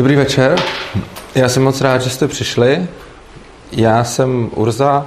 [0.00, 0.58] Dobrý večer.
[1.34, 2.88] Já jsem moc rád, že jste přišli.
[3.72, 5.06] Já jsem Urza,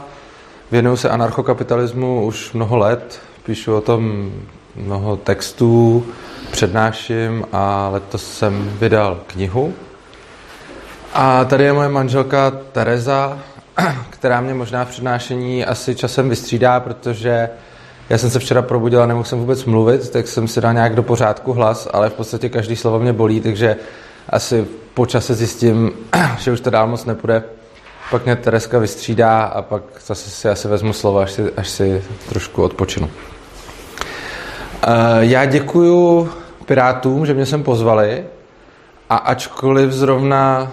[0.71, 4.31] věnuju se anarchokapitalismu už mnoho let, píšu o tom
[4.75, 6.05] mnoho textů,
[6.51, 9.73] přednáším a letos jsem vydal knihu.
[11.13, 13.39] A tady je moje manželka Tereza,
[14.09, 17.49] která mě možná v přednášení asi časem vystřídá, protože
[18.09, 20.95] já jsem se včera probudil a nemohl jsem vůbec mluvit, tak jsem si dal nějak
[20.95, 23.75] do pořádku hlas, ale v podstatě každý slovo mě bolí, takže
[24.29, 25.91] asi po čase zjistím,
[26.37, 27.43] že už to dál moc nepůjde.
[28.11, 32.03] Pak mě Tereska vystřídá a pak zase si asi vezmu slovo, až si, až si
[32.29, 33.09] trošku odpočinu.
[34.83, 34.89] Eh,
[35.19, 36.29] já děkuju
[36.65, 38.25] Pirátům, že mě sem pozvali
[39.09, 40.71] a ačkoliv zrovna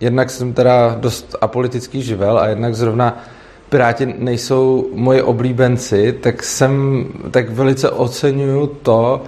[0.00, 3.24] jednak jsem teda dost apolitický živel a jednak zrovna
[3.68, 9.22] Piráti nejsou moji oblíbenci, tak jsem, tak velice oceňuju to,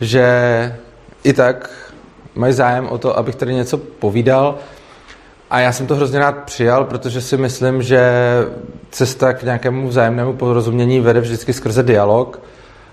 [0.00, 0.26] že
[1.24, 1.70] i tak
[2.34, 4.58] mají zájem o to, abych tady něco povídal.
[5.50, 8.02] A já jsem to hrozně rád přijal, protože si myslím, že
[8.90, 12.40] cesta k nějakému vzájemnému porozumění vede vždycky skrze dialog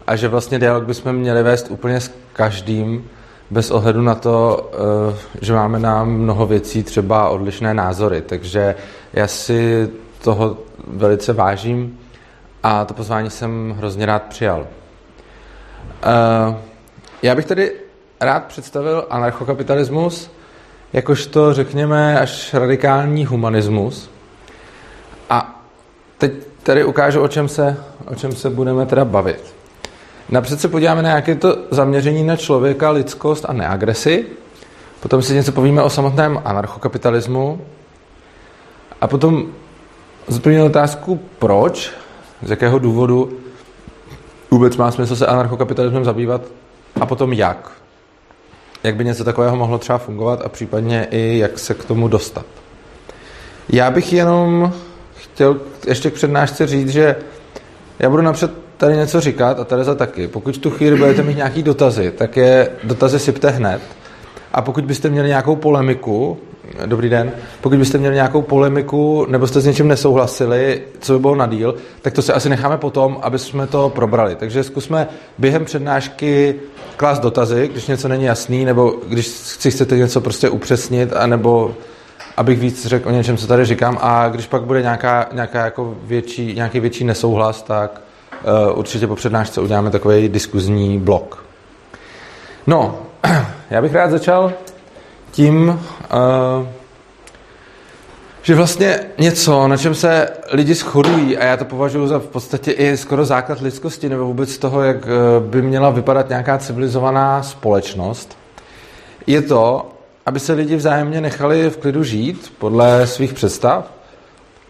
[0.08, 3.10] a že vlastně dialog bychom měli vést úplně s každým,
[3.52, 8.22] bez ohledu na to, eh, že máme na mnoho věcí třeba odlišné názory.
[8.22, 8.76] Takže
[9.14, 9.90] já si
[10.22, 12.00] toho velice vážím
[12.64, 14.68] a to pozvání jsem hrozně rád přijal.
[16.04, 16.56] Eh,
[17.24, 17.72] já bych tady
[18.22, 20.32] rád představil anarchokapitalismus
[20.94, 24.10] jakožto, řekněme, až radikální humanismus.
[25.30, 25.64] A
[26.18, 29.56] teď tady ukážu, o čem se, o čem se budeme teda bavit.
[30.30, 34.26] Napřed se podíváme na nějaké to zaměření na člověka, lidskost a neagresi.
[35.00, 37.62] Potom si něco povíme o samotném anarchokapitalismu.
[39.02, 39.46] A potom
[40.30, 41.92] zplnil otázku, proč,
[42.42, 43.38] z jakého důvodu
[44.52, 46.42] vůbec má smysl se anarchokapitalismem zabývat
[47.02, 47.72] a potom jak
[48.84, 52.46] jak by něco takového mohlo třeba fungovat a případně i jak se k tomu dostat.
[53.70, 54.74] Já bych jenom
[55.16, 57.16] chtěl ještě k přednášce říct, že
[58.00, 60.28] já budu napřed tady něco říkat a Tereza taky.
[60.28, 63.82] Pokud tu chvíli budete mít nějaký dotazy, tak je dotazy sypte hned.
[64.54, 66.38] A pokud byste měli nějakou polemiku,
[66.86, 67.32] Dobrý den.
[67.62, 71.76] Pokud byste měli nějakou polemiku nebo jste s něčím nesouhlasili, co by bylo na díl,
[72.02, 74.36] tak to se asi necháme potom, aby jsme to probrali.
[74.36, 76.56] Takže zkusme během přednášky
[76.98, 81.76] klást dotazy, když něco není jasný, nebo když si chcete něco prostě upřesnit, anebo
[82.38, 83.98] abych víc řekl o něčem, co tady říkám.
[84.02, 88.02] A když pak bude nějaká, nějaká jako větší, nějaký větší nesouhlas, tak
[88.72, 91.46] uh, určitě po přednášce uděláme takový diskuzní blok.
[92.68, 93.00] No,
[93.70, 94.54] já bych rád začal
[95.32, 96.68] tím, uh,
[98.42, 102.72] že vlastně něco, na čem se lidi shodují, a já to považuji za v podstatě
[102.72, 105.10] i skoro základ lidskosti, nebo vůbec toho, jak eh,
[105.40, 108.38] by měla vypadat nějaká civilizovaná společnost,
[109.28, 109.92] je to,
[110.26, 113.92] aby se lidi vzájemně nechali v klidu žít podle svých představ,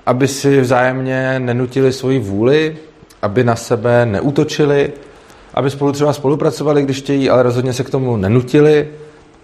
[0.05, 2.77] aby si vzájemně nenutili svoji vůli,
[3.21, 4.93] aby na sebe neútočili,
[5.53, 8.87] aby spolu třeba spolupracovali, když chtějí, ale rozhodně se k tomu nenutili,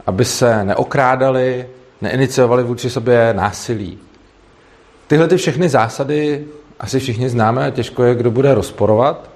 [0.05, 1.67] aby se neokrádali,
[2.01, 3.99] neiniciovali vůči sobě násilí.
[5.07, 6.45] Tyhle ty všechny zásady
[6.79, 9.29] asi všichni známe a těžko je, kdo bude rozporovat.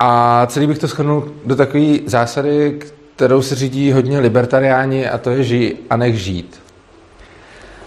[0.00, 2.78] A celý bych to shrnul do takové zásady,
[3.16, 6.60] kterou se řídí hodně libertariáni a to je žij a nech žít.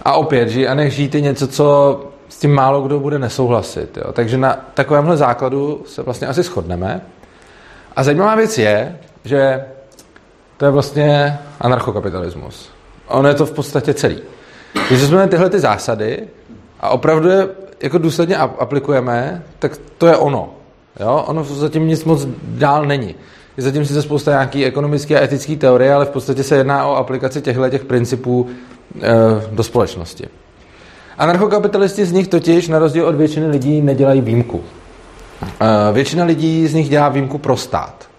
[0.02, 3.98] A opět, žij a nech žít je něco, co s tím málo kdo bude nesouhlasit.
[3.98, 4.14] Jo.
[4.14, 7.02] Takže na takovémhle základu se vlastně asi shodneme.
[7.96, 9.66] A zajímavá věc je, že
[10.62, 12.70] to je vlastně anarchokapitalismus.
[13.08, 14.20] Ono je to v podstatě celý.
[14.88, 16.28] Když jsme tyhle ty zásady
[16.80, 17.48] a opravdu je
[17.84, 20.50] jako důsledně aplikujeme, tak to je ono.
[21.00, 21.24] Jo?
[21.28, 23.16] Ono zatím nic moc dál není.
[23.58, 26.96] Je zatím sice spousta nějaký ekonomické a etické teorie, ale v podstatě se jedná o
[26.96, 28.50] aplikaci těchto těch principů
[29.02, 29.10] e,
[29.52, 30.28] do společnosti.
[31.18, 34.62] Anarchokapitalisti z nich totiž, na rozdíl od většiny lidí, nedělají výjimku.
[35.44, 38.11] E, většina lidí z nich dělá výjimku pro stát.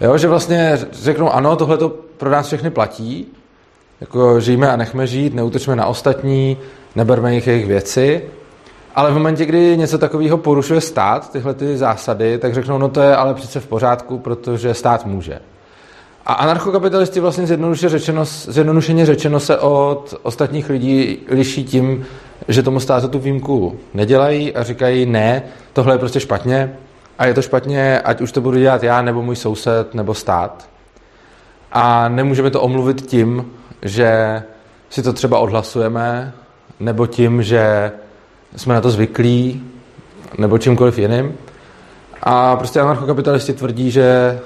[0.00, 3.26] Jo, že vlastně řeknou, ano, tohle to pro nás všechny platí,
[4.00, 6.56] jako žijeme a nechme žít, neutočme na ostatní,
[6.96, 8.22] neberme jich jejich věci,
[8.94, 13.00] ale v momentě, kdy něco takového porušuje stát, tyhle ty zásady, tak řeknou, no to
[13.00, 15.40] je ale přece v pořádku, protože stát může.
[16.26, 22.06] A anarchokapitalisti vlastně zjednodušeně řečeno, zjednodušeně řečeno se od ostatních lidí liší tím,
[22.48, 25.42] že tomu státu tu výjimku nedělají a říkají ne,
[25.72, 26.76] tohle je prostě špatně,
[27.20, 30.68] a je to špatně, ať už to budu dělat já, nebo můj soused, nebo stát.
[31.72, 33.52] A nemůžeme to omluvit tím,
[33.82, 34.42] že
[34.90, 36.32] si to třeba odhlasujeme,
[36.80, 37.92] nebo tím, že
[38.56, 39.64] jsme na to zvyklí,
[40.38, 41.34] nebo čímkoliv jiným.
[42.22, 44.40] A prostě anarchokapitalisti tvrdí, že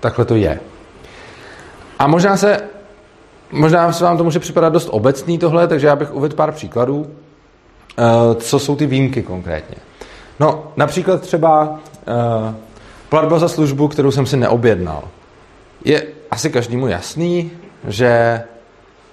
[0.00, 0.60] takhle to je.
[1.98, 2.60] A možná se
[3.52, 7.06] možná se vám to může připadat dost obecný tohle, takže já bych uvedl pár příkladů,
[8.36, 9.76] co jsou ty výjimky konkrétně.
[10.40, 11.78] No, například třeba
[13.08, 15.02] platba za službu, kterou jsem si neobjednal.
[15.84, 17.50] Je asi každému jasný,
[17.88, 18.42] že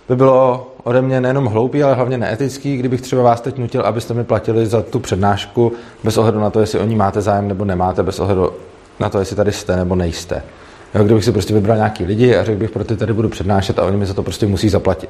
[0.09, 4.13] by bylo ode mě nejenom hloupý, ale hlavně neetický, kdybych třeba vás teď nutil, abyste
[4.13, 5.73] mi platili za tu přednášku
[6.03, 8.51] bez ohledu na to, jestli o ní máte zájem nebo nemáte, bez ohledu
[8.99, 10.43] na to, jestli tady jste nebo nejste.
[10.95, 13.79] Jo, kdybych si prostě vybral nějaký lidi a řekl bych, pro ty tady budu přednášet
[13.79, 15.09] a oni mi za to prostě musí zaplatit.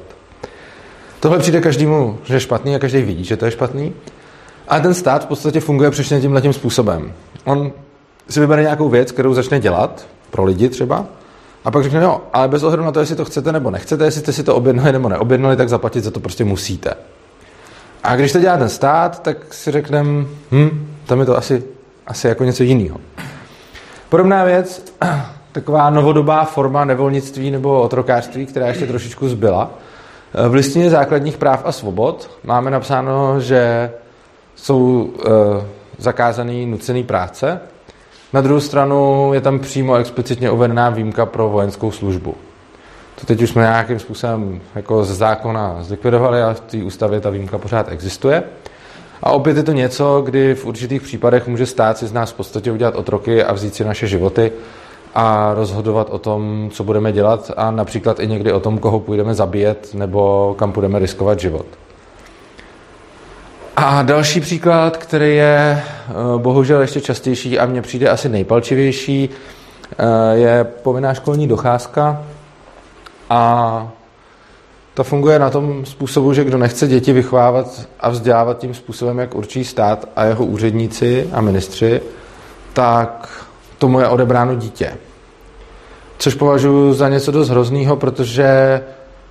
[1.20, 3.92] Tohle přijde každému, že je špatný a každý vidí, že to je špatný.
[4.68, 7.12] A ten stát v podstatě funguje přesně tímhle tím způsobem.
[7.44, 7.72] On
[8.28, 11.06] si vybere nějakou věc, kterou začne dělat, pro lidi třeba,
[11.64, 14.20] a pak řekne, no, ale bez ohledu na to, jestli to chcete nebo nechcete, jestli
[14.20, 16.94] jste si to objednali nebo neobjednali, tak zaplatit za to prostě musíte.
[18.04, 21.64] A když to dělá ten stát, tak si řekneme, hm, tam je to asi,
[22.06, 23.00] asi jako něco jiného.
[24.08, 24.84] Podobná věc,
[25.52, 29.70] taková novodobá forma nevolnictví nebo otrokářství, která ještě trošičku zbyla.
[30.48, 33.90] V listině základních práv a svobod máme napsáno, že
[34.54, 37.60] jsou e, zakázaný nucený práce,
[38.32, 42.34] na druhou stranu je tam přímo explicitně uvedená výjimka pro vojenskou službu.
[43.20, 47.30] To teď už jsme nějakým způsobem jako z zákona zlikvidovali a v té ústavě ta
[47.30, 48.42] výjimka pořád existuje.
[49.22, 52.34] A opět je to něco, kdy v určitých případech může stát si z nás v
[52.34, 54.52] podstatě udělat otroky a vzít si naše životy
[55.14, 59.34] a rozhodovat o tom, co budeme dělat a například i někdy o tom, koho půjdeme
[59.34, 61.66] zabíjet nebo kam půjdeme riskovat život.
[63.80, 69.30] A další příklad, který je eh, bohužel ještě častější a mně přijde asi nejpalčivější,
[69.98, 72.22] eh, je povinná školní docházka.
[73.30, 73.92] A
[74.94, 79.34] to funguje na tom způsobu, že kdo nechce děti vychovávat a vzdělávat tím způsobem, jak
[79.34, 82.00] určí stát a jeho úředníci a ministři,
[82.72, 83.44] tak
[83.78, 84.96] tomu je odebráno dítě.
[86.18, 88.80] Což považuji za něco dost hroznýho, protože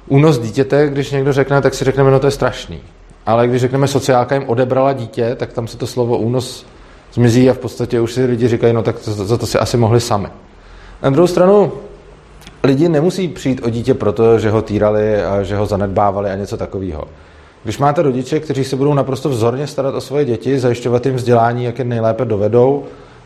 [0.08, 2.82] únos dítěte, když někdo řekne, tak si řekneme, no to je strašný
[3.28, 6.66] ale když řekneme sociálka jim odebrala dítě, tak tam se to slovo únos
[7.14, 9.78] zmizí a v podstatě už si lidi říkají, no tak to, za to si asi
[9.78, 10.28] mohli sami.
[11.04, 11.72] Na druhou stranu,
[12.64, 16.58] lidi nemusí přijít o dítě proto, že ho týrali a že ho zanedbávali a něco
[16.58, 17.04] takového.
[17.64, 21.64] Když máte rodiče, kteří se budou naprosto vzorně starat o svoje děti, zajišťovat jim vzdělání,
[21.64, 22.86] jak je nejlépe dovedou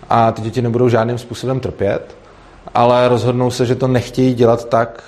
[0.10, 2.16] a ty děti nebudou žádným způsobem trpět,
[2.74, 5.04] ale rozhodnou se, že to nechtějí dělat tak,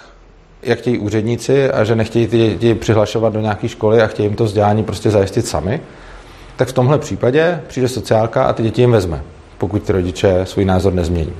[0.63, 4.35] jak chtějí úředníci a že nechtějí ty děti přihlašovat do nějaké školy a chtějí jim
[4.35, 5.81] to vzdělání prostě zajistit sami,
[6.55, 9.21] tak v tomhle případě přijde sociálka a ty děti jim vezme,
[9.57, 11.33] pokud ty rodiče svůj názor nezmění.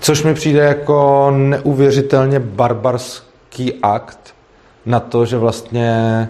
[0.00, 4.34] Což mi přijde jako neuvěřitelně barbarský akt
[4.86, 6.28] na to, že vlastně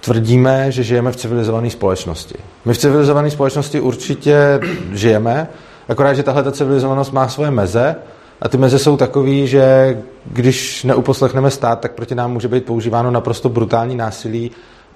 [0.00, 2.34] tvrdíme, že žijeme v civilizované společnosti.
[2.64, 4.60] My v civilizované společnosti určitě
[4.92, 5.48] žijeme,
[5.88, 7.96] akorát, že tahle civilizovanost má svoje meze
[8.40, 13.10] a ty meze jsou takové, že když neuposlechneme stát, tak proti nám může být používáno
[13.10, 14.50] naprosto brutální násilí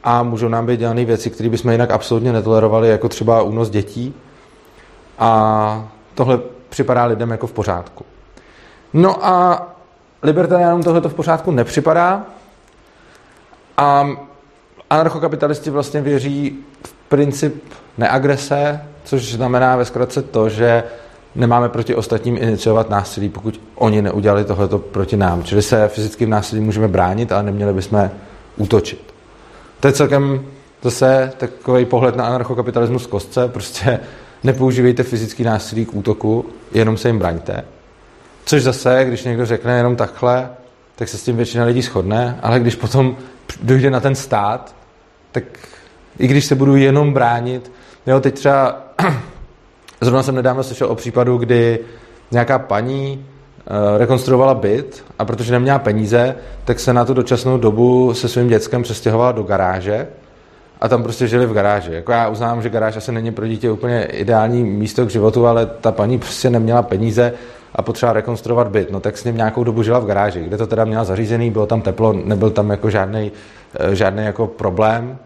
[0.05, 4.15] a můžou nám být dělané věci, které bychom jinak absolutně netolerovali, jako třeba únos dětí.
[5.19, 8.05] A tohle připadá lidem jako v pořádku.
[8.93, 9.67] No a
[10.23, 12.27] libertariánům tohle to v pořádku nepřipadá.
[13.77, 14.09] A
[14.91, 17.65] anarchokapitalisti vlastně věří v princip
[17.99, 20.83] neagrese, což znamená ve zkratce to, že
[21.35, 25.45] nemáme proti ostatním iniciovat násilí, pokud oni neudělali tohleto proti nám.
[25.45, 28.11] Čili se fyzickým násilím můžeme bránit, ale neměli bychom
[28.57, 29.15] útočit.
[29.81, 30.41] To je celkem
[30.83, 33.49] zase takový pohled na anarchokapitalismus kostce.
[33.49, 34.01] Prostě
[34.45, 37.65] nepoužívejte fyzický násilí k útoku, jenom se jim braňte.
[38.45, 40.51] Což zase, když někdo řekne jenom takhle,
[40.97, 43.17] tak se s tím většina lidí shodne, ale když potom
[43.63, 44.75] dojde na ten stát,
[45.33, 45.45] tak
[46.19, 47.73] i když se budu jenom bránit,
[48.07, 48.83] jo, teď třeba
[50.01, 51.79] Zrovna jsem nedávno slyšel o případu, kdy
[52.31, 53.27] nějaká paní
[53.67, 58.49] eh, rekonstruovala byt a protože neměla peníze, tak se na tu dočasnou dobu se svým
[58.49, 60.09] dětskem přestěhovala do garáže
[60.81, 61.93] a tam prostě žili v garáži.
[61.93, 65.67] Jako já uznám, že garáž asi není pro dítě úplně ideální místo k životu, ale
[65.67, 67.33] ta paní prostě neměla peníze
[67.75, 68.91] a potřeba rekonstruovat byt.
[68.91, 71.67] No tak s ním nějakou dobu žila v garáži, kde to teda měla zařízený, bylo
[71.67, 73.33] tam teplo, nebyl tam jako žádný,
[73.75, 75.19] eh, žádný jako problém.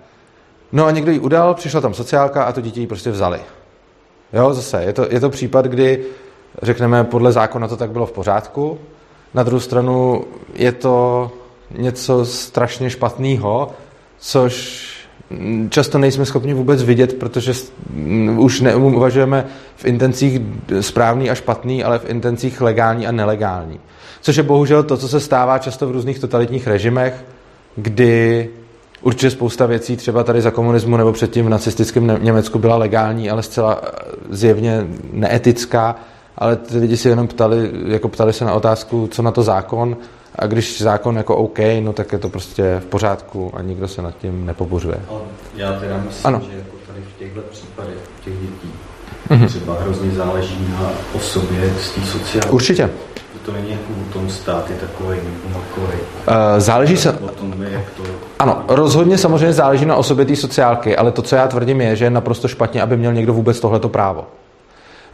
[0.73, 3.41] No a někdo jí udal, přišla tam sociálka a to dítě jí prostě vzali.
[4.33, 6.05] Jo, zase, je to, je to případ, kdy
[6.63, 8.79] řekneme, podle zákona to tak bylo v pořádku.
[9.35, 11.31] Na druhou stranu je to
[11.79, 13.71] něco strašně špatného,
[14.19, 14.85] což
[15.69, 17.53] často nejsme schopni vůbec vidět, protože
[18.37, 20.41] už neuvažujeme v intencích
[20.81, 23.81] správný a špatný, ale v intencích legální a nelegální.
[24.21, 27.25] Což je bohužel to, co se stává často v různých totalitních režimech,
[27.77, 28.51] kdy
[29.05, 33.43] Určitě spousta věcí třeba tady za komunismu nebo předtím v nacistickém Německu byla legální, ale
[33.43, 33.89] zcela eh,
[34.31, 35.97] zjevně neetická,
[36.39, 39.97] ale ty lidi si jenom ptali, jako ptali se na otázku, co na to zákon
[40.37, 44.03] a když zákon jako OK, no tak je to prostě v pořádku a nikdo se
[44.03, 44.97] nad tím nepobořuje.
[45.57, 46.43] Já teda myslím, ano.
[46.51, 48.73] že jako tady v těchto případech těch dětí
[49.31, 49.47] mm-hmm.
[49.47, 52.51] třeba hrozně záleží na osobě z té sociální.
[52.51, 52.91] Určitě
[53.45, 55.19] to není jako o tom stát je takový
[55.53, 55.99] makový.
[56.29, 57.19] Uh, záleží se...
[57.71, 58.03] jak to...
[58.39, 62.05] Ano, rozhodně samozřejmě záleží na osobě té sociálky, ale to, co já tvrdím, je, že
[62.05, 64.27] je naprosto špatně, aby měl někdo vůbec tohleto právo.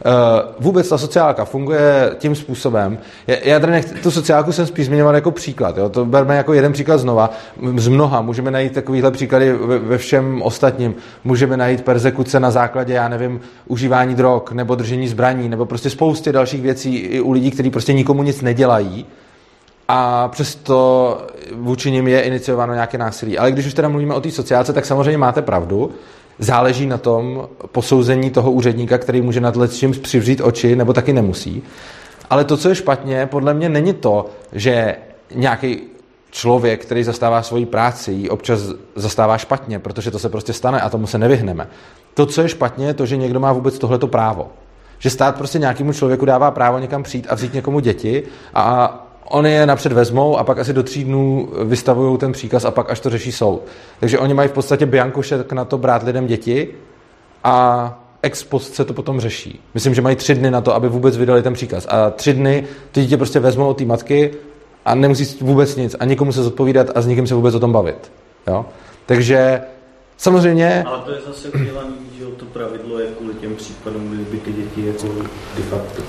[0.05, 2.97] Eh, vůbec ta sociálka funguje tím způsobem.
[3.27, 5.77] Já tady nechci, tu sociálku jsem spíš zmiňoval jako příklad.
[5.77, 5.89] Jo?
[5.89, 7.29] To berme jako jeden příklad znova.
[7.75, 10.95] Z mnoha můžeme najít takovýhle příklady ve, ve všem ostatním.
[11.23, 16.31] Můžeme najít persekuce na základě, já nevím, užívání drog nebo držení zbraní nebo prostě spoustě
[16.31, 19.05] dalších věcí i u lidí, kteří prostě nikomu nic nedělají
[19.87, 21.17] a přesto
[21.55, 23.37] vůči nim je iniciováno nějaké násilí.
[23.37, 25.91] Ale když už teda mluvíme o té sociálce, tak samozřejmě máte pravdu
[26.41, 31.63] záleží na tom posouzení toho úředníka, který může nad čím přivřít oči, nebo taky nemusí.
[32.29, 34.95] Ale to, co je špatně, podle mě není to, že
[35.35, 35.81] nějaký
[36.31, 38.61] člověk, který zastává svoji práci, ji občas
[38.95, 41.67] zastává špatně, protože to se prostě stane a tomu se nevyhneme.
[42.13, 44.47] To, co je špatně, je to, že někdo má vůbec tohleto právo.
[44.99, 48.97] Že stát prostě nějakému člověku dává právo někam přijít a vzít někomu děti a
[49.29, 52.91] Oni je napřed vezmou a pak asi do tří dnů vystavují ten příkaz a pak
[52.91, 53.61] až to řeší soud.
[53.99, 56.67] Takže oni mají v podstatě biankošek na to brát lidem děti
[57.43, 59.61] a ex post se to potom řeší.
[59.73, 61.87] Myslím, že mají tři dny na to, aby vůbec vydali ten příkaz.
[61.89, 64.31] A tři dny to dítě prostě vezmou od té matky
[64.85, 67.71] a nemusí vůbec nic a nikomu se zodpovídat a s nikým se vůbec o tom
[67.71, 68.11] bavit.
[68.47, 68.65] Jo?
[69.05, 69.61] Takže
[70.17, 70.83] samozřejmě...
[70.87, 74.85] Ale to je zase udělaný, že to pravidlo je kvůli těm případům, kdyby ty děti
[74.87, 75.07] jako
[75.57, 76.01] de facto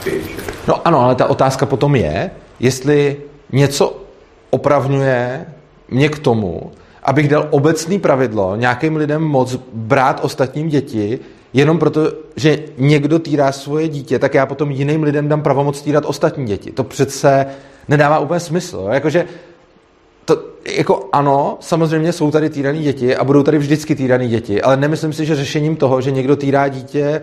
[0.68, 2.30] No ano, ale ta otázka potom je,
[2.62, 3.16] jestli
[3.52, 4.02] něco
[4.50, 5.46] opravňuje
[5.88, 6.70] mě k tomu,
[7.02, 11.18] abych dal obecný pravidlo nějakým lidem moc brát ostatním děti,
[11.52, 16.04] jenom proto, že někdo týrá svoje dítě, tak já potom jiným lidem dám pravomoc týrat
[16.06, 16.72] ostatní děti.
[16.72, 17.46] To přece
[17.88, 18.88] nedává úplně smysl.
[18.92, 19.26] Jakože
[20.24, 20.44] to,
[20.76, 25.12] jako ano, samozřejmě jsou tady týrané děti a budou tady vždycky týrané děti, ale nemyslím
[25.12, 27.22] si, že řešením toho, že někdo týrá dítě,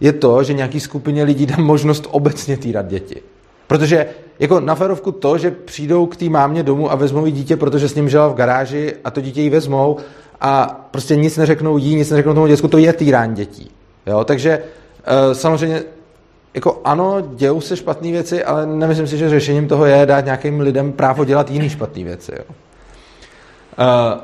[0.00, 3.22] je to, že nějaký skupině lidí dá možnost obecně týrat děti.
[3.68, 4.06] Protože
[4.38, 7.88] jako na ferovku to, že přijdou k té mámě domů a vezmou jí dítě, protože
[7.88, 9.96] s ním žila v garáži a to dítě jí vezmou
[10.40, 13.70] a prostě nic neřeknou jí, nic neřeknou tomu děcku, to je týrání dětí.
[14.06, 14.24] Jo?
[14.24, 14.62] Takže
[15.04, 15.82] e, samozřejmě
[16.54, 20.60] jako ano, dějou se špatné věci, ale nemyslím si, že řešením toho je dát nějakým
[20.60, 22.32] lidem právo dělat jiný špatné věci.
[22.38, 22.44] Jo?
[23.78, 24.20] E,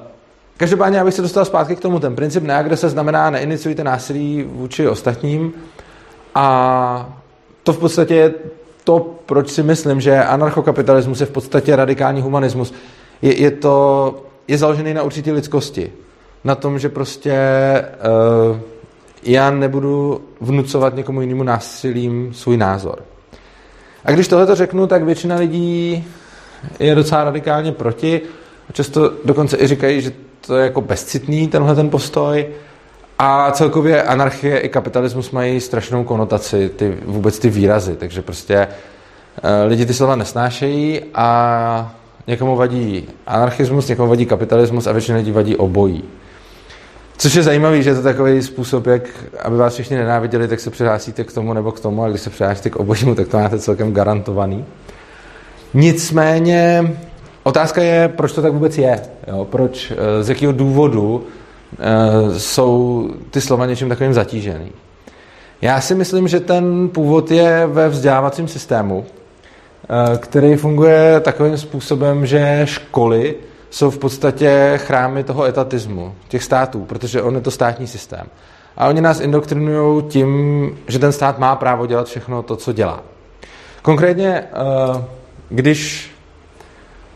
[0.56, 5.52] každopádně, abych se dostal zpátky k tomu, ten princip neagrese znamená neiniciujte násilí vůči ostatním
[6.34, 7.18] a
[7.62, 8.34] to v podstatě je
[8.84, 12.74] to, proč si myslím, že anarchokapitalismus je v podstatě radikální humanismus.
[13.22, 14.16] Je, je to,
[14.48, 15.92] je založený na určitý lidskosti.
[16.44, 17.34] Na tom, že prostě
[18.50, 18.58] uh,
[19.22, 23.02] já nebudu vnucovat někomu jinému násilím svůj názor.
[24.04, 26.04] A když tohle řeknu, tak většina lidí
[26.78, 28.20] je docela radikálně proti.
[28.72, 30.12] Často dokonce i říkají, že
[30.46, 32.46] to je jako bezcitný tenhle ten postoj.
[33.18, 39.50] A celkově anarchie i kapitalismus mají strašnou konotaci, ty, vůbec ty výrazy, takže prostě uh,
[39.68, 41.94] lidi ty slova nesnášejí a
[42.26, 46.04] někomu vadí anarchismus, někomu vadí kapitalismus a většině lidí vadí obojí.
[47.16, 49.02] Což je zajímavý, že je to takový způsob, jak
[49.42, 52.30] aby vás všichni nenáviděli, tak se přihlásíte k tomu nebo k tomu a když se
[52.30, 54.64] přihlásíte k obojímu, tak to máte celkem garantovaný.
[55.74, 56.94] Nicméně
[57.42, 59.00] otázka je, proč to tak vůbec je.
[59.26, 59.44] Jo?
[59.50, 61.43] Proč, eh, z jakého důvodu Eh,
[62.38, 64.72] jsou ty slova něčím takovým zatížený.
[65.64, 72.26] Já si myslím, že ten původ je ve vzdělávacím systému, eh, který funguje takovým způsobem,
[72.26, 73.34] že školy
[73.70, 78.26] jsou v podstatě chrámy toho etatismu, těch států, protože on je to státní systém.
[78.76, 83.00] A oni nás indoktrinují tím, že ten stát má právo dělat všechno to, co dělá.
[83.82, 85.04] Konkrétně, eh,
[85.48, 86.10] když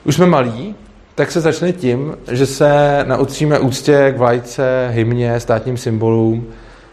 [0.04, 0.74] už jsme malí,
[1.18, 6.46] tak se začne tím, že se naučíme úctě k vlajce, hymně, státním symbolům.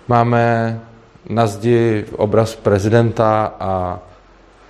[0.08, 0.80] Máme
[1.30, 4.00] na zdi obraz prezidenta a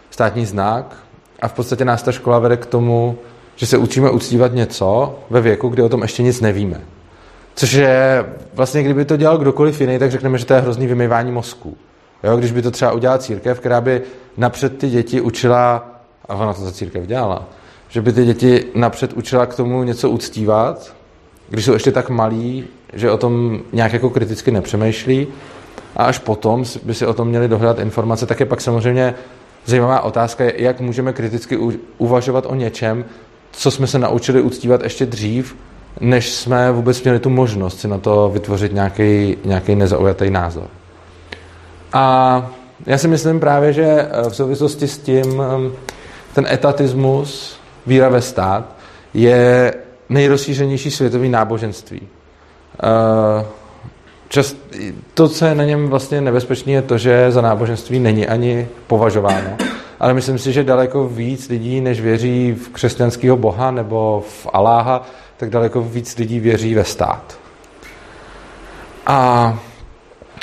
[0.09, 0.95] státní znak
[1.41, 3.17] a v podstatě nás ta škola vede k tomu,
[3.55, 6.81] že se učíme uctívat něco ve věku, kdy o tom ještě nic nevíme.
[7.55, 11.31] Což je, vlastně kdyby to dělal kdokoliv jiný, tak řekneme, že to je hrozný vymývání
[11.31, 11.77] mozku.
[12.23, 14.01] Jo, když by to třeba udělala církev, která by
[14.37, 15.89] napřed ty děti učila,
[16.29, 17.45] a ona to za církev dělala,
[17.89, 20.93] že by ty děti napřed učila k tomu něco uctívat,
[21.49, 25.27] když jsou ještě tak malí, že o tom nějak jako kriticky nepřemýšlí
[25.95, 29.15] a až potom by si o tom měli dohledat informace, tak je pak samozřejmě
[29.65, 31.57] zajímavá otázka, jak můžeme kriticky
[31.97, 33.05] uvažovat o něčem,
[33.51, 35.55] co jsme se naučili uctívat ještě dřív,
[35.99, 40.67] než jsme vůbec měli tu možnost si na to vytvořit nějaký, nějaký nezaujatý názor.
[41.93, 42.51] A
[42.85, 45.43] já si myslím právě, že v souvislosti s tím
[46.33, 48.75] ten etatismus víra ve stát,
[49.13, 49.73] je
[50.09, 52.01] nejrozšířenější světový náboženství.
[52.01, 53.45] Uh,
[54.29, 54.55] čas,
[55.13, 59.49] to, co je na něm vlastně nebezpečné, je to, že za náboženství není ani považováno.
[59.99, 65.07] Ale myslím si, že daleko víc lidí, než věří v křesťanského boha nebo v Aláha,
[65.37, 67.37] tak daleko víc lidí věří ve stát.
[69.07, 69.59] A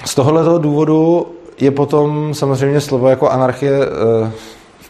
[0.04, 1.26] z tohoto důvodu
[1.60, 4.30] je potom samozřejmě slovo jako anarchie eh,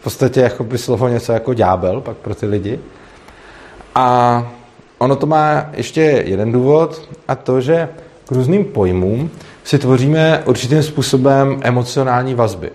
[0.02, 2.80] podstatě jako by slovo něco jako ďábel pak pro ty lidi.
[3.94, 4.46] A
[4.98, 7.88] ono to má ještě jeden důvod a to, že
[8.28, 9.30] k různým pojmům
[9.64, 12.70] si tvoříme určitým způsobem emocionální vazby.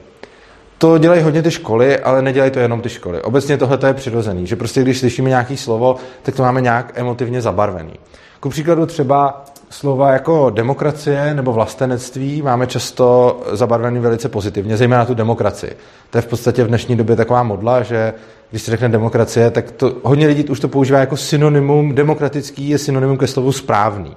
[0.78, 3.22] To dělají hodně ty školy, ale nedělají to jenom ty školy.
[3.22, 7.42] Obecně tohle je přirozený, že prostě když slyšíme nějaký slovo, tak to máme nějak emotivně
[7.42, 7.94] zabarvený.
[8.40, 15.14] Ku příkladu třeba slova jako demokracie nebo vlastenectví máme často zabarvený velice pozitivně, zejména tu
[15.14, 15.78] demokracii.
[16.10, 18.14] To je v podstatě v dnešní době taková modla, že
[18.50, 22.78] když se řekne demokracie, tak to, hodně lidí už to používá jako synonymum, demokratický je
[22.78, 24.16] synonymum ke slovu správný.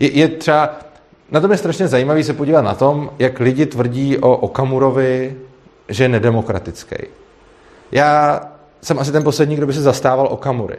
[0.00, 0.70] Je, je třeba,
[1.30, 5.36] na tom je strašně zajímavý se podívat na tom, jak lidi tvrdí o Okamurovi,
[5.88, 6.96] že je nedemokratický.
[7.92, 8.40] Já
[8.82, 10.76] jsem asi ten poslední, kdo by se zastával Okamury.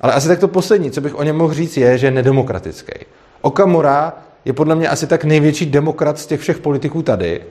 [0.00, 2.92] Ale asi tak to poslední, co bych o něm mohl říct, je, že je nedemokratický.
[3.40, 4.12] Okamura
[4.44, 7.42] je podle mě asi tak největší demokrat z těch všech politiků tady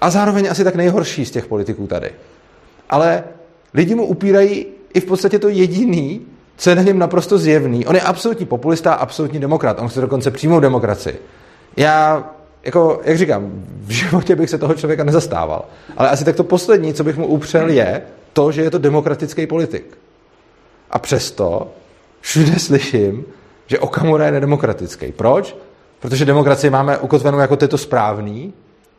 [0.00, 2.10] a zároveň asi tak nejhorší z těch politiků tady.
[2.90, 3.24] Ale
[3.74, 6.20] lidi mu upírají i v podstatě to jediný,
[6.56, 7.86] co je na něm naprosto zjevný.
[7.86, 9.80] On je absolutní populista, absolutní demokrat.
[9.80, 11.18] On chce dokonce přímou demokracii.
[11.76, 12.30] Já,
[12.62, 13.50] jako, jak říkám,
[13.80, 15.64] v životě bych se toho člověka nezastával.
[15.96, 19.46] Ale asi tak to poslední, co bych mu upřel, je to, že je to demokratický
[19.46, 19.98] politik.
[20.90, 21.70] A přesto
[22.20, 23.24] všude slyším,
[23.70, 25.12] že Okamura je nedemokratický.
[25.12, 25.56] Proč?
[26.00, 28.52] Protože demokracii máme ukotvenou jako to je to správný,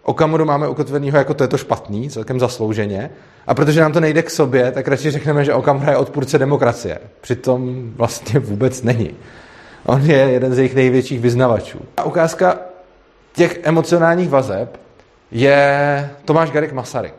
[0.04, 3.10] Okamuru máme ukotvenýho jako to je to špatný, celkem zaslouženě.
[3.48, 7.00] A protože nám to nejde k sobě, tak radši řekneme, že Okamura je odpůrce demokracie.
[7.22, 9.16] Přitom vlastně vůbec není.
[9.86, 11.80] On je jeden z jejich největších vyznavačů.
[11.98, 12.58] A ukázka
[13.34, 14.80] těch emocionálních vazeb
[15.32, 17.16] je Tomáš Garik Masaryk.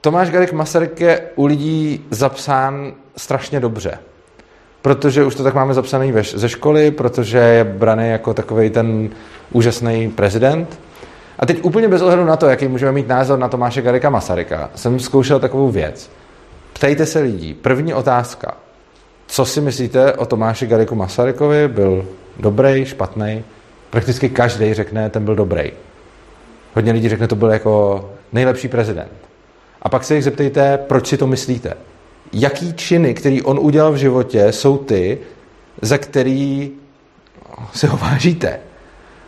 [0.00, 3.98] Tomáš Garik Masaryk je u lidí zapsán strašně dobře
[4.84, 9.10] protože už to tak máme zapsané ze školy, protože je braný jako takový ten
[9.52, 10.78] úžasný prezident.
[11.38, 14.70] A teď úplně bez ohledu na to, jaký můžeme mít názor na Tomáše Garika Masaryka,
[14.74, 16.10] jsem zkoušel takovou věc.
[16.72, 17.54] Ptejte se lidí.
[17.54, 18.54] První otázka.
[19.26, 21.68] Co si myslíte o Tomáši Gariku Masarykovi?
[21.68, 22.06] Byl
[22.40, 23.44] dobrý, špatný?
[23.90, 25.72] Prakticky každý řekne, ten byl dobrý.
[26.74, 29.12] Hodně lidí řekne, to byl jako nejlepší prezident.
[29.82, 31.74] A pak se jich zeptejte, proč si to myslíte
[32.34, 35.18] jaký činy, který on udělal v životě, jsou ty,
[35.82, 36.70] za který
[37.72, 38.60] se ho vážíte.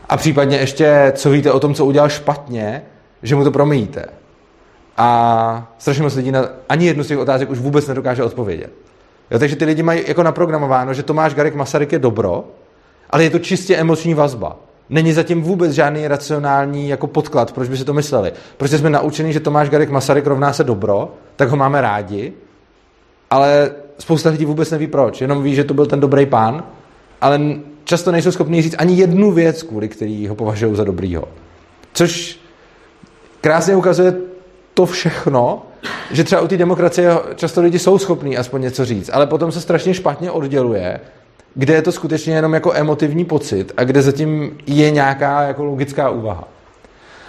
[0.09, 2.83] A případně ještě, co víte o tom, co udělal špatně,
[3.23, 4.07] že mu to promíjíte.
[4.97, 8.71] A strašně moc lidí na ani jednu z těch otázek už vůbec nedokáže odpovědět.
[9.31, 12.45] Jo, takže ty lidi mají jako naprogramováno, že Tomáš Garek Masaryk je dobro,
[13.11, 14.57] ale je to čistě emoční vazba.
[14.91, 18.33] Není zatím vůbec žádný racionální jako podklad, proč by si to mysleli.
[18.57, 22.33] Protože jsme naučeni, že Tomáš Garek Masaryk rovná se dobro, tak ho máme rádi
[23.31, 26.65] ale spousta lidí vůbec neví proč, jenom ví, že to byl ten dobrý pán,
[27.21, 27.41] ale
[27.85, 31.29] často nejsou schopni říct ani jednu věc, kvůli který ho považují za dobrýho.
[31.93, 32.41] Což
[33.41, 34.15] krásně ukazuje
[34.75, 35.63] to všechno,
[36.11, 39.61] že třeba u té demokracie často lidi jsou schopní aspoň něco říct, ale potom se
[39.61, 41.01] strašně špatně odděluje,
[41.55, 46.11] kde je to skutečně jenom jako emotivní pocit a kde zatím je nějaká jako logická
[46.11, 46.49] úvaha.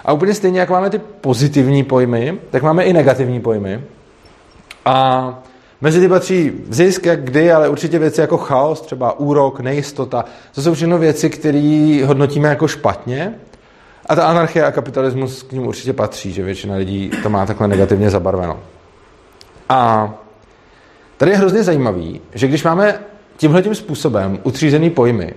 [0.06, 3.82] A úplně stejně, jak máme ty pozitivní pojmy, tak máme i negativní pojmy.
[4.86, 5.40] A
[5.82, 10.26] Mezi ty patří zisk, jak kdy, ale určitě věci jako chaos, třeba úrok, nejistota.
[10.56, 13.34] To jsou všechno věci, které hodnotíme jako špatně.
[14.06, 17.68] A ta anarchie a kapitalismus k ním určitě patří, že většina lidí to má takhle
[17.68, 18.60] negativně zabarveno.
[19.70, 20.14] A
[21.18, 23.00] tady je hrozně zajímavý, že když máme
[23.38, 25.34] tímhle způsobem utřízený pojmy,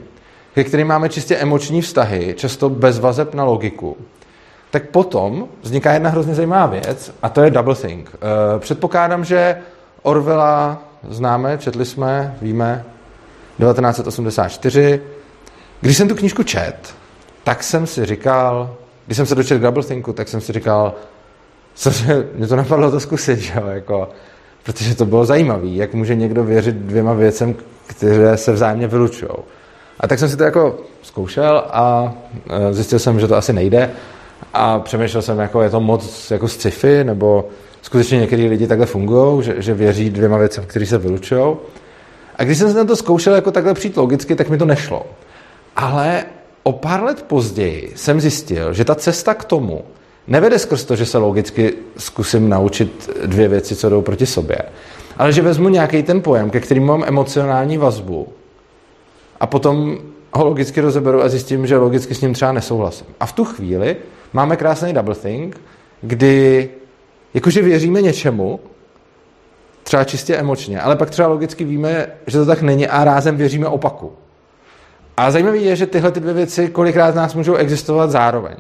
[0.55, 3.97] ke kterým máme čistě emoční vztahy, často bez vazeb na logiku,
[4.71, 8.11] tak potom vzniká jedna hrozně zajímavá věc a to je double think.
[8.15, 9.57] Eh, předpokládám, že
[10.03, 12.85] Orwella známe, četli jsme, víme,
[13.59, 15.03] 1984.
[15.81, 16.95] Když jsem tu knížku čet,
[17.45, 20.95] tak jsem si říkal, když jsem se dočet Doublethinku, tak jsem si říkal,
[21.75, 24.09] cože, mě to napadlo to zkusit, že jo, jako,
[24.63, 27.55] protože to bylo zajímavé, jak může někdo věřit dvěma věcem,
[27.87, 29.31] které se vzájemně vylučují.
[30.01, 32.13] A tak jsem si to jako zkoušel a
[32.51, 33.91] e, zjistil jsem, že to asi nejde
[34.55, 37.49] a přemýšlel jsem, jako je to moc jako sci-fi, nebo
[37.83, 41.57] skutečně některý lidi takhle fungují, že, že věří dvěma věcem, které se vylučují.
[42.37, 45.07] A když jsem se na to zkoušel jako takhle přijít logicky, tak mi to nešlo.
[45.77, 46.25] Ale
[46.63, 49.85] o pár let později jsem zjistil, že ta cesta k tomu
[50.27, 54.59] nevede skrz to, že se logicky zkusím naučit dvě věci, co jdou proti sobě,
[55.17, 58.29] ale že vezmu nějaký ten pojem, ke kterým mám emocionální vazbu
[59.41, 59.99] a potom
[60.33, 63.07] ho logicky rozeberu a zjistím, že logicky s ním třeba nesouhlasím.
[63.21, 63.97] A v tu chvíli
[64.33, 65.61] máme krásný double think,
[66.03, 66.69] kdy
[67.35, 68.61] jakože věříme něčemu,
[69.83, 73.67] třeba čistě emočně, ale pak třeba logicky víme, že to tak není a rázem věříme
[73.67, 74.13] opaku.
[75.17, 78.55] A zajímavé je, že tyhle ty dvě věci kolikrát z nás můžou existovat zároveň.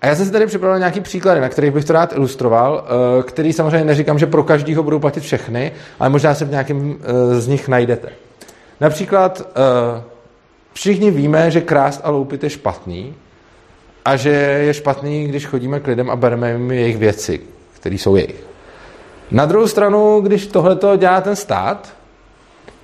[0.00, 3.22] A já jsem si tady připravil nějaký příklady, na kterých bych to rád ilustroval, eh,
[3.22, 7.40] který samozřejmě neříkám, že pro každýho budou platit všechny, ale možná se v nějakém eh,
[7.40, 8.08] z nich najdete.
[8.80, 10.02] Například eh,
[10.72, 13.14] všichni víme, že krást a loupit je špatný
[14.04, 14.30] a že
[14.66, 17.40] je špatný, když chodíme k lidem a bereme jim jejich věci,
[17.80, 18.44] které jsou jejich.
[19.30, 21.88] Na druhou stranu, když tohle dělá ten stát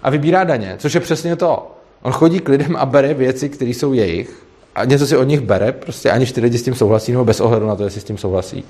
[0.02, 1.70] a vybírá daně, což je přesně to,
[2.02, 5.40] on chodí k lidem a bere věci, které jsou jejich a něco si od nich
[5.40, 8.04] bere, prostě aniž ty lidi s tím souhlasí, nebo bez ohledu na to, jestli s
[8.04, 8.64] tím souhlasí.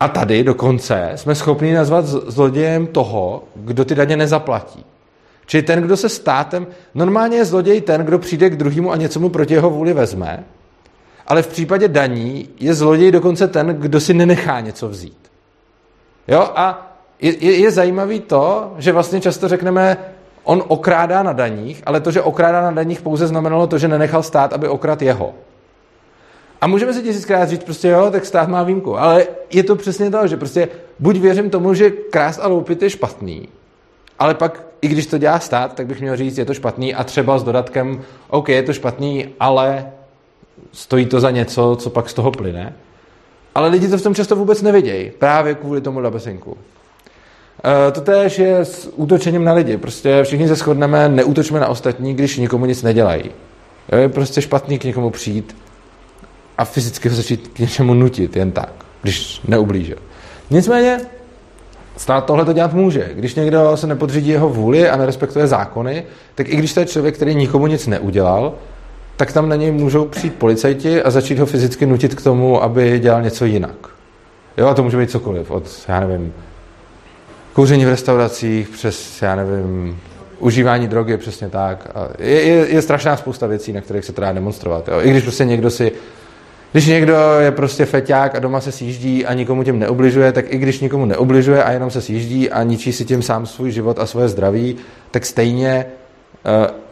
[0.00, 4.84] A tady dokonce jsme schopni nazvat zlodějem toho, kdo ty daně nezaplatí.
[5.46, 9.20] Čili ten, kdo se státem, normálně je zloděj ten, kdo přijde k druhému a něco
[9.20, 10.44] mu proti jeho vůli vezme,
[11.26, 15.30] ale v případě daní je zloděj dokonce ten, kdo si nenechá něco vzít.
[16.28, 19.96] Jo, a je, je, je zajímavý to, že vlastně často řekneme,
[20.44, 24.22] on okrádá na daních, ale to, že okrádá na daních pouze znamenalo to, že nenechal
[24.22, 25.34] stát, aby okrad jeho.
[26.60, 30.10] A můžeme si tisíckrát říct prostě jo, tak stát má výjimku, ale je to přesně
[30.10, 33.48] to, že prostě buď věřím tomu, že krást a loupit je špatný,
[34.18, 37.04] ale pak, i když to dělá stát, tak bych měl říct, je to špatný a
[37.04, 39.92] třeba s dodatkem, OK, je to špatný, ale
[40.72, 42.72] stojí to za něco, co pak z toho plyne.
[43.54, 46.56] Ale lidi to v tom často vůbec nevidějí, právě kvůli tomu labesinku.
[47.88, 49.76] E, to též je s útočením na lidi.
[49.76, 53.30] Prostě všichni se shodneme, neútočme na ostatní, když nikomu nic nedělají.
[54.00, 55.56] Je prostě špatný k někomu přijít
[56.58, 59.98] a fyzicky ho začít k něčemu nutit, jen tak, když neublížil.
[60.50, 61.00] Nicméně
[61.96, 63.10] stát tohle to dělat může.
[63.14, 67.14] Když někdo se nepodřídí jeho vůli a nerespektuje zákony, tak i když to je člověk,
[67.14, 68.54] který nikomu nic neudělal,
[69.16, 72.98] tak tam na něj můžou přijít policajti a začít ho fyzicky nutit k tomu, aby
[72.98, 73.76] dělal něco jinak.
[74.56, 76.32] Jo, a to může být cokoliv, od, já nevím,
[77.52, 79.98] kouření v restauracích přes, já nevím,
[80.38, 81.88] užívání drogy, přesně tak.
[81.94, 84.88] A je, je, je strašná spousta věcí, na kterých se to dá demonstrovat.
[84.88, 84.94] Jo.
[85.00, 85.92] I když prostě někdo si
[86.72, 90.58] když někdo je prostě feťák a doma se sjíždí a nikomu tím neubližuje, tak i
[90.58, 94.06] když nikomu neubližuje a jenom se sjíždí a ničí si tím sám svůj život a
[94.06, 94.76] svoje zdraví,
[95.10, 95.86] tak stejně
[96.68, 96.83] uh,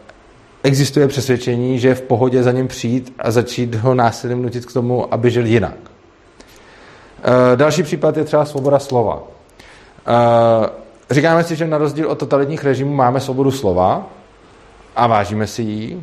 [0.62, 4.72] existuje přesvědčení, že je v pohodě za ním přijít a začít ho násilím nutit k
[4.72, 5.74] tomu, aby žil jinak.
[5.80, 9.16] Uh, další případ je třeba svoboda slova.
[9.16, 9.22] Uh,
[11.10, 14.06] říkáme si, že na rozdíl od totalitních režimů máme svobodu slova
[14.96, 16.02] a vážíme si ji,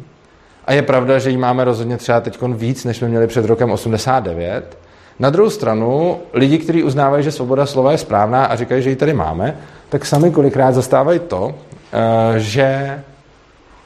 [0.70, 3.72] a je pravda, že jí máme rozhodně třeba teď víc, než jsme měli před rokem
[3.72, 4.78] 89.
[5.20, 8.96] Na druhou stranu, lidi, kteří uznávají, že svoboda slova je správná a říkají, že ji
[8.96, 9.58] tady máme,
[9.90, 11.56] tak sami kolikrát zastávají to,
[11.94, 13.00] eh, že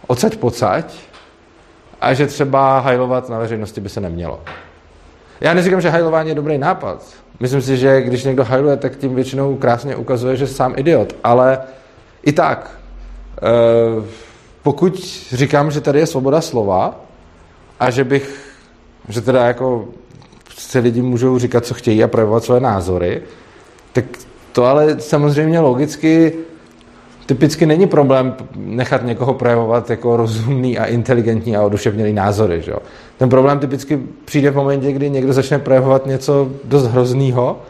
[0.07, 0.93] odsaď pocať
[2.01, 4.39] a že třeba hajlovat na veřejnosti by se nemělo.
[5.41, 7.05] Já neříkám, že hajlování je dobrý nápad.
[7.39, 11.15] Myslím si, že když někdo hajluje, tak tím většinou krásně ukazuje, že sám idiot.
[11.23, 11.59] Ale
[12.23, 12.79] i tak,
[13.97, 14.05] uh,
[14.63, 14.97] pokud
[15.31, 16.99] říkám, že tady je svoboda slova
[17.79, 18.55] a že bych,
[19.09, 19.87] že teda jako
[20.57, 23.21] se lidi můžou říkat, co chtějí a projevovat své názory,
[23.93, 24.05] tak
[24.51, 26.33] to ale samozřejmě logicky
[27.25, 32.61] typicky není problém nechat někoho projevovat jako rozumný a inteligentní a oduševněný názory.
[32.61, 32.73] Že?
[33.17, 37.61] Ten problém typicky přijde v momentě, kdy někdo začne projevovat něco dost hroznýho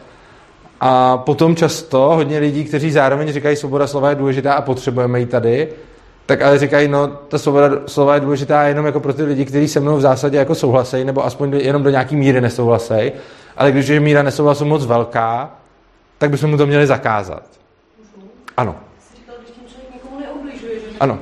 [0.80, 5.26] a potom často hodně lidí, kteří zároveň říkají, svoboda slova je důležitá a potřebujeme ji
[5.26, 5.68] tady,
[6.26, 9.68] tak ale říkají, no ta svoboda slova je důležitá jenom jako pro ty lidi, kteří
[9.68, 13.12] se mnou v zásadě jako souhlasejí, nebo aspoň jenom do nějaký míry nesouhlasejí,
[13.56, 15.50] ale když je míra nesouhlasu moc velká,
[16.18, 17.42] tak bychom mu to měli zakázat.
[18.56, 18.76] Ano.
[19.16, 20.20] Říkal, když tím člověk někomu
[21.00, 21.18] ano.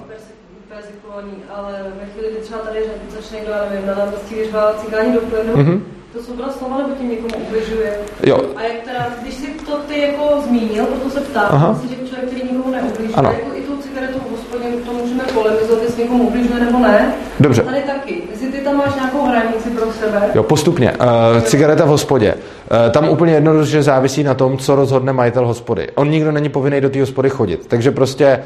[1.54, 2.78] ale ve chvíli, kdy třeba tady
[3.14, 5.80] začne někdo, nevím, na náměstí vyřvávat cigáni do plynu, mm-hmm.
[6.12, 7.98] to svoboda slova nebo tím někomu ubližuje?
[8.26, 8.38] Jo.
[8.56, 12.30] A jak teda, když si to ty jako zmínil, proto se ptám, myslím, že člověk,
[12.30, 13.32] který nikomu neubližuje, ano.
[13.32, 14.18] jako i tou cigaretou
[14.56, 17.14] úplně to můžeme polemizovat, jestli někomu ubližuje nebo ne.
[17.40, 17.62] Dobře.
[17.62, 18.22] A tady taky.
[18.30, 20.30] Jestli ty tam máš nějakou hranici pro sebe.
[20.34, 20.92] Jo, postupně.
[20.92, 22.34] Uh, cigareta v hospodě.
[22.34, 25.88] Uh, tam úplně jednoduše závisí na tom, co rozhodne majitel hospody.
[25.94, 27.66] On nikdo není povinný do té hospody chodit.
[27.66, 28.42] Takže prostě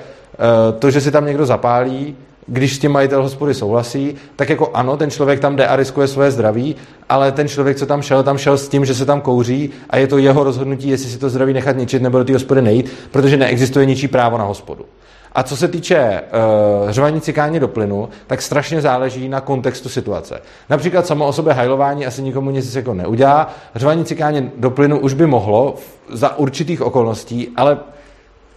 [0.79, 4.97] to, že si tam někdo zapálí, když s tím majitel hospody souhlasí, tak jako ano,
[4.97, 6.77] ten člověk tam jde a riskuje svoje zdraví,
[7.09, 9.97] ale ten člověk, co tam šel, tam šel s tím, že se tam kouří a
[9.97, 12.93] je to jeho rozhodnutí, jestli si to zdraví nechat ničit nebo do té hospody nejít,
[13.11, 14.85] protože neexistuje ničí právo na hospodu.
[15.33, 16.21] A co se týče
[16.85, 20.41] uh, řvaní cikání do plynu, tak strašně záleží na kontextu situace.
[20.71, 23.55] Například samo o sobě hajlování asi nikomu nic jako neudělá.
[23.75, 25.75] Řvaní cikání do plynu už by mohlo
[26.13, 27.79] za určitých okolností, ale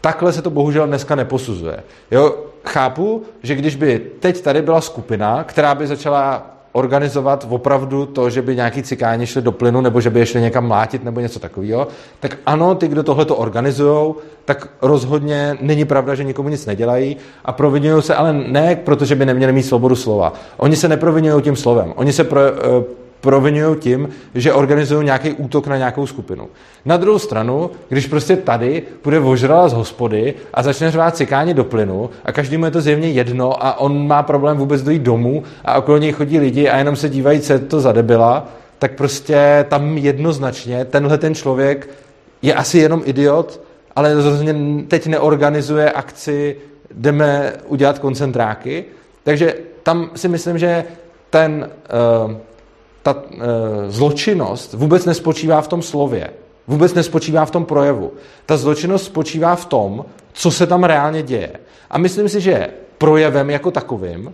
[0.02, 1.84] takhle se to bohužel dneska neposuzuje.
[2.12, 2.36] Jo,
[2.66, 8.42] chápu, že když by teď tady byla skupina, která by začala organizovat opravdu to, že
[8.42, 11.40] by nějaký cikáni šli do plynu, nebo že by je šli někam mlátit, nebo něco
[11.40, 11.88] takového,
[12.20, 17.18] tak ano, ty, kdo tohle to organizují, tak rozhodně není pravda, že nikomu nic nedělají
[17.46, 20.34] a provinují se, ale ne protože by neměli mít svobodu slova.
[20.58, 21.94] Oni se neprovinují tím slovem.
[21.96, 22.84] Oni se pro, eh,
[23.22, 26.48] provinují tím, že organizují nějaký útok na nějakou skupinu.
[26.86, 31.64] Na druhou stranu, když prostě tady bude vožrala z hospody a začne řvát cikáni do
[31.64, 35.78] plynu a každému je to zjevně jedno a on má problém vůbec dojít domů a
[35.78, 38.48] okolo něj chodí lidi a jenom se dívají, co je to za debila,
[38.80, 41.90] tak prostě tam jednoznačně tenhle ten člověk
[42.42, 43.62] je asi jenom idiot,
[43.96, 44.56] ale rozhodně
[44.88, 46.56] teď neorganizuje akci,
[46.92, 48.86] jdeme udělat koncentráky.
[49.24, 49.54] Takže
[49.84, 50.84] tam si myslím, že
[51.30, 51.70] ten
[52.26, 52.32] uh,
[53.04, 53.38] ta e,
[53.92, 56.30] zločinnost vůbec nespočívá v tom slově,
[56.68, 58.12] vůbec nespočívá v tom projevu.
[58.46, 61.52] Ta zločinnost spočívá v tom, co se tam reálně děje.
[61.90, 64.34] A myslím si, že projevem jako takovým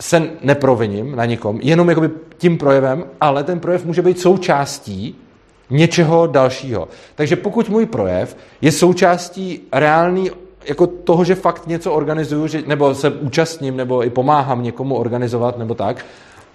[0.00, 5.16] se neproviním na nikom, jenom jakoby tím projevem, ale ten projev může být součástí
[5.70, 6.88] něčeho dalšího.
[7.14, 10.30] Takže pokud můj projev je součástí reálný
[10.64, 15.58] jako toho, že fakt něco organizuju, že, nebo se účastním, nebo i pomáhám někomu organizovat,
[15.58, 16.04] nebo tak,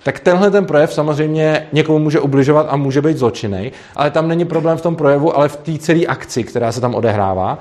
[0.05, 4.45] tak tenhle ten projev samozřejmě někomu může ubližovat a může být zločinný, ale tam není
[4.45, 7.59] problém v tom projevu, ale v té celé akci, která se tam odehrává.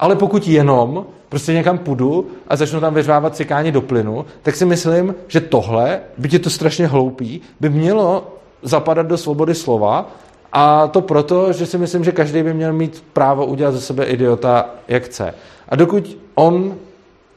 [0.00, 4.64] Ale pokud jenom prostě někam půjdu a začnu tam vyřvávat cikáni do plynu, tak si
[4.64, 10.10] myslím, že tohle, byť je to strašně hloupý, by mělo zapadat do svobody slova
[10.52, 14.04] a to proto, že si myslím, že každý by měl mít právo udělat ze sebe
[14.04, 15.34] idiota, jak chce.
[15.68, 16.74] A dokud on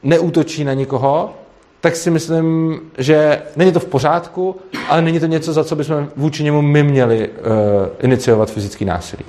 [0.02, 1.34] neútočí na nikoho,
[1.84, 4.56] tak si myslím, že není to v pořádku,
[4.88, 7.34] ale není to něco, za co bychom vůči němu my měli uh,
[7.98, 9.24] iniciovat fyzický násilí.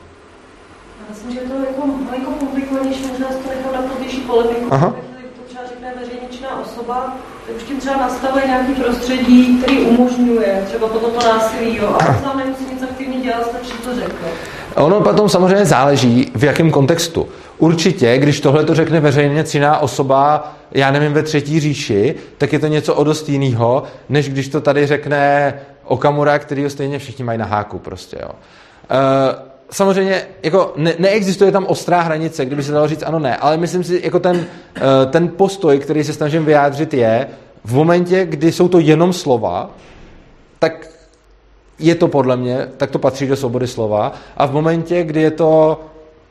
[0.99, 4.95] Já myslím, že to je jako malinko komplikovanější, možná to nechám na pozdější polemiku, Aha.
[5.35, 10.87] to třeba řekne veřejničná osoba, tak už tím třeba nastavuje nějaký prostředí, který umožňuje třeba
[10.87, 14.27] toto násilí, jo, a to nemusí nic aktivně dělat, stačí to řekne.
[14.75, 17.27] Ono potom samozřejmě záleží, v jakém kontextu.
[17.57, 22.59] Určitě, když tohle to řekne veřejně ciná osoba, já nevím, ve třetí říši, tak je
[22.59, 27.23] to něco o dost jiného, než když to tady řekne Okamura, který ho stejně všichni
[27.23, 28.29] mají na háku prostě, jo.
[28.29, 28.35] Uh,
[29.71, 33.83] samozřejmě jako ne, neexistuje tam ostrá hranice, kdyby se dalo říct ano, ne, ale myslím
[33.83, 37.27] si, jako ten, uh, ten postoj, který se snažím vyjádřit je,
[37.63, 39.69] v momentě, kdy jsou to jenom slova,
[40.59, 40.89] tak
[41.79, 45.31] je to podle mě, tak to patří do svobody slova a v momentě, kdy je
[45.31, 45.81] to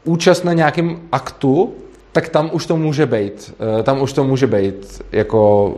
[0.04, 1.74] účast na nějakém aktu,
[2.14, 3.54] tak tam už to může být.
[3.78, 5.74] Eh, tam už to může být jako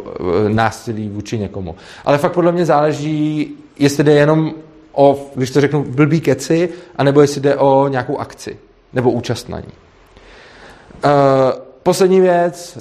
[0.47, 1.75] eh, násilí vůči někomu.
[2.05, 4.55] Ale fakt podle mě záleží, jestli jde jenom
[4.93, 8.57] o, když to řeknu, blbý keci, anebo jestli jde o nějakou akci,
[8.93, 9.73] nebo účast na ní.
[11.05, 11.11] Uh,
[11.83, 12.79] poslední věc,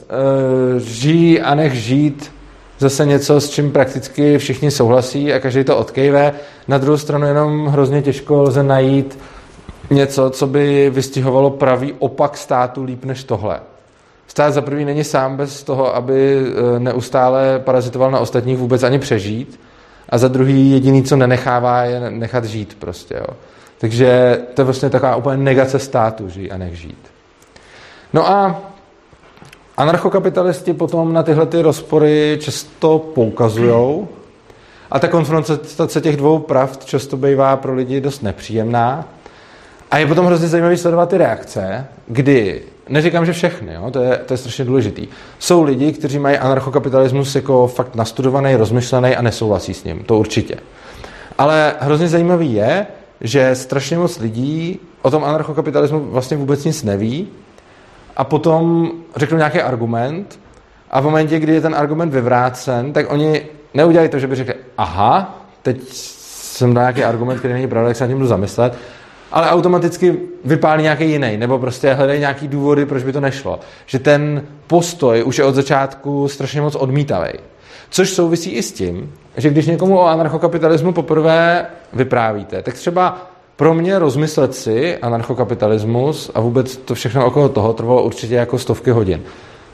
[0.78, 2.32] žij a nech žít,
[2.80, 6.34] zase něco, s čím prakticky všichni souhlasí a každý to odkejve.
[6.68, 9.18] Na druhou stranu jenom hrozně těžko lze najít
[9.90, 13.60] něco, co by vystihovalo pravý opak státu líp než tohle.
[14.28, 16.38] Stát za prvý není sám bez toho, aby
[16.76, 19.60] e, neustále parazitoval na ostatních vůbec ani přežít.
[20.10, 23.16] A za druhý jediný, co nenechává, je nechat žít prostě.
[23.16, 23.36] Jo.
[23.78, 27.08] Takže to je vlastně taková úplně negace státu, žij a nech žít.
[28.14, 28.62] No a
[29.78, 34.08] anarchokapitalisti potom na tyhle ty rozpory často poukazují.
[34.92, 39.06] A ta konfrontace těch dvou pravd často bývá pro lidi dost nepříjemná.
[39.92, 44.18] A je potom hrozně zajímavý sledovat ty reakce, kdy, neříkám, že všechny, jo, to, je,
[44.18, 45.08] to je strašně důležitý,
[45.40, 50.56] jsou lidi, kteří mají anarchokapitalismus jako fakt nastudovaný, rozmyšlený a nesouhlasí s ním, to určitě.
[51.38, 52.88] Ale hrozně zajímavý je,
[53.22, 57.28] že strašně moc lidí o tom anarchokapitalismu vlastně vůbec nic neví
[58.18, 60.40] a potom řeknou nějaký argument
[60.92, 63.42] a v momentě, kdy je ten argument vyvrácen, tak oni
[63.74, 67.98] neudělají to, že by řekli, aha, teď jsem dal nějaký argument, který není pravda, tak
[67.98, 68.78] se na tím budu zamyslet,
[69.32, 73.60] ale automaticky vypálí nějaký jiný, nebo prostě hledají nějaký důvody, proč by to nešlo.
[73.86, 77.30] Že ten postoj už je od začátku strašně moc odmítavý.
[77.90, 83.74] Což souvisí i s tím, že když někomu o anarchokapitalismu poprvé vyprávíte, tak třeba pro
[83.74, 89.22] mě rozmyslet si anarchokapitalismus a vůbec to všechno okolo toho trvalo určitě jako stovky hodin.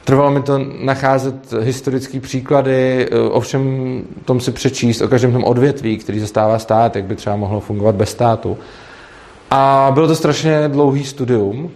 [0.04, 5.98] Trvalo mi to nacházet historické příklady, o všem tom si přečíst, o každém tom odvětví,
[5.98, 8.58] který zastává stát, jak by třeba mohlo fungovat bez státu.
[9.54, 11.72] A bylo to strašně dlouhý studium.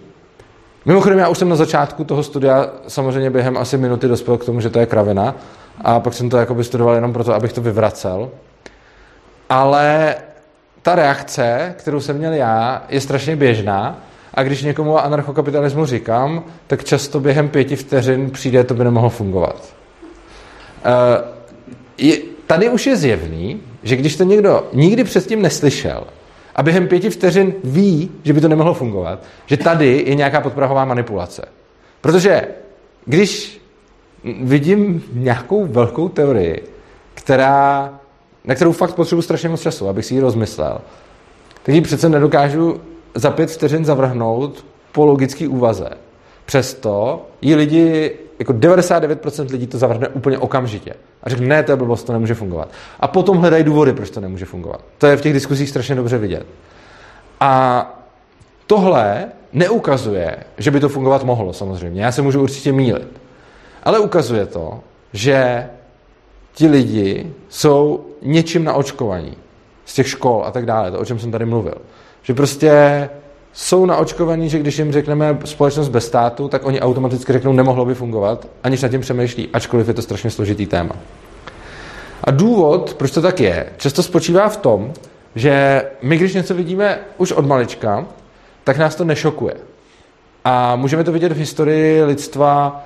[0.84, 4.60] Mimochodem, já už jsem na začátku toho studia samozřejmě během asi minuty dospěl k tomu,
[4.60, 5.34] že to je kravina.
[5.80, 8.30] A pak jsem to jakoby studoval jenom proto, abych to vyvracel.
[9.48, 10.14] Ale
[10.82, 13.98] ta reakce, kterou jsem měl já, je strašně běžná.
[14.34, 19.10] A když někomu o anarchokapitalismu říkám, tak často během pěti vteřin přijde, to by nemohlo
[19.10, 19.74] fungovat.
[21.98, 26.04] Je, tady už je zjevný, že když to někdo nikdy předtím neslyšel
[26.56, 30.84] a během pěti vteřin ví, že by to nemohlo fungovat, že tady je nějaká podprahová
[30.84, 31.48] manipulace.
[32.00, 32.48] Protože
[33.04, 33.60] když
[34.42, 36.64] vidím nějakou velkou teorii,
[37.14, 37.94] která,
[38.44, 40.80] na kterou fakt potřebuji strašně moc času, abych si ji rozmyslel,
[41.62, 42.80] tak ji přece nedokážu
[43.14, 45.88] za pět vteřin zavrhnout po logický úvaze.
[46.46, 50.94] Přesto ji lidi, jako 99% lidí to zavrhne úplně okamžitě.
[51.22, 52.68] A řekne, ne, to je blbost, to nemůže fungovat.
[53.00, 54.80] A potom hledají důvody, proč to nemůže fungovat.
[54.98, 56.46] To je v těch diskuzích strašně dobře vidět.
[57.40, 57.92] A
[58.66, 62.04] tohle neukazuje, že by to fungovat mohlo, samozřejmě.
[62.04, 63.08] Já se můžu určitě mílit.
[63.82, 64.80] Ale ukazuje to,
[65.12, 65.66] že
[66.54, 69.36] ti lidi jsou něčím naočkovaní
[69.84, 71.74] z těch škol a tak dále, to, o čem jsem tady mluvil.
[72.22, 73.08] Že prostě
[73.56, 77.94] jsou naočkovaní, že když jim řekneme společnost bez státu, tak oni automaticky řeknou, nemohlo by
[77.94, 80.96] fungovat, aniž nad tím přemýšlí, ačkoliv je to strašně složitý téma.
[82.24, 84.92] A důvod, proč to tak je, často spočívá v tom,
[85.34, 88.06] že my, když něco vidíme už od malička,
[88.64, 89.54] tak nás to nešokuje.
[90.44, 92.84] A můžeme to vidět v historii lidstva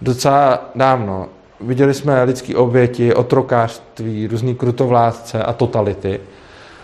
[0.00, 1.28] docela dávno.
[1.60, 6.20] Viděli jsme lidské oběti, otrokářství, různý krutovládce a totality.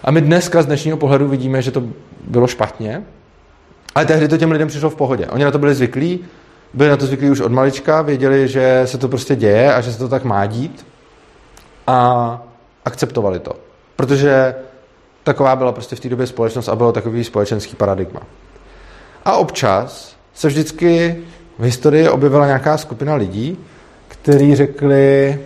[0.05, 1.83] A my dneska z dnešního pohledu vidíme, že to
[2.29, 3.03] bylo špatně,
[3.94, 5.26] ale tehdy to těm lidem přišlo v pohodě.
[5.26, 6.24] Oni na to byli zvyklí,
[6.74, 9.92] byli na to zvyklí už od malička, věděli, že se to prostě děje a že
[9.92, 10.87] se to tak má dít
[11.87, 12.42] a
[12.85, 13.52] akceptovali to.
[13.96, 14.54] Protože
[15.24, 18.20] taková byla prostě v té době společnost a bylo takový společenský paradigma.
[19.24, 21.16] A občas se vždycky
[21.59, 23.59] v historii objevila nějaká skupina lidí,
[24.09, 25.38] kteří řekli,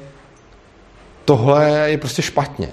[1.25, 2.69] tohle je prostě špatně.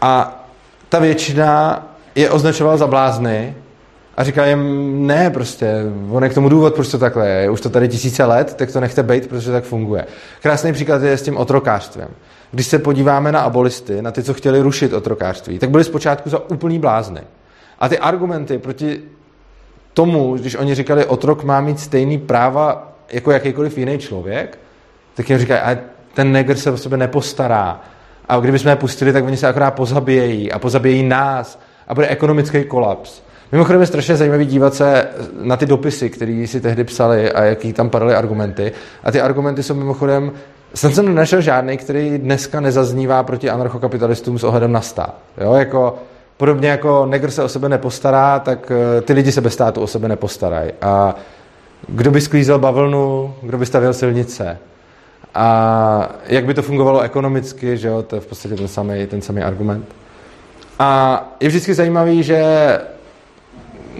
[0.00, 0.44] A
[0.88, 3.54] ta většina je označovala za blázny
[4.20, 7.50] a říká jim, ne, prostě, on je k tomu důvod, proč to takhle je.
[7.50, 10.06] Už to tady tisíce let, tak to nechte být, protože tak funguje.
[10.42, 12.08] Krásný příklad je s tím otrokářstvem.
[12.50, 16.50] Když se podíváme na abolisty, na ty, co chtěli rušit otrokářství, tak byli zpočátku za
[16.50, 17.20] úplný blázny.
[17.78, 19.00] A ty argumenty proti
[19.94, 24.58] tomu, když oni říkali, otrok má mít stejný práva jako jakýkoliv jiný člověk,
[25.14, 25.78] tak jim říkají, a
[26.14, 27.80] ten negr se o sebe nepostará.
[28.28, 32.64] A kdybychom je pustili, tak oni se akorát pozabíjejí a pozabíjejí nás a bude ekonomický
[32.64, 33.22] kolaps.
[33.52, 35.08] Mimochodem je strašně zajímavý dívat se
[35.40, 38.72] na ty dopisy, které si tehdy psali a jaký tam padaly argumenty.
[39.04, 40.32] A ty argumenty jsou mimochodem,
[40.74, 45.14] snad jsem nenašel žádný, který dneska nezaznívá proti anarchokapitalistům s ohledem na stát.
[45.38, 45.98] Jo, jako
[46.40, 49.86] Podobně jako negr se o sebe nepostará, tak eh, ty lidi se bez státu o
[49.86, 50.72] sebe nepostarají.
[50.82, 51.14] A
[51.88, 54.58] kdo by sklízel bavlnu, kdo by stavěl silnice.
[55.34, 59.22] A jak by to fungovalo ekonomicky, že jo, to je v podstatě ten samý, ten
[59.22, 59.84] samý argument.
[60.78, 62.44] A je vždycky zajímavý, že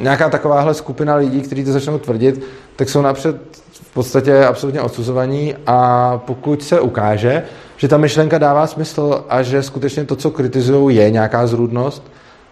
[0.00, 2.44] nějaká takováhle skupina lidí, kteří to začnou tvrdit,
[2.76, 3.36] tak jsou napřed
[3.72, 7.42] v podstatě absolutně odsuzovaní a pokud se ukáže,
[7.76, 12.02] že ta myšlenka dává smysl a že skutečně to, co kritizují, je nějaká zrůdnost,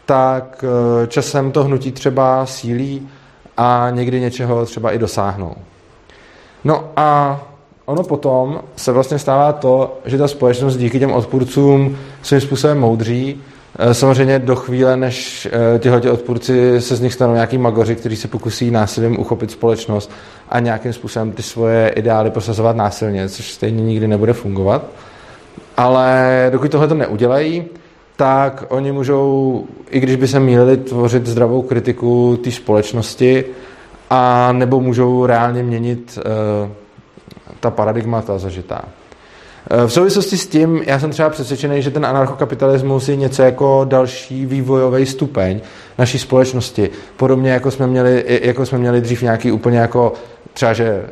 [0.06, 3.08] tak eh, časem to hnutí třeba sílí
[3.56, 5.54] a někdy něčeho třeba i dosáhnou.
[6.64, 7.40] No a
[7.84, 13.42] ono potom se vlastně stává to, že ta společnost díky těm odpůrcům svým způsobem moudří,
[13.92, 18.28] Samozřejmě do chvíle, než eh, tyhle odpůrci se z nich stanou nějaký magoři, kteří se
[18.28, 20.10] pokusí násilím uchopit společnost
[20.48, 24.84] a nějakým způsobem ty svoje ideály prosazovat násilně, což stejně nikdy nebude fungovat.
[25.76, 27.64] Ale dokud tohle to neudělají,
[28.16, 33.44] tak oni můžou, i když by se měli tvořit zdravou kritiku té společnosti,
[34.10, 36.70] a nebo můžou reálně měnit uh,
[37.60, 38.84] ta paradigmata zažitá.
[39.70, 43.86] Eh, v souvislosti s tím, já jsem třeba přesvědčený, že ten anarchokapitalismus je něco jako
[43.88, 45.60] další vývojový stupeň
[45.98, 46.90] naší společnosti.
[47.16, 50.12] Podobně jako jsme měli, jako jsme měli dřív nějaký úplně jako,
[50.52, 51.04] třeba, že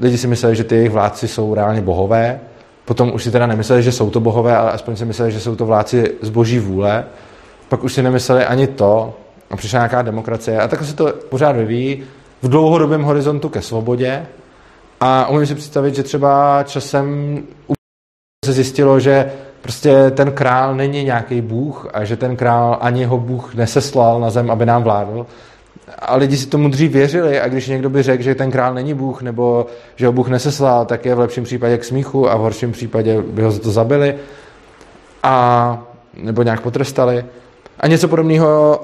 [0.00, 2.40] lidi si mysleli, že ty jejich vládci jsou reálně bohové,
[2.84, 5.56] Potom už si teda nemysleli, že jsou to bohové, ale aspoň si mysleli, že jsou
[5.56, 7.04] to vláci z boží vůle.
[7.68, 9.14] Pak už si nemysleli ani to.
[9.50, 10.60] A přišla nějaká demokracie.
[10.60, 12.02] A tak se to pořád vyvíjí
[12.42, 14.26] v dlouhodobém horizontu ke svobodě.
[15.00, 17.38] A umím si představit, že třeba časem
[18.44, 19.32] se zjistilo, že
[19.62, 24.30] prostě ten král není nějaký bůh a že ten král ani jeho bůh neseslal na
[24.30, 25.26] zem, aby nám vládl,
[25.98, 28.94] a lidi si tomu dřív věřili a když někdo by řekl, že ten král není
[28.94, 29.66] Bůh nebo
[29.96, 33.22] že ho Bůh neseslal, tak je v lepším případě k smíchu a v horším případě
[33.22, 34.14] by ho za to zabili
[35.22, 35.86] a
[36.16, 37.24] nebo nějak potrestali.
[37.80, 38.80] A něco podobného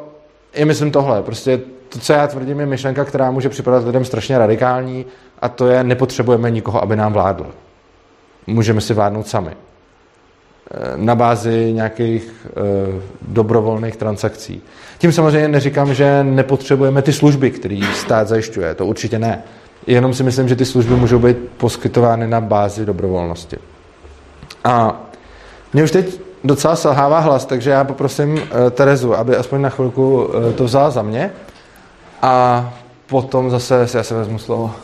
[0.54, 1.22] je myslím tohle.
[1.22, 5.06] Prostě to, co já tvrdím, je myšlenka, která může připadat lidem strašně radikální
[5.42, 7.46] a to je, nepotřebujeme nikoho, aby nám vládl.
[8.46, 9.50] Můžeme si vládnout sami.
[10.96, 12.46] na bázi nějakých
[13.22, 14.62] dobrovolných transakcí.
[14.98, 18.74] Tím samozřejmě neříkám, že nepotřebujeme ty služby, které stát zajišťuje.
[18.74, 19.42] To určitě ne.
[19.86, 23.58] Jenom si myslím, že ty služby můžou být poskytovány na bázi dobrovolnosti.
[24.64, 25.00] A
[25.72, 30.28] mě už teď docela selhává hlas, takže já poprosím uh, Terezu, aby aspoň na chvilku
[30.56, 31.32] to vzala za mě
[32.22, 32.74] a
[33.06, 34.74] potom zase já se vezmu slovo.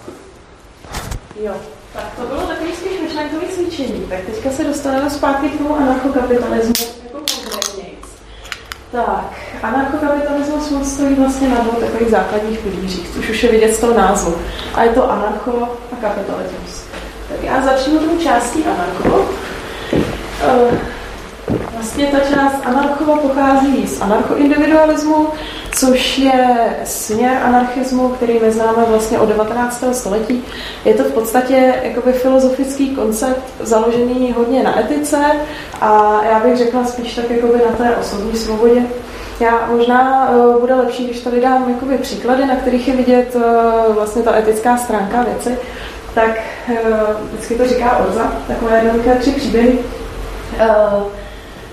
[1.45, 1.53] Jo,
[1.93, 4.01] tak to bylo takový spíš myšlenkový cvičení.
[4.09, 6.73] Tak teďka se dostaneme zpátky k tomu anarchokapitalismu
[7.05, 7.19] jako.
[8.93, 9.33] Tak,
[9.63, 13.95] anarchokapitalismus moc stojí vlastně na dvou takových základních pilířích, což už je vidět z toho
[13.95, 14.35] názvu.
[14.75, 16.85] A je to anarcho a kapitalismus.
[17.29, 19.19] Tak já začnu tou částí anarcho.
[19.19, 20.75] Uh,
[21.73, 25.29] Vlastně ta část anarchova pochází z anarchoindividualismu,
[25.73, 29.85] což je směr anarchismu, který my známe vlastně od 19.
[29.93, 30.45] století.
[30.85, 35.19] Je to v podstatě jakoby filozofický koncept založený hodně na etice
[35.81, 38.83] a já bych řekla spíš tak jakoby na té osobní svobodě.
[39.41, 43.95] Já možná uh, bude lepší, když tady dám jakoby příklady, na kterých je vidět uh,
[43.95, 45.59] vlastně ta etická stránka věci.
[46.15, 46.77] Tak uh,
[47.33, 49.79] vždycky to říká Orza, takové jednoduché tři příběhy.
[50.61, 51.03] Uh,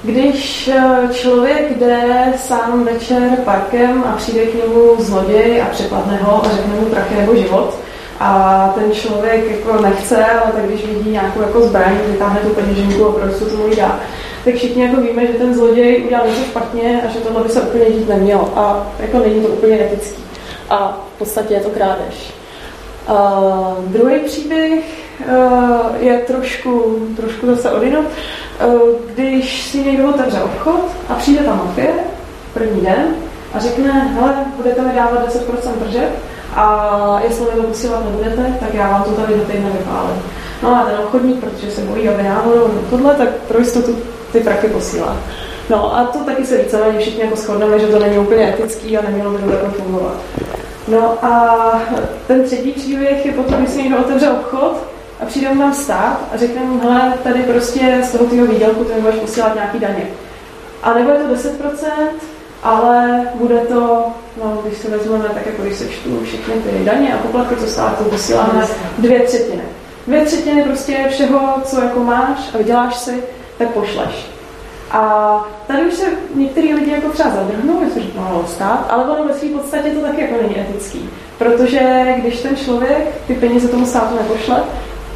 [0.03, 6.45] když eh, člověk jde sám večer parkem a přijde k němu zloděj a přepadne ho
[6.45, 7.77] a řekne mu prachy nebo život,
[8.19, 13.05] a ten člověk jako nechce, ale tak když vidí nějakou jako zbraň, vytáhne tu peněženku
[13.05, 13.99] a prostě jí dá,
[14.45, 17.61] tak všichni jako víme, že ten zloděj udělal něco špatně a že tohle by se
[17.61, 18.53] úplně dít nemělo.
[18.55, 20.23] A jako není to úplně etický.
[20.69, 22.33] A v podstatě je to krádež.
[23.07, 23.41] A
[23.87, 24.83] druhý příběh
[25.19, 28.05] uh, je trošku, trošku zase odinut.
[28.65, 28.79] Uh,
[29.13, 31.93] když si někdo otevře obchod a přijde ta mafie
[32.53, 33.15] první den
[33.53, 36.09] a řekne, hele, budete mi dávat 10% tržeb
[36.55, 40.21] a jestli mi to posílat nebudete, tak já vám to tady do týdne vypálím.
[40.63, 43.97] No a ten obchodník, protože se bojí, aby náhodou tohle, tak pro jistotu
[44.31, 45.17] ty prachy posílá.
[45.69, 49.01] No a to taky se víceméně všichni jako shodneme, že to není úplně etický a
[49.01, 50.15] nemělo by to takhle fungovat.
[50.87, 51.81] No a
[52.27, 54.83] ten třetí příběh je potom, když si někdo otevře obchod
[55.19, 58.83] a přijde mu tam stát a řekne mu, hele, tady prostě z toho tvého výdělku
[58.83, 60.07] ty budeš posílat nějaký daně.
[60.83, 61.49] A nebude to 10%,
[62.63, 64.05] ale bude to,
[64.43, 68.03] no, když se vezmeme, tak jako když sečtu všechny ty daně a poplatky, co státu
[68.03, 68.67] posíláme,
[68.97, 69.63] dvě třetiny.
[70.07, 73.23] Dvě třetiny prostě všeho, co jako máš a vyděláš si,
[73.57, 74.32] tak pošleš.
[74.93, 79.27] A tady už se některý lidi jako třeba zadrhnou, že se no, stát, ale ono
[79.27, 81.09] ve své podstatě to taky jako není etický.
[81.37, 84.63] Protože když ten člověk ty peníze tomu státu nepošle,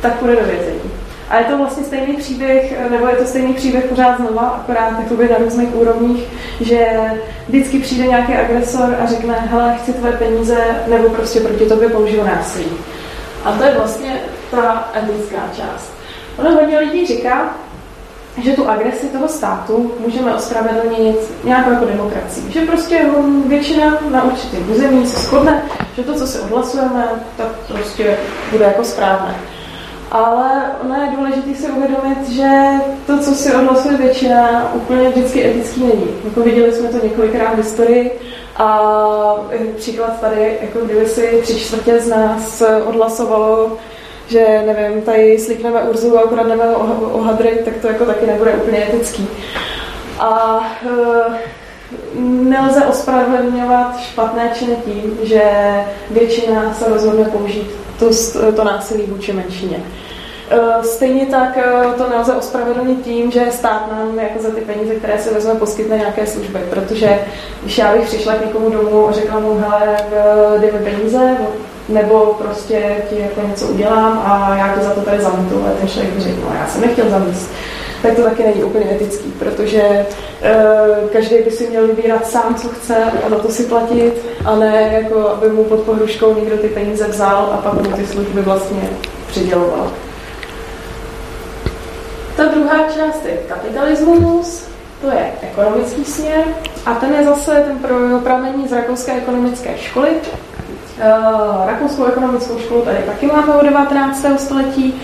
[0.01, 0.91] tak půjde do vězení.
[1.29, 5.29] A je to vlastně stejný příběh, nebo je to stejný příběh pořád znova, akorát jakoby
[5.29, 6.23] na různých úrovních,
[6.61, 6.87] že
[7.47, 10.57] vždycky přijde nějaký agresor a řekne, hele, chci tvoje peníze,
[10.87, 12.71] nebo prostě proti tobě použiju násilí.
[13.45, 14.19] A to je vlastně
[14.51, 15.91] ta etická část.
[16.37, 17.55] Ono hodně lidí říká,
[18.43, 22.51] že tu agresi toho státu můžeme ospravedlnit nějakou jako demokracii.
[22.51, 23.05] Že prostě
[23.47, 25.63] většina na určitém území se shodne,
[25.95, 27.07] že to, co si odhlasujeme,
[27.37, 28.17] tak prostě
[28.51, 29.35] bude jako správné.
[30.11, 32.49] Ale ono je důležité si uvědomit, že
[33.07, 36.07] to, co si odhlasuje většina, úplně vždycky etický není.
[36.25, 38.19] Jako viděli jsme to několikrát v historii
[38.57, 38.91] a
[39.77, 43.71] příklad tady, jako kdyby si tři čtvrtě z nás odhlasovalo
[44.27, 46.79] že nevím, tady slíkneme Urzu a ukradneme o,
[47.11, 49.27] o hadry, tak to jako taky nebude úplně etický.
[50.19, 55.43] A e, nelze ospravedlňovat špatné činy tím, že
[56.09, 58.09] většina se rozhodne použít to,
[58.55, 59.83] to násilí vůči menšině.
[60.49, 64.95] E, stejně tak e, to nelze ospravedlnit tím, že stát nám jako za ty peníze,
[64.95, 66.59] které se vezme, poskytne nějaké služby.
[66.69, 67.19] Protože
[67.61, 69.97] když já bych přišla k někomu domů a řekla mu, hele,
[70.59, 71.37] dej mi peníze,
[71.89, 75.65] nebo prostě ti jako něco udělám a já to za to tady zametu.
[75.67, 77.51] A ten člověk řekne, no já jsem nechtěl zamíst.
[78.01, 80.05] Tak to taky není úplně etický, protože e,
[81.13, 84.13] každý by si měl vybírat sám, co chce a na to si platit,
[84.45, 88.07] a ne jako, aby mu pod pohruškou někdo ty peníze vzal a pak mu ty
[88.07, 88.89] služby vlastně
[89.27, 89.91] přiděloval.
[92.35, 94.67] Ta druhá část je kapitalismus,
[95.01, 96.43] to je ekonomický směr
[96.85, 97.79] a ten je zase ten
[98.23, 100.09] pramení z rakouské ekonomické školy,
[101.65, 104.25] Rakouskou ekonomickou školu tady taky máme od 19.
[104.37, 105.01] století.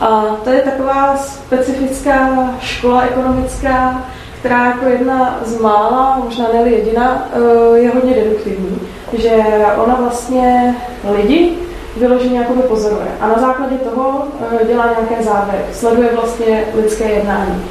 [0.00, 4.04] A to je taková specifická škola ekonomická,
[4.38, 8.78] která jako jedna z mála, možná ne jediná, eh, je hodně deduktivní.
[9.12, 9.44] Že
[9.84, 10.74] ona vlastně
[11.16, 11.58] lidi
[11.96, 13.08] vyloženě jako pozoruje.
[13.20, 14.24] A na základě toho
[14.60, 15.64] eh, dělá nějaké závěry.
[15.72, 17.64] Sleduje vlastně lidské jednání.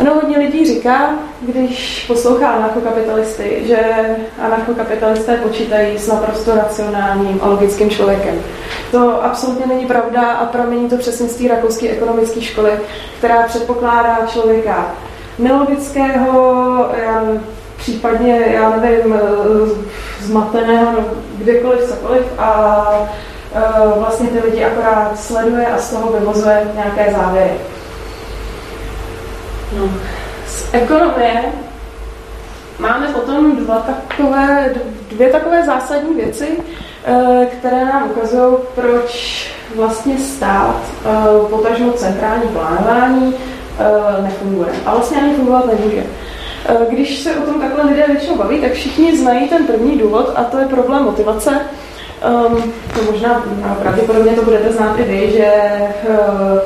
[0.00, 3.78] Ono hodně lidí říká, když poslouchá anarchokapitalisty, že
[4.42, 8.34] anarchokapitalisté počítají s naprosto racionálním a logickým člověkem.
[8.90, 12.70] To absolutně není pravda a pramení to přesně z té rakouské ekonomické školy,
[13.18, 14.94] která předpokládá člověka
[15.38, 16.32] nelogického,
[17.02, 17.22] já,
[17.76, 19.20] případně, já nevím,
[20.20, 20.94] zmateného,
[21.38, 22.84] kdekoliv, cokoliv a
[23.54, 27.50] e, vlastně ty lidi akorát sleduje a z toho vyvozuje nějaké závěry.
[29.76, 29.88] No.
[30.46, 31.44] Z ekonomie
[32.78, 34.74] máme potom dva takové,
[35.10, 36.48] dvě takové zásadní věci,
[37.04, 39.46] e, které nám ukazují, proč
[39.76, 43.34] vlastně stát, e, potažmo centrální plánování,
[44.22, 44.68] nefunguje.
[44.86, 46.02] A vlastně ani fungovat nemůže.
[46.90, 50.44] Když se o tom takhle lidé většinou baví, tak všichni znají ten první důvod a
[50.44, 51.50] to je problém motivace.
[52.46, 55.52] Um, to možná, no, pravděpodobně to budete znát i vy, že
[56.08, 56.58] uh,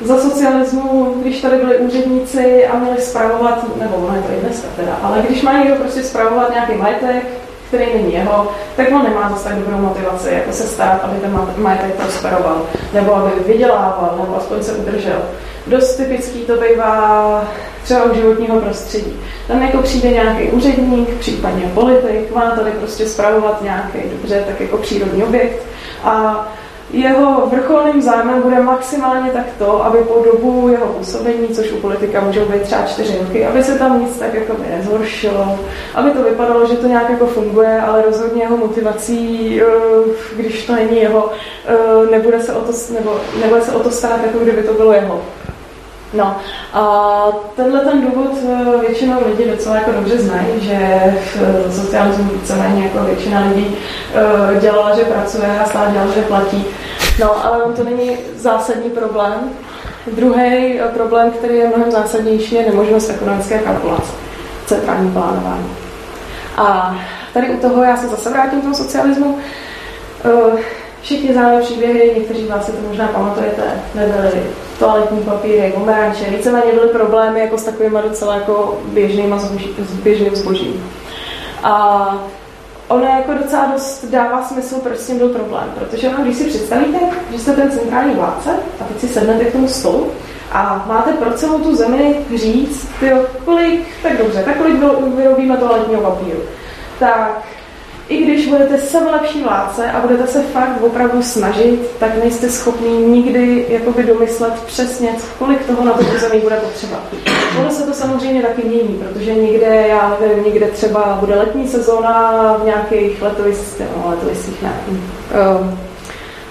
[0.00, 4.68] za socialismu, když tady byli úředníci a měli zpravovat, nebo ono je to i dneska
[4.76, 7.24] teda, ale když má někdo prostě zpravovat nějaký majetek,
[7.68, 11.40] který není jeho, tak on nemá zase tak dobrou motivaci, jako se starat, aby ten
[11.56, 12.62] majetek prosperoval,
[12.94, 15.22] nebo aby vydělával, nebo aspoň se udržel.
[15.66, 17.44] Dost typický to bývá
[17.84, 19.20] třeba u životního prostředí.
[19.48, 24.76] Tam jako přijde nějaký úředník, případně politik, má tady prostě zpravovat nějaký dobře, tak jako
[24.76, 25.62] přírodní objekt
[26.04, 26.46] a
[26.96, 32.20] jeho vrcholným zájmem bude maximálně tak to, aby po dobu jeho působení, což u politika
[32.20, 35.58] může být třeba čtyři roky, aby se tam nic tak jako nezhoršilo,
[35.94, 39.66] aby to vypadalo, že to nějak jako funguje, ale rozhodně jeho motivací, eh,
[40.36, 41.30] když to není jeho,
[41.66, 44.92] eh, nebude se o to, nebo nebude se o to starat, jako kdyby to bylo
[44.92, 45.22] jeho.
[46.16, 46.36] No
[46.72, 50.78] a tenhle ten důvod eh, většinou lidí docela jako dobře znají, že
[51.34, 53.76] v socialismu víceméně jako většina lidí
[54.14, 56.64] eh, dělala, že pracuje a stát dělal, že platí.
[57.20, 59.34] No, ale to není zásadní problém.
[60.12, 64.12] Druhý eh, problém, který je mnohem zásadnější, je nemožnost ekonomické kalkulace,
[64.66, 65.70] centrální plánování.
[66.56, 66.96] A
[67.34, 69.38] tady u toho já se zase vrátím k tomu socialismu.
[71.02, 73.62] Všichni známe příběhy, někteří z vás si to možná pamatujete,
[73.94, 74.42] nebyly
[74.78, 80.90] toaletní papíry, pomeranče, víceméně byly problémy jako s takovými docela jako běžnýma zboží, běžným zbožím.
[81.62, 82.26] A
[82.88, 85.72] ono jako docela dost dává smysl, proč s tím byl problém.
[85.78, 86.98] Protože ono, když si představíte,
[87.32, 88.50] že jste ten centrální vládce
[88.80, 90.10] a teď si sednete k tomu stolu
[90.52, 94.76] a máte pro celou tu zemi říct, tyjo, kolik, tak dobře, tak kolik
[95.16, 96.38] vyrobíme toaletního papíru.
[96.98, 97.42] Tak
[98.08, 98.78] i když budete
[99.12, 105.08] lepší vládce a budete se fakt opravdu snažit, tak nejste schopný nikdy jakoby domyslet přesně,
[105.38, 107.02] kolik toho na to území bude potřeba.
[107.60, 112.56] Ono se to samozřejmě taky mění, protože někde, já nevím, někde třeba bude letní sezóna
[112.62, 114.98] v nějakých letoviscích, no, letoviscích nějakých,
[115.60, 115.78] um,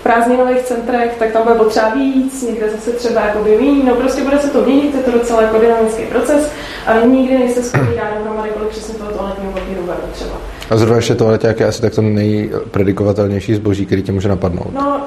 [0.05, 4.23] prázdninových centrech, tak tam bude potřeba víc, někde zase třeba jako by méně, no prostě
[4.23, 6.51] bude se to měnit, je to docela jako dynamický proces,
[6.85, 10.35] ale nikdy nejste schopni dát dohromady, kolik přesně toho toaletního papíru bude potřeba.
[10.69, 14.73] A zrovna ještě tohle jak je asi tak to nejpredikovatelnější zboží, který tě může napadnout.
[14.73, 15.01] No,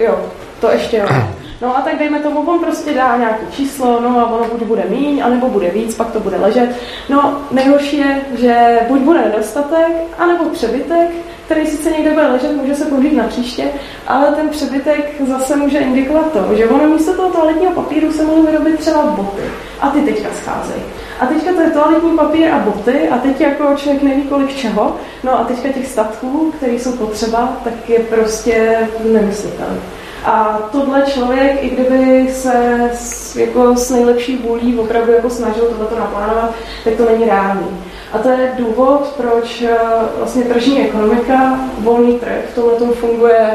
[0.00, 0.18] jo,
[0.60, 1.06] to ještě jo.
[1.62, 4.82] No a tak dejme tomu, on prostě dá nějaké číslo, no a ono buď bude
[4.88, 6.68] míň, anebo bude víc, pak to bude ležet.
[7.08, 11.10] No, nejhorší je, že buď bude nedostatek, anebo přebytek,
[11.48, 13.64] který sice někde bude ležet, může se použít na příště,
[14.06, 18.42] ale ten přebytek zase může indikovat to, že ono místo toho toaletního papíru se mohou
[18.42, 19.42] vyrobit třeba boty.
[19.80, 20.82] A ty teďka scházejí.
[21.20, 24.96] A teďka to je toaletní papír a boty a teď jako člověk neví kolik čeho.
[25.24, 29.80] No a teďka těch statků, které jsou potřeba, tak je prostě nemyslitelný.
[30.24, 32.90] A tohle člověk, i kdyby se
[33.36, 37.66] jako s nejlepší vůlí opravdu jako snažil tohleto naplánovat, tak to není reálný.
[38.12, 39.78] A to je důvod, proč eh,
[40.18, 43.48] vlastně tržní ekonomika, volný trh v tomhle funguje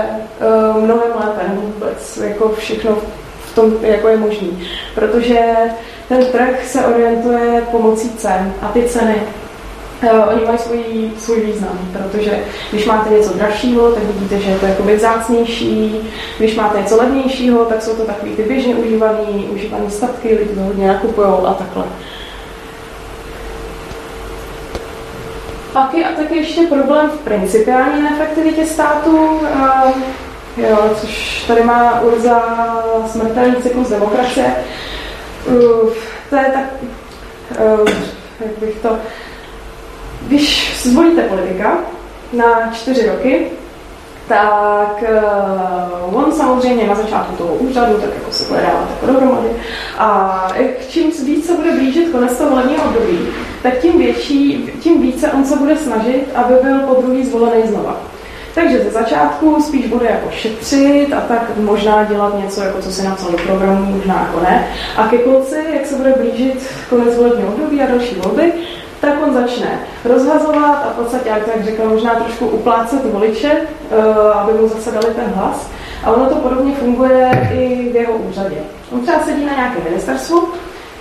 [0.76, 2.97] uh, mnohem lépe, nebo vůbec jako všechno
[3.39, 4.68] v tom, jako je možný.
[4.95, 5.39] Protože
[6.08, 9.16] ten trh se orientuje pomocí cen a ty ceny
[10.14, 12.39] Uh, oni mají svůj, svůj význam, protože
[12.72, 15.95] když máte něco dražšího, tak vidíte, že je to jakoby vzácnější,
[16.38, 20.62] když máte něco levnějšího, tak jsou to takový ty běžně užívaný, užívaný statky, lidi to
[20.62, 21.84] hodně nakupují a takhle.
[25.74, 29.91] Pak je a taky ještě problém v principiální neefektivitě státu, uh,
[30.57, 32.41] jo, což tady má Urza
[33.11, 34.55] smrtelný cyklus demokracie.
[36.30, 36.65] To je tak,
[37.82, 37.89] uh,
[38.39, 38.97] jak bych to,
[40.21, 41.78] když zvolíte politika
[42.34, 43.51] na čtyři roky,
[44.28, 45.03] tak
[46.11, 49.49] uh, on samozřejmě na začátku toho úřadu, tak jako se bude dávat jako dohromady.
[49.97, 50.47] A
[50.88, 53.19] čím víc se bude blížit konec toho volebního období,
[53.63, 57.97] tak tím, větší, tím více on se bude snažit, aby byl po druhý zvolený znova.
[58.55, 63.03] Takže ze začátku spíš bude jako šetřit a tak možná dělat něco, jako co si
[63.03, 64.67] napsal do programu, možná jako ne.
[64.97, 68.53] A ke konci, jak se bude blížit konec volebního období a další volby,
[69.04, 74.38] tak on začne rozhazovat a v podstatě, jak tak řekl, možná trošku uplácet voliče, uh,
[74.38, 75.70] aby mu zase dali ten hlas.
[76.04, 78.56] A ono to podobně funguje i v jeho úřadě.
[78.91, 80.47] On třeba sedí na nějakém ministerstvu,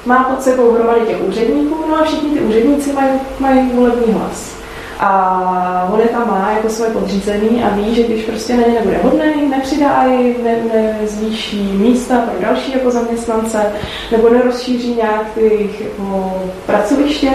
[0.06, 4.61] má pod sebou hromady těch úředníků, no a všichni ty úředníci mají, mají volební hlas.
[5.04, 8.74] A on je tam má jako své podřízený a ví, že když prostě na ně
[8.74, 10.04] nebude hodný, nepřidá
[10.44, 10.56] ne,
[11.00, 13.72] nezvýší místa pro další jako zaměstnance,
[14.12, 17.30] nebo nerozšíří nějak ty jako pracoviště,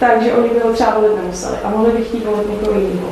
[0.00, 3.08] takže oni by ho třeba volit nemuseli a mohli by chtít volit někoho jiného.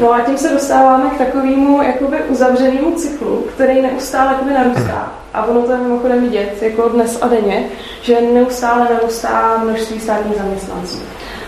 [0.00, 5.12] No a tím se dostáváme k takovému jakoby uzavřenému cyklu, který neustále jakoby narůstá.
[5.34, 7.64] A ono to je mimochodem vidět, jako dnes a denně,
[8.02, 10.98] že neustále narůstá množství státních zaměstnanců.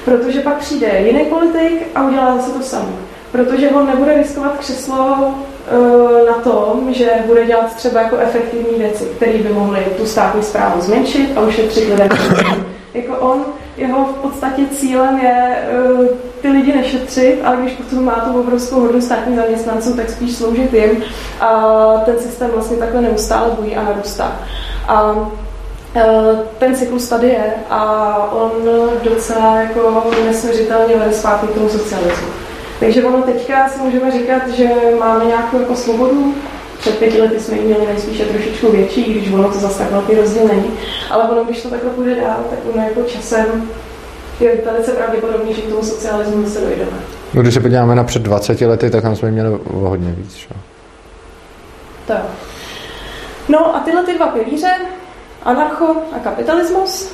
[0.05, 2.93] Protože pak přijde jiný politik a udělá zase to samé.
[3.33, 9.05] Protože on nebude riskovat křeslo uh, na tom, že bude dělat třeba jako efektivní věci,
[9.05, 12.09] které by mohly tu státní zprávu zmenšit a ušetřit lidem.
[12.95, 13.45] jako on,
[13.77, 15.59] jeho v podstatě cílem je
[15.99, 16.07] uh,
[16.43, 20.75] ty lidi nešetřit, ale když potom má tu obrovskou hodnu státních zaměstnanců, tak spíš sloužit
[20.75, 21.03] jim
[21.41, 24.41] a ten systém vlastně takhle neustále bují a narůstá.
[24.89, 25.50] A Eh,
[26.59, 28.51] ten cyklus tady je a on
[29.03, 32.29] docela jako nesměřitelně vede zpátky k tomu socialismu.
[32.81, 34.69] Takže ono teďka si můžeme říkat, že
[34.99, 36.35] máme nějakou jako svobodu,
[36.79, 40.15] před pěti lety jsme ji měli nejspíše trošičku větší, když ono to zase tak velký
[40.15, 40.71] rozdíl není.
[41.11, 43.71] Ale ono, když to takhle půjde dál, tak ono jako časem
[44.41, 46.97] je velice pravděpodobný, že k tomu socialismu se dojdeme.
[47.35, 50.35] No, když se podíváme na před 20 lety, tak tam jsme měli o hodně víc.
[50.35, 50.55] Čo?
[52.07, 52.23] Tak.
[53.49, 54.71] No a tyhle ty dva pilíře,
[55.43, 57.13] anarcho a kapitalismus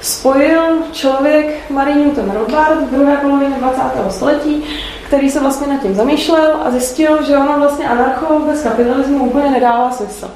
[0.00, 3.82] spojil člověk Marie Newton Rothbard v druhé polovině 20.
[4.10, 4.64] století,
[5.06, 9.50] který se vlastně nad tím zamýšlel a zjistil, že ono vlastně anarcho bez kapitalismu úplně
[9.50, 10.30] nedává smysl.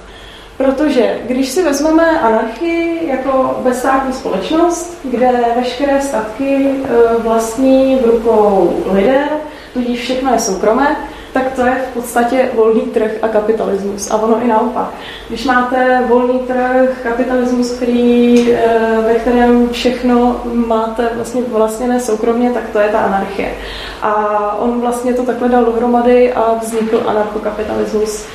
[0.56, 8.76] Protože když si vezmeme anarchii jako bezstátní společnost, kde veškeré statky e, vlastní v rukou
[8.92, 9.24] lidé,
[9.72, 10.96] tudíž všechno je soukromé,
[11.32, 14.10] tak to je v podstatě volný trh a kapitalismus.
[14.10, 14.90] A ono i naopak.
[15.28, 18.68] Když máte volný trh, kapitalismus, který, eh,
[19.06, 23.54] ve kterém všechno máte vlastně vlastněné soukromně, tak to je ta anarchie.
[24.02, 24.14] A
[24.58, 28.26] on vlastně to takhle dal dohromady a vznikl anarchokapitalismus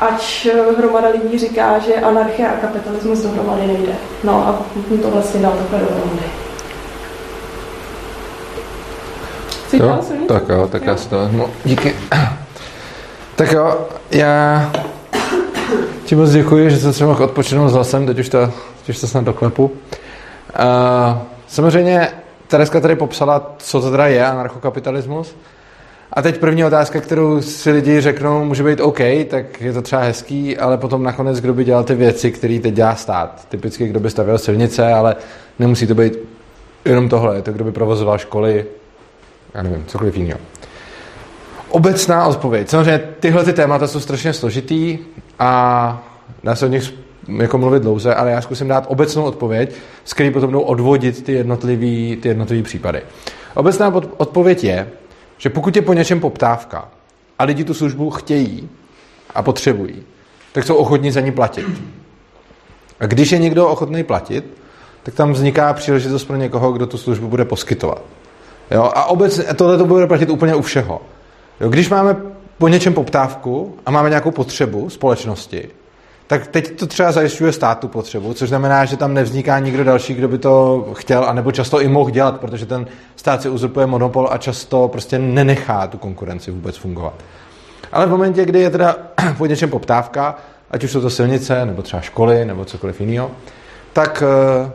[0.00, 3.92] ať hromada lidí říká, že anarchie a kapitalismus dohromady nejde.
[4.24, 4.62] No a
[5.02, 6.47] to vlastně dal takhle dohromady.
[9.72, 9.98] Jo,
[10.28, 10.90] tak jo, tak jo.
[10.90, 11.46] já si to vezmu.
[11.64, 11.94] Díky.
[13.36, 13.78] Tak jo,
[14.10, 14.72] já
[16.04, 19.00] ti moc děkuji, že jsem se mohl odpočinout s hlasem, teď už to, teď už
[19.00, 19.64] to snad doklepu.
[19.64, 19.70] Uh,
[21.46, 22.08] samozřejmě
[22.48, 25.36] Tereska tady popsala, co to teda je anarchokapitalismus.
[26.12, 28.98] A teď první otázka, kterou si lidi řeknou, může být OK,
[29.30, 32.74] tak je to třeba hezký, ale potom nakonec, kdo by dělal ty věci, které teď
[32.74, 33.46] dělá stát.
[33.48, 35.16] Typicky, kdo by stavěl silnice, ale
[35.58, 36.12] nemusí to být
[36.84, 37.36] jenom tohle.
[37.36, 38.66] Je to, kdo by provozoval školy,
[39.54, 40.40] já nevím, cokoliv jiného.
[41.68, 42.68] Obecná odpověď.
[42.68, 44.98] Samozřejmě tyhle ty témata jsou strašně složitý
[45.38, 46.02] a
[46.44, 46.94] dá se o nich
[47.36, 49.74] jako mluvit dlouze, ale já zkusím dát obecnou odpověď,
[50.04, 53.02] s který potom budou odvodit ty jednotlivý, ty jednotlivý případy.
[53.54, 54.88] Obecná odpověď je,
[55.38, 56.88] že pokud je po něčem poptávka
[57.38, 58.68] a lidi tu službu chtějí
[59.34, 60.02] a potřebují,
[60.52, 61.66] tak jsou ochotní za ní platit.
[63.00, 64.44] A když je někdo ochotný platit,
[65.02, 68.02] tak tam vzniká příležitost pro někoho, kdo tu službu bude poskytovat.
[68.70, 68.82] Jo?
[68.94, 71.00] A obecně tohle to bude platit úplně u všeho.
[71.60, 71.68] Jo?
[71.68, 72.16] Když máme
[72.58, 75.68] po něčem poptávku a máme nějakou potřebu společnosti,
[76.26, 80.28] tak teď to třeba zajišťuje státu potřebu, což znamená, že tam nevzniká nikdo další, kdo
[80.28, 84.38] by to chtěl, anebo často i mohl dělat, protože ten stát si uzurpuje monopol a
[84.38, 87.14] často prostě nenechá tu konkurenci vůbec fungovat.
[87.92, 88.96] Ale v momentě, kdy je teda
[89.38, 90.36] po něčem poptávka,
[90.70, 93.30] ať už jsou to silnice, nebo třeba školy, nebo cokoliv jiného,
[93.92, 94.70] tak eh,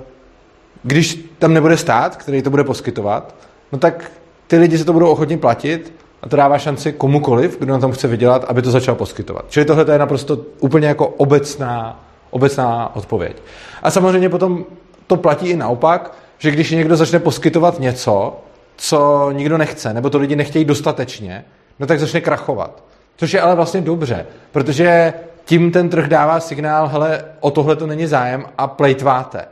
[0.83, 3.35] když tam nebude stát, který to bude poskytovat,
[3.73, 4.11] no tak
[4.47, 7.91] ty lidi se to budou ochotni platit a to dává šanci komukoliv, kdo na tom
[7.91, 9.45] chce vydělat, aby to začal poskytovat.
[9.49, 13.41] Čili tohle je naprosto úplně jako obecná, obecná odpověď.
[13.83, 14.65] A samozřejmě potom
[15.07, 18.37] to platí i naopak, že když někdo začne poskytovat něco,
[18.75, 21.45] co nikdo nechce, nebo to lidi nechtějí dostatečně,
[21.79, 22.83] no tak začne krachovat.
[23.17, 25.13] Což je ale vlastně dobře, protože
[25.45, 29.45] tím ten trh dává signál, hele, o tohle to není zájem a plejtváte.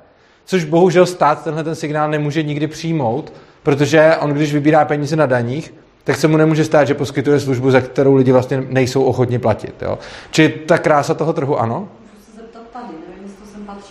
[0.46, 3.34] Což bohužel stát tenhle ten signál nemůže nikdy přijmout,
[3.64, 7.72] protože on, když vybírá peníze na daních, tak se mu nemůže stát, že poskytuje službu,
[7.72, 9.82] za kterou lidi vlastně nejsou ochotni platit.
[9.82, 10.00] Jo?
[10.32, 11.88] Čili ta krása toho trhu, ano?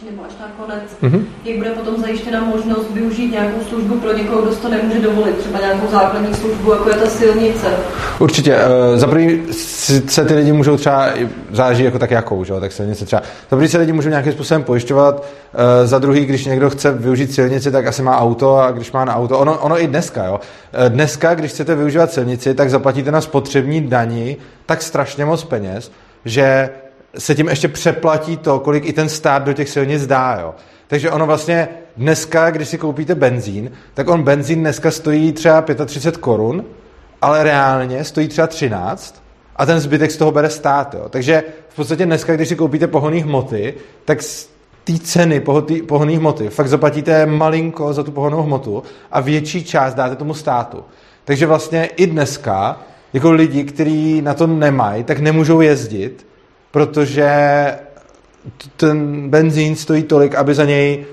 [0.00, 0.32] patří, nebo až
[0.70, 1.24] nakonec, mm-hmm.
[1.44, 5.58] jak bude potom zajištěna možnost využít nějakou službu pro někoho, kdo to nemůže dovolit, třeba
[5.58, 7.66] nějakou základní službu, jako je ta silnice.
[8.18, 8.56] Určitě.
[8.56, 9.42] Uh, za první
[10.06, 11.08] se ty lidi můžou třeba,
[11.52, 12.54] záleží jako tak jakou, že?
[12.60, 13.22] tak silnice třeba.
[13.22, 17.34] Za první se lidi můžou nějakým způsobem pojišťovat, uh, za druhý, když někdo chce využít
[17.34, 20.34] silnici, tak asi má auto a když má na auto, ono, ono i dneska, jo.
[20.34, 25.92] Uh, dneska, když chcete využívat silnici, tak zaplatíte na spotřební dani tak strašně moc peněz,
[26.24, 26.70] že
[27.18, 30.38] se tím ještě přeplatí to, kolik i ten stát do těch silnic dá.
[30.40, 30.54] Jo.
[30.86, 36.16] Takže ono vlastně dneska, když si koupíte benzín, tak on benzín dneska stojí třeba 35
[36.20, 36.64] korun,
[37.22, 39.22] ale reálně stojí třeba 13
[39.56, 40.94] a ten zbytek z toho bere stát.
[40.94, 41.08] Jo.
[41.08, 44.50] Takže v podstatě dneska, když si koupíte pohonné hmoty, tak z
[44.84, 45.42] té ceny
[45.86, 48.82] pohonné hmoty fakt zaplatíte malinko za tu pohonnou hmotu
[49.12, 50.84] a větší část dáte tomu státu.
[51.24, 52.80] Takže vlastně i dneska
[53.12, 56.26] jako lidi, kteří na to nemají, tak nemůžou jezdit,
[56.70, 57.28] protože
[58.76, 61.06] ten benzín stojí tolik, aby za něj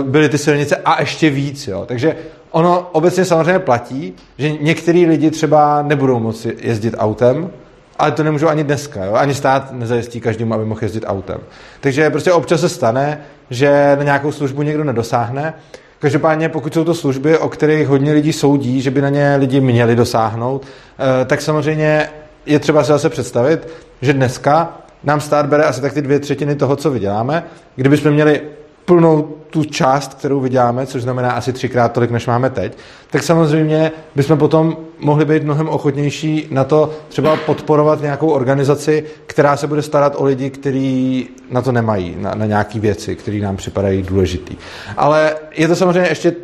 [0.00, 1.68] uh, byly ty silnice a ještě víc.
[1.68, 1.84] Jo.
[1.86, 2.16] Takže
[2.50, 7.50] ono obecně samozřejmě platí, že některý lidi třeba nebudou moci jezdit autem,
[7.98, 9.04] ale to nemůžou ani dneska.
[9.04, 9.14] Jo?
[9.14, 11.40] Ani stát nezajistí každému, aby mohl jezdit autem.
[11.80, 13.20] Takže prostě občas se stane,
[13.50, 15.54] že na nějakou službu někdo nedosáhne.
[15.98, 19.60] Každopádně, pokud jsou to služby, o kterých hodně lidí soudí, že by na ně lidi
[19.60, 22.08] měli dosáhnout, eh, tak samozřejmě
[22.46, 23.68] je třeba si zase představit,
[24.02, 27.44] že dneska nám stát bere asi tak ty dvě třetiny toho, co vyděláme.
[27.76, 28.40] Kdybychom měli
[28.84, 32.78] plnou tu část, kterou vyděláme, což znamená asi třikrát tolik, než máme teď,
[33.10, 39.56] tak samozřejmě bychom potom mohli být mnohem ochotnější na to třeba podporovat nějakou organizaci, která
[39.56, 43.56] se bude starat o lidi, kteří na to nemají, na, na nějaké věci, které nám
[43.56, 44.56] připadají důležitý.
[44.96, 46.34] Ale je to samozřejmě ještě,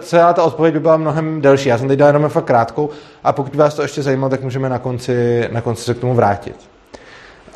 [0.00, 1.68] celá ta odpověď by byla mnohem delší.
[1.68, 2.90] Já jsem teď dal jenom fakt krátkou
[3.24, 6.14] a pokud vás to ještě zajímalo, tak můžeme na konci, na konci se k tomu
[6.14, 6.73] vrátit.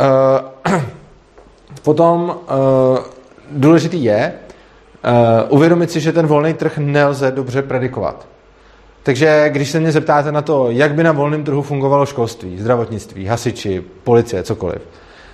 [0.01, 0.80] Uh,
[1.82, 2.99] potom uh,
[3.51, 4.32] důležitý je
[5.05, 8.26] uh, uvědomit si, že ten volný trh nelze dobře predikovat.
[9.03, 13.26] Takže když se mě zeptáte na to, jak by na volném trhu fungovalo školství, zdravotnictví,
[13.26, 14.82] hasiči, policie, cokoliv,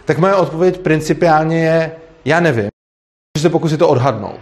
[0.05, 1.93] tak moje odpověď principiálně je,
[2.25, 2.69] já nevím,
[3.39, 4.41] že se pokusit to odhadnout.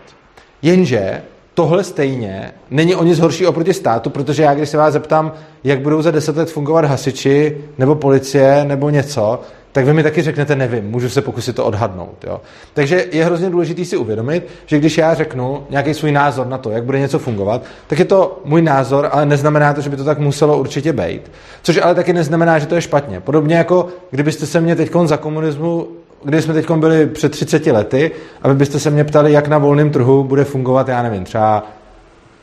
[0.62, 1.22] Jenže
[1.54, 5.32] tohle stejně není o nic horší oproti státu, protože já když se vás zeptám,
[5.64, 9.40] jak budou za deset let fungovat hasiči, nebo policie, nebo něco,
[9.72, 12.24] tak vy mi taky řeknete, nevím, můžu se pokusit to odhadnout.
[12.24, 12.40] Jo?
[12.74, 16.70] Takže je hrozně důležité si uvědomit, že když já řeknu nějaký svůj názor na to,
[16.70, 20.04] jak bude něco fungovat, tak je to můj názor, ale neznamená to, že by to
[20.04, 21.30] tak muselo určitě být.
[21.62, 23.20] Což ale taky neznamená, že to je špatně.
[23.20, 25.88] Podobně jako kdybyste se mě teď za komunismu
[26.24, 28.10] kdy jsme teď byli před 30 lety
[28.42, 31.66] a vy byste se mě ptali, jak na volném trhu bude fungovat, já nevím, třeba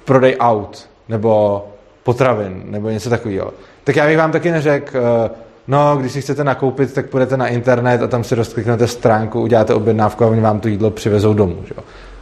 [0.05, 1.65] prodej aut, nebo
[2.03, 3.53] potravin, nebo něco takového.
[3.84, 5.30] Tak já bych vám taky neřekl, eh,
[5.70, 9.74] no, když si chcete nakoupit, tak půjdete na internet a tam si rozkliknete stránku, uděláte
[9.74, 11.57] objednávku a oni vám to jídlo přivezou domů.
[11.67, 11.74] Že?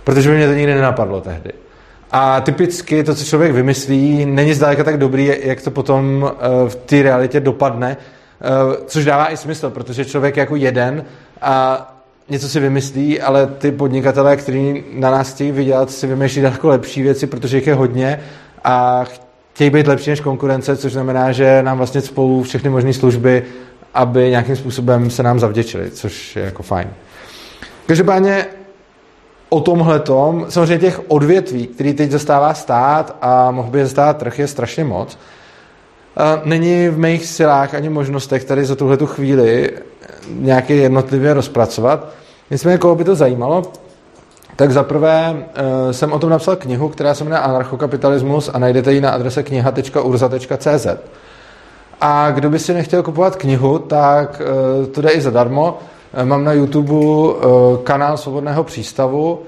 [0.03, 1.51] Protože by mě to nikdy nenapadlo tehdy.
[2.11, 6.75] A typicky to, co člověk vymyslí, není zdaleka tak dobrý, jak to potom eh, v
[6.75, 8.47] té realitě dopadne, eh,
[8.85, 11.05] což dává i smysl, protože člověk je jako jeden
[11.41, 11.87] a
[12.29, 17.01] něco si vymyslí, ale ty podnikatelé, kteří na nás chtějí vydělat, si vymýšlí daleko lepší
[17.01, 18.19] věci, protože jich je hodně
[18.63, 19.05] a
[19.57, 23.43] chtějí být lepší než konkurence, což znamená, že nám vlastně spolu všechny možné služby,
[23.93, 26.87] aby nějakým způsobem se nám zavděčili, což je jako fajn.
[27.85, 28.45] Každopádně
[29.49, 34.39] o tomhle tom, samozřejmě těch odvětví, který teď zastává stát a mohl by zastávat trh,
[34.39, 35.17] je strašně moc.
[36.43, 39.71] Není v mých silách ani možnostech tady za tuhle chvíli
[40.29, 42.09] nějaké jednotlivě rozpracovat.
[42.51, 43.71] Nicméně, koho by to zajímalo,
[44.57, 49.01] tak zaprvé uh, jsem o tom napsal knihu, která se jmenuje Anarchokapitalismus a najdete ji
[49.01, 50.87] na adrese kniha.urza.cz.
[52.01, 54.41] A kdo by si nechtěl kupovat knihu, tak
[54.81, 55.77] uh, to jde i zadarmo.
[56.17, 56.93] Uh, mám na YouTube
[57.83, 59.39] kanál Svobodného přístavu,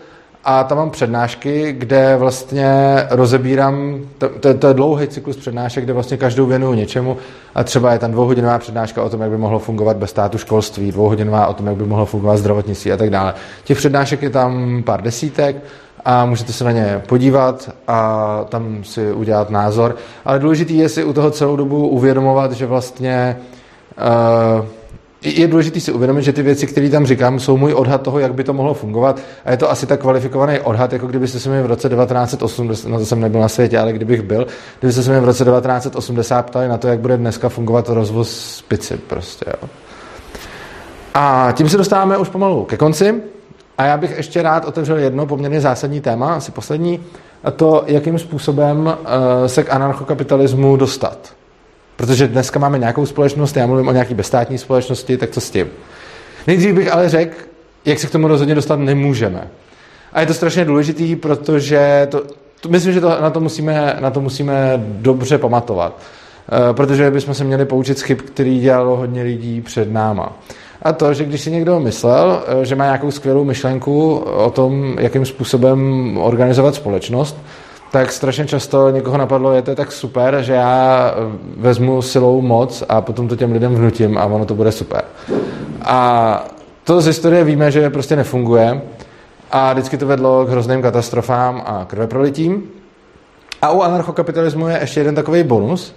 [0.52, 2.68] a tam mám přednášky, kde vlastně
[3.10, 7.18] rozebírám, to, to, to je dlouhý cyklus přednášek, kde vlastně každou věnuju něčemu
[7.56, 10.92] a třeba je tam dvouhodinová přednáška o tom, jak by mohlo fungovat bez státu školství,
[10.92, 13.34] dvouhodinová o tom, jak by mohlo fungovat zdravotnictví a tak dále.
[13.64, 15.56] Těch přednášek je tam pár desítek
[16.06, 19.96] a můžete se na ně podívat a tam si udělat názor.
[20.26, 23.38] Ale důležité je si u toho celou dobu uvědomovat, že vlastně
[24.60, 24.66] uh,
[25.22, 28.34] je důležité si uvědomit, že ty věci, které tam říkám, jsou můj odhad toho, jak
[28.34, 29.20] by to mohlo fungovat.
[29.46, 33.00] A je to asi tak kvalifikovaný odhad, jako kdybyste se mi v roce 1980, no
[33.00, 34.48] to jsem nebyl na světě, ale kdybych byl,
[34.80, 38.98] kdybyste se mi v roce 1980 ptali na to, jak bude dneska fungovat rozvoz pici
[38.98, 39.46] prostě.
[39.48, 39.70] Jo.
[41.14, 43.22] A tím se dostáváme už pomalu ke konci.
[43.78, 47.00] A já bych ještě rád otevřel jedno poměrně zásadní téma, asi poslední,
[47.44, 48.94] a to, jakým způsobem uh,
[49.48, 51.39] se k anarchokapitalismu dostat.
[52.00, 55.68] Protože dneska máme nějakou společnost, já mluvím o nějaký bezstátní společnosti, tak co s tím?
[56.48, 57.36] Nejdřív bych ale řekl,
[57.86, 59.48] jak se k tomu rozhodně dostat nemůžeme.
[60.14, 62.24] A je to strašně důležitý, protože to,
[62.62, 66.02] to, myslím, že to, na, to musíme, na to musíme dobře pamatovat.
[66.70, 70.38] E, protože bychom se měli poučit z chyb, který dělalo hodně lidí před náma.
[70.82, 74.96] A to, že když si někdo myslel, eh, že má nějakou skvělou myšlenku o tom,
[75.00, 77.38] jakým způsobem organizovat společnost,
[77.92, 82.84] tak strašně často někoho napadlo, je to tak super, že já eh, vezmu silou moc
[82.90, 85.02] a potom to těm lidem vnutím a ono to bude super.
[85.82, 86.46] A
[86.90, 88.82] To z historie víme, že prostě nefunguje
[89.52, 92.64] a vždycky to vedlo k hrozným katastrofám a krveprolitím.
[93.62, 95.96] A u anarchokapitalismu je ještě jeden takový bonus,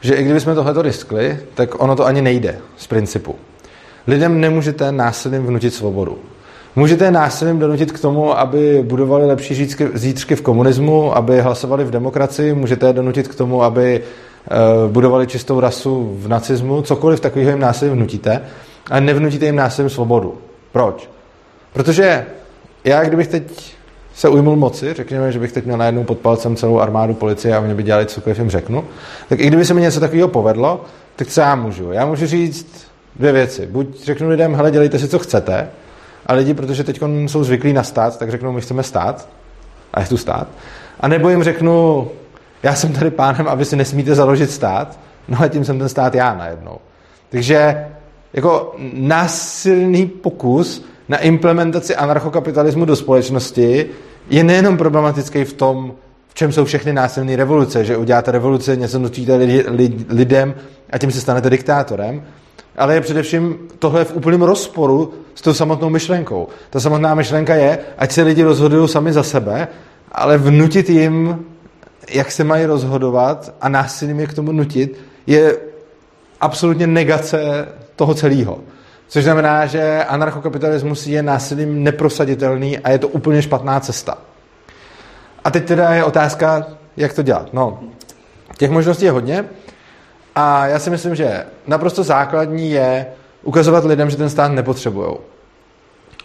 [0.00, 3.36] že i kdybychom tohleto riskli, tak ono to ani nejde z principu.
[4.06, 6.18] Lidem nemůžete násilím vnutit svobodu.
[6.76, 12.54] Můžete násilím donutit k tomu, aby budovali lepší zítřky v komunismu, aby hlasovali v demokracii,
[12.54, 14.56] můžete je donutit k tomu, aby eh,
[14.88, 18.40] budovali čistou rasu v nacismu, cokoliv takového jim násilím vnutíte,
[18.90, 20.38] ale nevnutíte jim násilím svobodu.
[20.72, 21.10] Proč?
[21.72, 22.26] Protože
[22.84, 23.74] já, kdybych teď
[24.14, 27.60] se ujmul moci, řekněme, že bych teď měl najednou pod palcem celou armádu policie a
[27.60, 28.84] oni by dělali cokoliv jim řeknu,
[29.28, 30.84] tak i kdyby se mi něco takového povedlo,
[31.16, 31.92] tak co já můžu?
[31.92, 33.66] Já můžu říct dvě věci.
[33.66, 35.68] Buď řeknu lidem, hele, dělejte si, co chcete,
[36.26, 39.28] a lidi, protože teď jsou zvyklí na stát, tak řeknou, my chceme stát,
[39.94, 40.48] a je tu stát.
[41.00, 42.08] A nebo jim řeknu,
[42.62, 44.98] já jsem tady pánem a vy si nesmíte založit stát,
[45.28, 46.78] no a tím jsem ten stát já najednou.
[47.28, 47.86] Takže
[48.32, 53.86] jako násilný pokus na implementaci anarchokapitalismu do společnosti
[54.30, 55.92] je nejenom problematický v tom,
[56.28, 60.54] v čem jsou všechny násilné revoluce, že uděláte revoluce, něco nutíte lidi, lid, lidem
[60.90, 62.22] a tím se stanete diktátorem,
[62.76, 66.48] ale je především tohle v úplném rozporu s tou samotnou myšlenkou.
[66.70, 69.68] Ta samotná myšlenka je, ať se lidi rozhodují sami za sebe,
[70.12, 71.44] ale vnutit jim,
[72.10, 75.56] jak se mají rozhodovat a násilím je k tomu nutit, je
[76.40, 78.58] absolutně negace toho celého.
[79.08, 84.18] Což znamená, že anarchokapitalismus je násilím neprosaditelný a je to úplně špatná cesta.
[85.44, 86.66] A teď teda je otázka,
[86.96, 87.48] jak to dělat.
[87.52, 87.80] No,
[88.60, 89.44] těch možností je hodně
[90.40, 93.06] a já si myslím, že naprosto základní je
[93.42, 95.16] ukazovat lidem, že ten stát nepotřebují.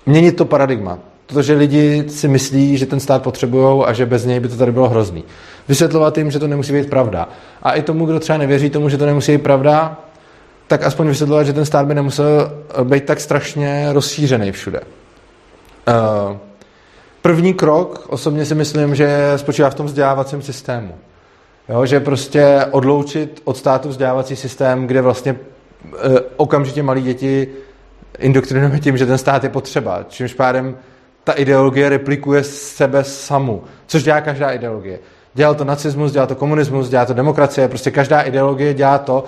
[0.05, 0.99] Měnit to paradigma.
[1.28, 4.72] Protože lidi si myslí, že ten stát potřebují a že bez něj by to tady
[4.72, 5.24] bylo hrozný.
[5.68, 7.30] Vysvětlovat jim, že to nemusí být pravda.
[7.63, 9.99] A i tomu, kdo třeba nevěří tomu, že to nemusí být pravda,
[10.68, 12.51] tak aspoň vysvětlovat, že ten stát by nemusel
[12.84, 14.80] být tak strašně rozšířený všude.
[15.88, 16.38] Eh,
[17.22, 20.95] první krok, osobně si myslím, že spočívá v tom vzdělávacím systému.
[21.70, 27.47] Jo, že prostě odloučit od státu vzdělávací systém, kde vlastně e, okamžitě malí děti
[28.20, 30.78] indoktrinujeme tím, že ten stát je potřeba, čímž pádem
[31.24, 34.99] ta ideologie replikuje sebe samu, což dělá každá ideologie.
[35.34, 39.24] Dělal to nacismus, dělá to komunismus, dělá to demokracie, prostě každá ideologie dělá to.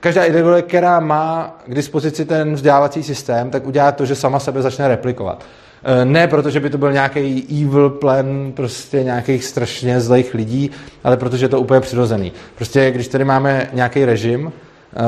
[0.00, 4.62] Každá ideologie, která má k dispozici ten vzdělávací systém, tak udělá to, že sama sebe
[4.62, 5.44] začne replikovat.
[5.84, 10.70] E, ne proto, že by to byl nějaký evil plan prostě nějakých strašně zlých lidí,
[11.04, 12.32] ale protože je to úplně přirozený.
[12.56, 14.52] Prostě když tady máme nějaký režim,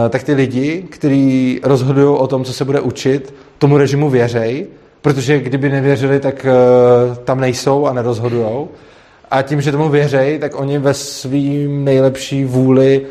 [0.07, 4.67] e, tak ty lidi, kteří rozhodují o tom, co se bude učit, tomu režimu věřej,
[5.03, 6.53] protože kdyby nevěřili, tak e,
[7.25, 8.69] tam nejsou a nerozhodujou.
[9.31, 13.07] A tím, že tomu věřej, tak oni ve svým nejlepší vůli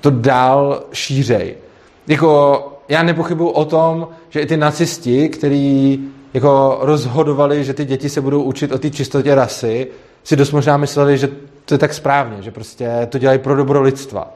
[0.00, 1.54] to dál šířej.
[2.06, 6.00] Jako já nepochybuji o tom, že i ty nacisti, kteří
[6.34, 9.86] jako rozhodovali, že ty děti se budou učit o té čistotě rasy,
[10.24, 11.28] si dost možná mysleli, že
[11.64, 14.32] to je tak správně, že prostě to dělají pro dobro lidstva.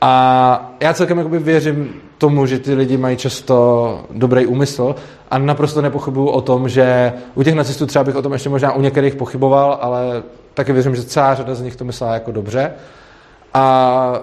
[0.00, 4.94] A já celkem jakoby věřím tomu, že ty lidi mají často dobrý úmysl
[5.30, 8.72] a naprosto nepochybuju o tom, že u těch nacistů třeba bych o tom ještě možná
[8.72, 10.22] u některých pochyboval, ale
[10.54, 12.72] taky věřím, že celá řada z nich to myslela jako dobře.
[13.54, 14.22] A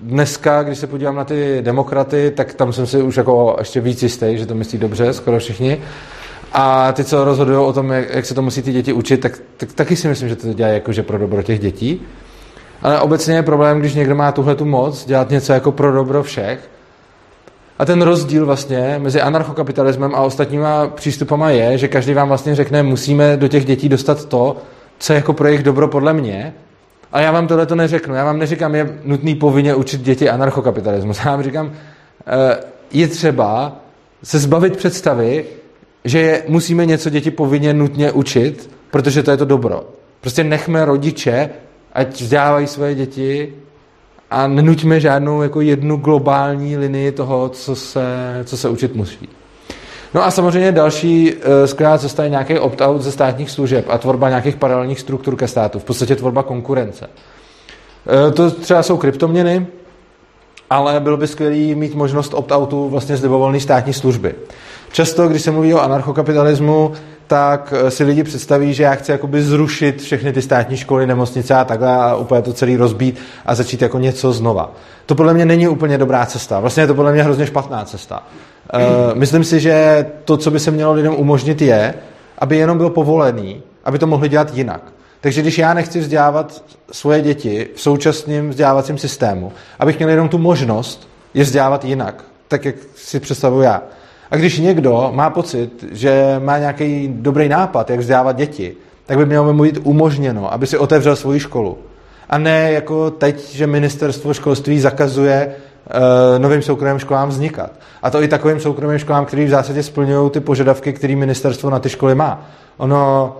[0.00, 4.02] dneska, když se podívám na ty demokraty, tak tam jsem si už jako ještě víc
[4.02, 5.82] jistý, že to myslí dobře, skoro všichni.
[6.54, 9.38] A ty, co rozhodují o tom, jak, jak se to musí ty děti učit, tak,
[9.56, 12.02] tak taky si myslím, že to dělají jakože pro dobro těch dětí.
[12.82, 16.22] Ale obecně je problém, když někdo má tuhle tu moc dělat něco jako pro dobro
[16.22, 16.70] všech.
[17.78, 22.82] A ten rozdíl vlastně mezi anarchokapitalismem a ostatníma přístupama je, že každý vám vlastně řekne,
[22.82, 24.56] musíme do těch dětí dostat to,
[24.98, 26.54] co je jako pro jejich dobro podle mě.
[27.12, 28.14] A já vám tohle to neřeknu.
[28.14, 31.18] Já vám neříkám, je nutný povinně učit děti anarchokapitalismus.
[31.24, 31.72] Já vám říkám,
[32.26, 32.56] eh,
[32.92, 33.76] je třeba
[34.22, 35.44] se zbavit představy,
[36.04, 39.84] že musíme něco děti povinně nutně učit, protože to je to dobro.
[40.20, 41.50] Prostě nechme rodiče,
[41.92, 43.54] ať vzdělávají svoje děti
[44.30, 48.04] a nenuťme žádnou jako jednu globální linii toho, co se,
[48.44, 49.28] co se učit musí.
[50.14, 54.28] No a samozřejmě další uh, skvělá cesta je nějaký opt-out ze státních služeb a tvorba
[54.28, 57.10] nějakých paralelních struktur ke státu, v podstatě tvorba konkurence.
[58.26, 59.66] Uh, to třeba jsou kryptoměny,
[60.70, 64.34] ale bylo by skvělé mít možnost opt-outu vlastně z libovolné státní služby.
[64.92, 66.92] Často, když se mluví o anarchokapitalismu,
[67.26, 71.54] tak eh, si lidi představí, že já chci jakoby zrušit všechny ty státní školy, nemocnice
[71.54, 74.72] a takhle a úplně to celý rozbít a začít jako něco znova.
[75.06, 76.60] To podle mě není úplně dobrá cesta.
[76.60, 78.22] Vlastně je to podle mě hrozně špatná cesta.
[78.74, 81.94] Uh, myslím si, že to, co by se mělo lidem umožnit, je,
[82.38, 84.82] aby jenom bylo povolený, aby to mohli dělat jinak.
[85.20, 86.62] Takže když já nechci vzdělávat
[86.92, 92.64] svoje děti v současném vzdělávacím systému, abych měl jenom tu možnost je vzdělávat jinak, tak
[92.64, 93.82] jak si představuji já,
[94.32, 98.76] A když někdo má pocit, že má nějaký dobrý nápad, jak vzdělávat děti,
[99.06, 101.78] tak by mělo mu být umožněno, aby si otevřel svoji školu.
[102.30, 107.70] A ne jako teď, že ministerstvo školství zakazuje uh, novým soukromým školám vznikat.
[108.02, 111.78] A to i takovým soukromým školám, který v zásadě splňují ty požadavky, které ministerstvo na
[111.78, 112.46] ty školy má.
[112.76, 113.36] Ono,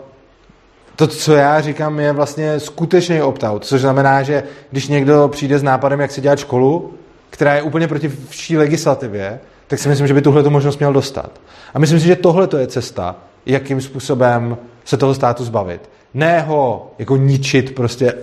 [0.97, 5.62] to, co já říkám, je vlastně skutečný opt-out, což znamená, že když někdo přijde s
[5.62, 6.93] nápadem, jak si dělat školu,
[7.30, 9.40] která je úplně proti vší legislativě,
[9.72, 11.40] tak si myslím, že by tuhle možnost měl dostat.
[11.74, 13.16] A myslím si, že tohle je cesta,
[13.46, 15.90] jakým způsobem se toho státu zbavit.
[16.14, 18.14] Ne ho jako ničit prostě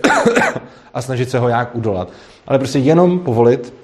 [0.94, 2.08] a snažit se ho nějak udolat,
[2.46, 3.74] ale prostě jenom povolit,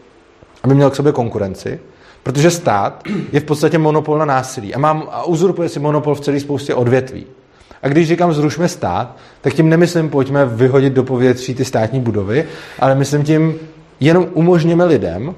[0.62, 1.80] aby měl k sobě konkurenci,
[2.22, 3.02] protože stát
[3.32, 6.74] je v podstatě monopol na násilí a, mám, a uzurpuje si monopol v celé spoustě
[6.74, 7.26] odvětví.
[7.82, 12.44] A když říkám zrušme stát, tak tím nemyslím, pojďme vyhodit do povětří ty státní budovy,
[12.78, 13.54] ale myslím tím,
[14.00, 15.34] jenom umožněme lidem,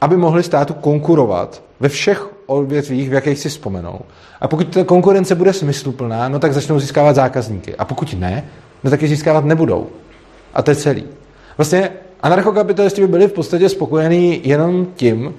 [0.00, 4.00] aby mohli státu konkurovat ve všech odvětvích, v jakých si vzpomenou.
[4.40, 7.76] A pokud ta konkurence bude smysluplná, no tak začnou získávat zákazníky.
[7.76, 8.44] A pokud ne,
[8.84, 9.86] no tak je získávat nebudou.
[10.54, 11.04] A to je celý.
[11.58, 11.90] Vlastně
[12.20, 15.34] anarchokapitalisti by byli v podstatě spokojení jenom tím,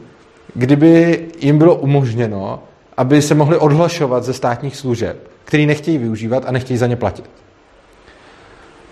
[0.53, 2.64] kdyby jim bylo umožněno,
[2.97, 7.26] aby se mohli odhlašovat ze státních služeb, který nechtějí využívat a nechtějí za ně platit.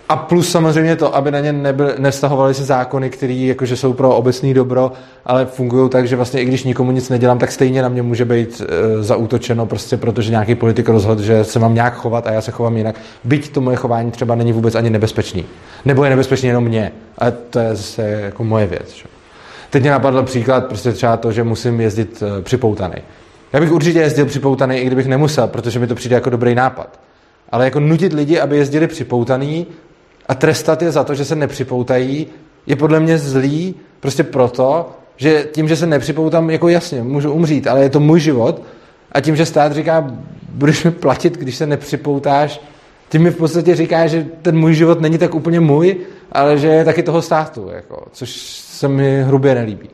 [0.08, 4.16] A plus samozřejmě to, aby na ně nebyl, nestahovaly se zákony, které jakože jsou pro
[4.16, 4.92] obecný dobro,
[5.24, 8.24] ale fungují tak, že vlastně i když nikomu nic nedělám, tak stejně na mě může
[8.24, 12.40] být e, zaútočeno, prostě protože nějaký politik rozhodl, že se mám nějak chovat a já
[12.40, 12.96] se chovám jinak.
[13.24, 15.44] Byť to moje chování třeba není vůbec ani nebezpečný.
[15.84, 16.92] Nebo je nebezpečný jenom mě.
[17.18, 18.92] Ale to je zase jako moje věc.
[18.94, 19.04] Že?
[19.70, 22.96] Teď mě napadl příklad, prostě třeba to, že musím jezdit e, připoutaný.
[23.52, 27.00] Já bych určitě jezdil připoutaný, i kdybych nemusel, protože mi to přijde jako dobrý nápad.
[27.50, 29.66] Ale jako nutit lidi, aby jezdili připoutaný,
[30.28, 32.26] a trestat je za to, že se nepřipoutají,
[32.66, 37.66] je podle mě zlý prostě proto, že tím, že se nepřipoutám, jako jasně, můžu umřít,
[37.66, 38.62] ale je to můj život
[39.12, 40.14] a tím, že stát říká,
[40.48, 42.60] budeš mi platit, když se nepřipoutáš,
[43.08, 45.96] tím mi v podstatě říká, že ten můj život není tak úplně můj,
[46.32, 49.90] ale že je taky toho státu, jako, což se mi hrubě nelíbí.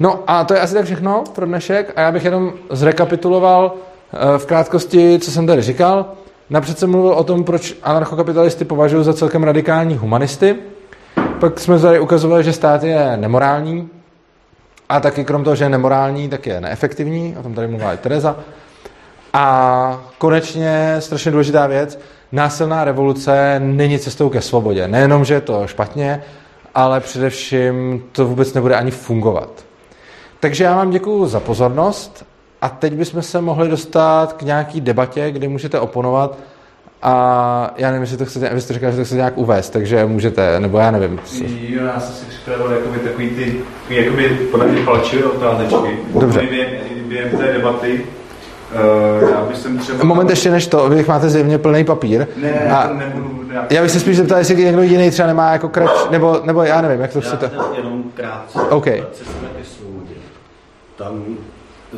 [0.00, 4.38] No a to je asi tak všechno pro dnešek a já bych jenom zrekapituloval eh,
[4.38, 6.12] v krátkosti, co jsem tady říkal.
[6.50, 10.56] Napřed jsem mluvil o tom, proč anarchokapitalisty považují za celkem radikální humanisty.
[11.40, 13.88] Pak jsme tady ukazovali, že stát je nemorální
[14.88, 17.36] a taky krom toho, že je nemorální, tak je neefektivní.
[17.40, 18.36] O tom tady mluvila i Tereza.
[19.32, 21.98] A konečně strašně důležitá věc,
[22.32, 24.88] násilná revoluce není cestou ke svobodě.
[24.88, 26.22] Nejenom, že je to špatně,
[26.74, 29.64] ale především to vůbec nebude ani fungovat.
[30.40, 32.24] Takže já vám děkuji za pozornost
[32.62, 36.38] a teď bychom se mohli dostat k nějaký debatě, kdy můžete oponovat
[37.02, 40.06] a já nevím, jestli to chcete, vy jste říkal, že to chcete nějak uvést, takže
[40.06, 41.20] můžete, nebo já nevím.
[41.42, 45.98] Jo, já jsem si připravil jakoby takový ty, jakoby podle mě palčivé otázečky.
[46.14, 46.40] Dobře.
[46.40, 46.68] Během,
[47.08, 48.04] během té debaty
[49.22, 50.04] Uh, já bych jsem třeba...
[50.04, 52.26] Moment ještě než to, vy máte zjevně plný papír.
[52.36, 53.44] Ne, a to nebudu...
[53.52, 56.62] Já, já bych se spíš zeptal, jestli někdo jiný třeba nemá jako krač, nebo, nebo
[56.62, 57.50] já nevím, jak to chcete.
[57.54, 58.58] Já jenom krátce.
[58.58, 58.86] OK.
[60.96, 61.24] Tam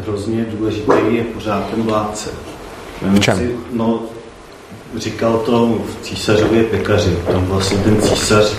[0.02, 2.30] hrozně důležitý je pořád ten vládce.
[3.02, 3.38] V čem?
[3.38, 4.02] Si, no,
[4.96, 7.18] říkal to v císařově pekaři.
[7.32, 8.54] Tam vlastně ten císař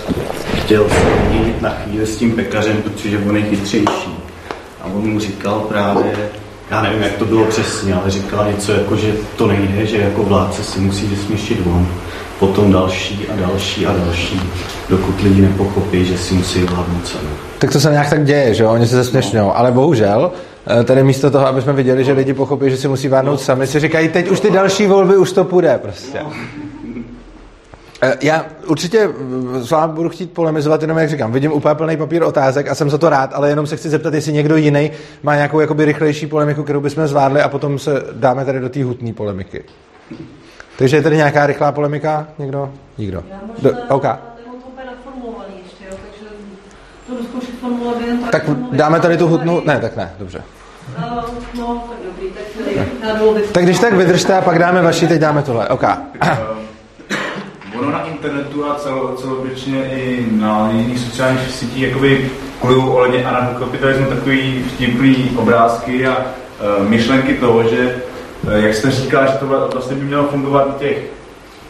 [0.54, 0.96] chtěl se
[1.60, 4.16] na chvíli s tím pekařem, protože on je chytřejší.
[4.80, 6.30] A on mu říkal právě,
[6.70, 10.22] já nevím, jak to bylo přesně, ale říkal něco jako, že to nejde, že jako
[10.22, 11.88] vládce si musí vysměšit on.
[12.38, 14.40] Potom další a další a další,
[14.88, 17.28] dokud lidi nepochopí, že si musí vládnout sami.
[17.58, 18.70] Tak to se nějak tak děje, že jo?
[18.70, 19.44] Oni se zesměšňují.
[19.44, 19.58] No.
[19.58, 20.32] Ale bohužel,
[20.84, 23.80] tady místo toho, aby jsme viděli, že lidi pochopí, že si musí vládnout sami, si
[23.80, 26.20] říkají, teď už ty další volby, už to půjde prostě.
[28.02, 29.08] Eh, já určitě
[29.60, 32.90] s vámi budu chtít polemizovat, jenom jak říkám, vidím úplně plný papír otázek a jsem
[32.90, 34.90] za to rád, ale jenom se chci zeptat, jestli někdo jiný
[35.22, 38.84] má nějakou jakoby rychlejší polemiku, kterou bychom zvládli a potom se dáme tady do té
[38.84, 39.64] hutné polemiky.
[40.78, 42.28] Takže je tady nějaká rychlá polemika?
[42.38, 42.70] Někdo?
[42.98, 43.22] Nikdo.
[43.62, 43.72] Do,
[47.62, 48.30] OK.
[48.30, 48.42] Tak
[48.72, 49.62] dáme tady tu hutnou...
[49.64, 50.42] Ne, tak ne, dobře.
[50.98, 51.04] Uh,
[51.58, 52.28] no, tak dobrý,
[53.42, 55.68] tak Tak když tak vydržte a pak dáme vaši, teď dáme tohle.
[55.68, 55.84] OK.
[57.78, 62.30] Ono na internetu a celo, celoběčně i na jiných sociálních sítích jakoby
[62.60, 68.02] klují ohledně anarchokapitalismu takový vtipný obrázky a uh, myšlenky toho, že
[68.42, 71.19] uh, jak jste říkal, že to vlastně by mělo fungovat v těch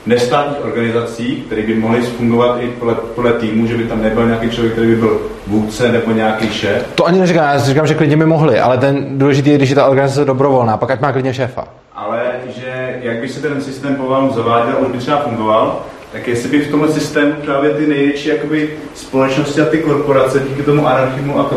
[0.07, 4.51] nestátních organizací, které by mohly fungovat i podle, podle týmu, že by tam nebyl nějaký
[4.51, 6.87] člověk, který by byl vůdce nebo nějaký šéf.
[6.95, 9.77] To ani neříkám, já říkám, že klidně by mohli, ale ten důležitý je, když je
[9.77, 11.65] ta organizace dobrovolná, pak ať má klidně šéfa.
[11.95, 12.21] Ale
[12.57, 15.81] že jak by se ten systém pomalu zaváděl, on by třeba fungoval,
[16.13, 20.63] tak jestli by v tomhle systému právě ty největší jakoby, společnosti a ty korporace díky
[20.63, 21.51] tomu anarchismu a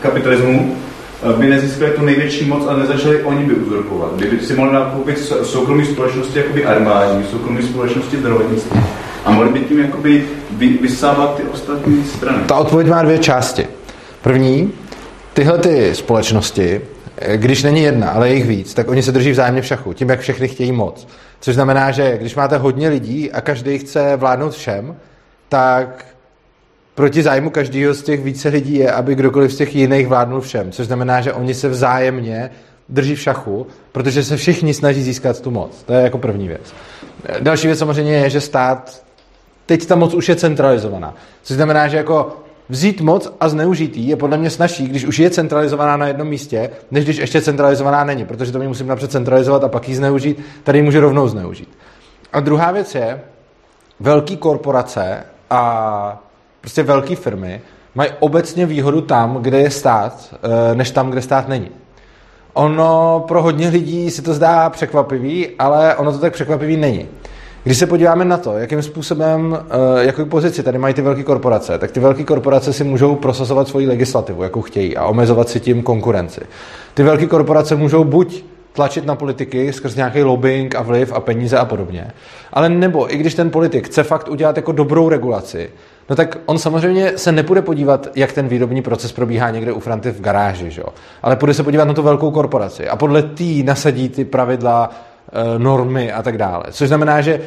[0.00, 0.76] kapitalismu
[1.38, 4.16] by nezískali tu největší moc a nezačali oni by uzurpovat.
[4.16, 8.80] Kdyby si mohli nakoupit soukromí společnosti jakoby armádní, soukromí společnosti zdravotnictví
[9.24, 10.24] a mohli by tím jakoby
[10.80, 12.38] vysávat ty ostatní strany.
[12.46, 13.66] Ta odpověď má dvě části.
[14.22, 14.72] První,
[15.32, 16.80] tyhle ty společnosti,
[17.36, 20.08] když není jedna, ale je jich víc, tak oni se drží vzájemně v šachu, tím,
[20.08, 21.08] jak všechny chtějí moc.
[21.40, 24.96] Což znamená, že když máte hodně lidí a každý chce vládnout všem,
[25.48, 26.04] tak
[26.94, 30.72] proti zájmu každého z těch více lidí je, aby kdokoliv z těch jiných vládnul všem.
[30.72, 32.50] Což znamená, že oni se vzájemně
[32.88, 35.82] drží v šachu, protože se všichni snaží získat tu moc.
[35.82, 36.74] To je jako první věc.
[37.40, 39.02] Další věc samozřejmě je, že stát,
[39.66, 41.14] teď ta moc už je centralizovaná.
[41.42, 42.36] Což znamená, že jako
[42.68, 46.28] vzít moc a zneužít ji je podle mě snažší, když už je centralizovaná na jednom
[46.28, 49.94] místě, než když ještě centralizovaná není, protože to mi musím napřed centralizovat a pak ji
[49.94, 51.68] zneužít, tady ji můžu rovnou zneužít.
[52.32, 53.20] A druhá věc je,
[54.00, 56.22] velké korporace a
[56.62, 57.60] prostě velké firmy
[57.94, 61.68] mají obecně výhodu tam, kde je stát, eh, než tam, kde stát není.
[62.52, 67.08] Ono pro hodně lidí se to zdá překvapivý, ale ono to tak překvapivý není.
[67.64, 71.78] Když se podíváme na to, jakým způsobem, eh, jakou pozici tady mají ty velké korporace,
[71.78, 75.82] tak ty velké korporace si můžou prosazovat svoji legislativu, jakou chtějí, a omezovat si tím
[75.82, 76.40] konkurenci.
[76.94, 81.58] Ty velké korporace můžou buď tlačit na politiky skrz nějaký lobbying a vliv a peníze
[81.58, 82.10] a podobně.
[82.52, 85.70] Ale nebo i když ten politik chce fakt udělat jako dobrou regulaci,
[86.10, 90.10] no tak on samozřejmě se nepůjde podívat, jak ten výrobní proces probíhá někde u Franty
[90.10, 90.82] v garáži, že?
[91.22, 94.90] ale půjde se podívat na tu velkou korporaci a podle tý nasadí ty pravidla,
[95.28, 96.64] eh, normy a tak dále.
[96.70, 97.40] Což znamená, že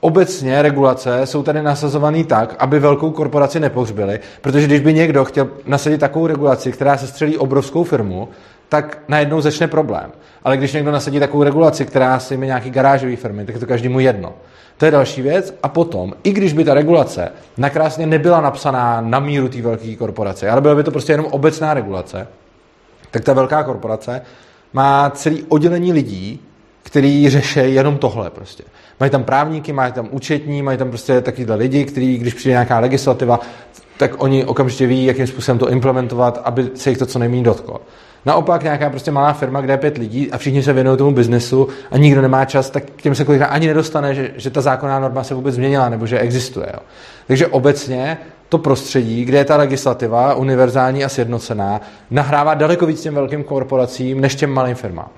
[0.00, 5.48] obecně regulace jsou tady nasazované tak, aby velkou korporaci nepohřbili, protože když by někdo chtěl
[5.66, 8.28] nasadit takovou regulaci, která se střelí obrovskou firmu,
[8.68, 10.12] tak najednou začne problém.
[10.44, 13.66] Ale když někdo nasadí takovou regulaci, která si mi nějaký garážový firmy, tak je to
[13.66, 14.32] každému jedno.
[14.82, 15.54] To je další věc.
[15.62, 20.50] A potom, i když by ta regulace nakrásně nebyla napsaná na míru té velké korporace,
[20.50, 22.28] ale byla by to prostě jenom obecná regulace,
[23.10, 24.22] tak ta velká korporace
[24.72, 26.40] má celý oddělení lidí,
[26.82, 28.64] který řeší jenom tohle prostě.
[29.00, 32.78] Mají tam právníky, mají tam účetní, mají tam prostě takovýhle lidi, kteří, když přijde nějaká
[32.78, 33.40] legislativa,
[33.96, 37.80] tak oni okamžitě ví, jakým způsobem to implementovat, aby se jich to co nejméně dotklo.
[38.26, 41.68] Naopak nějaká prostě malá firma, kde je pět lidí a všichni se věnují tomu biznesu
[41.90, 44.98] a nikdo nemá čas, tak k těm se kolikrát ani nedostane, že, že ta zákonná
[44.98, 46.66] norma se vůbec změnila nebo že existuje.
[46.72, 46.78] Jo.
[47.26, 48.18] Takže obecně
[48.48, 54.20] to prostředí, kde je ta legislativa univerzální a sjednocená, nahrává daleko víc těm velkým korporacím
[54.20, 55.08] než těm malým firmám.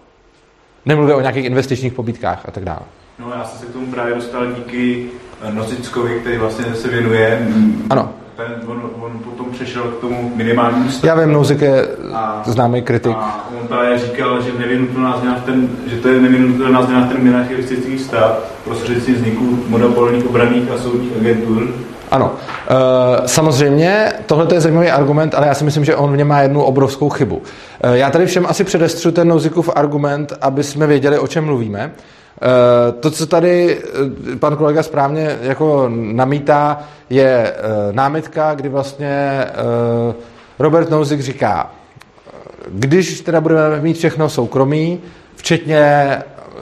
[0.86, 2.80] Nemluvím o nějakých investičních pobítkách a tak dále.
[3.18, 5.06] No já jsem se k tomu právě dostal díky
[5.50, 7.48] Nozickovi, který vlastně se věnuje
[7.90, 11.06] ano ten, on, on potom přešel k tomu minimálnímu stavu.
[11.06, 13.16] Já vím, Nouzik je a, známý kritik.
[13.16, 17.08] A on právě říkal, že nevynutelná změna v ten, že to je nevynutelná změna v
[17.08, 21.68] ten minarchistický stav prostřednictvím vzniku monopolních obraných a soudních agentur,
[22.10, 22.32] ano,
[23.24, 26.40] e, samozřejmě, tohle je zajímavý argument, ale já si myslím, že on v něm má
[26.40, 27.42] jednu obrovskou chybu.
[27.80, 31.92] E, já tady všem asi předestřu ten Nouzikův argument, aby jsme věděli, o čem mluvíme.
[32.42, 33.78] Eh, to, co tady
[34.32, 36.80] eh, pan kolega správně jako namítá,
[37.10, 39.44] je eh, námitka, kdy vlastně
[40.58, 41.70] Robert Nozick říká,
[42.68, 45.00] když teda budeme mít všechno soukromí,
[45.36, 46.18] včetně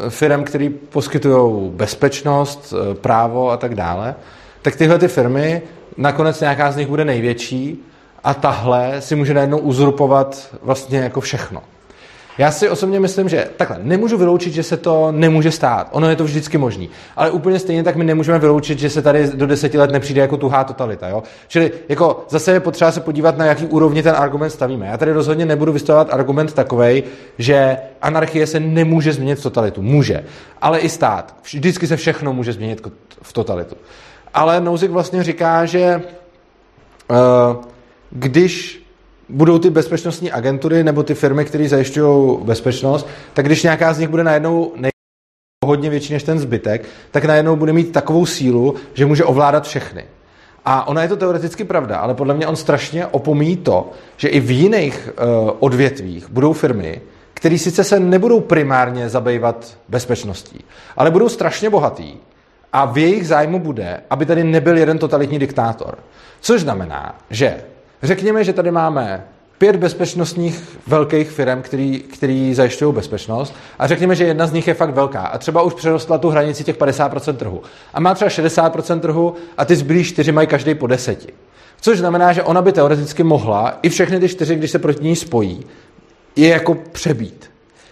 [0.08, 4.14] firm, které poskytují bezpečnost, právo a tak dále,
[4.62, 5.62] tak tyhle ty firmy,
[5.96, 7.84] nakonec nějaká z nich bude největší
[8.24, 11.62] a tahle si může najednou uzurpovat vlastně jako všechno.
[12.38, 15.88] Já si osobně myslím, že takhle, nemůžu vyloučit, že se to nemůže stát.
[15.90, 16.90] Ono je to vždycky možný.
[17.16, 20.36] Ale úplně stejně tak my nemůžeme vyloučit, že se tady do deseti let nepřijde jako
[20.36, 21.08] tuhá totalita.
[21.08, 21.22] Jo?
[21.48, 24.86] Čili jako zase je potřeba se podívat, na jaký úrovni ten argument stavíme.
[24.86, 27.02] Já tady rozhodně nebudu vystavovat argument takový,
[27.38, 29.82] že anarchie se nemůže změnit v totalitu.
[29.82, 30.24] Může.
[30.60, 31.34] Ale i stát.
[31.42, 32.88] Vždycky se všechno může změnit
[33.22, 33.76] v totalitu.
[34.34, 36.02] Ale Nouzik vlastně říká, že
[37.10, 37.64] uh,
[38.10, 38.81] když
[39.32, 44.08] budou ty bezpečnostní agentury nebo ty firmy, které zajišťují bezpečnost, tak když nějaká z nich
[44.08, 44.90] bude najednou nej-
[45.64, 50.04] hodně větší než ten zbytek, tak najednou bude mít takovou sílu, že může ovládat všechny.
[50.64, 54.40] A ona je to teoreticky pravda, ale podle mě on strašně opomíjí to, že i
[54.40, 57.00] v jiných uh, odvětvích budou firmy,
[57.34, 60.64] které sice se nebudou primárně zabývat bezpečností,
[60.96, 62.14] ale budou strašně bohatý
[62.72, 65.98] a v jejich zájmu bude, aby tady nebyl jeden totalitní diktátor.
[66.40, 67.56] Což znamená, že
[68.02, 69.24] Řekněme, že tady máme
[69.58, 74.74] pět bezpečnostních velkých firm, který, který zajišťují bezpečnost a řekněme, že jedna z nich je
[74.74, 77.62] fakt velká a třeba už přerostla tu hranici těch 50% trhu
[77.94, 81.32] a má třeba 60% trhu a ty zbylí čtyři mají každý po deseti.
[81.80, 85.16] Což znamená, že ona by teoreticky mohla i všechny ty čtyři, když se proti ní
[85.16, 85.64] spojí,
[86.36, 87.50] je jako přebít.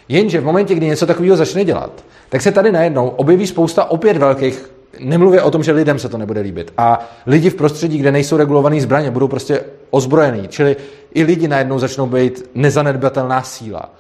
[0.09, 4.17] Jenže v momentě, kdy něco takového začne dělat, tak se tady najednou objeví spousta opět
[4.17, 6.73] velkých Nemluvě o tom, že lidem se to nebude líbit.
[6.79, 10.77] A lidi v prostředí, kde nejsou regulované zbraně, budou prostě ozbrojený, čili
[11.15, 13.91] i lidi najednou začnou být nezanedbatelná síla.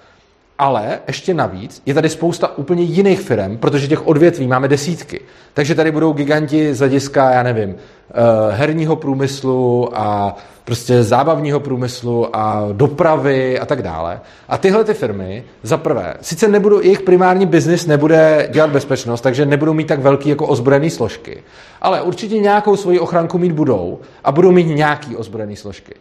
[0.60, 5.20] Ale ještě navíc je tady spousta úplně jiných firm, protože těch odvětví máme desítky.
[5.54, 8.14] Takže tady budou giganti z hlediska, já nevím, eh,
[8.50, 14.20] herního průmyslu a prostě zábavního průmyslu a dopravy a tak dále.
[14.48, 19.46] A tyhle ty firmy, za prvé, sice nebudou, jejich primární biznis nebude dělat bezpečnost, takže
[19.46, 21.42] nebudou mít tak velký jako ozbrojený složky,
[21.82, 25.94] ale určitě nějakou svoji ochranku mít budou a budou mít nějaký ozbrojený složky.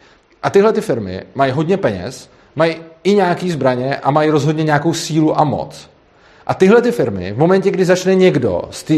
[0.44, 4.94] A tyhle ty firmy mají hodně peněz, mají i nějaký zbraně a mají rozhodně nějakou
[4.94, 5.90] sílu a moc.
[6.48, 8.96] A tyhle ty firmy, v momentě, kdy začne někdo z té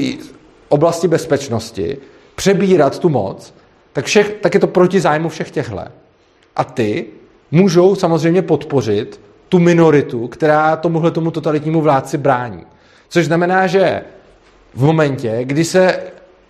[0.69, 1.97] oblasti bezpečnosti
[2.35, 3.53] přebírat tu moc,
[3.93, 5.87] tak, všech, tak je to proti zájmu všech těchhle.
[6.55, 7.05] A ty
[7.51, 9.19] můžou samozřejmě podpořit
[9.49, 12.63] tu minoritu, která tomuhle tomu totalitnímu vládci brání.
[13.09, 14.01] Což znamená, že
[14.73, 15.99] v momentě, kdy se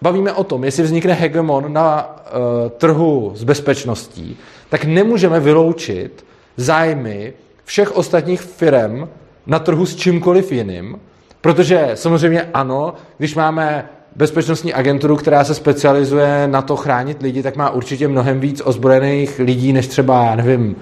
[0.01, 4.37] bavíme o tom, jestli vznikne hegemon na uh, trhu s bezpečností,
[4.69, 6.25] tak nemůžeme vyloučit
[6.57, 7.33] zájmy
[7.65, 9.07] všech ostatních firm
[9.47, 10.99] na trhu s čímkoliv jiným,
[11.41, 17.55] protože samozřejmě ano, když máme bezpečnostní agenturu, která se specializuje na to chránit lidi, tak
[17.55, 20.75] má určitě mnohem víc ozbrojených lidí, než třeba, nevím,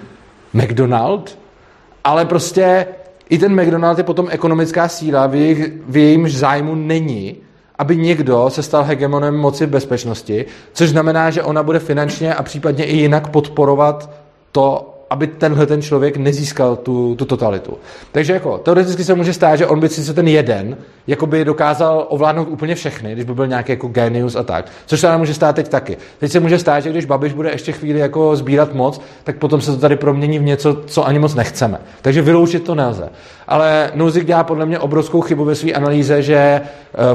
[0.54, 1.38] McDonald,
[2.04, 2.86] ale prostě
[3.30, 7.36] i ten McDonald je potom ekonomická síla, v, jejich, v jejímž zájmu není,
[7.78, 12.44] aby někdo se stal hegemonem moci v bezpečnosti, což znamená, že ona bude finančně a
[12.44, 14.10] případně i jinak podporovat
[14.52, 17.78] to, aby tenhle ten člověk nezískal tu, tu totalitu.
[18.12, 20.78] Takže jako teoreticky se může stát, že on by sice ten jeden
[21.08, 24.66] jako by dokázal ovládnout úplně všechny, když by byl nějaký jako genius a tak.
[24.86, 25.98] Což se ale může stát teď taky.
[26.20, 29.62] Teď se může stát, že když Babiš bude ještě chvíli jako sbírat moc, tak potom
[29.62, 31.82] se to tady promění v něco, co ani moc nechceme.
[32.02, 33.10] Takže vyloučit to nelze.
[33.48, 36.62] Ale Nozik dělá podle mě obrovskou chybu ve své analýze, že eh,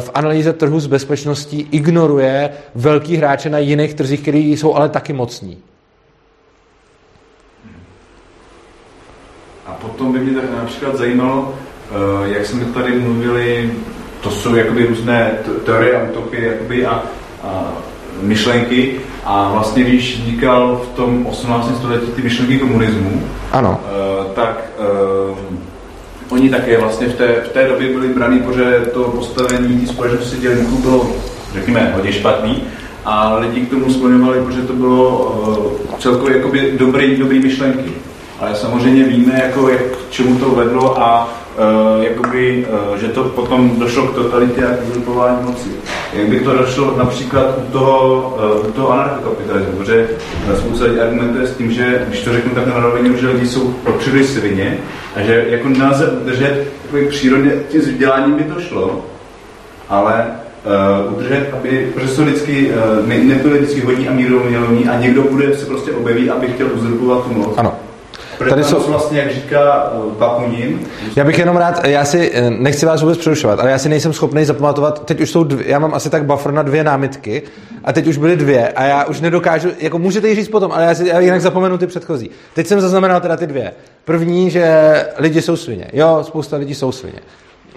[0.00, 5.12] v analýze trhu s bezpečností ignoruje velký hráče na jiných trzích, kteří jsou ale taky
[5.12, 5.58] mocní.
[9.72, 11.54] Potom by mě tak například zajímalo,
[11.90, 13.72] eh, jak jsme tady mluvili,
[14.20, 15.30] to jsou jakoby různé
[15.64, 17.02] teorie a utopie jakoby a,
[17.42, 17.72] a
[18.22, 21.76] myšlenky a vlastně když vznikal v tom 18.
[21.78, 23.22] století ty myšlenky komunismu,
[23.52, 23.80] ano.
[23.80, 24.70] Uh, tak
[25.30, 25.38] uh,
[26.30, 30.36] oni také vlastně v té, v té době byli braný, protože to postavení té společnosti
[30.36, 31.06] dělníků bylo,
[31.54, 32.62] řekněme, hodně špatný
[33.04, 35.18] a lidi k tomu skloňovali, protože to bylo
[35.90, 37.92] uh, celkově jakoby dobrý, dobrý myšlenky
[38.40, 41.28] ale samozřejmě víme, jako, jak k čemu to vedlo a
[41.98, 45.68] uh, jakoby, uh, že to potom došlo k totalitě a k uzurpování moci.
[46.12, 50.08] Jak by to došlo například u toho, uh, u toho anarchokapitalismu, protože
[50.58, 53.74] spousta lidí argumentuje s tím, že když to řeknu tak na rovině, že lidi jsou
[53.98, 54.78] příliš svině
[55.16, 56.68] a že jako nelze udržet
[57.08, 59.04] přírodně, tím vzděláním by to šlo,
[59.88, 60.26] ale
[61.06, 65.56] uh, udržet, aby, jsou vždycky, uh, ne, nebyli vždycky hodní a mírumilovní a někdo bude
[65.56, 67.54] se prostě objeví, aby chtěl uzurpovat tu moc.
[67.56, 67.74] Ano.
[68.48, 70.80] Tady jsou vlastně, jak říká eh, Papunin.
[71.16, 74.12] Já bych jenom rád, já si eh, nechci vás vůbec přerušovat, ale já si nejsem
[74.12, 77.42] schopný zapamatovat, teď už jsou dvě, já mám asi tak buffer na dvě námitky
[77.84, 80.84] a teď už byly dvě a já už nedokážu, jako můžete ji říct potom, ale
[80.84, 82.30] já si já jinak zapomenu ty předchozí.
[82.54, 83.72] Teď jsem zaznamenal teda ty dvě.
[84.04, 85.90] První, že lidi jsou svině.
[85.92, 87.20] Jo, spousta lidí jsou svině.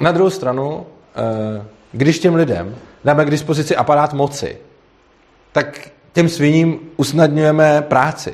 [0.02, 0.86] Na druhou stranu,
[1.16, 2.76] eh, když těm lidem
[3.06, 4.58] dáme k dispozici aparát moci,
[5.52, 5.80] tak
[6.14, 8.34] těm sviním usnadňujeme práci.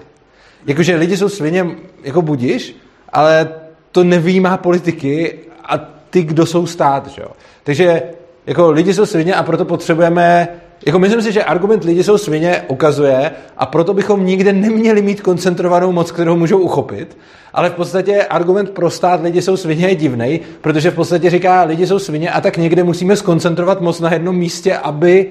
[0.65, 1.65] Jakože lidi jsou svině,
[2.03, 2.75] jako budíš,
[3.09, 3.49] ale
[3.91, 5.77] to nevýjímá politiky a
[6.09, 7.29] ty, kdo jsou stát, že jo.
[7.63, 8.03] Takže
[8.47, 10.47] jako lidi jsou svině a proto potřebujeme
[10.85, 15.21] jako myslím si, že argument lidi jsou svině ukazuje a proto bychom nikde neměli mít
[15.21, 17.17] koncentrovanou moc, kterou můžou uchopit,
[17.53, 21.63] ale v podstatě argument pro stát lidi jsou svině je divný, protože v podstatě říká
[21.63, 25.27] lidi jsou svině a tak někde musíme skoncentrovat moc na jednom místě, aby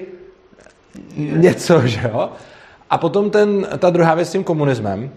[1.17, 2.29] něco, že jo?
[2.89, 5.09] A potom ten, ta druhá věc s tím komunismem,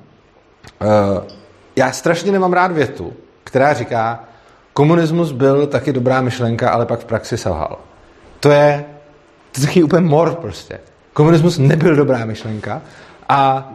[1.77, 3.13] já strašně nemám rád větu,
[3.45, 4.25] která říká,
[4.73, 7.79] komunismus byl taky dobrá myšlenka, ale pak v praxi selhal.
[8.41, 8.85] To je,
[9.53, 10.79] to je úplně mor prostě.
[11.13, 12.83] Komunismus nebyl dobrá myšlenka
[13.29, 13.73] a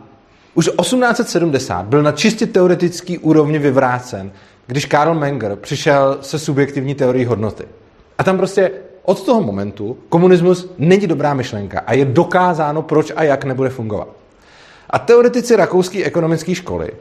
[0.54, 4.32] už 1870 byl na čistě teoretický úrovni vyvrácen,
[4.68, 7.66] když Karl Menger přišel se subjektivní teorií hodnoty.
[8.18, 8.72] A tam prostě
[9.04, 14.20] od toho momentu komunismus není dobrá myšlenka a je dokázáno, proč a jak nebude fungovat.
[14.92, 16.92] A teoretici rakouské ekonomické školy,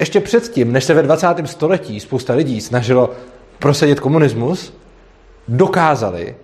[0.00, 1.26] ještě předtím, než se ve 20.
[1.44, 3.10] století spousta lidí snažilo
[3.58, 4.74] prosadit komunismus,
[5.48, 6.36] dokázali,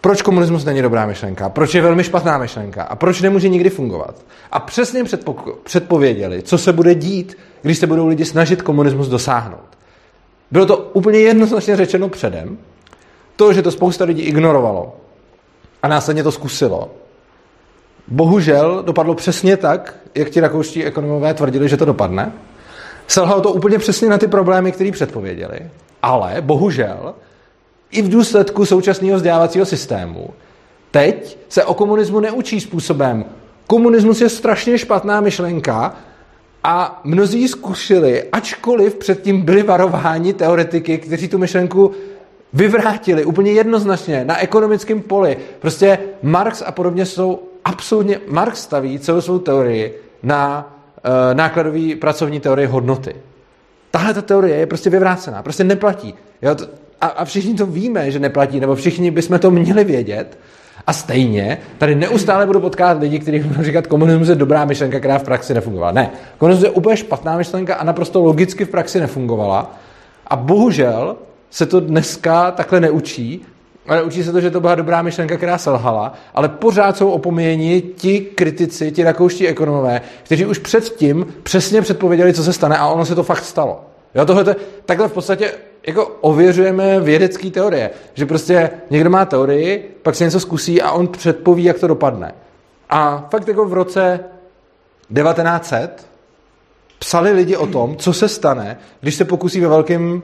[0.00, 4.24] proč komunismus není dobrá myšlenka, proč je velmi špatná myšlenka a proč nemůže nikdy fungovat.
[4.52, 9.78] A přesně předpo- předpověděli, co se bude dít, když se budou lidi snažit komunismus dosáhnout.
[10.50, 12.58] Bylo to úplně jednoznačně řečeno předem.
[13.36, 14.96] To, že to spousta lidí ignorovalo
[15.82, 16.90] a následně to zkusilo,
[18.10, 22.32] bohužel dopadlo přesně tak, jak ti rakouští ekonomové tvrdili, že to dopadne.
[23.06, 25.60] Selhalo to úplně přesně na ty problémy, které předpověděli.
[26.02, 27.14] Ale bohužel
[27.90, 30.30] i v důsledku současného vzdělávacího systému
[30.90, 33.24] teď se o komunismu neučí způsobem,
[33.66, 35.96] komunismus je strašně špatná myšlenka
[36.64, 41.92] a mnozí zkušili, ačkoliv předtím byli varováni teoretiky, kteří tu myšlenku
[42.52, 45.36] vyvrátili úplně jednoznačně na ekonomickém poli.
[45.60, 50.72] Prostě Marx a podobně jsou absolutně, Marx staví celou svou teorii na
[51.04, 53.14] uh, nákladový pracovní teorii hodnoty.
[53.90, 56.14] Tahle ta teorie je prostě vyvrácená, prostě neplatí.
[56.42, 56.56] Jo,
[57.00, 60.38] a, a všichni to víme, že neplatí, nebo všichni bychom to měli vědět.
[60.86, 65.18] A stejně tady neustále budu potkávat lidi, kteří budou říkat, komunismus je dobrá myšlenka, která
[65.18, 65.92] v praxi nefungovala.
[65.92, 69.74] Ne, komunismus je úplně špatná myšlenka a naprosto logicky v praxi nefungovala.
[70.26, 71.16] A bohužel
[71.50, 73.46] se to dneska takhle neučí,
[73.90, 77.82] ale učí se to, že to byla dobrá myšlenka, která selhala, ale pořád jsou opomíjeni
[77.82, 83.04] ti kritici, ti rakouští ekonomové, kteří už předtím přesně předpověděli, co se stane a ono
[83.04, 83.84] se to fakt stalo.
[84.14, 85.52] Jo, tohle, takhle v podstatě
[85.86, 91.08] jako ověřujeme vědecké teorie, že prostě někdo má teorii, pak se něco zkusí a on
[91.08, 92.34] předpoví, jak to dopadne.
[92.90, 94.20] A fakt jako v roce
[95.14, 96.06] 1900
[96.98, 100.22] psali lidi o tom, co se stane, když se pokusí ve velkém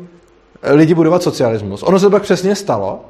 [0.62, 1.82] lidi budovat socialismus.
[1.82, 3.05] Ono se to pak přesně stalo.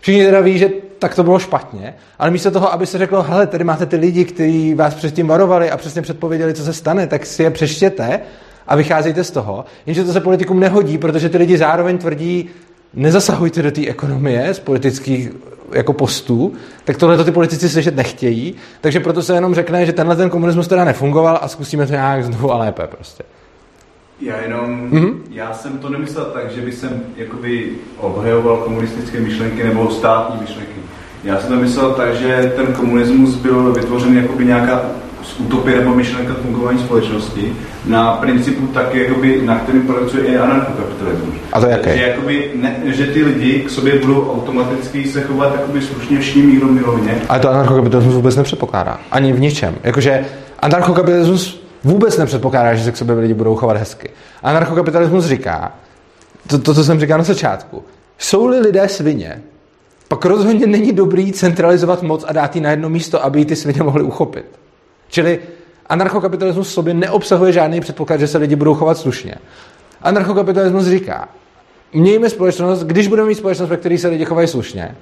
[0.00, 0.68] Všichni teda ví, že
[0.98, 4.24] tak to bylo špatně, ale místo toho, aby se řeklo, hele, tady máte ty lidi,
[4.24, 8.20] kteří vás předtím varovali a přesně předpověděli, co se stane, tak si je přeštěte
[8.66, 9.64] a vycházejte z toho.
[9.86, 12.48] Jenže to se politikům nehodí, protože ty lidi zároveň tvrdí,
[12.94, 15.30] nezasahujte do té ekonomie z politických
[15.72, 16.52] jako postů,
[16.84, 20.30] tak tohle to ty politici slyšet nechtějí, takže proto se jenom řekne, že tenhle ten
[20.30, 23.24] komunismus teda nefungoval a zkusíme to nějak znovu a lépe prostě.
[24.20, 25.14] Já jenom, mm-hmm.
[25.30, 30.72] já jsem to nemyslel tak, že by jsem jakoby obhajoval komunistické myšlenky nebo státní myšlenky.
[31.24, 34.82] Já jsem to myslel tak, že ten komunismus byl vytvořen jakoby nějaká
[35.38, 41.34] utopie nebo myšlenka fungování společnosti na principu tak, jakoby, na kterým pracuje i anarchokapitalismus.
[41.52, 41.96] A to jaké?
[41.96, 46.46] Že, jakoby, ne, že ty lidi k sobě budou automaticky se chovat jakoby slušně vším
[46.46, 47.20] míru milovně.
[47.28, 49.00] Ale to anarchokapitalismus vůbec nepředpokládá.
[49.10, 49.74] Ani v ničem.
[49.84, 50.24] Jakože
[50.58, 54.10] anarchokapitalismus vůbec nepředpokládá, že se k sobě lidi budou chovat hezky.
[54.42, 55.72] Anarchokapitalismus říká,
[56.46, 57.84] to, to co jsem říkal na začátku,
[58.18, 59.42] jsou-li lidé svině,
[60.08, 63.56] pak rozhodně není dobrý centralizovat moc a dát ji na jedno místo, aby ji ty
[63.56, 64.44] svině mohly uchopit.
[65.08, 65.38] Čili
[65.86, 69.34] anarchokapitalismus v sobě neobsahuje žádný předpoklad, že se lidi budou chovat slušně.
[70.02, 71.28] Anarchokapitalismus říká,
[71.92, 74.96] mějme společnost, když budeme mít společnost, ve které se lidi chovají slušně,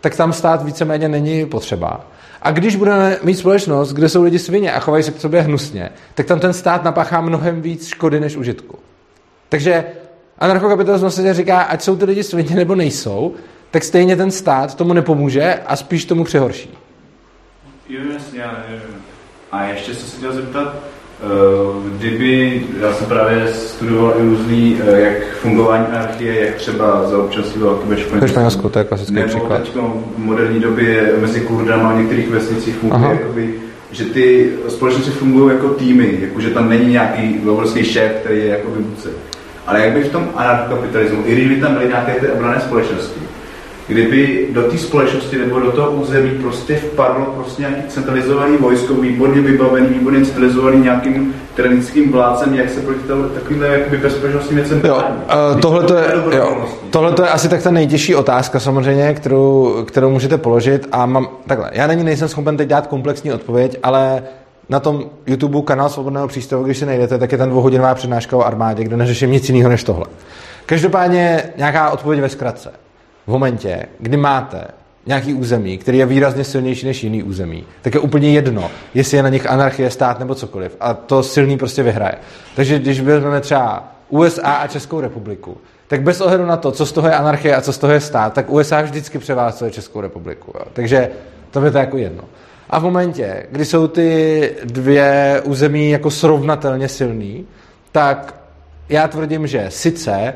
[0.00, 2.06] tak tam stát víceméně není potřeba.
[2.42, 5.90] A když budeme mít společnost, kde jsou lidi svině a chovají se k sobě hnusně,
[6.14, 8.78] tak tam ten stát napáchá mnohem víc škody než užitku.
[9.48, 9.84] Takže
[10.38, 13.34] anarchokapitalismus se říká, ať jsou ty lidi svině nebo nejsou,
[13.70, 16.78] tak stejně ten stát tomu nepomůže a spíš tomu přehorší.
[17.88, 18.82] Jo, jasně, já nevím.
[19.52, 20.74] A ještě se chtěl zeptat,
[21.98, 27.58] kdyby, já jsem právě studoval i různý, eh, jak fungování anarchie, jak třeba za občasí
[27.58, 28.20] války ve Španělsku.
[28.20, 29.62] Ve Španělsku, to je klasický nebo příklad.
[29.62, 33.54] teď v moderní době mezi Kurdama a některých vesnicích funguje, jakoby,
[33.90, 38.46] že ty společnosti fungují jako týmy, jako že tam není nějaký obrovský šéf, který je
[38.46, 39.08] jako vůdce.
[39.66, 43.20] Ale jak by v tom anarchokapitalismu, i kdyby tam byly nějaké ty obrané společnosti,
[43.88, 49.40] kdyby do té společnosti nebo do toho území prostě vpadlo prostě nějaký centralizovaný vojsko, výborně
[49.40, 53.00] vybavený, výborně centralizovaný nějakým tyrannickým vládcem, jak se proti
[53.34, 55.02] takovým jakoby bezpečnostním věcem jo,
[55.54, 56.04] uh, tohle, to je,
[56.36, 61.06] jo, tohle to je asi tak ta nejtěžší otázka samozřejmě, kterou, kterou můžete položit a
[61.06, 64.22] mám, takhle, já není nejsem schopen teď dát komplexní odpověď, ale
[64.68, 68.42] na tom YouTube kanál Svobodného přístavu, když si najdete, tak je tam dvouhodinová přednáška o
[68.42, 70.06] armádě, kde neřeším nic jiného než tohle.
[70.66, 72.70] Každopádně nějaká odpověď ve zkratce
[73.28, 74.64] v momentě, kdy máte
[75.06, 79.22] nějaký území, který je výrazně silnější než jiný území, tak je úplně jedno, jestli je
[79.22, 80.76] na nich anarchie, stát nebo cokoliv.
[80.80, 82.14] A to silný prostě vyhraje.
[82.56, 85.56] Takže když vezmeme třeba USA a Českou republiku,
[85.88, 88.00] tak bez ohledu na to, co z toho je anarchie a co z toho je
[88.00, 90.52] stát, tak USA vždycky převálcuje Českou republiku.
[90.54, 90.64] Jo.
[90.72, 91.10] Takže
[91.50, 92.24] to je to jako jedno.
[92.70, 97.46] A v momentě, kdy jsou ty dvě území jako srovnatelně silný,
[97.92, 98.34] tak
[98.88, 100.34] já tvrdím, že sice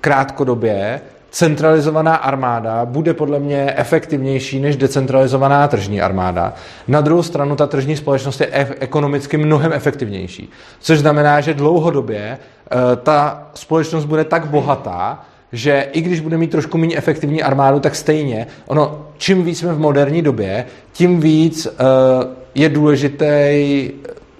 [0.00, 1.00] krátkodobě
[1.34, 6.54] centralizovaná armáda bude podle mě efektivnější než decentralizovaná tržní armáda.
[6.88, 8.48] Na druhou stranu ta tržní společnost je
[8.80, 10.50] ekonomicky mnohem efektivnější,
[10.80, 12.38] což znamená, že dlouhodobě e,
[12.96, 17.94] ta společnost bude tak bohatá, že i když bude mít trošku méně efektivní armádu, tak
[17.94, 21.72] stejně, ono, čím víc jsme v moderní době, tím víc uh,
[22.54, 23.90] je důležitý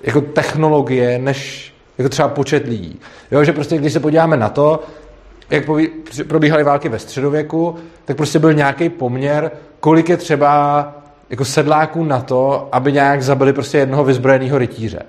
[0.02, 3.00] jako technologie, než jako třeba počet lidí.
[3.30, 4.82] Jo, že prostě když se podíváme na to,
[5.50, 5.64] jak
[6.28, 9.50] probíhaly války ve středověku, tak prostě byl nějaký poměr,
[9.80, 10.92] kolik je třeba
[11.30, 15.02] jako sedláků na to, aby nějak zabili prostě jednoho vyzbrojeného rytíře.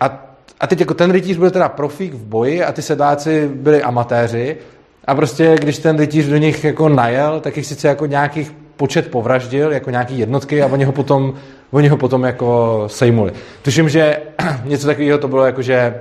[0.00, 0.24] A,
[0.60, 4.56] a teď jako ten rytíř byl teda profík v boji a ty sedláci byli amatéři
[5.04, 9.10] a prostě když ten rytíř do nich jako najel, tak jich sice jako nějakých počet
[9.10, 11.34] povraždil, jako nějaký jednotky a oni ho potom,
[11.70, 13.32] oni ho potom jako sejmuli.
[13.62, 14.20] Tuším, že
[14.64, 16.00] něco takového to bylo jako, že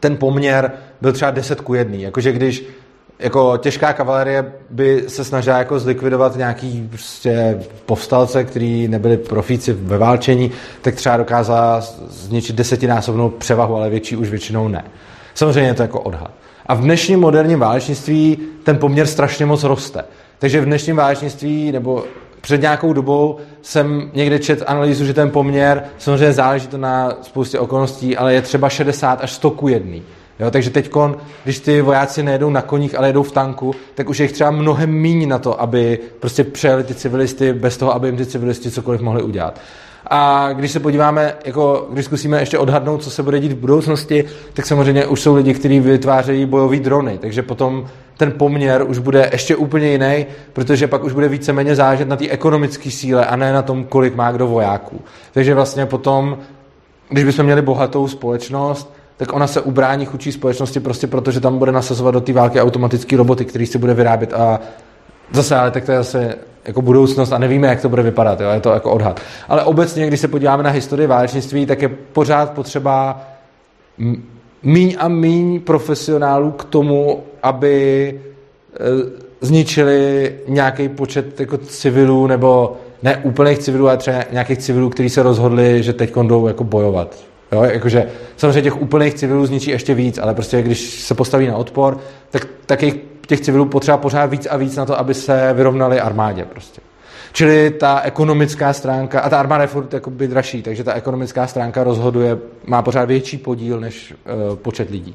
[0.00, 1.96] ten poměr byl třeba 10 ku 1.
[1.98, 2.64] Jakože když
[3.18, 9.98] jako těžká kavalerie by se snažila jako zlikvidovat nějaký prostě povstalce, kteří nebyli profíci ve
[9.98, 10.52] válčení,
[10.82, 14.84] tak třeba dokázala zničit desetinásobnou převahu, ale větší už většinou ne.
[15.34, 16.30] Samozřejmě je to jako odhad.
[16.66, 20.04] A v dnešním moderním válečnictví ten poměr strašně moc roste.
[20.38, 22.04] Takže v dnešním válečnictví nebo
[22.46, 27.58] před nějakou dobou jsem někde čet analýzu, že ten poměr, samozřejmě záleží to na spoustě
[27.58, 29.96] okolností, ale je třeba 60 až 100 ku 1.
[30.40, 30.90] Jo, takže teď,
[31.44, 34.50] když ty vojáci nejedou na koních, ale jedou v tanku, tak už je jich třeba
[34.50, 38.70] mnohem míň na to, aby prostě přejeli ty civilisty bez toho, aby jim ty civilisti
[38.70, 39.60] cokoliv mohli udělat.
[40.06, 44.24] A když se podíváme, jako když zkusíme ještě odhadnout, co se bude dít v budoucnosti,
[44.52, 47.86] tak samozřejmě už jsou lidi, kteří vytvářejí bojové drony, takže potom
[48.16, 52.28] ten poměr už bude ještě úplně jiný, protože pak už bude víceméně záležet na té
[52.28, 55.00] ekonomické síle a ne na tom, kolik má kdo vojáků.
[55.32, 56.38] Takže vlastně potom,
[57.08, 61.58] když bychom měli bohatou společnost, tak ona se ubrání chudší společnosti prostě proto, že tam
[61.58, 64.60] bude nasazovat do té války automatický roboty, který si bude vyrábět a
[65.32, 66.34] zase, ale tak to je zase
[66.66, 68.50] jako budoucnost a nevíme, jak to bude vypadat, jo?
[68.50, 69.20] je to jako odhad.
[69.48, 73.20] Ale obecně, když se podíváme na historii válečnictví, tak je pořád potřeba
[74.66, 83.16] míň a míň profesionálů k tomu, aby e, zničili nějaký počet jako civilů, nebo ne
[83.16, 87.16] úplných civilů, ale třeba nějakých civilů, kteří se rozhodli, že teď jdou jako bojovat.
[87.52, 88.06] Jo, jakože
[88.36, 91.98] samozřejmě těch úplných civilů zničí ještě víc, ale prostě když se postaví na odpor,
[92.30, 92.80] tak, tak
[93.26, 96.80] těch civilů potřeba pořád víc a víc na to, aby se vyrovnali armádě prostě.
[97.36, 101.84] Čili ta ekonomická stránka, a ta armáda je furt jakoby dražší, takže ta ekonomická stránka
[101.84, 105.14] rozhoduje, má pořád větší podíl než uh, počet lidí.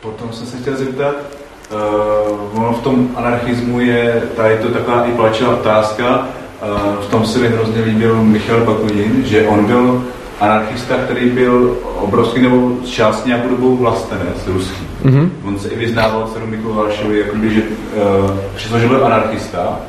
[0.00, 5.12] Potom jsem se chtěl zeptat, uh, ono v tom anarchismu je, tady to taková i
[5.12, 10.04] plačila otázka, uh, v tom se mi hrozně líbil Michal Bakunin, že on byl
[10.40, 14.86] anarchista, který byl obrovský nebo část nějakou dobu vlastenec ruský.
[15.04, 15.30] Mm-hmm.
[15.44, 19.80] On se i vyznával cenu Mikulášovi, jakoby, že uh, přestože byl anarchista,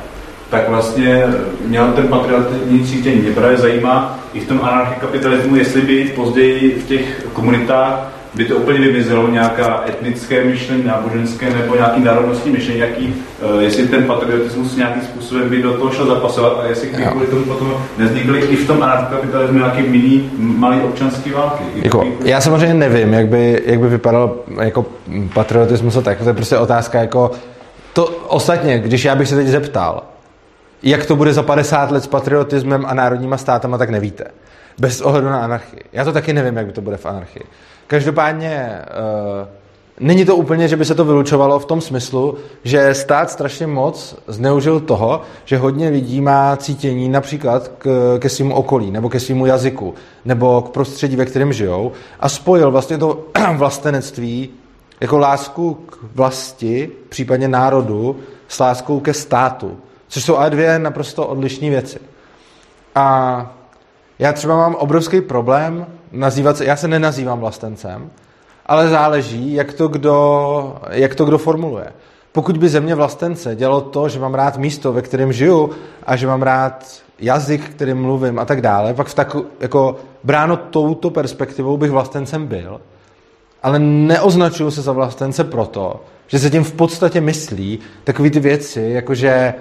[0.50, 1.24] tak vlastně
[1.66, 3.20] měl ten patriotní cítění.
[3.20, 8.56] Mě právě zajímá i v tom anarchikapitalismu, jestli by později v těch komunitách by to
[8.56, 13.14] úplně vymizelo nějaká etnické myšlení, náboženské nebo nějaký národnostní myšlení, jaký,
[13.54, 17.26] uh, jestli ten patriotismus nějakým způsobem by do toho šel zapasovat a jestli by kvůli
[17.26, 21.64] tomu potom nevznikly i v tom anarchokapitalismu nějaký mini, malý občanský války.
[21.74, 24.86] Jako, já samozřejmě nevím, jak by, jak by vypadal jako
[25.34, 27.30] patriotismus a tak, to je prostě otázka jako
[27.92, 30.02] to ostatně, když já bych se teď zeptal,
[30.82, 34.24] jak to bude za 50 let s patriotismem a národníma státama, tak nevíte.
[34.78, 35.80] Bez ohledu na anarchii.
[35.92, 37.42] Já to taky nevím, jak by to bude v anarchii.
[37.90, 38.78] Každopádně
[39.42, 39.48] uh,
[40.00, 44.16] není to úplně, že by se to vylučovalo v tom smyslu, že stát strašně moc
[44.26, 49.46] zneužil toho, že hodně lidí má cítění například k, ke svým okolí, nebo ke svýmu
[49.46, 49.94] jazyku,
[50.24, 53.24] nebo k prostředí, ve kterém žijou a spojil vlastně to
[53.56, 54.50] vlastenectví
[55.00, 58.16] jako lásku k vlasti, případně národu,
[58.48, 59.78] s láskou ke státu.
[60.08, 61.98] Což jsou ale dvě naprosto odlišné věci.
[62.94, 63.56] A
[64.18, 68.10] já třeba mám obrovský problém nazývat se, já se nenazývám vlastencem,
[68.66, 71.92] ale záleží, jak to kdo, jak to kdo formuluje.
[72.32, 75.70] Pokud by země vlastence dělalo to, že mám rád místo, ve kterém žiju
[76.06, 76.86] a že mám rád
[77.18, 82.46] jazyk, kterým mluvím a tak dále, pak v tak, jako bráno touto perspektivou bych vlastencem
[82.46, 82.80] byl,
[83.62, 88.90] ale neoznačuju se za vlastence proto, že se tím v podstatě myslí takové ty věci,
[88.94, 89.54] jakože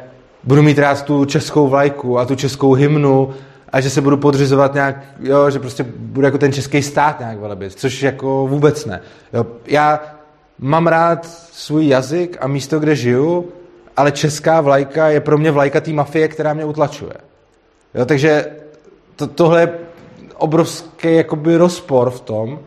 [0.43, 3.29] budu mít rád tu českou vlajku a tu českou hymnu
[3.71, 7.39] a že se budu podřizovat nějak, jo, že prostě budu jako ten český stát nějak
[7.39, 9.01] velebit, což jako vůbec ne.
[9.33, 9.45] Jo.
[9.65, 9.99] Já
[10.59, 13.49] mám rád svůj jazyk a místo, kde žiju,
[13.97, 17.13] ale česká vlajka je pro mě vlajka té mafie, která mě utlačuje.
[17.95, 18.45] Jo, takže
[19.15, 19.73] to, tohle je
[20.35, 22.59] obrovský jakoby rozpor v tom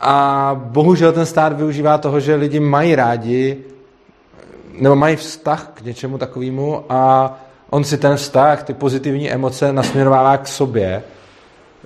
[0.00, 3.56] a bohužel ten stát využívá toho, že lidi mají rádi
[4.78, 7.34] nebo mají vztah k něčemu takovému a
[7.70, 11.02] on si ten vztah, ty pozitivní emoce nasměrovává k sobě,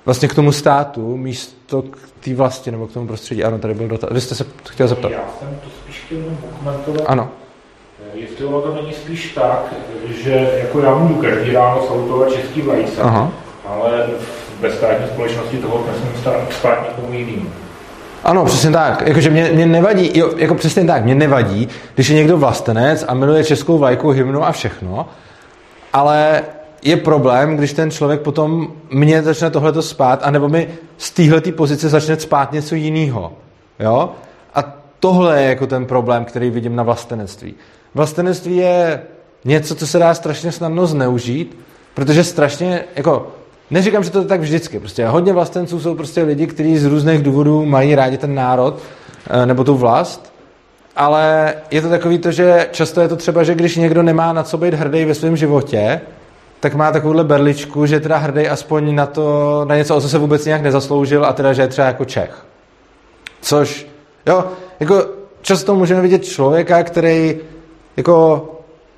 [0.04, 3.44] vlastně k tomu státu, místo k té vlasti nebo k tomu prostředí.
[3.44, 4.10] Ano, tady byl dotaz.
[4.12, 5.12] Vy jste se chtěl zeptat.
[5.12, 6.18] Já jsem to spíš chtěl
[6.58, 7.02] komentovat.
[7.06, 7.28] Ano.
[8.14, 9.74] Jestli ono to není spíš tak,
[10.22, 13.32] že jako já můžu každý ráno salutovat český vlajce, Aha.
[13.66, 14.06] ale
[14.60, 17.50] ve státní společnosti toho nesmím stát někomu jinému.
[18.24, 19.02] Ano, přesně tak.
[19.06, 23.14] Jakože mě, mě nevadí, jo, jako přesně tak, mě nevadí, když je někdo vlastenec a
[23.14, 25.08] miluje českou vlajku, hymnu a všechno,
[25.92, 26.42] ale
[26.82, 30.68] je problém, když ten člověk potom mě začne tohleto spát, anebo mi
[30.98, 33.32] z téhleté pozice začne spát něco jiného.
[33.80, 34.10] Jo?
[34.54, 37.54] A tohle je jako ten problém, který vidím na vlastenectví.
[37.94, 39.02] Vlastenectví je
[39.44, 41.58] něco, co se dá strašně snadno zneužít,
[41.94, 43.28] protože strašně, jako,
[43.70, 47.22] neříkám, že to je tak vždycky, prostě hodně vlastenců jsou prostě lidi, kteří z různých
[47.22, 48.78] důvodů mají rádi ten národ,
[49.30, 50.29] eh, nebo tu vlast,
[51.00, 54.42] ale je to takový to, že často je to třeba, že když někdo nemá na
[54.42, 56.00] co být hrdý ve svém životě,
[56.60, 60.18] tak má takovouhle berličku, že teda hrdý aspoň na to, na něco, o co se
[60.18, 62.44] vůbec nějak nezasloužil a teda, že je třeba jako Čech.
[63.40, 63.86] Což,
[64.26, 64.44] jo,
[64.80, 65.06] jako
[65.42, 67.36] často můžeme vidět člověka, který
[67.96, 68.48] jako,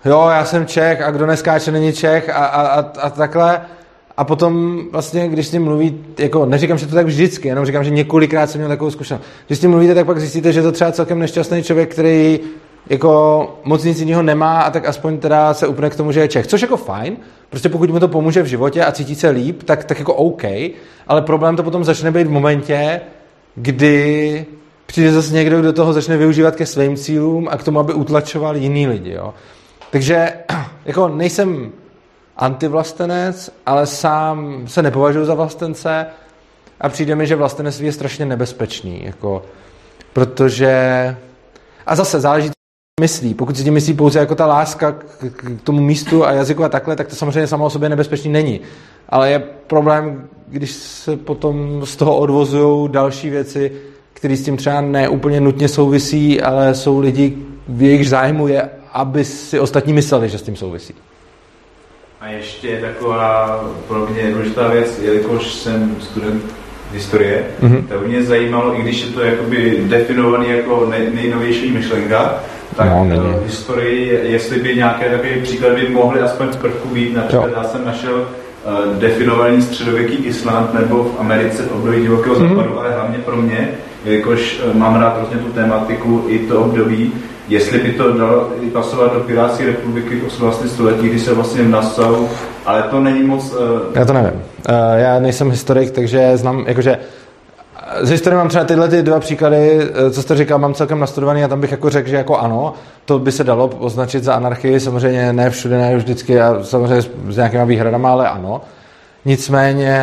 [0.04, 3.60] jo, já jsem Čech a kdo neskáče není Čech a, a, a, a takhle.
[4.16, 7.84] A potom vlastně, když s ním mluví, jako neříkám, že to tak vždycky, jenom říkám,
[7.84, 9.22] že několikrát jsem měl takovou zkušenost.
[9.46, 12.40] Když s ním mluvíte, tak pak zjistíte, že to třeba celkem nešťastný člověk, který
[12.90, 16.28] jako moc nic jiného nemá a tak aspoň teda se upne k tomu, že je
[16.28, 16.46] Čech.
[16.46, 17.16] Což jako fajn,
[17.50, 20.42] prostě pokud mu to pomůže v životě a cítí se líp, tak, tak jako OK,
[21.08, 23.00] ale problém to potom začne být v momentě,
[23.54, 24.46] kdy
[24.86, 28.56] přijde zase někdo, kdo toho začne využívat ke svým cílům a k tomu, aby utlačoval
[28.56, 29.12] jiný lidi.
[29.12, 29.34] Jo.
[29.90, 30.32] Takže
[30.84, 31.72] jako nejsem
[32.36, 36.06] antivlastenec, ale sám se nepovažuji za vlastence
[36.80, 39.42] a přijde mi, že vlastenectví je strašně nebezpečný, jako,
[40.12, 41.16] protože
[41.86, 42.50] a zase záleží,
[43.00, 43.34] myslí.
[43.34, 46.68] Pokud si tím myslí pouze jako ta láska k, k tomu místu a jazyku a
[46.68, 48.60] takhle, tak to samozřejmě samo o sobě nebezpečný není.
[49.08, 53.72] Ale je problém, když se potom z toho odvozují další věci,
[54.12, 57.38] které s tím třeba neúplně nutně souvisí, ale jsou lidi,
[57.68, 60.94] v jejich zájmu je, aby si ostatní mysleli, že s tím souvisí.
[62.22, 66.44] A ještě taková pro mě důležitá věc, jelikož jsem student
[66.92, 67.86] historie, mm-hmm.
[67.88, 72.34] tak mě zajímalo, i když je to jakoby definovaný jako nej, nejnovější myšlenka,
[72.76, 77.48] tak no, v historii, jestli by nějaké takové příklady mohly aspoň v prvku být, například
[77.48, 77.54] jo.
[77.56, 82.48] já jsem našel uh, definovaný středověký Island nebo v Americe v období divokého mm-hmm.
[82.48, 83.68] západu, ale hlavně pro mě,
[84.04, 87.12] jelikož uh, mám rád hrozně tu tématiku i to období,
[87.48, 90.68] jestli by to dalo i pasovat do Pirátské republiky v 18.
[90.68, 92.26] století, kdy se vlastně v Nassau,
[92.66, 93.52] ale to není moc...
[93.52, 93.58] Uh...
[93.94, 94.32] Já to nevím.
[94.32, 96.98] Uh, já nejsem historik, takže znám, jakože
[98.00, 101.48] z historie mám třeba tyhle ty dva příklady, co jste říkal, mám celkem nastudovaný a
[101.48, 102.74] tam bych jako řekl, že jako ano,
[103.04, 107.36] to by se dalo označit za anarchii, samozřejmě ne všude, ne vždycky a samozřejmě s
[107.36, 108.60] nějakýma výhradama, ale ano.
[109.24, 109.98] Nicméně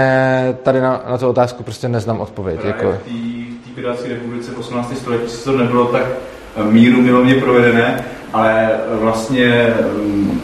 [0.63, 2.59] tady na, na tu otázku prostě neznám odpověď.
[2.63, 2.91] Jako...
[2.91, 4.97] V té Pirátské republice v 18.
[4.97, 6.03] století se to nebylo tak
[6.63, 10.41] míru milovně provedené, ale vlastně mm,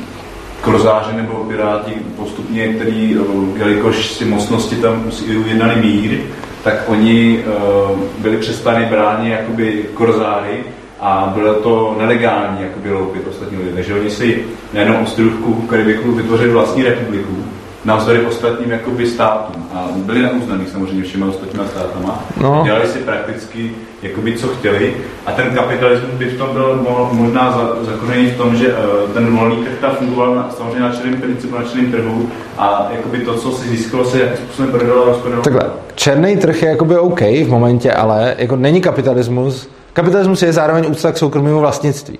[0.62, 3.18] krozáři nebo piráti postupně, který,
[3.56, 5.04] jelikož si mocnosti tam
[5.46, 6.20] ujednali mír,
[6.64, 7.44] tak oni
[7.92, 10.64] uh, byli přestány bráni jakoby korzáry
[11.00, 13.72] a bylo to nelegální jakoby loupit ostatní lidi.
[13.72, 14.44] Takže oni si
[14.74, 17.44] na jednom ostrovku Karibiku vytvořili vlastní republiku,
[17.86, 19.68] navzdory ostatním jakoby státům.
[19.74, 22.24] A byli neuznaný samozřejmě všema ostatníma státama.
[22.42, 22.62] No.
[22.66, 23.72] Dělali si prakticky
[24.06, 24.94] jakoby co chtěli.
[25.26, 29.56] A ten kapitalismus by v tom byl možná zakořeněný v tom, že uh, ten volný
[29.56, 33.52] trh tam fungoval na, samozřejmě na černém principu, na černém trhu a jakoby to, co
[33.52, 35.44] si získalo, se jakým způsobem prodalo a rozprodalo.
[35.44, 39.70] Takhle, černý trh je jakoby OK v momentě, ale jako není kapitalismus.
[39.94, 42.20] Kapitalismus je zároveň úcta k soukromému vlastnictví.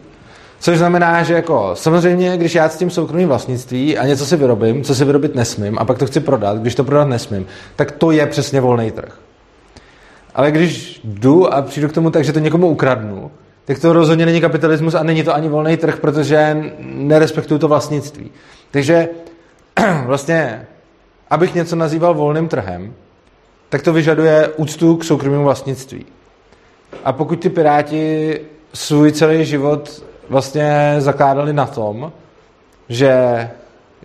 [0.60, 4.84] Což znamená, že jako samozřejmě, když já s tím soukromým vlastnictví a něco si vyrobím,
[4.84, 7.46] co si vyrobit nesmím, a pak to chci prodat, když to prodat nesmím,
[7.76, 9.25] tak to je přesně volný trh.
[10.36, 13.32] Ale když jdu a přijdu k tomu tak, že to někomu ukradnu,
[13.66, 18.32] tak to rozhodně není kapitalismus a není to ani volný trh, protože nerespektuju to vlastnictví.
[18.72, 19.10] Takže
[20.06, 20.68] vlastně,
[21.30, 22.94] abych něco nazýval volným trhem,
[23.70, 26.06] tak to vyžaduje úctu k soukromému vlastnictví.
[27.04, 28.40] A pokud ty piráti
[28.74, 32.12] svůj celý život vlastně zakládali na tom,
[32.90, 33.14] že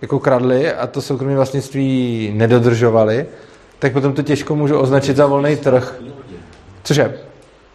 [0.03, 3.27] jako kradli a to soukromé vlastnictví nedodržovali,
[3.79, 6.01] tak potom to těžko můžu označit za volný trh.
[6.85, 7.15] Cože?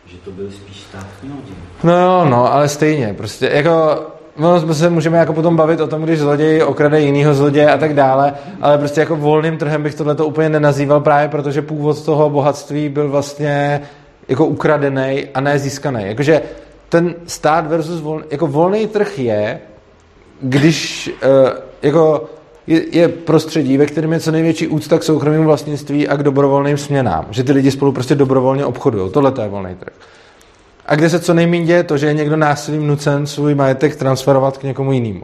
[0.06, 1.54] Že to byly spíš státní lodi.
[1.84, 4.06] No jo, no, ale stejně, prostě jako
[4.38, 7.94] No, se můžeme jako potom bavit o tom, když zloděj okrade jinýho zloděje a tak
[7.94, 12.90] dále, ale prostě jako volným trhem bych tohle úplně nenazýval právě, protože původ toho bohatství
[12.90, 13.82] byl vlastně
[14.28, 16.04] jako ukradený a ne získaný.
[16.06, 16.42] Jakože
[16.90, 19.60] ten stát versus volný, jako volný trh je,
[20.42, 21.50] když uh,
[21.82, 22.30] jako
[22.68, 26.78] je, je prostředí, ve kterém je co největší úcta k soukromému vlastnictví a k dobrovolným
[26.78, 27.26] směnám.
[27.30, 29.12] Že ty lidi spolu prostě dobrovolně obchodují.
[29.12, 29.94] Tohle to je volný trh.
[30.86, 34.58] A kde se co nejméně děje to, že je někdo násilím nucen svůj majetek transferovat
[34.58, 35.24] k někomu jinému.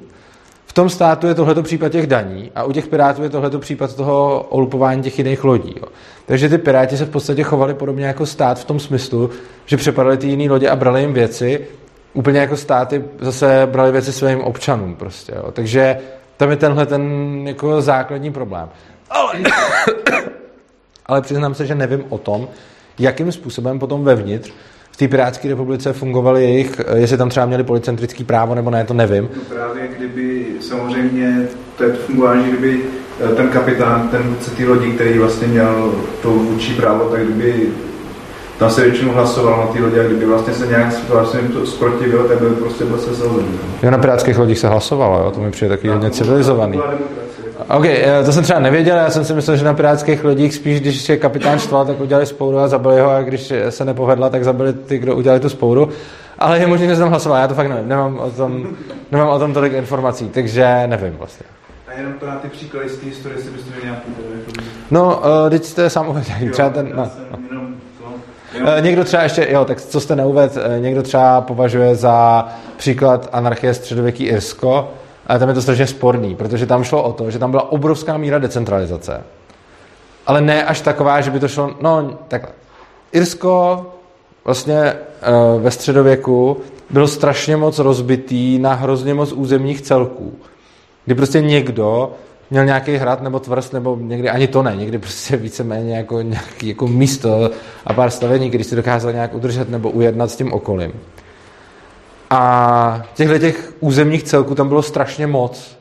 [0.65, 3.95] V tom státu je tohleto případ těch daní a u těch pirátů je tohleto případ
[3.95, 5.76] toho olupování těch jiných lodí.
[5.77, 5.88] Jo.
[6.26, 9.30] Takže ty piráti se v podstatě chovali podobně jako stát v tom smyslu,
[9.65, 11.68] že přepadali ty jiné lodě a brali jim věci,
[12.13, 15.34] úplně jako státy zase brali věci svým občanům prostě.
[15.35, 15.51] Jo.
[15.51, 15.97] Takže
[16.41, 17.03] Tam je tenhle ten
[17.47, 18.69] jako základní problém.
[19.09, 19.34] Ale,
[21.05, 22.47] ale přiznám se, že nevím o tom,
[22.99, 24.51] jakým způsobem potom vevnitř
[24.91, 28.93] v té Pirátské republice fungovaly jejich, jestli tam třeba měli policentrický právo nebo ne, to
[28.93, 29.30] nevím.
[29.35, 31.47] No právě kdyby samozřejmě
[31.77, 32.81] to je fungování, kdyby
[33.31, 37.69] eh, ten kapitán, ten vůdce té lodi, který vlastně měl to vůči právo, tak kdyby
[38.61, 42.23] tam se většinou hlasovalo na té lodi a kdyby vlastně se nějak vlastně to zprotivil,
[42.23, 43.23] tak by prostě byl se
[43.83, 45.31] Jo, na pirátských lodích se hlasovalo, jo?
[45.31, 46.79] to mi přijde taky hodně civilizovaný.
[47.67, 50.81] OK, eh, to jsem třeba nevěděl, já jsem si myslel, že na pirátských lodích spíš,
[50.81, 54.43] když je kapitán štval, tak udělali spouru a zabili ho a když se nepovedla, tak
[54.43, 55.89] zabili ty, kdo udělali tu spouru.
[56.39, 58.67] Ale je možné, že jsem hlasoval, já to fakt nevím, nemám o tom,
[59.11, 61.45] nemám o tom tolik informací, takže nevím vlastně.
[61.88, 64.51] A jenom to na ty příklady z té historie si byste měli nějaký jako...
[64.91, 66.91] No, uh, teď jste sám uvedl, třeba ten...
[66.95, 67.11] No,
[67.51, 67.60] no.
[68.55, 72.47] Uh, někdo třeba ještě, jo, tak co jste neuved, někdo třeba považuje za
[72.77, 74.91] příklad anarchie středověký Irsko,
[75.27, 78.17] ale tam je to strašně sporný, protože tam šlo o to, že tam byla obrovská
[78.17, 79.23] míra decentralizace.
[80.27, 82.51] Ale ne až taková, že by to šlo, no takhle.
[83.11, 83.85] Irsko
[84.45, 84.93] vlastně
[85.55, 86.57] uh, ve středověku
[86.89, 90.33] bylo strašně moc rozbitý na hrozně moc územních celků.
[91.05, 92.11] Kdy prostě někdo
[92.51, 96.67] měl nějaký hrad nebo tvrz, nebo někdy ani to ne, někdy prostě víceméně jako nějaký
[96.67, 97.51] jako místo
[97.85, 100.93] a pár stavení, který si dokázal nějak udržet nebo ujednat s tím okolím.
[102.29, 105.77] A těchto těch územních celků tam bylo strašně moc.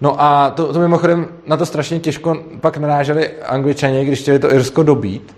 [0.00, 4.52] No a to, to mimochodem na to strašně těžko pak naráželi angličani, když chtěli to
[4.52, 5.36] Irsko dobít,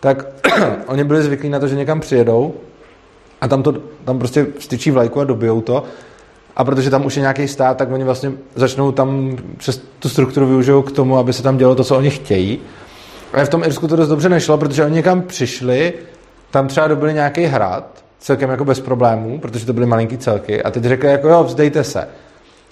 [0.00, 0.26] tak
[0.86, 2.54] oni byli zvyklí na to, že někam přijedou
[3.40, 3.74] a tam, to,
[4.04, 5.84] tam prostě styčí vlajku a dobijou to.
[6.56, 10.46] A protože tam už je nějaký stát, tak oni vlastně začnou tam přes tu strukturu
[10.46, 12.58] využijou k tomu, aby se tam dělo to, co oni chtějí.
[13.32, 15.92] A v tom Irsku to dost dobře nešlo, protože oni někam přišli,
[16.50, 20.62] tam třeba dobili nějaký hrad, celkem jako bez problémů, protože to byly malinký celky.
[20.62, 22.08] A teď řekli jako jo, vzdejte se.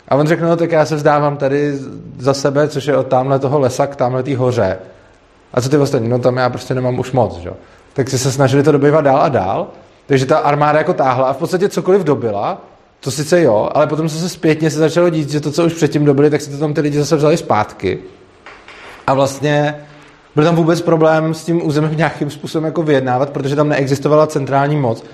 [0.09, 1.73] A on řekl, no tak já se vzdávám tady
[2.19, 4.79] za sebe, což je od tamhle toho lesa k tamhle té hoře.
[5.55, 6.09] A co ty ostatní?
[6.09, 7.51] No tam já prostě nemám už moc, že?
[7.93, 9.67] Tak si se snažili to dobývat dál a dál.
[10.07, 12.63] Takže ta armáda jako táhla a v podstatě cokoliv dobila,
[13.01, 16.05] to sice jo, ale potom se zpětně se začalo dít, že to, co už předtím
[16.05, 17.99] dobili, tak si to tam ty lidi zase vzali zpátky.
[19.07, 19.75] A vlastně
[20.35, 24.77] byl tam vůbec problém s tím územím nějakým způsobem jako vyjednávat, protože tam neexistovala centrální
[24.77, 25.05] moc,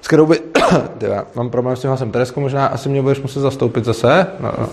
[0.00, 0.40] s kterou by...
[0.98, 2.10] Teda, mám problém s tím hlasem.
[2.10, 4.26] Teresko, možná asi mě budeš muset zastoupit zase.
[4.40, 4.68] No, no.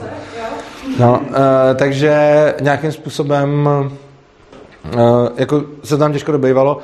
[1.00, 1.28] no uh,
[1.76, 3.70] takže nějakým způsobem
[4.96, 6.78] uh, jako se tam těžko dobývalo.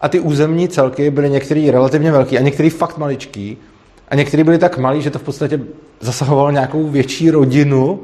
[0.00, 3.58] A ty územní celky byly některý relativně velký a některý fakt maličký.
[4.08, 5.60] A některý byly tak malý, že to v podstatě
[6.00, 8.00] zasahovalo nějakou větší rodinu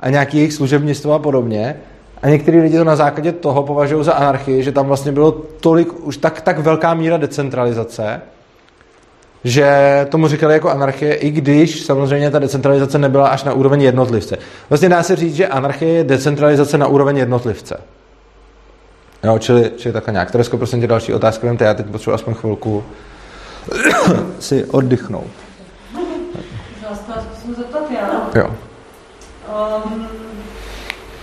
[0.00, 1.76] a nějaký jejich služebnictvo a podobně.
[2.22, 6.06] A některý lidi to na základě toho považují za anarchii, že tam vlastně bylo tolik,
[6.06, 8.20] už tak, tak velká míra decentralizace,
[9.44, 9.70] že
[10.10, 14.38] tomu říkali jako anarchie, i když samozřejmě ta decentralizace nebyla až na úroveň jednotlivce.
[14.68, 17.80] Vlastně dá se říct, že anarchie je decentralizace na úroveň jednotlivce.
[19.24, 20.30] Jo, čili, čili takhle nějak.
[20.30, 22.84] Teresko, prosím tě, další otázka, vím, já teď potřebuji aspoň chvilku
[24.38, 25.45] si oddychnout.
[28.36, 28.50] Jo.
[29.86, 30.06] Um,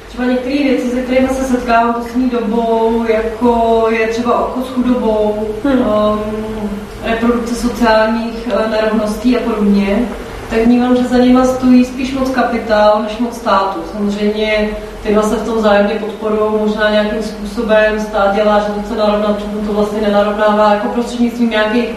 [0.08, 5.48] třeba některé věci, se kterými se setkávám poslední dobou, jako je třeba obchod s chudobou,
[5.64, 5.80] hmm.
[5.80, 6.70] um,
[7.04, 10.10] reprodukce sociálních uh, nerovností a podobně,
[10.50, 13.80] tak vnímám, že za nima stojí spíš moc kapitál než moc státu.
[13.92, 14.70] Samozřejmě
[15.04, 19.36] ty se v tom zájemně podporují, možná nějakým způsobem stát dělá, že to chce narovnat,
[19.36, 21.90] protože to vlastně nenarovnává jako prostřednictvím nějakých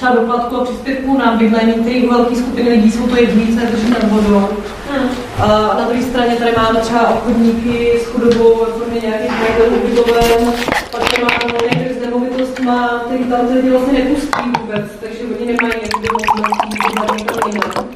[0.00, 3.90] třeba doplatku a příspěvků na bydlení, který u velké skupiny lidí jsou to jednice, drží
[3.90, 4.48] nad vodou.
[4.90, 5.08] Hmm.
[5.38, 5.46] A
[5.78, 10.52] na druhé straně tady máme třeba obchodníky s chudobou ve formě nějakých majitelů ubytoven,
[10.90, 15.18] pak tady máme volný trh s nemovitostma, který tam ty lidi vlastně nepustí vůbec, takže
[15.24, 17.88] oni nemají jakoby možnosti bydlet někam jinam.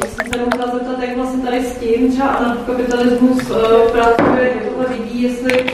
[0.00, 3.56] Já jsem se mohla zeptat, jak vlastně tady s tím třeba anarchokapitalismus uh,
[3.92, 5.64] pracuje, jak tohle vidí, jestli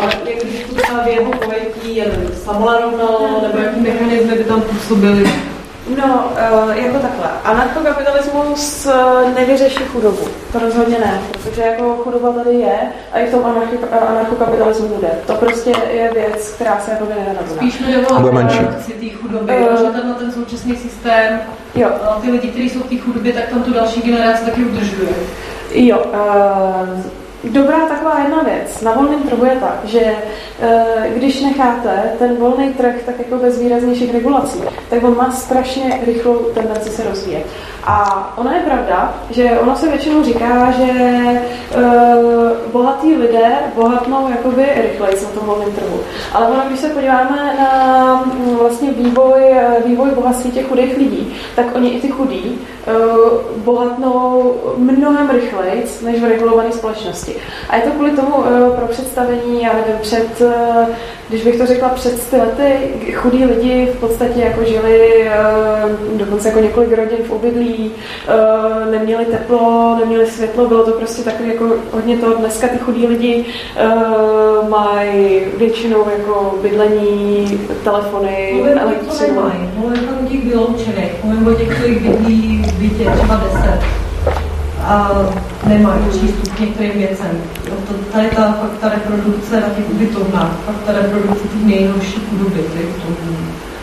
[0.00, 2.06] ale jak když to třeba v jeho pojetí je
[2.44, 5.30] samonarovnalo, nebo jaký mechanizmy by tam působily?
[5.88, 6.32] No,
[6.64, 7.30] uh, jako takhle.
[7.44, 10.28] Anarchokapitalismus uh, nevyřeší chudobu.
[10.52, 12.78] To rozhodně ne, protože jako chudoba tady je
[13.12, 13.44] a i v tom
[14.08, 15.08] anarchokapitalismu bude.
[15.26, 17.56] To prostě je věc, která se jako nenarovná.
[17.56, 18.30] Spíš mi jde o
[19.00, 21.40] té chudoby, uh, že ten, ten současný systém,
[21.74, 21.88] jo.
[22.22, 25.12] ty lidi, kteří jsou v té chudobě, tak tam tu další generaci taky udržuje.
[25.74, 28.80] Jo, uh, Dobrá taková jedna věc.
[28.80, 30.16] Na volném trhu je tak, že e,
[31.14, 36.34] když necháte ten volný trh tak jako bez výraznějších regulací, tak on má strašně rychlou
[36.34, 37.46] tendenci se rozvíjet.
[37.84, 41.42] A ono je pravda, že ono se většinou říká, že e,
[42.72, 46.00] bohatí lidé bohatnou jakoby rychleji na tom volném trhu.
[46.32, 49.40] Ale ono, když se podíváme na mm, vlastně vývoj,
[49.86, 52.58] vývoj bohatství těch chudých lidí, tak oni i ty chudí
[53.56, 57.33] bohatnou mnohem rychleji než v regulované společnosti.
[57.68, 60.88] A je to kvůli tomu uh, pro představení, já nevím, před, uh,
[61.28, 62.72] když bych to řekla před ty lety,
[63.14, 67.92] chudí lidi v podstatě jako žili uh, dokonce jako několik rodin v obydlí,
[68.90, 73.44] neměli teplo, neměli světlo, bylo to prostě takový jako hodně to dneska ty chudí lidi
[74.68, 79.42] mají většinou jako bydlení, telefony, elektřinu.
[79.76, 84.03] Mluvím o těch vyloučených, mluvím o těch, kteří bydlí v bytě třeba 10
[84.86, 85.10] a
[85.66, 87.42] nemají přístup k některým věcem.
[87.88, 92.60] To, tady ta fakt ta reprodukce na těch ubytovnách, fakt ta reprodukce těch nejhorších chudoby,
[92.62, 93.04] těch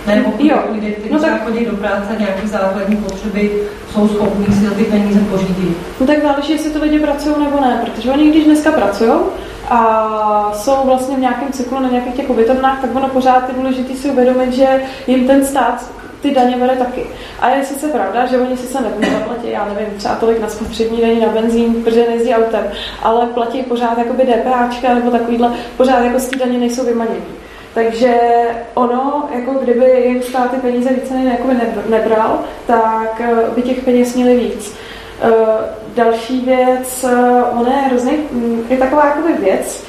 [0.07, 0.57] nebo jo.
[0.71, 1.45] lidé, kteří no tak...
[1.45, 3.51] chodí do práce, nějaké základní potřeby,
[3.93, 5.77] jsou schopní si za ty peníze pořídit.
[5.99, 9.11] No tak záleží, jestli to lidi pracují nebo ne, protože oni když dneska pracují,
[9.69, 13.95] a jsou vlastně v nějakém cyklu na nějakých těch ubytovnách, tak ono pořád je důležité
[13.95, 15.91] si uvědomit, že jim ten stát
[16.21, 17.05] ty daně bere taky.
[17.39, 18.77] A je sice pravda, že oni sice
[19.13, 22.71] zaplatit, já nevím, třeba tolik na spotřební daní na benzín, protože nejezdí autem,
[23.03, 27.41] ale platí pořád jakoby DPAčka nebo takovýhle, pořád jako z té daně nejsou vymanění.
[27.73, 28.13] Takže
[28.73, 31.53] ono, jako kdyby jim stát ty peníze více jakoby
[31.89, 34.75] nebral, tak eh, by těch peněz měli víc.
[35.21, 35.29] Eh,
[35.95, 39.83] další věc, eh, ono je hrozně, mm, je taková jakoby věc,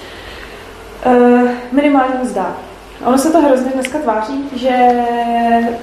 [1.73, 2.57] minimální mzda.
[3.05, 5.05] Ono se to hrozně dneska tváří, že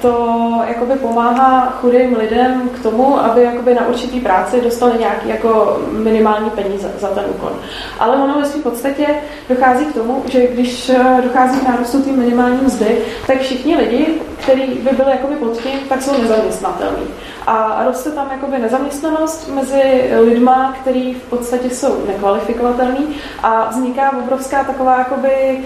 [0.02, 0.38] to
[0.68, 6.50] jakoby pomáhá chudým lidem k tomu, aby jakoby na určitý práci dostali nějaký jako minimální
[6.50, 7.52] peníze za ten úkon.
[8.00, 9.08] Ale ono ve své podstatě
[9.50, 10.92] dochází k tomu, že když
[11.24, 12.98] dochází k nárůstu té minimální mzdy,
[13.28, 17.08] tak všichni lidi, kteří by byli jakoby pod tím, tak jsou nezaměstnatelní
[17.48, 24.64] a roste tam jakoby nezaměstnanost mezi lidma, kteří v podstatě jsou nekvalifikovatelní a vzniká obrovská
[24.64, 25.62] taková jakoby e,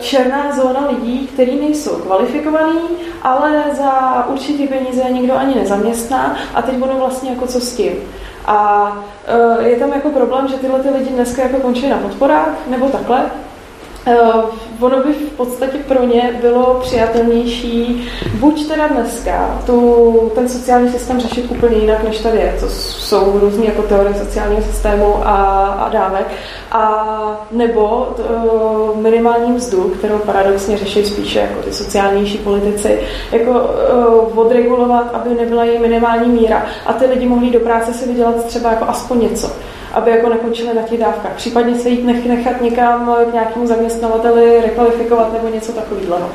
[0.00, 2.80] černá zóna lidí, kteří nejsou kvalifikovaní,
[3.22, 7.92] ale za určitý peníze nikdo ani nezaměstná a teď budou vlastně jako co s tím.
[8.46, 8.92] A
[9.60, 12.88] e, je tam jako problém, že tyhle ty lidi dneska jako končí na podporách nebo
[12.88, 13.30] takhle,
[14.06, 14.44] Uh,
[14.80, 21.20] ono by v podstatě pro ně bylo přijatelnější buď teda dneska tu, ten sociální systém
[21.20, 22.56] řešit úplně jinak, než tady je.
[22.60, 26.26] To jsou různé jako teorie sociálního systému a, a dávek.
[26.72, 33.00] A nebo uh, minimální mzdu, kterou paradoxně řeší spíše jako ty sociálnější politici,
[33.32, 38.08] jako uh, odregulovat, aby nebyla její minimální míra a ty lidi mohli do práce si
[38.08, 39.50] vydělat třeba jako aspoň něco
[39.94, 41.32] aby jako nekončili na těch dávkách.
[41.36, 46.30] Případně se jít nech, nechat někam k nějakému zaměstnavateli rekvalifikovat nebo něco takového.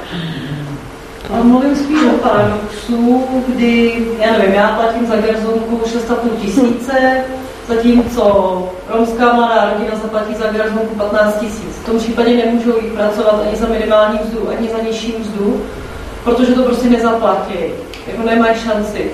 [1.33, 7.23] Ale mluvím spíš o paradoxu, kdy, já nevím, já platím za garzonku 6,5 tisíce,
[7.67, 11.75] zatímco romská mladá rodina zaplatí za garzonku 15 tisíc.
[11.81, 15.61] V tom případě nemůžou jít pracovat ani za minimální mzdu, ani za nižší mzdu,
[16.23, 17.53] protože to prostě nezaplatí.
[18.07, 19.11] Jako nemají šanci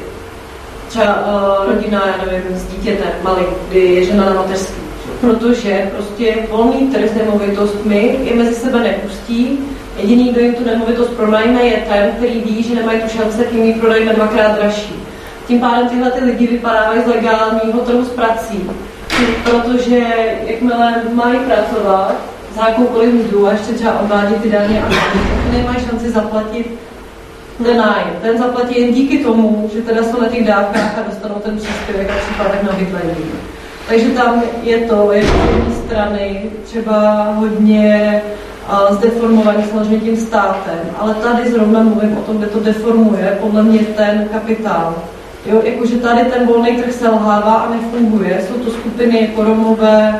[0.88, 4.84] třeba uh, rodina, já nevím, s dítětem malým, kdy je žena na mateřství.
[5.22, 9.60] Protože prostě volný trh s nemovitostmi je mezi sebe nepustí.
[9.98, 13.64] Jediný, kdo jim tu nemovitost pronajme, je ten, který ví, že nemají tu šanci, jim
[13.64, 14.96] ji prodajme dvakrát dražší.
[15.48, 18.70] Tím pádem tyhle ty lidi vypadávají z legálního trhu s prací.
[19.44, 20.00] Protože
[20.46, 22.16] jakmile mají pracovat
[22.56, 24.90] za jakoukoliv mzdu a ještě třeba odvádět ty daně a
[25.52, 26.80] nemají šanci zaplatit
[27.64, 28.10] ten nájem.
[28.22, 32.10] Ten zaplatí jen díky tomu, že teda jsou na těch dávkách a dostanou ten příspěvek
[32.12, 33.32] a případek na bydlení.
[33.88, 35.24] Takže tam je to, je
[35.70, 38.22] z strany třeba hodně
[38.90, 43.80] zdeformovaný samozřejmě tím státem, ale tady zrovna mluvím o tom, kde to deformuje podle mě
[43.80, 44.96] ten kapitál.
[45.46, 48.42] Jo, jakože tady ten volný trh selhává a nefunguje.
[48.48, 50.20] Jsou to skupiny jako Romové,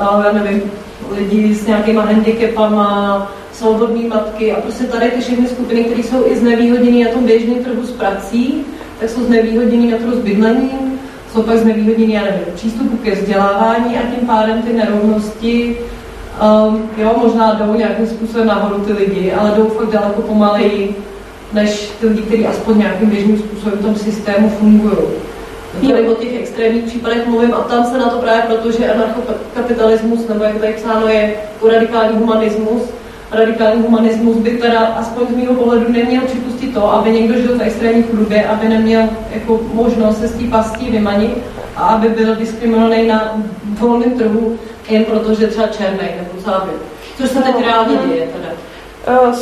[0.00, 0.62] já nevím,
[1.16, 6.36] lidi s nějakýma handicapama, svobodné matky a prostě tady ty všechny skupiny, které jsou i
[6.36, 8.64] znevýhodněné na tom běžném trhu s prací,
[9.00, 11.00] tak jsou znevýhodněné na trhu s bydlením,
[11.32, 15.76] jsou pak znevýhodněné, já nevím, přístupu ke vzdělávání a tím pádem ty nerovnosti
[16.68, 20.96] um, jo, možná jdou nějakým způsobem nahoru ty lidi, ale jdou fakt daleko pomaleji
[21.52, 24.96] než ty lidi, kteří aspoň nějakým běžným způsobem v tom systému fungují.
[25.88, 30.28] Tady o těch extrémních případech mluvím a tam se na to právě proto, že anarchokapitalismus,
[30.28, 31.34] nebo jak tady psáno je
[31.72, 32.82] radikální humanismus,
[33.30, 37.62] radikální humanismus by teda aspoň z mého pohledu neměl připustit to, aby někdo žil v
[37.62, 41.38] extrémní chlubě, aby neměl jako možnost se z té pastí vymanit
[41.76, 46.68] a aby byl diskriminovaný na volném trhu jen proto, že třeba černý nebo celá
[47.18, 48.48] Což se teď reálně děje teda.
[49.22, 49.34] Uh,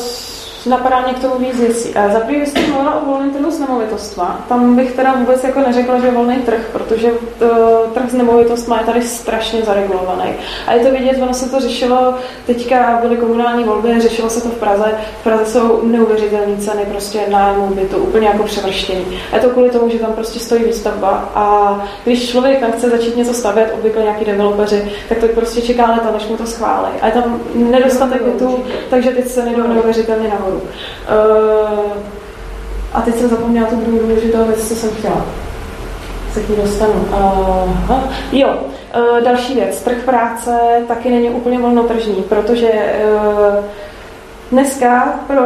[0.67, 1.95] napadá mě k tomu víc věcí.
[2.13, 4.45] Za prvý jste mluvila o volném trhu s nemovitostma.
[4.49, 7.49] Tam bych teda vůbec jako neřekla, že volný trh, protože uh,
[7.95, 10.31] trh s nemovitostma je tady strašně zaregulovaný.
[10.67, 12.15] A je to vidět, ono se to řešilo,
[12.47, 14.95] teďka byly komunální volby, řešilo se to v Praze.
[15.21, 19.05] V Praze jsou neuvěřitelné ceny prostě nájmu bytu, úplně jako převrštěný.
[19.33, 22.91] A je to kvůli tomu, že tam prostě stojí výstavba a když člověk tam chce
[22.91, 26.89] začít něco stavět, obvykle nějaký developeři, tak to prostě čeká leta, než mu to schválí.
[27.03, 30.56] A je tam nedostatek bytů, takže ty ceny jdou neuvěřitelně nahoru.
[30.57, 31.93] Uh,
[32.93, 35.27] a teď jsem zapomněla tu druhou důležitou věc, co jsem chtěla.
[36.33, 36.93] Se k ní dostanu.
[36.93, 38.03] Uh,
[38.33, 39.81] jo, uh, další věc.
[39.83, 40.59] Trh práce
[40.89, 43.65] taky není úplně volnotržní, protože uh,
[44.53, 45.43] Dneska pro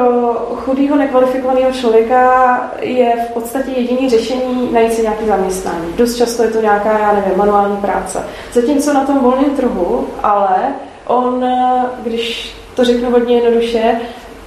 [0.56, 5.92] chudého nekvalifikovaného člověka je v podstatě jediný řešení najít si nějaký zaměstnání.
[5.96, 8.18] Dost často je to nějaká, já nevím, manuální práce.
[8.52, 10.56] Zatímco na tom volném trhu, ale
[11.06, 11.46] on,
[12.02, 14.00] když to řeknu hodně jednoduše,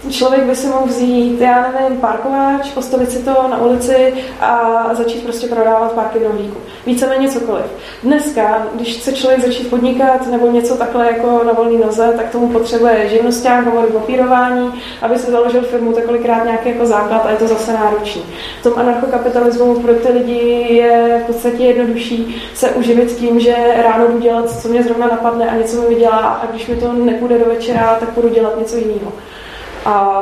[0.09, 5.23] člověk by si mohl vzít, já nevím, parkováč, postavit si to na ulici a začít
[5.23, 6.57] prostě prodávat párky v rohlíku.
[6.85, 7.65] Víceméně cokoliv.
[8.03, 12.47] Dneska, když chce člověk začít podnikat nebo něco takhle jako na volný noze, tak tomu
[12.47, 17.37] potřebuje živnosták, hovory papírování, aby se založil firmu, tak kolikrát nějaký jako základ a je
[17.37, 18.23] to zase náročný.
[18.59, 24.07] V tom anarchokapitalismu pro ty lidi je v podstatě jednodušší se uživit tím, že ráno
[24.07, 27.37] jdu dělat, co mě zrovna napadne a něco mi vydělá a když mi to nepůjde
[27.37, 29.11] do večera, tak budu dělat něco jiného.
[29.85, 30.21] A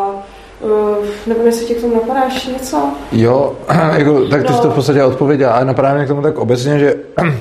[0.63, 2.91] Uh, nevím, jestli tě k tomu napadáš něco?
[3.11, 3.55] Jo,
[3.97, 4.57] jako, tak ty no.
[4.57, 6.95] jsi to v podstatě odpověděl, ale napadá mě k tomu tak obecně, že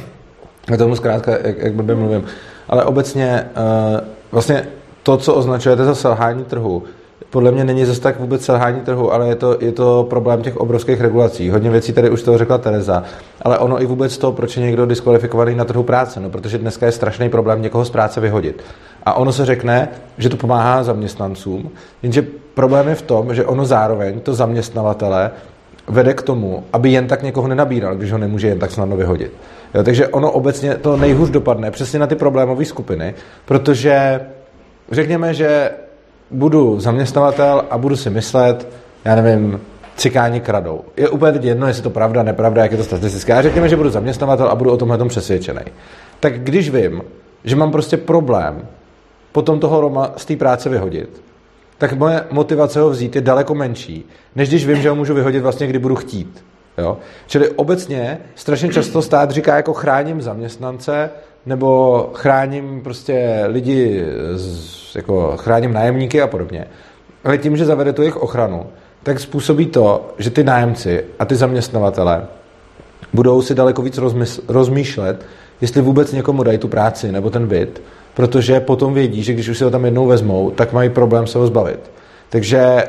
[0.75, 2.25] k tomu zkrátka, jak, jak blbě mluvím,
[2.69, 4.01] ale obecně uh,
[4.33, 4.67] vlastně
[5.03, 6.83] to, co označujete za selhání trhu,
[7.31, 10.57] podle mě není zase tak vůbec selhání trhu, ale je to, je to problém těch
[10.57, 11.51] obrovských regulací.
[11.51, 13.05] Hodně věcí tady už toho řekla Tereza,
[13.43, 16.87] ale ono i vůbec to, proč je někdo diskvalifikovaný na trhu práce, no, protože dneska
[16.87, 18.63] je strašný problém někoho z práce vyhodit.
[19.07, 21.71] A ono se řekne, že to pomáhá zaměstnancům,
[22.03, 25.31] jenže problém je v tom, že ono zároveň to zaměstnavatele
[25.89, 29.33] vede k tomu, aby jen tak někoho nenabíral, když ho nemůže jen tak snadno vyhodit.
[29.75, 33.15] Jo, takže ono obecně to nejhůř dopadne přesně na ty problémové skupiny,
[33.45, 34.21] protože
[34.91, 35.71] řekněme, že
[36.31, 38.69] budu zaměstnavatel a budu si myslet,
[39.05, 39.61] já nevím,
[39.97, 40.81] cikáni kradou.
[40.97, 43.35] Je úplně teď jedno, jestli to pravda, nepravda, jak je to statistické.
[43.35, 45.63] A řekněme, že budu zaměstnavatel a budu o tomhle přesvědčený.
[46.21, 47.03] Tak když vím,
[47.45, 48.63] že mám prostě problém
[49.33, 51.23] potom toho Roma z té práce vyhodit,
[51.79, 54.05] tak moje motivace ho vzít je daleko menší,
[54.37, 56.45] než když vím, že ho můžu vyhodit vlastně, kdy budu chtít.
[56.79, 56.99] Jo?
[57.27, 61.11] Čili obecně strašně často stát říká, jako chráním zaměstnance,
[61.47, 64.05] nebo chráním prostě lidi,
[64.95, 66.67] jako chráním nájemníky a podobně.
[67.25, 68.67] Ale tím, že zavede tu jejich ochranu,
[69.03, 72.23] tak způsobí to, že ty nájemci a ty zaměstnavatele
[73.13, 73.99] budou si daleko víc
[74.49, 75.27] rozmýšlet,
[75.61, 77.83] jestli vůbec někomu dají tu práci nebo ten byt,
[78.15, 81.39] protože potom vědí, že když už si ho tam jednou vezmou, tak mají problém se
[81.39, 81.91] ho zbavit.
[82.29, 82.85] Takže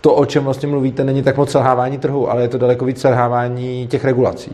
[0.00, 3.00] to, o čem vlastně mluvíte, není tak moc selhávání trhu, ale je to daleko víc
[3.00, 4.52] selhávání těch regulací.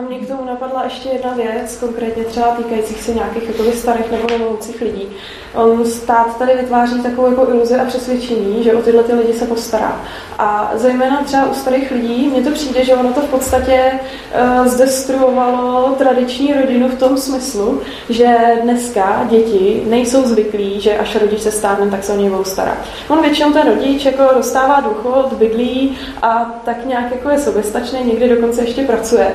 [0.00, 4.10] A mě k tomu napadla ještě jedna věc, konkrétně třeba týkajících se nějakých jako starých
[4.10, 5.08] nebo nemohoucích lidí.
[5.54, 9.44] On stát tady vytváří takovou jako iluzi a přesvědčení, že o tyhle ty lidi se
[9.44, 10.00] postará.
[10.38, 14.66] A zejména třeba u starých lidí, mně to přijde, že ono to v podstatě uh,
[14.66, 21.50] zdestruovalo tradiční rodinu v tom smyslu, že dneska děti nejsou zvyklí, že až rodič se
[21.50, 22.78] stárne, tak se o něj budou starat.
[23.08, 28.28] On většinou ten rodič jako dostává důchod, bydlí a tak nějak jako je soběstačný, někdy
[28.28, 29.34] dokonce ještě pracuje.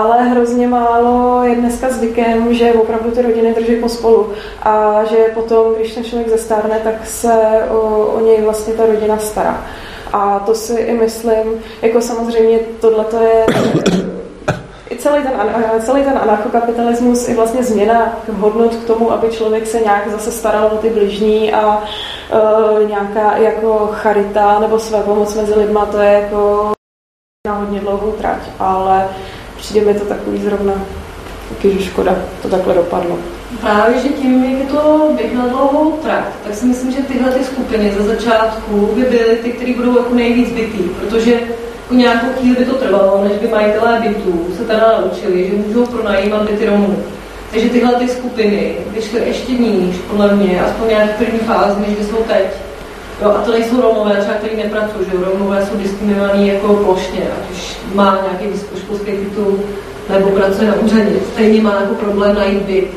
[0.00, 4.32] Ale hrozně málo je dneska zvykem, že opravdu ty rodiny drží pospolu
[4.62, 9.18] a že potom, když ten člověk zestárne, tak se o, o něj vlastně ta rodina
[9.18, 9.64] stará.
[10.12, 13.46] A to si i myslím, jako samozřejmě tohle je
[14.98, 15.32] celý ten,
[15.80, 20.66] celý ten anarchokapitalismus je vlastně změna hodnot k tomu, aby člověk se nějak zase staral
[20.72, 26.12] o ty bližní a uh, nějaká jako charita nebo své pomoc mezi lidma, to je
[26.12, 26.72] jako
[27.46, 29.08] na hodně dlouhou trať, ale
[29.60, 30.72] přijde mi to takový zrovna
[31.48, 33.18] taky, že škoda to takhle dopadlo.
[33.60, 37.32] Právě, že tím, jak je to běh na dlouhou trať, tak si myslím, že tyhle
[37.32, 42.26] ty skupiny za začátku by byly ty, které budou jako nejvíc bytý, protože jako nějakou
[42.38, 46.66] chvíli by to trvalo, než by majitelé bytů se teda naučili, že můžou pronajímat byty
[46.66, 47.02] Romů.
[47.50, 52.16] Takže tyhle ty skupiny vyšly ještě níž, podle mě, aspoň nějaký první fázi, než jsou
[52.16, 52.46] teď.
[53.22, 57.50] Jo, a to nejsou Romové, třeba kteří nepracují, že Romové jsou diskriminovaní jako plošně, ať
[57.52, 59.58] už má nějaký vysokoškolský titul,
[60.08, 62.88] nebo pracuje na úřadě, stejně má jako problém najít byt.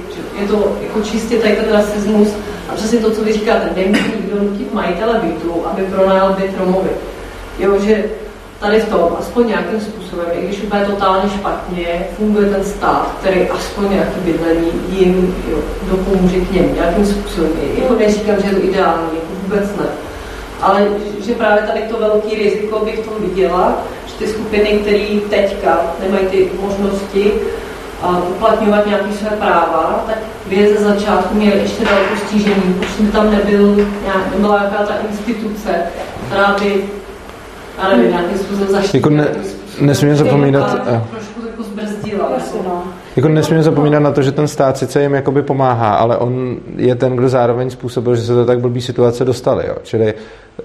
[0.42, 2.28] Je to jako čistě tady ten rasismus
[2.70, 6.90] a přesně to, co vy říkáte, nemůže nikdo nutit majitele bytu, aby pronajal byt Romovi.
[7.60, 8.04] Jo, že
[8.60, 13.50] tady v tom, aspoň nějakým způsobem, i když úplně totálně špatně, funguje ten stát, který
[13.50, 15.58] aspoň nějaký bydlení jim jo,
[15.90, 17.52] dopomůže k něm nějakým způsobem.
[17.78, 19.86] Jako neříkám, že je to ideální, jako vůbec ne.
[20.64, 20.88] Ale
[21.26, 25.82] že právě tady to velký riziko bych v tom viděla, že ty skupiny, které teďka
[26.00, 27.32] nemají ty možnosti
[28.04, 30.18] uh, uplatňovat nějaké své práva, tak
[30.50, 35.70] by ze začátku měli ještě velkou stížení, protože tam nebyl, nějak, nebyla nějaká ta instituce,
[36.28, 36.84] která by,
[37.84, 39.00] já nevím, nějakým způsobem zaštítila.
[39.00, 39.28] Jako ne,
[39.80, 40.84] nesmíme zapomínat...
[41.12, 41.33] Trošku
[42.24, 42.76] jako zbrzdila.
[42.76, 42.84] no.
[43.16, 46.96] Jako nesmíme zapomínat na to, že ten stát sice jim jakoby pomáhá, ale on je
[46.96, 49.68] ten, kdo zároveň způsobil, že se do tak blbý situace dostali.
[49.68, 49.76] Jo.
[49.84, 50.14] Čili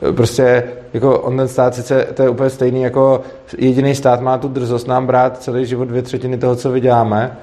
[0.09, 3.21] eh, prostě jako on ten stát sice, to je úplně stejný, jako
[3.59, 7.37] jediný stát má tu drzost nám brát celý život dvě třetiny toho, co vyděláme,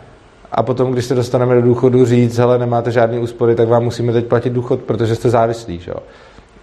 [0.52, 4.14] a potom, když se dostaneme do důchodu, říct, hele, nemáte žádný úspory, tak vám musíme
[4.14, 5.80] teď platit důchod, protože jste závislí.
[5.80, 5.92] Že?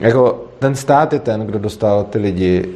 [0.01, 2.69] Jako ten stát je ten, kdo dostal ty lidi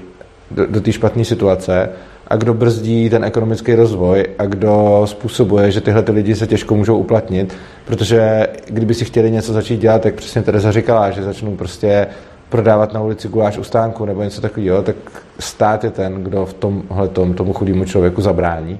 [0.51, 1.89] do, do té špatné situace
[2.28, 6.77] a kdo brzdí ten ekonomický rozvoj a kdo způsobuje, že tyhle ty lidi se těžko
[6.77, 7.55] můžou uplatnit,
[7.85, 12.07] protože kdyby si chtěli něco začít dělat, tak přesně Teresa říkala, že začnou prostě
[12.48, 14.97] prodávat na ulici guláš u stánku nebo něco takového, tak
[15.39, 18.78] stát je ten, kdo v tomhle tom, tomu chudému člověku zabrání.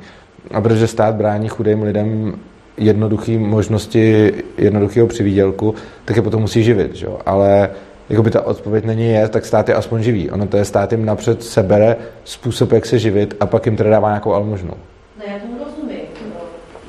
[0.51, 2.35] A protože stát brání chudým lidem
[2.77, 5.74] jednoduché možnosti jednoduchého přivídělku,
[6.05, 6.94] tak je potom musí živit.
[6.94, 7.06] Že?
[7.27, 7.70] Ale
[8.09, 10.31] jakoby ta odpověď není je, tak stát je aspoň živý.
[10.31, 13.91] Ono to je stát jim napřed sebere způsob, jak se živit a pak jim teda
[13.91, 14.73] dává nějakou almužnu.
[15.19, 16.01] Ne, já tomu rozumím.
[16.35, 16.41] No,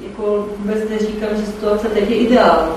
[0.07, 2.71] jako vůbec neříkám, že situace teď je ideální.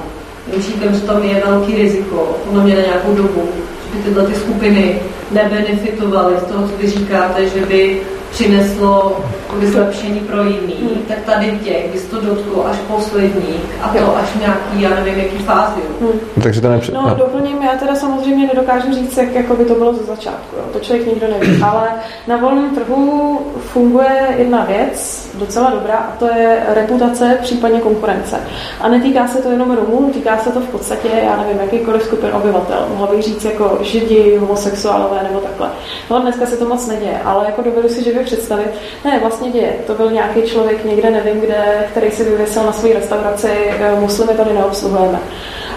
[0.59, 3.49] Říkám, že tam je velký riziko, podle mě na nějakou dobu,
[3.85, 4.99] že by tyhle ty skupiny
[5.31, 8.01] nebenefitovaly z toho, co vy říkáte, že by
[8.31, 9.21] přineslo
[9.63, 11.03] zlepšení pro jiný, hmm.
[11.09, 15.39] tak tady těch bys to dotklo až poslední a to až nějaký, já nevím, jaký
[15.39, 15.81] fázi.
[16.01, 16.21] Hmm.
[16.43, 16.93] Takže to nepři...
[16.93, 20.63] No, doplním, já teda samozřejmě nedokážu říct, jak jako by to bylo ze začátku, jo.
[20.73, 21.89] to člověk nikdo neví, ale
[22.27, 28.41] na volném trhu funguje jedna věc, docela dobrá, a to je reputace, případně konkurence.
[28.81, 32.31] A netýká se to jenom Romů, týká se to v podstatě, já nevím, jakýkoliv skupin
[32.33, 32.87] obyvatel.
[32.91, 35.71] Mohla bych říct jako židi, homosexuálové nebo takhle.
[36.11, 38.71] No dneska se to moc neděje, ale jako dovedu si živě představit,
[39.05, 39.73] ne, vlastně děje.
[39.87, 44.33] To byl nějaký člověk někde, nevím kde, který si vyvěsil na své restauraci, eh, muslimy
[44.35, 45.19] tady neobsluhujeme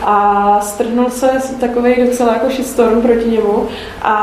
[0.06, 1.30] a strhnul se
[1.60, 3.68] takový docela jako shitstorm proti němu
[4.02, 4.15] a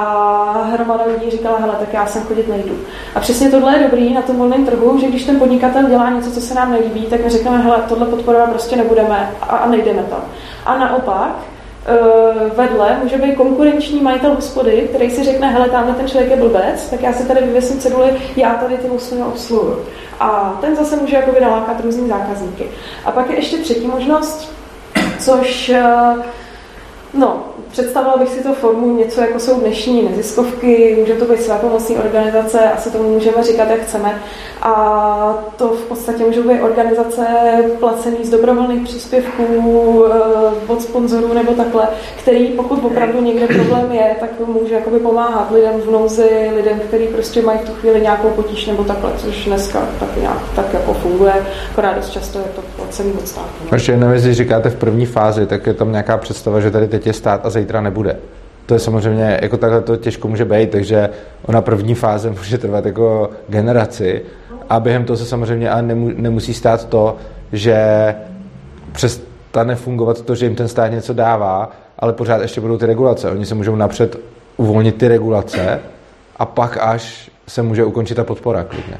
[0.73, 2.79] hromada lidí říkala, hele, tak já sem chodit nejdu.
[3.15, 6.31] A přesně tohle je dobrý na tom volném trhu, že když ten podnikatel dělá něco,
[6.31, 10.03] co se nám nelíbí, tak my řekneme, hele, tohle podporovat prostě nebudeme a, a nejdeme
[10.03, 10.23] tam.
[10.67, 11.37] A naopak,
[12.57, 16.91] vedle může být konkurenční majitel hospody, který si řekne, hele, tamhle ten člověk je blbec,
[16.91, 19.85] tak já si tady vyvěsím ceduly, já tady ty muslimy obsluhuju.
[20.21, 22.71] A ten zase může jakoby nalákat různý zákazníky.
[23.05, 24.53] A pak je ještě třetí možnost,
[25.19, 26.15] což eh,
[27.15, 31.97] no, představila bych si to formu něco, jako jsou dnešní neziskovky, může to být pomocní
[31.97, 34.23] organizace, asi tomu můžeme říkat, jak chceme.
[34.63, 37.27] A to v podstatě můžou být organizace
[37.79, 41.89] placené z dobrovolných příspěvků, eh, od sponzorů nebo takhle,
[42.19, 47.07] který pokud opravdu někde problém je, tak může jakoby pomáhat lidem v nouzi, lidem, kteří
[47.07, 50.95] prostě mají v tu chvíli nějakou potíž nebo takhle, což dneska tak nějak tak jako
[50.95, 51.33] funguje,
[51.73, 53.49] akorát dost často je to placený od státu.
[53.73, 57.13] Ještě když říkáte v první fázi, tak je tam nějaká představa, že tady teď je
[57.13, 58.17] stát a zítra nebude.
[58.67, 61.11] To je samozřejmě, jako takhle to těžko může být, takže
[61.47, 64.23] ona první fáze může trvat jako generaci
[64.71, 67.17] a během toho se samozřejmě ale nemusí stát to,
[67.53, 67.75] že
[68.93, 73.31] přestane fungovat to, že jim ten stát něco dává, ale pořád ještě budou ty regulace.
[73.31, 74.17] Oni se můžou napřed
[74.57, 75.81] uvolnit ty regulace
[76.37, 78.97] a pak až se může ukončit ta podpora klidně.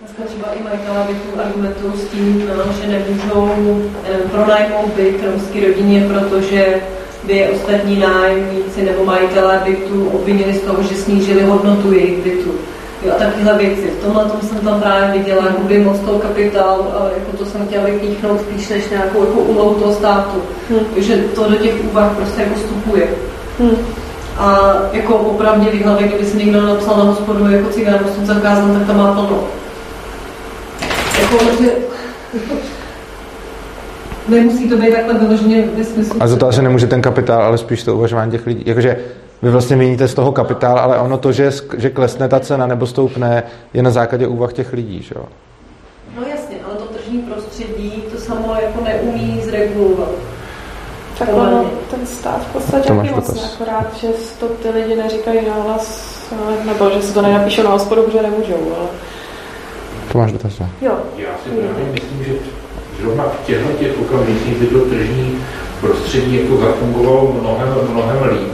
[0.00, 2.42] Dneska třeba i majitelé bytů argumentují s tím,
[2.80, 3.50] že nemůžou
[4.30, 6.80] pronajmout byt romské rodině, protože
[7.24, 12.50] by ostatní nájemníci nebo majitelé bytů obvinili z toho, že snížili hodnotu jejich bytu.
[13.04, 13.90] Jo, a takovéhle věci.
[13.98, 17.66] V tomhle tom jsem tam právě viděla by moc toho kapitálu, ale jako to jsem
[17.66, 20.42] chtěla vypíchnout spíš než nějakou jako úlohu toho státu.
[20.70, 20.80] Hmm.
[20.96, 23.08] že to do těch úvah prostě jako vstupuje.
[23.58, 23.76] Hmm.
[24.38, 28.86] A jako opravdu hlavě, kdyby si někdo napsal na hospodu jako cigán, jsem zakázal, tak
[28.86, 29.44] tam má plno.
[31.20, 31.70] Jako, že
[34.28, 36.22] nemusí to být takhle vyloženě ve smyslu.
[36.22, 38.62] A za to asi nemůže ten kapitál, ale spíš to uvažování těch lidí.
[38.66, 38.96] Jakože
[39.42, 42.86] vy vlastně měníte z toho kapitál, ale ono to, že, že klesne ta cena nebo
[42.86, 43.42] stoupne,
[43.74, 45.24] je na základě úvah těch lidí, že jo?
[46.16, 50.08] No jasně, ale to tržní prostředí to samo jako neumí zregulovat.
[51.18, 54.08] Tak ono, ten stát v podstatě taky vlastně, akorát, že
[54.40, 56.12] to ty lidi neříkají na hlas,
[56.66, 58.88] nebo že se to nenapíšou na hospodu, protože nemůžou, ale...
[60.12, 60.96] To máš dotaz, Jo.
[61.16, 62.32] Já si právě myslím, že
[63.02, 65.38] zrovna v těchto těch okamžicích by to tržní
[65.80, 68.52] prostředí jako zafungovalo mnohem, mnohem líp,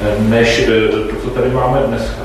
[0.00, 2.22] eh, než eh, to, co tady máme dneska.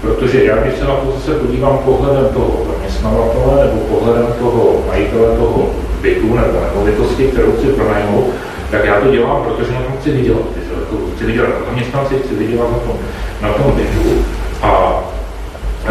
[0.00, 5.36] Protože já, když se na to zase podívám pohledem toho zaměstnavatele nebo pohledem toho majitele
[5.36, 8.30] toho bytu nebo nemovitosti, kterou si pronajmou,
[8.70, 10.42] tak já to dělám, protože na tom chci vydělat
[10.90, 12.96] to chci vydělat na zaměstnanci, chci vydělat na tom,
[13.40, 14.24] na tom bytu
[14.62, 15.00] a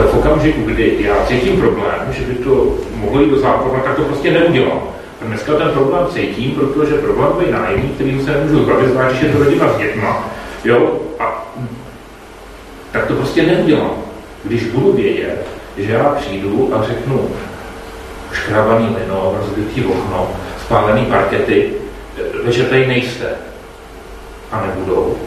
[0.01, 4.01] v okamžiku, kdy já cítím problém, že by to mohlo jít do zákona, tak to
[4.01, 4.81] prostě neudělám.
[5.21, 9.25] A dneska ten problém cítím, protože problém je nájemní, který se nemůžu zbavit, zvlášť, že
[9.25, 10.29] je to rodina s dětma,
[10.63, 11.53] jo, a
[12.91, 13.91] tak to prostě neudělám.
[14.43, 15.47] Když budu vědět,
[15.77, 17.29] že já přijdu a řeknu
[18.31, 20.31] škrabaný lino, rozbitý okno,
[20.65, 21.73] spálený parkety,
[22.49, 23.25] že tady nejste
[24.51, 25.17] a nebudou,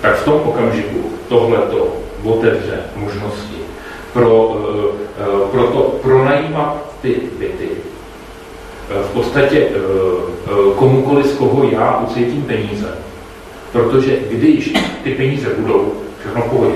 [0.00, 3.65] tak v tom okamžiku tohleto otevře možnosti
[4.16, 7.68] pro, eh, eh, pro to pronajímat ty byty.
[8.90, 9.68] Eh, v podstatě
[10.76, 12.88] komukoliv, z koho já ucítím peníze.
[13.72, 14.72] Protože když
[15.04, 16.74] ty peníze budou, všechno v pohodě.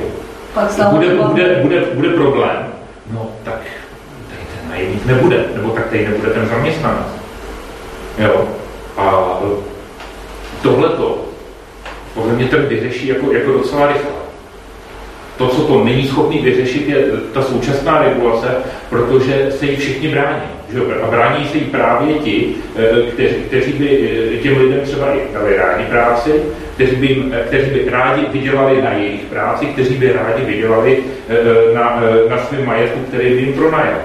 [0.91, 2.67] Bude, bude, bude, bude problém,
[3.13, 3.61] no tak
[4.29, 7.07] tady ten najemník nebude, nebo tak tady nebude ten zaměstnanec.
[8.19, 8.49] Jo?
[8.97, 9.39] A
[10.63, 11.25] tohleto
[12.15, 14.20] podle mě ten vyřeší jako, jako docela rychle.
[15.41, 18.49] To, co to není schopný vyřešit, je ta současná regulace,
[18.91, 20.43] protože se jí všichni brání.
[20.73, 20.81] Že?
[21.03, 25.21] A brání se jí právě ti, eh, kteří, kteří by eh, těm lidem třeba i
[25.33, 26.33] dali rádi práci,
[26.75, 30.99] kteří by, eh, kteří by rádi vydělali na jejich práci, kteří by rádi vydělali
[31.75, 34.01] na, na svém majetku, který by jim pronajal.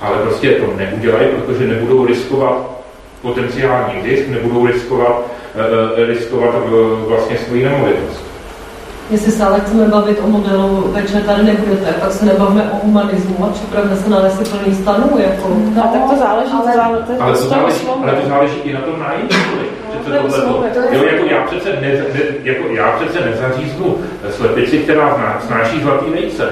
[0.00, 2.82] Ale prostě to neudělají, protože nebudou riskovat
[3.22, 5.26] potenciální zisk, nebudou riskovat,
[6.06, 6.54] riskovat
[7.06, 8.29] vlastně svoji nemovitost
[9.10, 13.44] jestli se ale chceme bavit o modelu, večer tady nebudete, tak se nebavíme o humanismu
[13.44, 15.18] a připravme se na lesy plný stanů.
[15.18, 15.48] Jako.
[15.74, 18.72] No, tak to záleží, ale, to záleží, to ale, to záleží, ale to záleží i
[18.72, 19.66] na tom nájemníkovi.
[20.90, 23.96] Jo, jako já přece, ne, ne, jako já přece nezaříznu
[24.30, 26.48] slepici, která snáší zlatý vejce.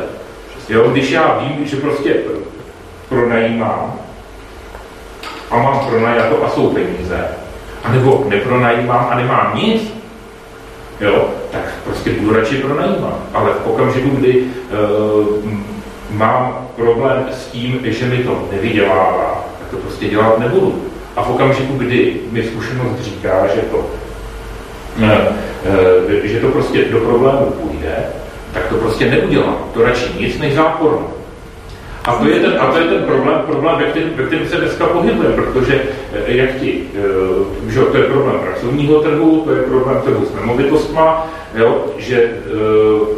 [0.68, 2.14] Jo, když já vím, že prostě
[3.08, 3.94] pronajímám
[5.50, 7.28] a mám pronajato a jsou peníze,
[7.84, 9.97] anebo nepronajímám a nemám nic,
[11.00, 13.18] jo, tak prostě budu radši pronajímat.
[13.34, 15.52] Ale v okamžiku, kdy uh,
[16.10, 20.82] mám problém s tím, že mi to nevydělává, tak to prostě dělat nebudu.
[21.16, 27.00] A v okamžiku, kdy mi zkušenost říká, že to, uh, uh, že to prostě do
[27.00, 27.96] problému půjde,
[28.52, 29.56] tak to prostě neudělám.
[29.74, 31.17] To radši nic než záporno.
[32.08, 34.56] A to je ten, a to je ten problém, problém ve, kterém, ve kterém se
[34.56, 35.82] dneska pohybuje, protože
[36.12, 40.34] eh, jak ti, eh, že to je problém pracovního trhu, to je problém trhu s
[40.34, 43.08] nemovitostma, jo, že uh,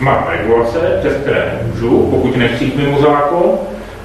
[0.00, 3.58] mám regulace, přes které nemůžu, pokud nechci mimo zákon,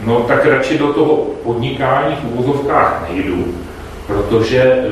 [0.05, 3.45] no tak radši do toho podnikání v uvozovkách nejdu,
[4.07, 4.85] protože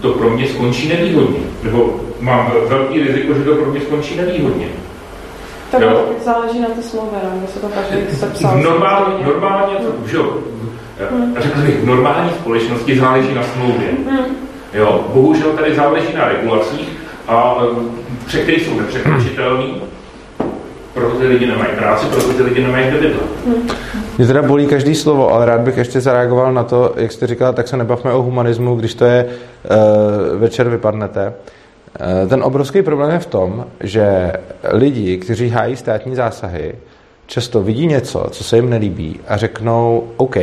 [0.00, 1.40] to pro mě skončí nevýhodně.
[1.62, 4.66] Nebo mám velký riziko, že to pro mě skončí nevýhodně.
[5.72, 6.04] Tak jo?
[6.24, 8.58] záleží na té smlouvě, no, se to každý sepsal.
[8.58, 9.74] Normálně, normálně,
[10.06, 10.38] že jo,
[11.10, 11.36] hmm.
[11.38, 13.88] řekl bych, v normální společnosti záleží na smlouvě.
[14.10, 14.18] Hmm.
[14.74, 16.88] Jo, bohužel tady záleží na regulacích,
[17.28, 17.56] a
[18.26, 19.82] překry jsou nepřekročitelný,
[20.94, 23.46] proto ty lidi nemají práci, proto ty lidi nemají kde bydlet.
[23.46, 23.68] Hmm.
[24.18, 27.52] Mě teda bolí každý slovo, ale rád bych ještě zareagoval na to, jak jste říkala,
[27.52, 31.26] tak se nebavme o humanismu, když to je uh, večer vypadnete.
[31.26, 31.61] Eh,
[32.28, 34.32] ten obrovský problém je v tom, že
[34.70, 36.74] lidi, kteří hájí státní zásahy,
[37.26, 40.36] často vidí něco, co se jim nelíbí a řeknou, OK,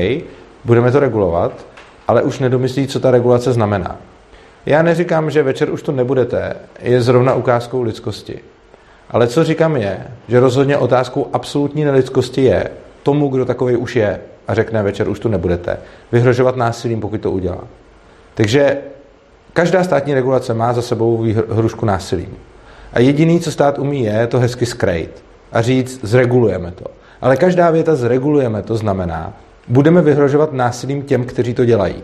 [0.65, 1.65] budeme to regulovat,
[2.07, 3.97] ale už nedomyslí, co ta regulace znamená.
[4.65, 8.39] Já neříkám, že večer už to nebudete, je zrovna ukázkou lidskosti.
[9.09, 12.69] Ale co říkám je, že rozhodně otázkou absolutní nelidskosti je
[13.03, 15.77] tomu, kdo takový už je a řekne večer už tu nebudete,
[16.11, 17.63] vyhrožovat násilím, pokud to udělá.
[18.33, 18.77] Takže
[19.53, 22.37] Každá státní regulace má za sebou hrušku násilím.
[22.93, 26.85] A jediný, co stát umí, je to hezky skrejt a říct, zregulujeme to.
[27.21, 29.33] Ale každá věta zregulujeme to znamená,
[29.67, 32.03] budeme vyhrožovat násilím těm, kteří to dělají.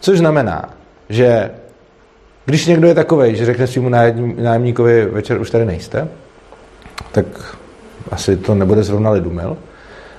[0.00, 0.74] Což znamená,
[1.08, 1.50] že
[2.44, 3.88] když někdo je takový, že řekne svýmu
[4.36, 6.08] nájemníkovi, večer už tady nejste,
[7.12, 7.26] tak
[8.10, 9.56] asi to nebude zrovna lidumil.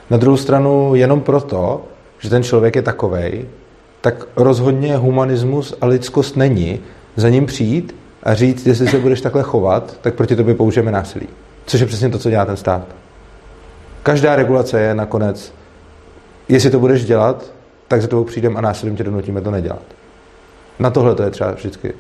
[0.10, 1.84] Na druhou stranu jenom proto,
[2.20, 3.46] že ten člověk je takovej,
[4.06, 6.80] tak rozhodně humanismus a lidskost není
[7.16, 11.28] za ním přijít a říct, jestli se budeš takhle chovat, tak proti tobě použijeme násilí.
[11.66, 12.82] Což je přesně to, co dělá ten stát.
[14.04, 15.54] Každá regulace je nakonec,
[16.50, 17.52] jestli to budeš dělat,
[17.88, 19.84] tak za tebou přijdeme a násilím tě donutíme to nedělat.
[20.80, 21.94] Na tohle to je třeba vždycky.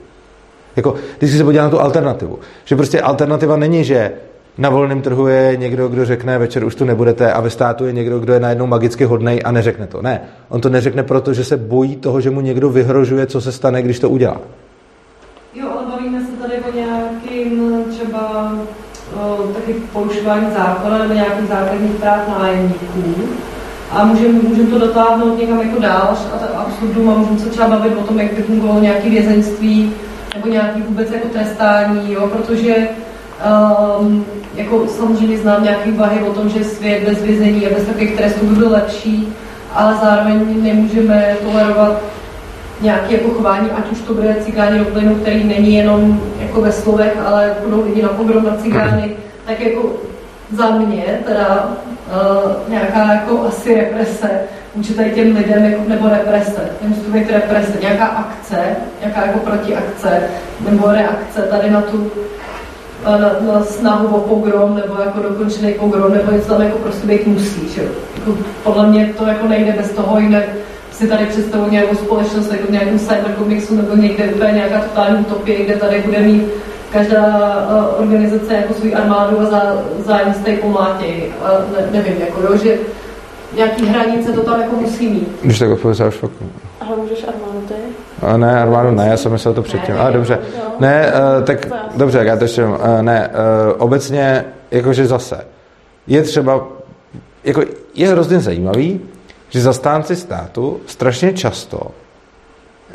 [0.75, 2.39] Jako, když se podívá na tu alternativu.
[2.65, 4.11] Že prostě alternativa není, že
[4.57, 7.93] na volném trhu je někdo, kdo řekne, večer už tu nebudete a ve státu je
[7.93, 10.01] někdo, kdo je najednou magicky hodnej a neřekne to.
[10.01, 13.51] Ne, on to neřekne proto, že se bojí toho, že mu někdo vyhrožuje, co se
[13.51, 14.37] stane, když to udělá.
[15.53, 18.53] Jo, ale bavíme se tady o nějakým třeba
[19.21, 23.13] o, taky porušování zákona nebo nějakých základních práv nájemníků.
[23.91, 27.97] A můžeme můžem to dotáhnout někam jako dál a absurdum a můžeme se třeba bavit
[27.97, 29.93] o tom, jak by fungovalo nějaké vězenství
[30.35, 32.75] nebo nějaký vůbec jako trestání, jo, protože
[33.99, 34.25] um,
[34.55, 38.45] jako samozřejmě znám nějaký vahy o tom, že svět bez vězení a bez takových trestů
[38.45, 39.33] by byl lepší,
[39.73, 42.01] ale zároveň nemůžeme tolerovat
[42.81, 46.71] nějaké jako chování, ať už to bude cigáni do plynu, který není jenom jako ve
[46.71, 49.91] slovech, ale budou lidi na pogrom na cigány, tak jako
[50.51, 51.69] za mě teda
[52.07, 54.29] uh, nějaká jako asi represe
[54.75, 58.57] vůči tady těm lidem, jako, nebo represe, nemusí to být represe, nějaká akce,
[59.01, 60.23] nějaká jako protiakce,
[60.69, 62.11] nebo reakce tady na tu
[63.11, 67.27] na, na snahu o pogrom, nebo jako dokončený pogrom, nebo něco tam jako prostě být
[67.27, 67.81] musí, že?
[68.15, 70.43] Jako, podle mě to jako nejde bez toho, jinak
[70.91, 75.65] si tady představuji nějakou společnost jako v nějakém cyberkomiksu nebo někde úplně nějaká totální utopie,
[75.65, 76.43] kde tady bude mít
[76.91, 81.33] každá uh, organizace jako svůj armádu a za, zájem z té pomlátěj.
[81.41, 82.77] Uh, ne, nevím, jako jo, že
[83.55, 85.27] nějaký hranice to tam jako musí mít.
[85.41, 86.31] Když tak odpověděl fakt.
[86.79, 87.73] Ale můžeš armádu ty?
[88.21, 89.95] A ne, armádu ne, já jsem myslel to předtím.
[89.97, 90.39] Ale dobře.
[90.79, 95.45] Ne, uh, tak dobře, já to ještě uh, ne, uh, obecně, jakože zase,
[96.07, 96.67] je třeba,
[97.43, 97.61] jako
[97.93, 99.01] je hrozně zajímavý,
[99.49, 101.79] že zastánci státu strašně často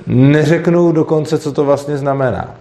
[0.06, 2.54] neřeknou dokonce, co to vlastně znamená.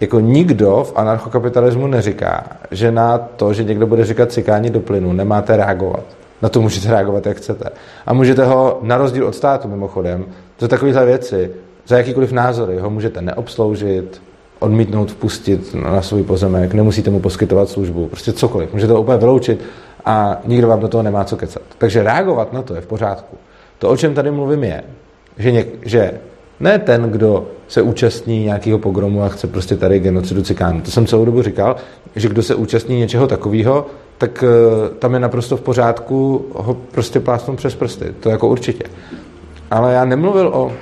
[0.00, 5.12] Jako nikdo v anarchokapitalismu neříká, že na to, že někdo bude říkat cikání do plynu,
[5.12, 6.04] nemáte reagovat.
[6.42, 7.70] Na to můžete reagovat, jak chcete.
[8.06, 10.24] A můžete ho, na rozdíl od státu mimochodem,
[10.56, 11.50] to takovéhle věci,
[11.86, 14.22] za jakýkoliv názory ho můžete neobsloužit,
[14.58, 18.72] odmítnout vpustit na svůj pozemek, nemusíte mu poskytovat službu, prostě cokoliv.
[18.72, 19.60] Můžete to úplně vyloučit
[20.04, 21.62] a nikdo vám do toho nemá co kecat.
[21.78, 23.36] Takže reagovat na to je v pořádku.
[23.78, 24.82] To, o čem tady mluvím, je,
[25.38, 26.12] že, něk, že
[26.60, 30.80] ne ten, kdo se účastní nějakého pogromu a chce prostě tady genocidu cikánů.
[30.80, 31.76] To jsem celou dobu říkal,
[32.16, 33.86] že kdo se účastní něčeho takového,
[34.22, 38.14] tak uh, tam je naprosto v pořádku ho prostě plásnout přes prsty.
[38.20, 38.84] To jako určitě.
[39.70, 40.72] Ale já nemluvil o...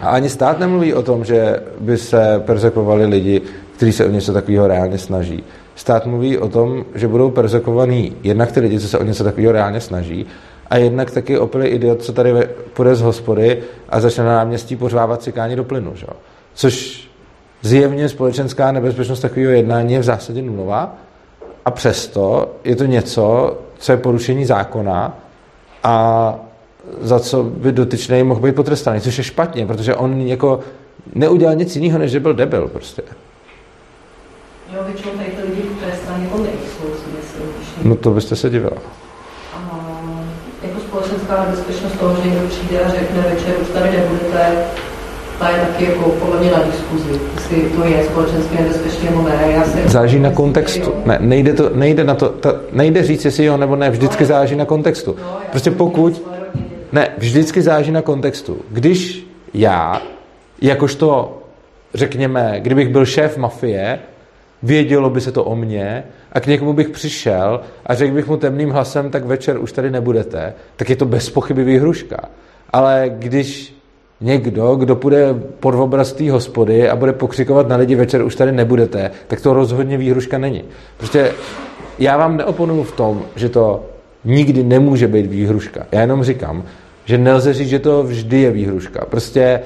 [0.00, 3.42] A ani stát nemluví o tom, že by se persekovali lidi,
[3.76, 5.44] kteří se o něco takového reálně snaží.
[5.74, 9.52] Stát mluví o tom, že budou persekovaní jednak ty lidi, co se o něco takového
[9.52, 10.26] reálně snaží,
[10.70, 12.32] a jednak taky opilý idiot, co tady
[12.72, 13.58] půjde z hospody
[13.88, 15.92] a začne na náměstí pořvávat cikání do plynu.
[15.94, 16.06] Že?
[16.54, 17.08] Což
[17.62, 20.96] zjevně společenská nebezpečnost takového jednání je v zásadě nulová
[21.64, 25.18] a přesto je to něco, co je porušení zákona
[25.82, 26.34] a
[27.00, 30.60] za co by dotyčný mohl být potrestaný, což je špatně, protože on jako
[31.14, 33.02] neudělal nic jiného, než že byl debil prostě.
[34.74, 35.62] Jo, většinou tady ty lidi
[36.22, 37.90] jako nejsou, si myslím.
[37.90, 38.76] No to byste se divila.
[39.54, 39.80] A
[40.62, 44.64] jako společenská nebezpečnost toho, že někdo přijde a řekne večer, už tady nebudete,
[45.40, 49.52] ta je taky jako podle mě na diskuzi, jestli to je společensky nebezpečné nebo ne.
[49.52, 50.94] Já si záleží na kontextu.
[51.04, 54.56] Ne, nejde, to, nejde, na to, ta, nejde říct, jestli jo nebo ne, vždycky záleží
[54.56, 55.16] na kontextu.
[55.50, 56.22] Prostě pokud...
[56.92, 58.58] Ne, vždycky záleží na kontextu.
[58.70, 60.02] Když já,
[60.62, 61.38] jakožto,
[61.94, 63.98] řekněme, kdybych byl šéf mafie,
[64.62, 68.36] vědělo by se to o mně a k někomu bych přišel a řekl bych mu
[68.36, 72.16] temným hlasem, tak večer už tady nebudete, tak je to bez pochyby výhruška.
[72.72, 73.79] Ale když
[74.20, 78.52] někdo, kdo půjde pod obraz té hospody a bude pokřikovat na lidi večer, už tady
[78.52, 80.64] nebudete, tak to rozhodně výhruška není.
[80.96, 81.32] Prostě
[81.98, 83.84] já vám neoponuju v tom, že to
[84.24, 85.86] nikdy nemůže být výhruška.
[85.92, 86.64] Já jenom říkám,
[87.04, 89.04] že nelze říct, že to vždy je výhruška.
[89.04, 89.60] Prostě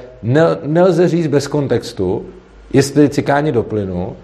[0.67, 2.25] nelze říct bez kontextu,
[2.73, 4.17] jestli cikáni do plynu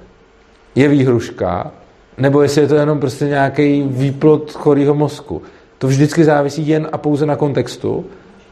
[0.74, 1.73] je výhruška,
[2.19, 5.43] nebo jestli je to jenom prostě nějaký výplot chorého mozku.
[5.78, 8.05] To vždycky závisí jen a pouze na kontextu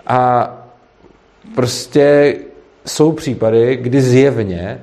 [0.06, 0.52] a
[1.54, 2.36] prostě
[2.86, 4.82] jsou případy, kdy zjevně,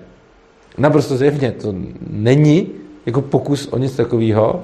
[0.78, 1.74] naprosto zjevně, to
[2.10, 2.72] není
[3.06, 4.64] jako pokus o nic takového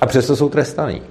[0.00, 1.02] a přesto jsou trestaný.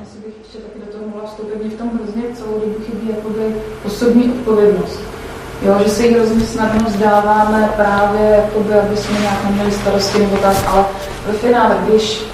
[0.00, 3.54] Jestli bych ještě taky do toho mohla vstoupit, v tom hrozně celou dobu chybí jakoby
[3.84, 5.00] osobní odpovědnost.
[5.62, 10.36] Jo, že se jich hrozně snadno vzdáváme právě, jakoby, aby jsme nějak neměli starosti nebo
[10.36, 10.84] tak, ale
[11.26, 12.24] ve finále, když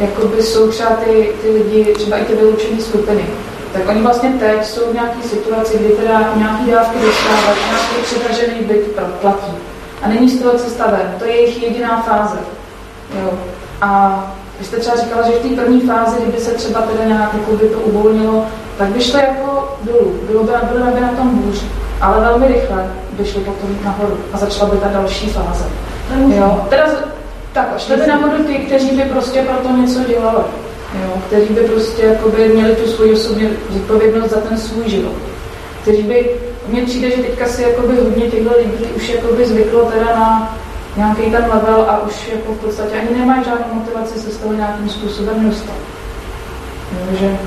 [0.00, 3.24] jakoby jsou třeba ty, ty lidi, třeba i ty vyloučené skupiny,
[3.72, 8.64] tak oni vlastně teď jsou v nějaké situaci, kdy teda nějaký dávky dostávají, nějaký předražený
[8.64, 9.52] byt platí.
[10.02, 11.14] A není z toho cesta ven.
[11.18, 12.38] To je jejich jediná fáze.
[13.22, 13.30] Jo.
[13.80, 14.20] A
[14.58, 17.52] vy jste třeba říkala, že v té první fázi, kdyby se třeba teda nějak jako
[17.52, 18.46] by to uvolnilo,
[18.78, 20.20] tak by šlo jako dolů.
[20.30, 21.64] Bylo by, bylo by na tom hůř.
[22.00, 25.64] Ale velmi rychle by šlo potom nahoru a začala by ta další fáze.
[26.28, 26.66] Jo.
[26.68, 26.86] Teda
[27.52, 30.44] tak, šli by nahoru ty, kteří by prostě pro to něco dělali
[30.94, 35.16] jo, kteří by prostě jakoby měli tu svoji osobní zodpovědnost za ten svůj život.
[35.82, 36.30] Kteří by,
[36.68, 40.56] mně přijde, že teďka si jakoby hodně těchto lidí už jakoby zvyklo teda na
[40.96, 44.52] nějaký ten level a už jako v podstatě ani nemají žádnou motivaci se z toho
[44.52, 45.76] nějakým způsobem dostat.
[47.18, 47.38] Že,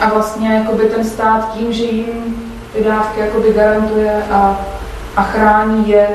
[0.00, 4.60] a vlastně jakoby ten stát tím, že jim ty dávky jakoby garantuje a,
[5.16, 6.08] a chrání je,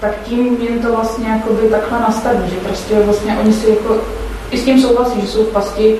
[0.00, 3.96] tak tím jim to vlastně jakoby takhle nastaví, že prostě vlastně oni si jako
[4.52, 5.96] i s tím souhlasí, že jsou v pasti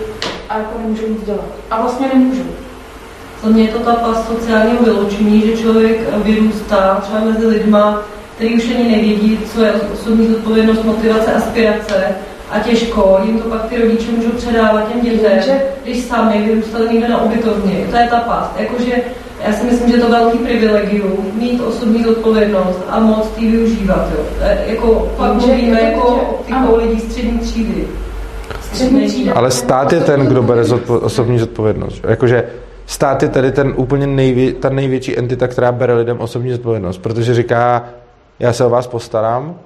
[0.49, 1.45] a jako nemůžou nic dělat.
[1.71, 2.51] A vlastně nemůžou.
[3.43, 8.03] Za mě je to ta past sociálního vyloučení, že člověk vyrůstá třeba mezi lidma,
[8.37, 12.05] který už ani nevědí, co je osobní zodpovědnost, motivace, aspirace
[12.51, 16.89] a těžko jim to pak ty rodiče můžou předávat těm dětem, že když sami vyrůstali
[16.95, 17.87] někde na ubytovně.
[17.91, 18.51] To je ta past.
[18.59, 18.93] Jakože
[19.47, 24.09] já si myslím, že to velký privilegium mít osobní zodpovědnost a moc ty využívat.
[24.19, 24.25] Jo.
[24.67, 27.89] Jako, pak mluvíme jako optikou lidí střední třídy.
[29.35, 32.05] Ale stát je ten, kdo bere zodpo- osobní zodpovědnost.
[32.09, 32.45] Jakože
[32.87, 37.35] stát je tady ten úplně nejvě- ta největší entita, která bere lidem osobní zodpovědnost, protože
[37.35, 37.85] říká,
[38.39, 39.59] já se o vás postarám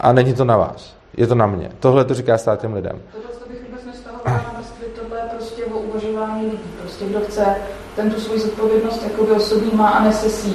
[0.00, 0.94] a není to na vás.
[1.16, 1.70] Je to na mě.
[1.80, 3.00] Tohle to říká stát těm lidem.
[3.12, 6.70] To bych vůbec nestahovala vrstvy, tohle je prostě o uvažování lidí.
[6.82, 7.44] Prostě kdo chce
[7.96, 10.48] ten tu svoji zodpovědnost jakoby osobní má a nese si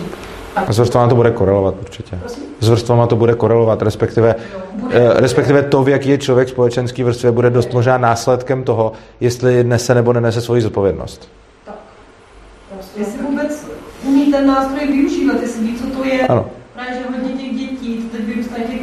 [0.55, 2.19] a s vrstvama to bude korelovat určitě.
[2.59, 4.35] S vrstvama to bude korelovat, respektive,
[4.91, 9.63] eh, respektive to, v jaký je člověk společenský vrstvě, bude dost možná následkem toho, jestli
[9.63, 11.29] nese nebo nenese svoji zodpovědnost.
[11.65, 11.75] Tak.
[12.97, 13.65] Jestli vůbec
[14.03, 16.27] umí ten nástroj využívat, jestli ví, co to je.
[16.27, 16.45] Ano.
[16.73, 18.81] Právě, že hodně těch dětí, teď vyrůstají těch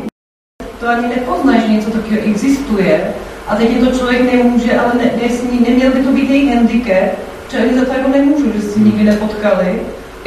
[0.80, 3.14] to ani nepoznáš, že něco takového existuje.
[3.48, 7.18] A teď je to člověk nemůže, ale ne, nesmí, neměl by to být jejich handicap,
[7.50, 9.80] že ani za to jako nemůžu, že si nikdy nepotkali.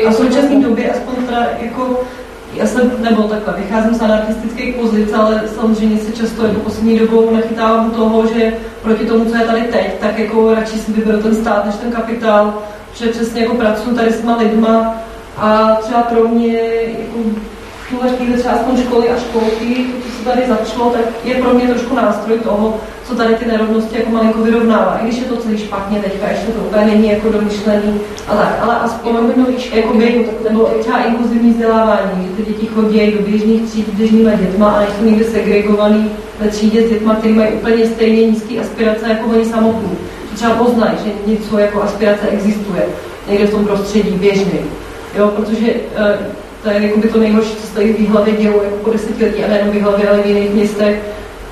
[0.05, 2.01] A v současné době, aspoň teda jako,
[2.53, 7.35] já jsem, nebo takhle, vycházím z anarchistických pozic, ale samozřejmě se často jako poslední dobou
[7.35, 8.53] nachytávám toho, že
[8.83, 11.91] proti tomu, co je tady teď, tak jako radši si vyberu ten stát než ten
[11.91, 12.53] kapitál,
[12.93, 14.95] že přesně jako pracuji tady s těma lidma
[15.37, 16.57] a třeba pro mě
[16.99, 17.17] jako
[17.97, 21.67] chvíli třeba aspoň školy a školky, to, co se tady začalo, tak je pro mě
[21.67, 24.99] trošku nástroj toho, co tady ty nerovnosti jako malinko vyrovnává.
[25.01, 28.59] I když je to celý špatně teďka, ještě to úplně není jako domyšlený a tak,
[28.61, 29.15] ale aspoň
[29.73, 34.69] jakoby, nebo třeba inkluzivní vzdělávání, že ty děti chodí do běžných tříd s běžnýma dětma
[34.69, 39.29] a nejsou někde segregovaný ve třídě s dětma, který mají úplně stejně nízké aspirace jako
[39.29, 39.97] oni samotní.
[40.35, 42.83] Třeba poznají, že něco jako aspirace existuje
[43.29, 44.59] někde v tom prostředí běžný.
[45.17, 48.63] Jo, protože uh, to je jako by to nejhorší, co se tady v hlavě dělo
[48.63, 51.01] jako po desetiletí, a nejenom v hlavě, ale v jiných městech.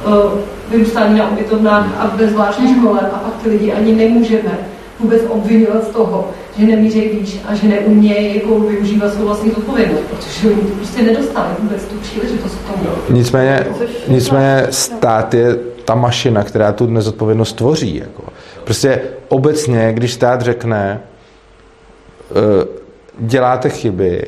[0.06, 0.40] Uh,
[0.70, 4.58] vyrůstání na ubytovnách a ve zvláštní škole a pak ty lidi ani nemůžeme
[5.00, 10.04] vůbec obvinovat z toho, že nemířejí výš a že neumějí jako využívat svou vlastní odpovědnost,
[10.04, 12.90] protože oni prostě nedostali vůbec tu příležitost k tomu.
[13.10, 13.68] Nicméně,
[14.08, 15.56] nicméně stát je
[15.86, 17.96] ta mašina, která tu nezodpovědnost tvoří.
[17.96, 18.24] Jako.
[18.64, 21.02] Prostě obecně, když stát řekne,
[22.32, 22.66] eh,
[23.20, 24.24] děláte chyby,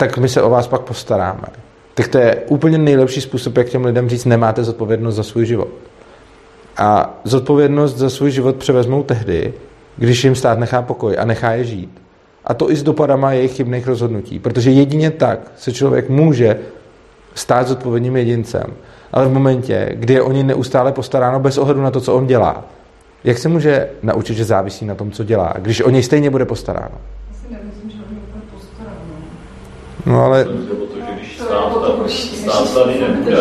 [0.00, 1.48] tak my se o vás pak postaráme.
[1.94, 5.68] Tak to je úplně nejlepší způsob, jak těm lidem říct, nemáte zodpovědnost za svůj život.
[6.76, 9.54] A zodpovědnost za svůj život převezmou tehdy,
[9.96, 12.02] když jim stát nechá pokoj a nechá je žít.
[12.44, 14.38] A to i s dopadama jejich chybných rozhodnutí.
[14.38, 16.58] Protože jedině tak se člověk může
[17.34, 18.64] stát zodpovědným jedincem.
[19.12, 22.64] Ale v momentě, kdy je o neustále postaráno bez ohledu na to, co on dělá,
[23.24, 26.44] jak se může naučit, že závisí na tom, co dělá, když o něj stejně bude
[26.44, 26.94] postaráno?
[30.06, 30.46] No ale
[32.42, 33.36] stát tady nebude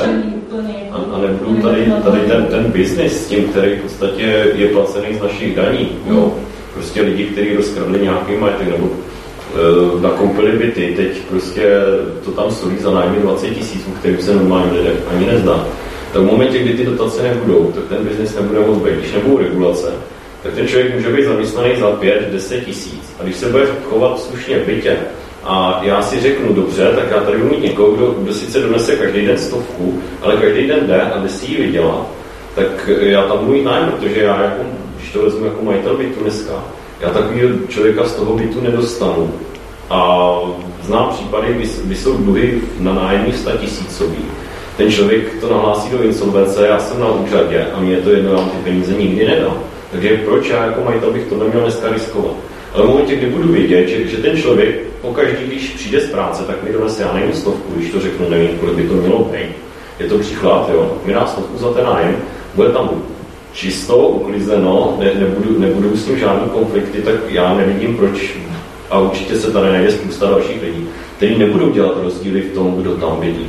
[0.92, 5.16] a, a nebudu tady, tady ten, ten biznis s tím, který v podstatě je placený
[5.18, 5.90] z našich daní.
[6.06, 6.34] Jo?
[6.74, 11.72] Prostě lidi, kteří rozkradli nějaký majetek nebo e, nakoupili byty, teď prostě
[12.26, 15.66] to tam stojí za nájmy 20 tisíců, kterým se normálně lidé ani nezdá.
[16.14, 18.94] Tak v momentě, kdy ty dotace nebudou, tak ten biznis nebude moc být.
[18.94, 19.94] Když nebudou regulace,
[20.44, 23.16] tak ten člověk může být zaměstnaný za 5-10 tisíc.
[23.20, 24.98] A když se bude chovat slušně v bytě,
[25.44, 28.96] a já si řeknu, dobře, tak já tady budu mít někoho, kdo, kdo sice donese
[28.96, 32.08] každý den stovku, ale každý den jde a jde si ji vydělat,
[32.56, 34.64] tak já tam budu mít nájem, protože já, jako,
[34.98, 36.64] když to vezmu jako majitel bytu dneska,
[37.00, 39.34] já takového člověka z toho bytu nedostanu.
[39.90, 40.32] A
[40.82, 44.26] znám případy, kdy, kdy jsou dluhy na nájemní 100 tisícový.
[44.78, 48.40] Ten člověk to nahlásí do insolvence, já jsem na úřadě a mě to jedno, já
[48.40, 49.58] ty peníze nikdy nedám.
[49.92, 52.36] Takže proč já jako majitel bych to neměl dneska riskovat?
[52.74, 56.44] Ale v momentě, kdy budu vědět, že, že ten člověk pokaždý, když přijde z práce,
[56.44, 59.56] tak mi donese, já nevím, stovku, když to řeknu, nevím, kolik by to mělo být.
[60.00, 62.16] Je to příklad, jo, mi dá stovku za ten nájem,
[62.56, 62.90] bude tam
[63.54, 68.38] čisto, uklizeno, ne, nebudu, nebudu s tím žádný konflikty, tak já nevidím, proč,
[68.90, 70.88] a určitě se tady najde spousta dalších lidí,
[71.18, 73.48] kteří nebudou dělat rozdíly v tom, kdo tam bydlí.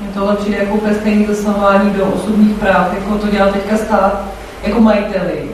[0.00, 4.24] Mně tohle přijde jako úplně stejný zasahování do osobních práv, jako to dělá teďka stát
[4.62, 5.49] jako majiteli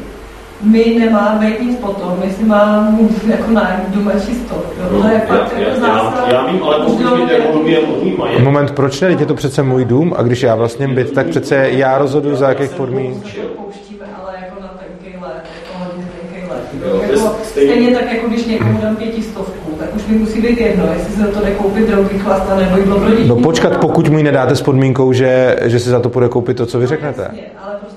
[0.63, 4.55] my nemáme nic potom, my si máme jako nájem doma čisto.
[4.55, 5.03] Jo?
[5.03, 8.45] To je fakt já, jako já, já, vím, ale pokud mi devoluje můj majetek.
[8.45, 9.09] Moment, proč ne?
[9.09, 12.49] Je to přece můj dům a když já vlastně byt, tak přece já rozhoduji za
[12.49, 13.17] jakých podmínek.
[13.57, 17.13] Pouštíme, ale jako na tenkej let, jako hodně tenkej let.
[17.13, 21.15] Jako, stejně tak, jako když někomu dám pětistovku, tak už mi musí být jedno, jestli
[21.15, 23.29] se za to jde koupit drogy, chlasta nebo jídlo pro děti.
[23.29, 26.57] No počkat, pokud mu ji nedáte s podmínkou, že, že si za to půjde koupit
[26.57, 27.23] to, co vy řeknete.
[27.23, 27.96] Jasně, ale prostě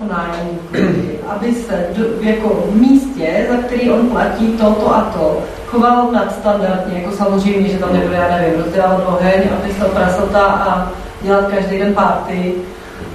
[0.00, 0.58] o nájmu,
[1.28, 6.12] aby se do, jako v místě, za který on platí to, to a to, choval
[6.12, 10.92] nadstandardně, jako samozřejmě, že tam nebude, já nevím, rozdělat oheň a pystal prasata a
[11.22, 12.54] dělat každý den party,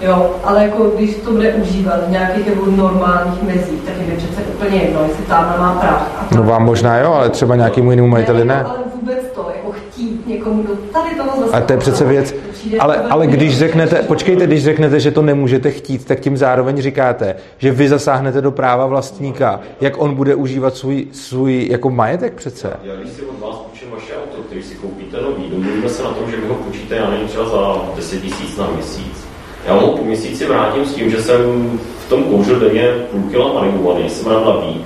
[0.01, 4.17] Jo, ale jako když to bude užívat v nějakých jako normálních mezích, tak je mi
[4.17, 6.31] přece úplně jedno, jestli tam má prach.
[6.35, 8.63] No vám možná jo, ale třeba nějakému jinému majiteli ne.
[8.63, 11.53] Ale vůbec to, jako chtít někomu do tady toho zase.
[11.53, 12.35] A to je přece věc,
[12.79, 17.35] ale, ale když řeknete, počkejte, když řeknete, že to nemůžete chtít, tak tím zároveň říkáte,
[17.57, 22.73] že vy zasáhnete do práva vlastníka, jak on bude užívat svůj, svůj jako majetek přece.
[22.83, 26.09] Já když si od vás půjčím vaše auto, který si koupíte nový, domluvíme se na
[26.09, 29.23] tom, že vy ho půjčíte, já nevím, třeba za 10 tisíc na měsíc.
[29.67, 31.71] Já mu po měsíci vrátím s tím, že jsem
[32.05, 34.85] v tom kouřil denně půl kila marihuany, jsem mladý,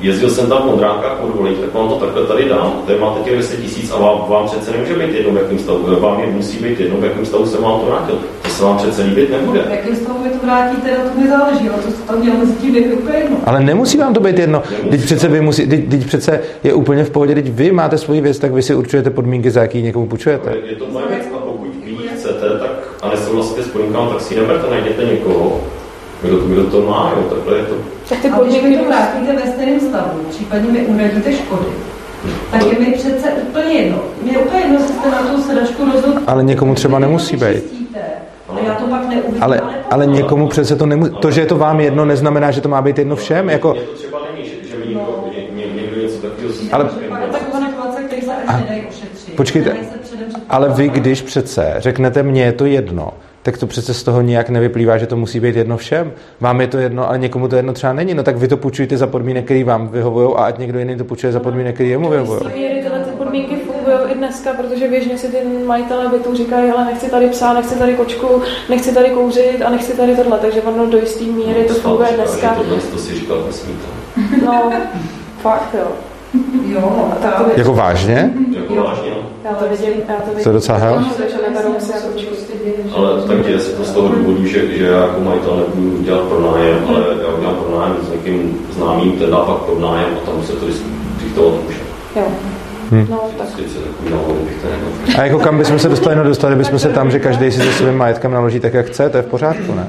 [0.00, 3.36] jezdil jsem tam v modrákách podvolit, tak vám to takhle tady dám, tady máte těch
[3.36, 6.58] 10 tisíc a vám, vám přece nemůže být jedno, v jakém stavu, vám je musí
[6.58, 8.18] být jedno, v jakém stavu jsem vám to vrátil.
[8.42, 9.62] To se vám přece líbit nebude.
[9.62, 12.36] V jakém stavu mi to vrátíte, na to mi záleží, ale to se tam dělá
[12.36, 13.36] mezi tím úplně jedno.
[13.44, 14.62] Ale nemusí vám to být jedno.
[14.90, 18.20] Teď přece, vy musí, teď, teď přece je úplně v pohodě, teď vy máte svoji
[18.20, 20.50] věc, tak vy si určujete podmínky, za jaký někomu půjčujete.
[20.50, 22.70] Je, je to moje věc, a pokud vy chcete, tak
[23.02, 25.60] a nesouhlasíte s podmínkami, tak si neberte, najděte někoho,
[26.22, 27.74] kdo to, kdo to má, jo, takhle je to.
[28.08, 31.66] Tak ty podmínky mi to vrátíte ve stejném stavu, případně mi uhradíte škody.
[32.50, 33.98] Tak je mi přece úplně jedno.
[34.22, 36.20] Mě je úplně jedno, jestli jste na tu sedačku rozhodl.
[36.26, 37.88] Ale někomu třeba nemusí být.
[38.66, 39.60] já to pak neuvidím, ale,
[39.90, 41.12] ale někomu přece to nemusí.
[41.20, 43.50] To, že je to vám jedno, neznamená, že to má být jedno všem.
[43.50, 43.74] Jako...
[43.94, 46.84] Třeba není, že, že mi někdo, ně, ně, někdo něco takového ale...
[47.32, 49.36] Taková nekvace, který se ani nedají ošetřit.
[49.36, 49.76] Počkejte,
[50.48, 53.12] ale vy, když přece řeknete, mně je to jedno,
[53.44, 56.12] tak to přece z toho nijak nevyplývá, že to musí být jedno všem.
[56.40, 58.14] Vám je to jedno, ale někomu to jedno třeba není.
[58.14, 61.04] No tak vy to půjčujte za podmínek, který vám vyhovují, a ať někdo jiný to
[61.04, 62.40] půjčuje za podmínek, který jemu vyhovují.
[62.82, 67.10] tyhle ty podmínky fungují i dneska, protože běžně si ty majitelé bytů říkají, ale nechci
[67.10, 70.98] tady psa, nechci tady kočku, nechci tady kouřit a nechci tady tohle, takže ono do
[70.98, 72.54] jisté míry to funguje dneska.
[72.54, 73.44] Tohle to si říkal.
[74.46, 74.72] No,
[75.42, 75.88] fakt jo.
[76.66, 78.32] Jo, a tak to Jako vážně?
[78.56, 79.10] Jako vážně.
[79.44, 80.42] Já to vidím, já to vidím.
[80.42, 80.94] To je docela hell.
[80.94, 81.28] Ale tak
[83.54, 87.34] je to z toho důvodu, že, že já jako majitel nebudu dělat pronájem, ale já
[87.38, 90.66] udělám pronájem s někým známým, ten dá pak pronájem a tam se to
[91.24, 91.78] diktovat může.
[92.16, 92.26] Jo.
[92.90, 93.06] Hmm.
[93.10, 93.48] No, tak.
[95.18, 96.16] A jako kam bychom se dostali?
[96.16, 99.10] No dostali bychom se tam, že každý si se svým majetkem naloží tak, jak chce,
[99.10, 99.88] to je v pořádku, ne?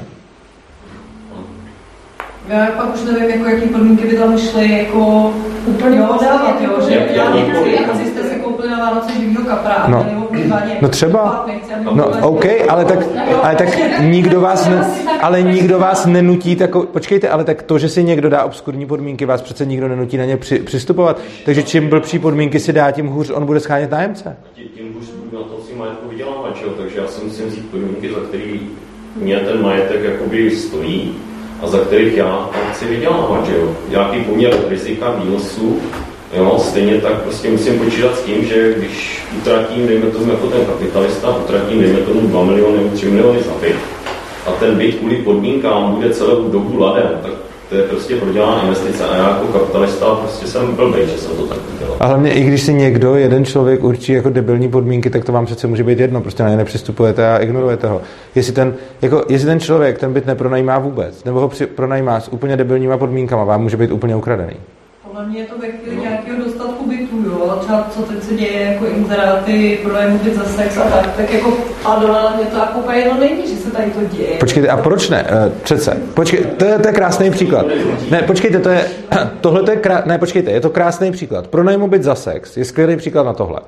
[2.48, 5.32] Já pak už nevím, jako, jaký podmínky by tam šly jako
[5.66, 10.06] úplně dávat, jo, že já nechci, asi jste si koupili na Vánoce živýho kapra, no.
[10.10, 10.25] nebo
[10.80, 11.46] No třeba,
[11.92, 12.98] no OK, ale tak,
[13.42, 13.68] ale tak
[14.00, 14.90] nikdo vás, ne,
[15.22, 19.24] ale nikdo vás nenutí, tako, počkejte, ale tak to, že si někdo dá obskurní podmínky,
[19.26, 23.06] vás přece nikdo nenutí na ně při, přistupovat, takže čím blbší podmínky si dá, tím
[23.06, 24.36] hůř on bude schánět nájemce.
[24.54, 28.20] Tím hůř budu na to si majetku vydělávat, takže já si musím vzít podmínky, za
[28.28, 28.60] který
[29.16, 31.14] mě ten majetek jakoby stojí,
[31.62, 33.76] a za kterých já chci vydělávat, že jo.
[33.88, 35.80] Nějaký poměr rizika výnosu,
[36.32, 40.64] jo, stejně tak prostě musím počítat s tím, že když utratím, dejme tomu jako ten
[40.64, 43.76] kapitalista, utratím, dejme tomu 2 miliony nebo 3 miliony za byt,
[44.46, 47.32] a ten byt kvůli podmínkám bude celou dobu ladem, tak
[47.68, 51.42] to je prostě prodělaná investice a já jako kapitalista prostě jsem blbej, že jsem to
[51.42, 51.96] tak udělal.
[52.00, 55.46] A hlavně i když si někdo, jeden člověk určí jako debilní podmínky, tak to vám
[55.46, 58.00] přece může být jedno, prostě na ně nepřistupujete a ignorujete ho.
[58.34, 62.32] Jestli ten, jako, jestli ten člověk ten byt nepronajímá vůbec, nebo ho při, pronajímá s
[62.32, 64.56] úplně debilníma podmínkama, vám může být úplně ukradený.
[65.16, 68.72] Podle mě je to ve chvíli nějakého dostatku bytů, jo, třeba co teď se děje,
[68.72, 71.52] jako inzeráty, pronajem byt za sex a tak, tak jako
[71.82, 74.38] pardon, ale mě to jako úplně jedno není, že se tady to děje.
[74.38, 75.26] Počkejte, a proč ne?
[75.46, 77.66] Uh, přece, počkejte, to je, to je krásný příklad.
[78.10, 78.88] Ne, počkejte, to je,
[79.40, 81.46] tohle to je, krá, ne, počkejte, je to krásný příklad.
[81.46, 83.60] Pronajmu byt za sex je skvělý příklad na tohle.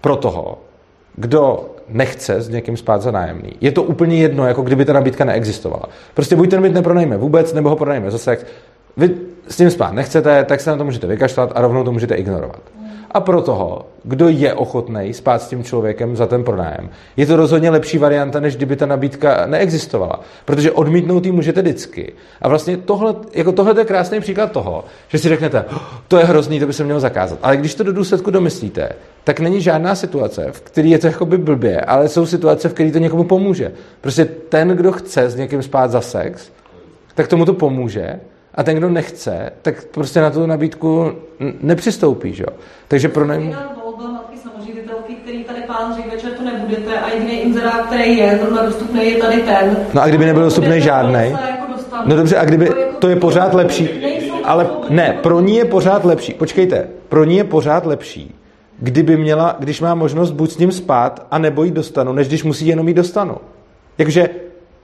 [0.00, 0.58] Pro toho,
[1.16, 3.52] kdo nechce s někým spát za nájemný.
[3.60, 5.88] Je to úplně jedno, jako kdyby ta nabídka neexistovala.
[6.14, 8.44] Prostě buď ten byt nepronajme vůbec, nebo ho pronajme za sex.
[8.96, 9.10] Vy
[9.48, 12.60] s tím spát nechcete, tak se na to můžete vykašlat a rovnou to můžete ignorovat.
[13.10, 17.36] A pro toho, kdo je ochotný spát s tím člověkem za ten pronájem, je to
[17.36, 20.20] rozhodně lepší varianta, než kdyby ta nabídka neexistovala.
[20.44, 22.12] Protože odmítnout ji můžete vždycky.
[22.42, 26.24] A vlastně tohle, jako tohle je krásný příklad toho, že si řeknete, oh, to je
[26.24, 27.38] hrozný, to by se mělo zakázat.
[27.42, 28.88] Ale když to do důsledku domyslíte,
[29.24, 32.92] tak není žádná situace, v které je to jakoby blbě, ale jsou situace, v které
[32.92, 33.72] to někomu pomůže.
[34.00, 36.50] Prostě ten, kdo chce s někým spát za sex,
[37.14, 38.20] tak tomu to pomůže
[38.54, 41.12] a ten, kdo nechce, tak prostě na tu nabídku
[41.60, 42.56] nepřistoupí, že jo.
[42.88, 43.56] Takže pro nej...
[45.22, 49.16] který tady pán řekl, večer to nebudete a jediný inzerát, který je zrovna dostupný, je
[49.16, 49.76] tady ten.
[49.94, 51.36] No a kdyby nebyl dostupný žádný?
[52.04, 53.88] No dobře, a kdyby, to je pořád lepší.
[54.44, 56.34] ale ne, pro ní je pořád lepší.
[56.34, 58.34] Počkejte, pro ní je pořád lepší,
[58.78, 62.44] kdyby měla, když má možnost buď s ním spát, a nebo jít dostanu, než když
[62.44, 63.36] musí jenom jít dostanu.
[63.96, 64.28] Takže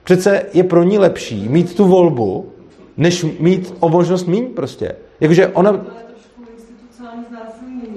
[0.03, 2.49] přece je pro ní lepší mít tu volbu,
[2.97, 4.95] než mít o možnost míň prostě.
[5.19, 5.85] Jakože ona...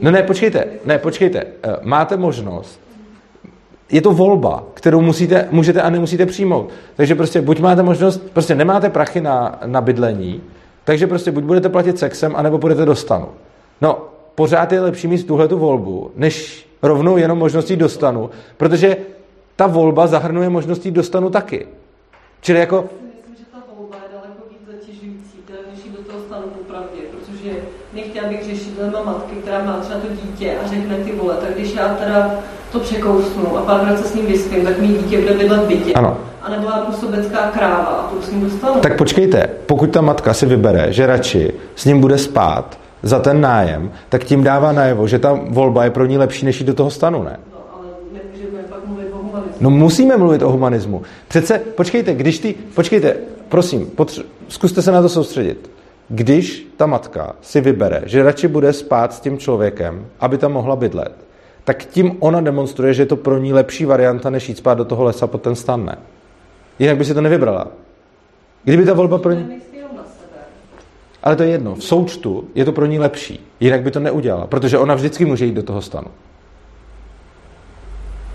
[0.02, 1.38] No ne, počkejte, ne, počkejte.
[1.38, 2.80] Eh, máte možnost,
[3.92, 6.70] je to volba, kterou musíte, můžete a nemusíte přijmout.
[6.96, 10.42] Takže prostě buď máte možnost, prostě nemáte prachy na, na bydlení,
[10.84, 13.28] takže prostě buď budete platit sexem, anebo budete dostanu.
[13.80, 18.96] No, pořád je lepší mít tuhle tu volbu, než rovnou jenom možností dostanu, protože
[19.56, 21.66] ta volba zahrnuje možností dostanu taky.
[22.40, 22.84] Čili jako
[28.22, 31.54] nechtěla bych řešit dilema matky, která má třeba to dítě a řekne ty vole, tak
[31.54, 32.30] když já teda
[32.72, 35.92] to překousnu a párkrát se s ním vyspím, tak mý dítě bude bydlet v bytě.
[35.92, 36.16] Ano.
[36.42, 38.80] A nebo já sobecká kráva a to s ním dostanu.
[38.80, 43.40] Tak počkejte, pokud ta matka si vybere, že radši s ním bude spát za ten
[43.40, 46.74] nájem, tak tím dává najevo, že ta volba je pro ní lepší, než jít do
[46.74, 47.38] toho stanu, ne?
[47.52, 49.56] No, ale nemůžeme pak mluvit o humanismu.
[49.60, 51.02] No musíme mluvit o humanismu.
[51.28, 53.16] Přece, počkejte, když ty, počkejte,
[53.48, 55.69] prosím, potř- zkuste se na to soustředit.
[56.12, 60.76] Když ta matka si vybere, že radši bude spát s tím člověkem, aby tam mohla
[60.76, 61.12] bydlet,
[61.64, 64.84] tak tím ona demonstruje, že je to pro ní lepší varianta, než jít spát do
[64.84, 65.98] toho lesa pod ten stan, ne?
[66.78, 67.68] Jinak by si to nevybrala.
[68.64, 69.60] Kdyby ta volba pro ní...
[71.22, 71.74] Ale to je jedno.
[71.74, 73.46] V součtu je to pro ní lepší.
[73.60, 76.08] Jinak by to neudělala, protože ona vždycky může jít do toho stanu.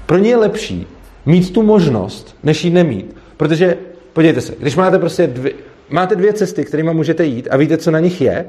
[0.05, 0.87] Pro ní je lepší
[1.25, 3.15] mít tu možnost, než ji nemít.
[3.37, 3.77] Protože,
[4.13, 5.53] podívejte se, když máte prostě dvě,
[5.89, 8.45] máte dvě cesty, kterými můžete jít a víte, co na nich je,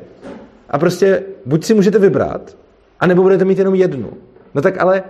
[0.70, 2.56] a prostě buď si můžete vybrat,
[3.00, 4.10] anebo budete mít jenom jednu.
[4.54, 5.02] No tak ale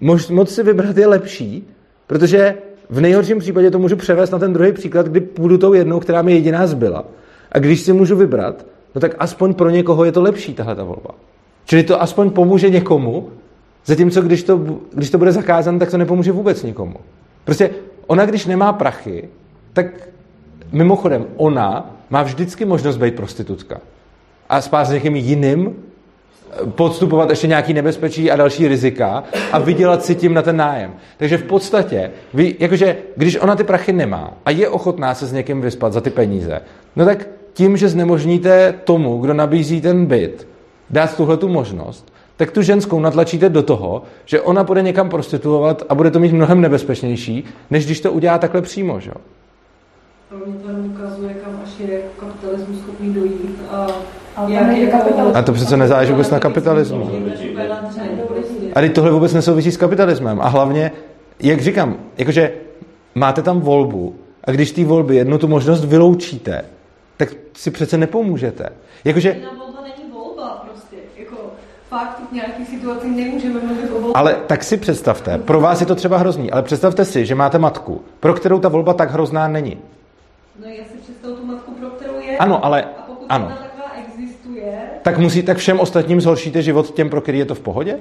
[0.00, 1.68] mož, moc si vybrat je lepší,
[2.06, 2.54] protože
[2.90, 6.22] v nejhorším případě to můžu převést na ten druhý příklad, kdy půjdu tou jednou, která
[6.22, 7.04] mi jediná zbyla.
[7.52, 10.84] A když si můžu vybrat, no tak aspoň pro někoho je to lepší, tahle ta
[10.84, 11.10] volba.
[11.64, 13.28] Čili to aspoň pomůže někomu,
[13.84, 14.60] zatímco když to,
[14.92, 16.96] když to bude zakázané, tak to nepomůže vůbec nikomu.
[17.44, 17.70] Prostě
[18.06, 19.28] ona, když nemá prachy,
[19.72, 19.86] tak
[20.72, 23.80] mimochodem, ona má vždycky možnost být prostitutka.
[24.48, 25.76] A spát s někým jiným,
[26.68, 30.94] podstupovat ještě nějaký nebezpečí a další rizika a vydělat si tím na ten nájem.
[31.16, 35.32] Takže v podstatě, vy, jakože, když ona ty prachy nemá a je ochotná se s
[35.32, 36.60] někým vyspat za ty peníze,
[36.96, 40.48] no tak tím, že znemožníte tomu, kdo nabízí ten byt,
[40.90, 45.82] dát tuhle tu možnost, tak tu ženskou natlačíte do toho, že ona bude někam prostituovat
[45.88, 49.00] a bude to mít mnohem nebezpečnější, než když to udělá takhle přímo.
[49.00, 49.10] Že?
[50.30, 53.86] Pro mě to ukazuje, kam až je kapitalismus schopný dojít a
[55.34, 57.10] a to přece nezáleží vůbec na kapitalismu.
[58.74, 60.40] A teď tohle vůbec nesouvisí s kapitalismem.
[60.40, 60.92] A hlavně,
[61.40, 62.52] jak říkám, jakože
[63.14, 66.64] máte tam volbu a když té volby jednu tu možnost vyloučíte,
[67.16, 68.68] tak si přece nepomůžete.
[69.04, 69.40] Jakože...
[70.64, 70.96] Prostě.
[71.16, 71.36] Jako
[71.88, 75.94] fakt v nějakých situacích nemůžeme mluvit o Ale tak si představte, pro vás je to
[75.94, 79.78] třeba hrozný, ale představte si, že máte matku, pro kterou ta volba tak hrozná není.
[80.58, 82.38] No já si představu tu matku, pro kterou je.
[82.38, 82.82] Ano, ale...
[82.82, 83.46] A pokud ano.
[83.48, 84.78] taková existuje...
[85.02, 87.98] Tak musí, tak všem ostatním zhoršíte život těm, pro který je to v pohodě?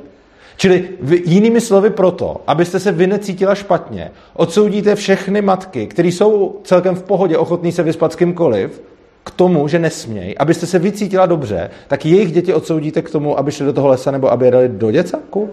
[0.58, 6.60] Čili vy, jinými slovy proto, abyste se vy necítila špatně, odsoudíte všechny matky, které jsou
[6.64, 8.82] celkem v pohodě, ochotný se vyspat s kýmkoliv,
[9.24, 13.52] k tomu, že nesmějí, abyste se vycítila dobře, tak jejich děti odsoudíte k tomu, aby
[13.52, 15.50] šli do toho lesa nebo aby je dali do děcáku?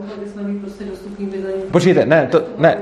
[0.61, 0.85] Prostě
[1.71, 2.79] Počkejte, ne, to, ne,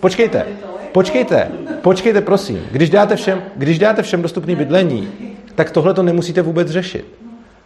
[0.00, 0.46] počkejte,
[0.92, 1.50] počkejte,
[1.82, 2.66] počkejte, prosím.
[2.72, 5.08] Když dáte všem, když dáte všem dostupný bydlení,
[5.54, 7.14] tak tohle to nemusíte vůbec řešit.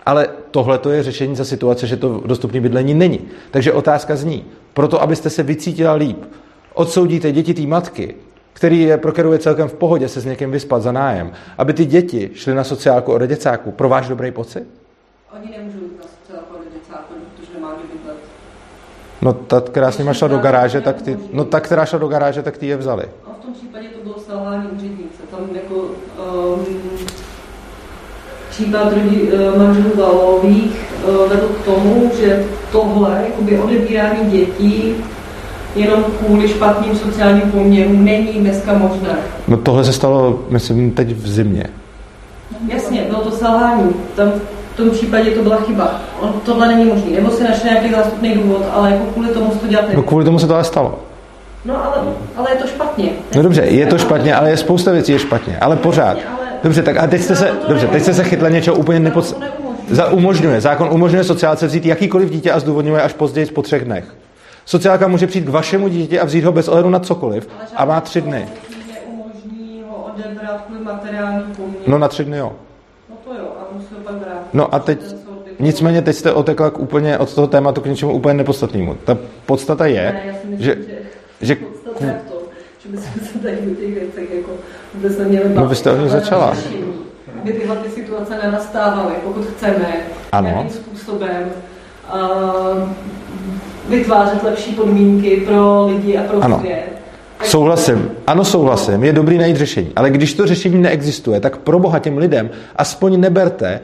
[0.07, 3.21] Ale tohle to je řešení za situace, že to dostupné bydlení není.
[3.51, 4.45] Takže otázka zní,
[4.75, 6.25] proto abyste se vycítila líp,
[6.75, 8.15] odsoudíte děti té matky,
[8.53, 11.73] který je, pro kterou je celkem v pohodě se s někým vyspat za nájem, aby
[11.73, 14.65] ty děti šly na sociálku od děcáku, pro váš dobrý pocit?
[15.37, 18.17] Oni nemůžou jít na sociálku od děcáku, protože nemá kdy bydlet.
[19.23, 22.09] No ta, která s nima šla do garáže, tak ty, no ta, která šla do
[22.09, 23.05] garáže, tak ty je vzali.
[23.27, 25.23] A v tom případě to bylo selhání úřednice.
[25.31, 26.67] Tam jako um,
[28.51, 34.95] případ rodí, uh, manželů Valových uh, vedl k tomu, že tohle, jakoby odebírání dětí
[35.77, 39.19] jenom kvůli špatným sociálním poměrům není dneska možné.
[39.49, 41.67] No tohle se stalo, myslím, teď v zimě.
[42.69, 43.95] Jasně, bylo to selhání.
[44.17, 44.33] Tam
[44.75, 46.01] v tom případě to byla chyba.
[46.21, 47.11] On, tohle není možné.
[47.11, 50.25] Nebo si našel nějaký zástupný důvod, ale jako kvůli tomu se to dělat No kvůli
[50.25, 50.99] tomu se to ale stalo.
[51.65, 51.97] No ale,
[52.37, 53.09] ale je to špatně.
[53.37, 55.59] No dobře, je to špatně, ale je spousta věcí je špatně.
[55.59, 56.19] Ale pořád.
[56.63, 59.37] Dobře, tak a teď jste se, dobře, teď jste se chytla něčeho úplně nepod...
[59.91, 64.05] Za, umožňuje, zákon umožňuje sociálce vzít jakýkoliv dítě a zdůvodňuje až později po třech dnech.
[64.65, 68.01] Sociálka může přijít k vašemu dítě a vzít ho bez ohledu na cokoliv a má
[68.01, 68.49] tři dny.
[69.89, 70.11] Ho.
[71.87, 72.53] No na tři dny jo.
[73.11, 74.32] No to jo, a musíme pak brát.
[74.53, 75.01] No a teď,
[75.61, 78.97] nicméně teď jste otekla k úplně od toho tématu k něčemu úplně nepodstatnému.
[79.05, 80.77] Ta podstata je, ne, myslím, že,
[81.41, 81.57] že, že
[82.91, 84.51] že se tady o těch věcech jako
[84.95, 86.57] vůbec neměli No vy jste o nich začala.
[87.43, 89.87] Aby tyhle ty situace nenastávaly, pokud chceme
[90.33, 90.49] ano.
[90.49, 91.51] nějakým způsobem
[92.15, 92.89] uh,
[93.89, 96.59] vytvářet lepší podmínky pro lidi a pro ano.
[96.59, 96.93] svět.
[97.45, 98.11] Souhlasím.
[98.27, 99.05] Ano, souhlasím.
[99.05, 99.93] Je dobrý najít řešení.
[99.97, 103.81] Ale když to řešení neexistuje, tak pro boha těm lidem aspoň neberte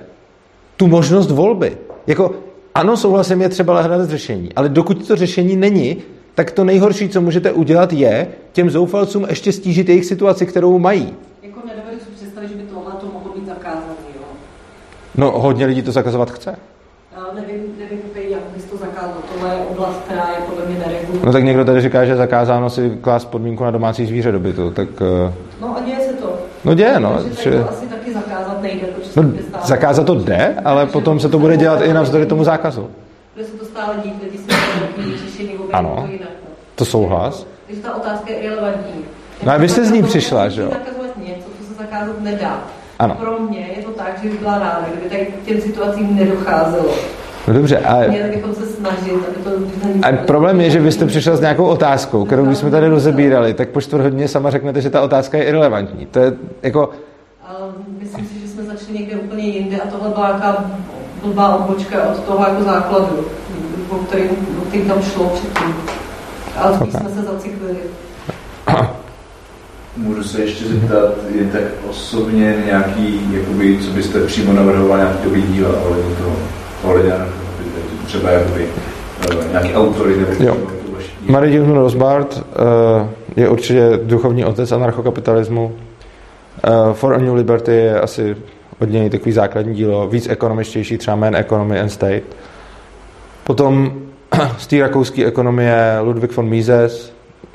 [0.79, 1.77] tu možnost volby.
[2.07, 2.35] Jako,
[2.75, 4.49] ano, souhlasím, je třeba hledat řešení.
[4.57, 5.97] Ale dokud to řešení není,
[6.35, 11.15] tak to nejhorší, co můžete udělat, je těm zoufalcům ještě stížit jejich situaci, kterou mají.
[11.43, 14.23] Jako nedovedu si představit, že by tohle to mohlo být zakázané, jo?
[15.17, 16.57] No, hodně lidí to zakazovat chce.
[17.17, 17.99] Já nevím, nevím,
[18.29, 19.17] jak bys to zakázal.
[19.35, 21.27] Tohle je oblast, která je podle mě neregulovaná.
[21.27, 24.41] No tak někdo tady říká, že je zakázáno si klást podmínku na domácí zvíře do
[24.41, 24.89] bytu, tak...
[25.01, 25.33] Uh...
[25.61, 26.33] No a děje se to.
[26.65, 27.19] No děje, no.
[27.43, 27.51] Že...
[27.51, 27.87] To asi
[28.59, 32.27] zakázat nejde, protože no, zakázat to jde, ale potom se to bude dělat i navzdory
[32.27, 32.91] tomu zákazu.
[33.35, 36.51] Bude se to stále dít, lidi si řešení Ano, to, jinak, no.
[36.75, 37.47] to souhlas.
[37.67, 39.05] Takže ta otázka je relevantní.
[39.43, 40.69] No a vy jste z ní přišla, že jo?
[40.71, 42.63] Zakazovat něco, co se zakázat nedá.
[42.99, 43.15] Ano.
[43.15, 46.95] Pro mě je to tak, že by byla ráda, kdyby tady k těm situacím nedocházelo.
[47.49, 48.09] No dobře, ale...
[48.09, 49.51] Měli bychom se snažit, aby to...
[50.03, 53.55] A problém je, že vy jste přišel s nějakou otázkou, kterou když jsme tady rozebírali,
[53.55, 56.07] tak po čtvrt hodině sama řeknete, že ta otázka je irrelevantní.
[56.07, 56.33] To je
[56.63, 56.91] jako...
[57.47, 57.59] Ale
[58.01, 58.38] myslím si,
[59.49, 60.65] úplně jinde a tohle byla nějaká
[61.23, 63.27] blbá odbočka od toho jako základu,
[63.91, 64.31] o kterým,
[64.63, 65.75] o kterým tam šlo předtím.
[66.57, 66.91] Ale okay.
[66.91, 67.79] jsme se zaciklili.
[69.97, 75.43] Můžu se ještě zeptat, je tak osobně nějaký, jakoby, co byste přímo navrhoval, nějaký dobrý
[75.43, 76.37] díl ohledně toho,
[76.85, 77.13] ohledně
[78.07, 78.69] třeba jakoby,
[79.35, 80.57] uh, nějaký autory nebo jo.
[81.29, 85.73] Mary Gilman Rosbart uh, je určitě duchovní otec anarchokapitalismu.
[86.69, 88.37] Uh, For a New Liberty je asi
[88.81, 92.23] od něj takový základní dílo, víc ekonomičtější, třeba Man Economy and State.
[93.45, 93.93] Potom
[94.59, 97.13] z té rakouské ekonomie Ludwig von Mises,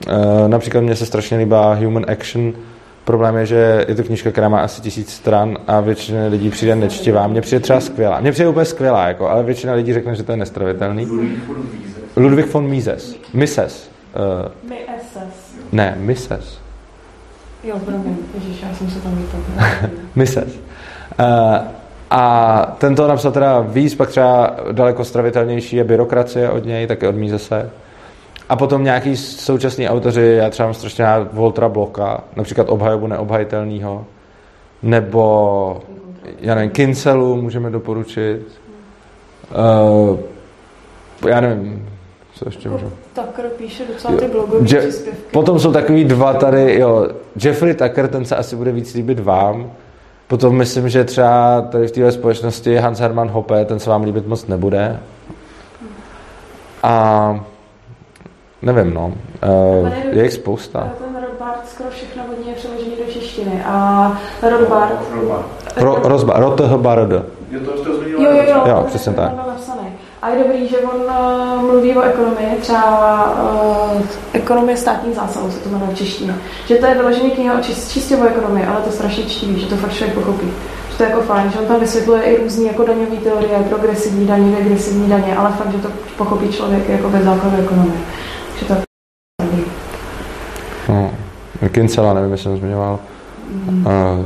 [0.08, 0.14] uh,
[0.48, 2.54] například mně se strašně líbá Human Action,
[3.04, 6.76] Problém je, že je to knižka, která má asi tisíc stran a většina lidí přijde
[6.76, 7.28] nečtivá.
[7.28, 8.20] Mně přijde třeba skvělá.
[8.20, 11.08] Mně přijde úplně skvělá, jako, ale většina lidí řekne, že to je nestravitelný.
[12.16, 13.16] Ludwig von Mises.
[13.34, 13.90] Mises.
[14.64, 15.56] Uh, Mises.
[15.72, 16.60] Ne, Mises.
[17.64, 18.18] Jo, promiň,
[18.64, 19.38] já jsem se tam vypl.
[20.16, 20.60] Mises.
[21.20, 21.58] Uh,
[22.12, 27.16] a tento napsal teda víc, pak třeba daleko stravitelnější je byrokracie od něj, taky od
[27.16, 27.70] Misese.
[28.50, 34.06] A potom nějaký současní autoři, já třeba mám strašně rád Voltra Bloka, například obhajobu neobhajitelného,
[34.84, 35.82] nebo
[36.40, 38.42] já nevím, Kincelu můžeme doporučit.
[40.10, 40.20] Uh,
[41.30, 41.90] já nevím,
[42.36, 42.92] co ještě můžu.
[43.14, 45.22] Tucker píše docela ty blogové Je- příspěvky.
[45.32, 47.08] Potom jsou takový dva tady, jo,
[47.44, 49.72] Jeffrey Tucker, ten se asi bude víc líbit vám.
[50.28, 54.28] Potom myslím, že třeba tady v téhle společnosti Hans Hermann Hoppe, ten se vám líbit
[54.28, 55.00] moc nebude.
[56.84, 57.40] A
[58.62, 59.14] nevím, no.
[59.82, 60.90] Uh, je jich spousta.
[61.00, 63.64] Ten Rothbard skoro všechno od něj je přeložený do češtiny.
[63.66, 65.00] A Rothbard...
[65.78, 67.12] Ro, Rozba, Rothbard.
[67.12, 67.20] Jo,
[67.50, 69.32] jo, jo, jo, jo přesně tak.
[70.24, 73.34] A je dobrý, že on uh, mluví o ekonomii, třeba
[73.94, 74.02] uh,
[74.34, 76.36] ekonomie státních zásahů se to jmenuje v češtině.
[76.66, 79.76] Že to je vyložený kniha čist, čistě o ekonomii, ale to strašně čtivý, že to
[79.76, 80.48] fakt člověk pochopí.
[80.92, 84.28] Že to je jako fajn, že on tam vysvětluje i různé jako daňové teorie, progresivní
[84.28, 87.98] daně, regresivní daně, ale fakt, že to pochopí člověk jako bez základu ekonomie.
[88.60, 88.80] Že to je
[90.90, 91.12] no,
[91.72, 93.00] Kincela, nevím, jestli jsem zmiňoval.
[93.50, 93.86] Mm.
[93.86, 94.26] Uh,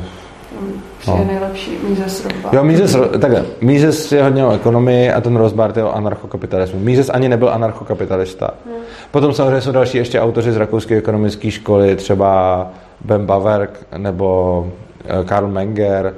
[1.07, 1.17] No.
[1.19, 2.53] je nejlepší, Mises Rothbard.
[2.53, 6.79] Jo, Mises, takhle, Mises je hodně o ekonomii a ten Rothbard je o anarchokapitalismu.
[6.79, 8.49] Mises ani nebyl anarchokapitalista.
[8.65, 8.75] Hmm.
[9.11, 12.71] Potom samozřejmě jsou další ještě autoři z rakouské ekonomické školy, třeba
[13.05, 14.67] Ben Baverk nebo
[15.05, 16.13] eh, Karl Menger.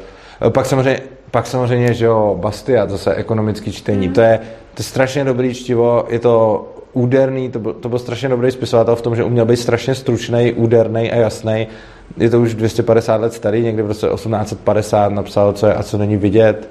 [0.47, 0.99] Eh, pak samozřejmě,
[1.31, 4.05] pak samozřejmě, že jo, Bastiat, zase ekonomický čtení.
[4.05, 4.15] Hmm.
[4.15, 4.39] To, je,
[4.73, 8.95] to je strašně dobrý čtivo, je to úderný, to byl, to byl strašně dobrý spisovatel
[8.95, 11.67] v tom, že uměl být strašně stručný, úderný a jasný
[12.17, 15.97] je to už 250 let starý, někdy v roce 1850 napsal, co je a co
[15.97, 16.69] není vidět.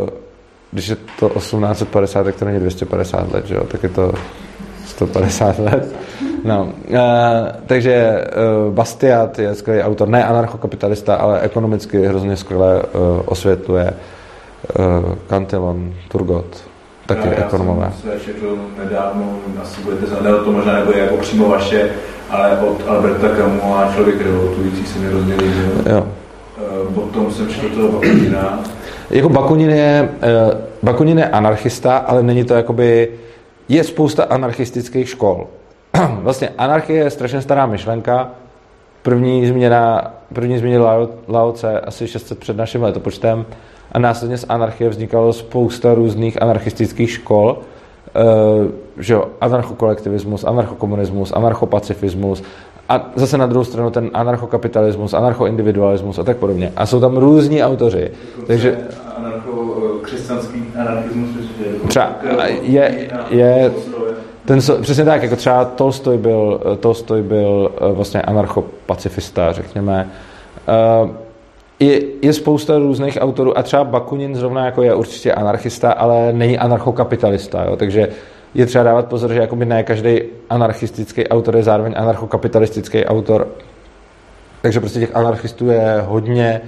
[0.00, 0.08] Uh,
[0.72, 3.64] když je to 1850, tak to není 250 let, že jo?
[3.64, 4.12] tak je to
[4.86, 5.94] 150 let.
[6.44, 6.96] No, uh,
[7.66, 8.24] takže
[8.68, 12.82] uh, Bastiat je skvělý autor, ne anarchokapitalista, ale ekonomicky hrozně skvěle
[13.24, 13.92] osvětluje
[15.28, 16.69] Cantillon, Turgot,
[17.14, 17.84] taky já, ekonomové.
[17.84, 21.90] Já jsem se četl nedávno, asi budete znamenat, to možná nebude jako přímo vaše,
[22.30, 25.92] ale od Alberta Camu a člověk revoltující se mi hrozně líbil.
[25.94, 26.06] Jo.
[26.94, 28.60] Potom jsem četl toho Bakunina.
[29.10, 33.08] Jako Bakunin je, uh, Bakunin je anarchista, ale není to jakoby,
[33.68, 35.46] je spousta anarchistických škol.
[36.20, 38.30] vlastně anarchie je strašně stará myšlenka,
[39.02, 43.46] první změna, první změnil Lao, Lao Tse asi 600 před naším letopočtem
[43.92, 52.42] a následně z anarchie vznikalo spousta různých anarchistických škol, uh, že jo, anarchokolektivismus, anarchokomunismus, anarchopacifismus
[52.88, 56.72] a zase na druhou stranu ten anarchokapitalismus, anarchoindividualismus a tak podobně.
[56.76, 58.10] A jsou tam různí autoři.
[58.46, 58.78] Takže
[59.16, 61.28] anarcho-křesťanský anarchismus,
[61.88, 62.16] třeba
[62.62, 63.72] je, je
[64.44, 70.10] ten, přesně tak, jako třeba Tolstoj byl, Tolstoj byl eh, vlastně anarchopacifista, řekněme.
[71.02, 71.10] Uh,
[71.80, 76.58] je, je spousta různých autorů a třeba Bakunin zrovna jako je určitě anarchista, ale není
[76.58, 77.76] anarchokapitalista, jo?
[77.76, 78.08] takže
[78.54, 83.48] je třeba dávat pozor, že jakoby ne každý anarchistický autor je zároveň anarchokapitalistický autor.
[84.62, 86.60] Takže prostě těch anarchistů je hodně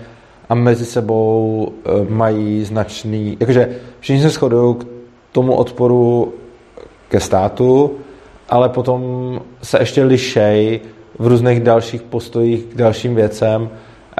[0.48, 3.68] a mezi sebou eh, mají značný, jakože
[4.00, 4.86] všichni se shodují k
[5.32, 6.32] tomu odporu
[7.08, 7.90] ke státu,
[8.48, 10.80] ale potom se ještě lišej
[11.18, 13.70] v různých dalších postojích k dalším věcem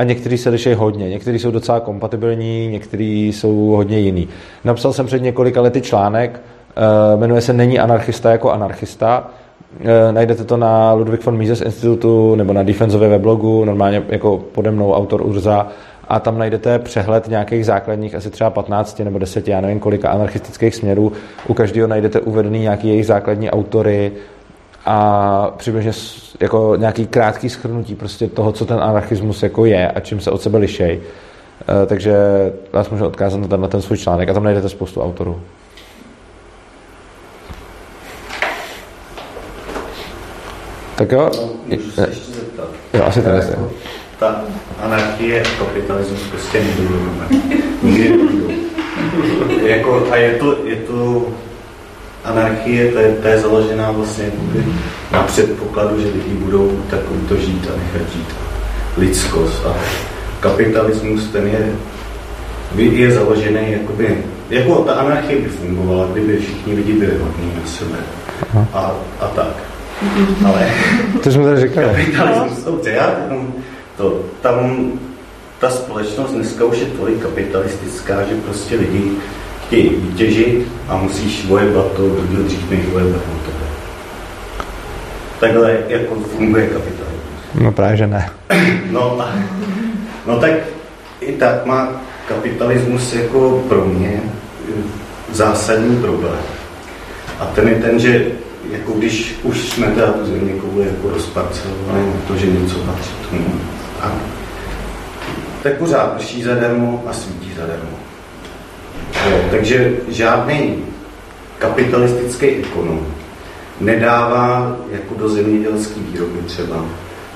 [0.02, 1.08] a někteří se liší hodně.
[1.08, 4.28] Někteří jsou docela kompatibilní, někteří jsou hodně jiný.
[4.64, 6.40] Napsal jsem před několika lety článek,
[6.76, 9.30] eh, jmenuje se Není anarchista jako anarchista.
[9.80, 14.70] Eh, najdete to na Ludwig von Mises institutu nebo na Defensově weblogu, normálně jako pode
[14.70, 15.66] mnou autor Urza
[16.08, 20.74] a tam najdete přehled nějakých základních, asi třeba 15 nebo 10, já nevím kolika anarchistických
[20.74, 21.12] směrů.
[21.48, 24.12] U každého najdete uvedený nějaký jejich základní autory,
[24.86, 25.92] a přibližně
[26.40, 30.42] jako nějaký krátký schrnutí prostě toho, co ten anarchismus jako je a čím se od
[30.42, 31.00] sebe lišej.
[31.82, 32.16] E, takže
[32.72, 35.40] vás můžu odkázat na ten, na ten svůj článek a tam najdete spoustu autorů.
[40.96, 41.30] Tak jo?
[41.36, 42.68] No, ještě zeptat.
[42.94, 43.58] Jo, asi tady se.
[44.18, 44.44] Ta
[44.82, 47.10] anarchie, kapitalismus prostě nebudou.
[47.82, 49.66] Nikdy nebudou.
[49.66, 51.26] jako, a je to, je to
[52.24, 54.32] anarchie, to je, to je založená vlastně
[55.12, 58.28] na předpokladu, že lidi budou takovýto žít a nechat žít.
[58.96, 59.74] Lidskost a
[60.40, 61.72] kapitalismus, ten je,
[62.76, 64.18] je založený jakoby,
[64.50, 67.96] jako ta anarchie by fungovala, kdyby všichni lidi byli hodní na sebe
[68.72, 69.54] a, a tak.
[70.46, 70.70] Ale
[71.22, 71.86] to jsme tady říkali.
[71.86, 73.52] Kapitalismus, dobře, já tam,
[73.96, 74.90] to, tam
[75.58, 79.10] ta společnost dneska už je tolik kapitalistická, že prostě lidi
[79.72, 83.64] chtějí vytěžit a musíš vojebat to kdo dřív než na tebe.
[85.40, 87.60] Takhle jako funguje kapitalismus.
[87.60, 88.30] No právě, že ne.
[88.90, 89.34] No, a,
[90.26, 90.52] no tak
[91.20, 91.88] i tak má
[92.28, 94.20] kapitalismus jako pro mě
[95.30, 96.38] zásadní problém.
[97.38, 98.26] A ten je ten, že
[98.70, 103.10] jako když už jsme teda tu země kouli jako rozparcelovali na to, že něco patří
[103.30, 103.60] tomu,
[104.00, 104.12] tak,
[105.62, 108.01] tak pořád prší zadarmo a svítí zadarmo.
[109.30, 110.84] Jo, takže žádný
[111.58, 113.06] kapitalistický ekonom
[113.80, 116.84] nedává jako do zemědělské výroby třeba.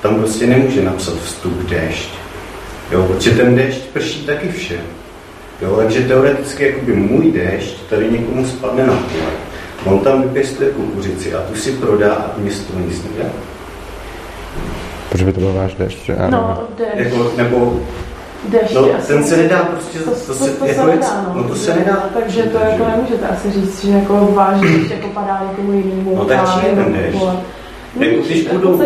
[0.01, 2.09] Tam prostě nemůže napsat vstup déšť.
[2.91, 4.79] Jo, protože ten déšť prší taky vše.
[5.61, 9.31] Jo, takže teoreticky jakoby můj déšť tady někomu spadne na pole.
[9.85, 13.29] On tam vypěstuje kukuřici a tu si prodá a město nic nedělá.
[15.09, 16.09] Proč by to byl váš déšť?
[16.29, 16.95] No, déšť.
[16.95, 17.79] Jako, nebo
[18.49, 19.07] Deště no, asi.
[19.07, 21.41] ten se nedá prostě, To, to, to, se, to, to jako se je, nedá, no.
[21.41, 22.09] no to se nedá.
[22.13, 26.15] Takže to jako nemůžete asi říct, že jako vážně ještě jako padá někomu jinému.
[26.15, 27.35] No tak je ten vole.
[27.99, 28.81] Jako když budou-.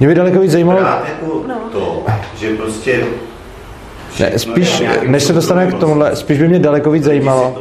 [0.00, 1.54] Mě by daleko víc zajímalo, jako No.
[1.72, 2.02] to,
[2.38, 3.04] že prostě
[4.20, 7.58] ne, spíš, než se dostaneme k tomuhle, spíš by mě daleko víc zajímalo,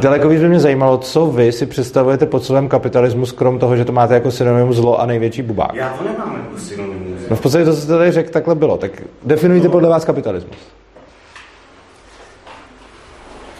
[0.00, 3.84] daleko víc by mě zajímalo, co vy si představujete pod slovem kapitalismus, krom toho, že
[3.84, 5.74] to máte jako synonym zlo a největší bubák.
[5.74, 6.85] Já to nemám jako.
[7.30, 8.76] No v podstatě to, co jste tady řekl, takhle bylo.
[8.76, 8.90] Tak
[9.24, 10.56] definujte podle vás kapitalismus.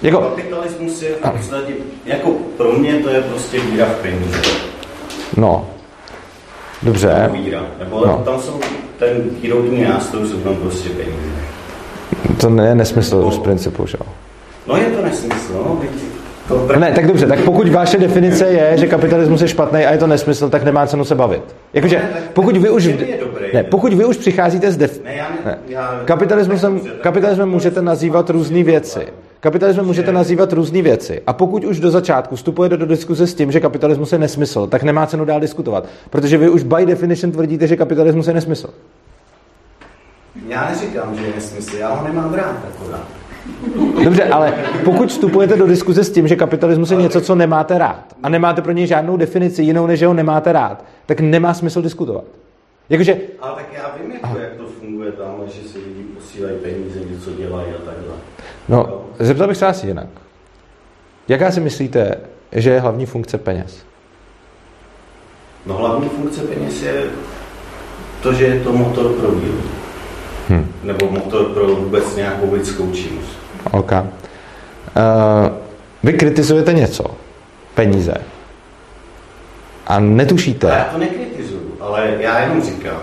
[0.02, 1.72] Jako, Kapitalismus je v podstatě,
[2.04, 4.38] jako pro mě to je prostě víra v peníze.
[5.36, 5.66] no,
[6.82, 7.66] dobře, Víra.
[7.78, 8.22] Nebo No.
[8.24, 8.60] tam jsou
[8.98, 11.40] ten výrobní nástroj, jsou tam prostě peníze.
[12.40, 14.06] to je nesmysl z principu, že jo.
[14.66, 15.80] No je to nesmysl, no,
[16.48, 19.98] to Ne, tak dobře, tak pokud vaše definice je, že kapitalismus je špatný a je
[19.98, 21.42] to nesmysl, tak nemá cenu se bavit.
[21.72, 22.02] Jakože,
[22.32, 22.88] pokud vy už,
[23.54, 25.04] ne, pokud vy už přicházíte s def...
[25.04, 25.58] Ne, já ne, Ne.
[25.68, 26.00] já...
[26.04, 29.00] Kapitalismem, kapitalismem můžete nazývat různé věci.
[29.40, 31.22] Kapitalismem můžete nazývat různé věci.
[31.26, 34.82] A pokud už do začátku vstupujete do diskuze s tím, že kapitalismus je nesmysl, tak
[34.82, 35.88] nemá cenu dál diskutovat.
[36.10, 38.68] Protože vy už by definition tvrdíte, že kapitalismus je nesmysl.
[40.48, 43.25] Já neříkám, že je nesmysl, já ho nemám rád akorát.
[44.04, 48.16] Dobře, ale pokud vstupujete do diskuze s tím, že kapitalismus je něco, co nemáte rád,
[48.22, 51.82] a nemáte pro něj žádnou definici jinou, než že ho nemáte rád, tak nemá smysl
[51.82, 52.24] diskutovat.
[52.88, 57.00] Jakože, Ale tak já vím, jako, jak to funguje tam, že si lidi posílají peníze,
[57.10, 58.14] něco dělají a takhle.
[58.68, 60.06] no, zeptal bych se vás jinak.
[61.28, 62.14] Jaká si myslíte,
[62.52, 63.82] že je hlavní funkce peněz?
[65.66, 67.04] No hlavní funkce peněz je
[68.26, 69.75] Protože je to motor pro výrobu.
[70.48, 70.72] Hmm.
[70.82, 73.38] Nebo motor pro vůbec nějakou lidskou činnost.
[73.70, 73.92] OK.
[73.92, 73.98] Uh,
[76.02, 77.04] vy kritizujete něco.
[77.74, 78.14] Peníze.
[79.86, 80.70] A netušíte.
[80.72, 83.00] A já to nekritizuju, ale já jenom říkám,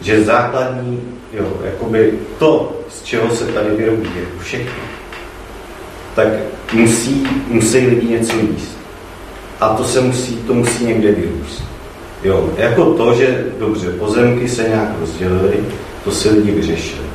[0.00, 1.00] že základní,
[1.32, 4.82] jo, jakoby to, z čeho se tady vyrobí, je všechno,
[6.14, 6.28] tak
[6.72, 8.78] musí, musí lidi něco jíst.
[9.60, 11.64] A to se musí, to musí někde vyrůst.
[12.24, 15.64] Jo, jako to, že dobře, pozemky se nějak rozdělily,
[16.04, 17.06] to si lidi vyřešili.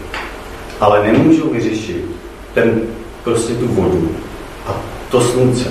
[0.79, 2.05] Ale nemůžou vyřešit
[2.53, 2.81] ten,
[3.23, 4.15] prostě tu vodu
[4.67, 5.69] a to slunce.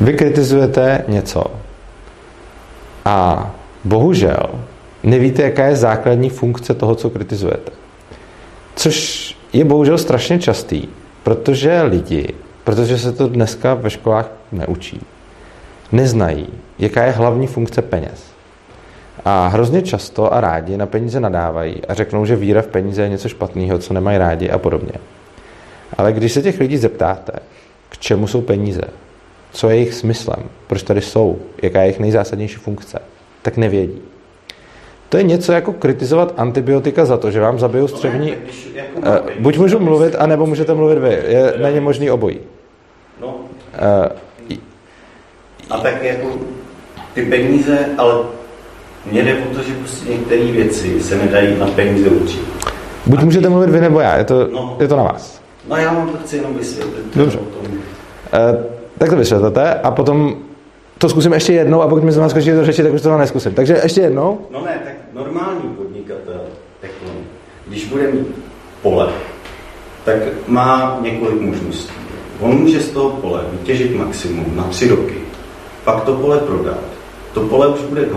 [0.00, 1.44] Vy kritizujete něco
[3.04, 3.50] a
[3.84, 4.50] bohužel
[5.02, 7.72] nevíte, jaká je základní funkce toho, co kritizujete.
[8.76, 10.88] Což je bohužel strašně častý,
[11.22, 15.00] protože lidi, protože se to dneska ve školách neučí,
[15.92, 16.48] neznají,
[16.78, 18.33] jaká je hlavní funkce peněz.
[19.24, 23.08] A hrozně často a rádi na peníze nadávají a řeknou, že víra v peníze je
[23.08, 24.92] něco špatného, co nemají rádi a podobně.
[25.98, 27.32] Ale když se těch lidí zeptáte,
[27.88, 28.82] k čemu jsou peníze,
[29.52, 32.98] co je jejich smyslem, proč tady jsou, jaká je jejich nejzásadnější funkce,
[33.42, 34.02] tak nevědí.
[35.08, 38.34] To je něco jako kritizovat antibiotika za to, že vám zabijou střevní...
[38.96, 41.18] Uh, buď můžu mluvit, anebo můžete mluvit vy.
[41.26, 42.38] Je není možný obojí.
[43.20, 43.26] No.
[43.28, 44.56] Uh,
[45.70, 46.28] a tak jako
[47.14, 48.14] ty peníze, ale
[49.10, 52.40] mně jde o to, že prostě některé věci se nedají na peníze učit.
[53.06, 55.40] Buď a můžete mluvit vy nebo já, je to, no, je to na vás.
[55.68, 57.16] No já vám to chci jenom vysvětlit.
[57.16, 57.38] Dobře.
[57.38, 57.44] Uh,
[58.98, 60.36] tak to vysvětlete a potom
[60.98, 63.54] to zkusím ještě jednou a pokud mi znovu skočí do řeči, tak už to neskusím.
[63.54, 64.38] Takže ještě jednou.
[64.50, 66.40] No ne, tak normální podnikatel,
[67.68, 68.26] když bude mít
[68.82, 69.08] pole,
[70.04, 70.16] tak
[70.46, 71.92] má několik možností.
[72.40, 75.14] On může z toho pole vytěžit maximum na tři roky,
[75.84, 76.80] pak to pole prodat,
[77.32, 78.12] to pole už bude k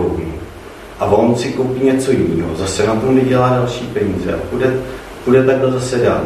[1.00, 4.76] a on si koupí něco jiného, zase na tom vydělá další peníze a půjde,
[5.24, 6.22] půjde takhle zase dál.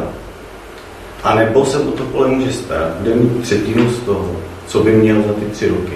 [1.23, 4.31] A nebo se o to pole může stát, bude mít třetinu z toho,
[4.67, 5.93] co by měl za ty tři roky.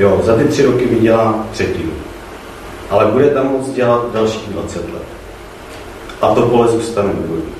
[0.00, 1.90] Jo, za ty tři roky vydělá třetinu.
[2.90, 5.02] Ale bude tam moc dělat dalších 20 let.
[6.22, 7.52] A to pole zůstane důvodní.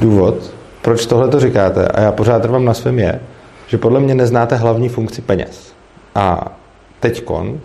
[0.00, 0.34] Důvod,
[0.82, 3.20] proč tohle to říkáte, a já pořád trvám na svém je,
[3.66, 5.72] že podle mě neznáte hlavní funkci peněz.
[6.14, 6.56] A
[7.00, 7.60] teďkon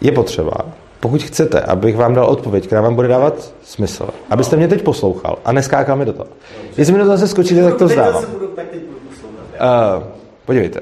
[0.00, 0.54] je potřeba,
[1.00, 5.38] pokud chcete, abych vám dal odpověď, která vám bude dávat smysl, abyste mě teď poslouchal
[5.44, 6.28] a neskákal mi do toho.
[6.76, 8.24] Jestli mi do toho zase skočíte, tak to vzdávám.
[8.24, 10.02] Uh,
[10.44, 10.80] podívejte.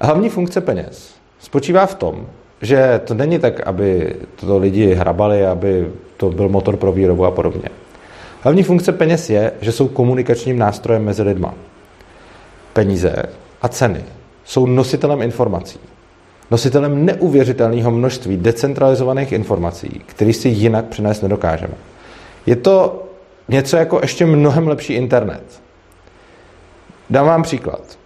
[0.00, 2.26] Hlavní funkce peněz spočívá v tom,
[2.62, 7.30] že to není tak, aby to lidi hrabali, aby to byl motor pro výrobu a
[7.30, 7.68] podobně.
[8.40, 11.54] Hlavní funkce peněz je, že jsou komunikačním nástrojem mezi lidma.
[12.72, 13.22] Peníze
[13.62, 14.04] a ceny
[14.44, 15.78] jsou nositelem informací
[16.50, 21.74] nositelem neuvěřitelného množství decentralizovaných informací, které si jinak přinést nedokážeme.
[22.46, 23.06] Je to
[23.48, 25.62] něco jako ještě mnohem lepší internet.
[27.10, 27.98] Dám vám příklad.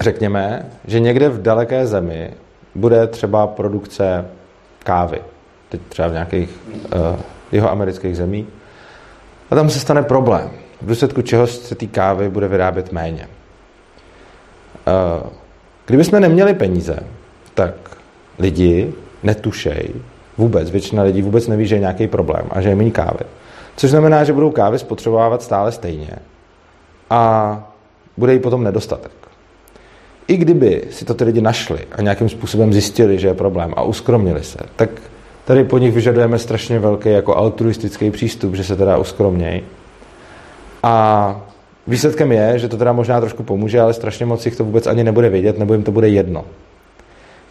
[0.00, 2.30] Řekněme, že někde v daleké zemi
[2.74, 4.24] bude třeba produkce
[4.78, 5.20] kávy.
[5.68, 7.20] Teď třeba v nějakých uh,
[7.52, 8.46] jeho amerických zemí.
[9.50, 10.50] A tam se stane problém,
[10.82, 13.28] v důsledku čeho se té kávy bude vyrábět méně.
[15.22, 15.28] Uh,
[15.86, 16.98] kdybychom neměli peníze,
[17.58, 17.74] tak
[18.38, 19.90] lidi netušej
[20.38, 23.26] vůbec, většina lidí vůbec neví, že je nějaký problém a že je méně kávy.
[23.76, 26.10] Což znamená, že budou kávy spotřebovávat stále stejně
[27.10, 27.22] a
[28.16, 29.12] bude jí potom nedostatek.
[30.28, 33.82] I kdyby si to ty lidi našli a nějakým způsobem zjistili, že je problém a
[33.82, 34.90] uskromnili se, tak
[35.44, 39.62] tady po nich vyžadujeme strašně velký jako altruistický přístup, že se teda uskromnějí.
[40.82, 41.40] A
[41.86, 45.04] výsledkem je, že to teda možná trošku pomůže, ale strašně moc jich to vůbec ani
[45.04, 46.44] nebude vědět, nebo jim to bude jedno.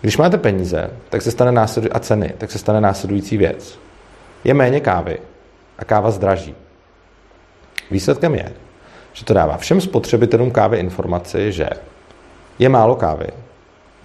[0.07, 3.79] Když máte peníze tak se stane následuj- a ceny, tak se stane následující věc.
[4.43, 5.17] Je méně kávy
[5.79, 6.55] a káva zdraží.
[7.91, 8.51] Výsledkem je,
[9.13, 11.69] že to dává všem spotřebitelům kávy informaci, že
[12.59, 13.27] je málo kávy,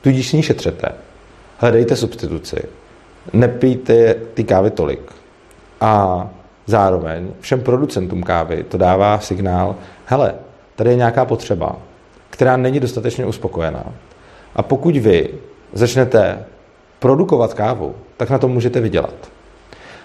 [0.00, 0.88] tudíž ní šetřete,
[1.58, 2.62] hledejte substituci,
[3.32, 5.12] nepijte ty kávy tolik.
[5.80, 6.30] A
[6.66, 10.34] zároveň všem producentům kávy to dává signál, hele,
[10.76, 11.76] tady je nějaká potřeba,
[12.30, 13.84] která není dostatečně uspokojená.
[14.56, 15.28] A pokud vy
[15.72, 16.44] začnete
[16.98, 19.14] produkovat kávu, tak na tom můžete vydělat.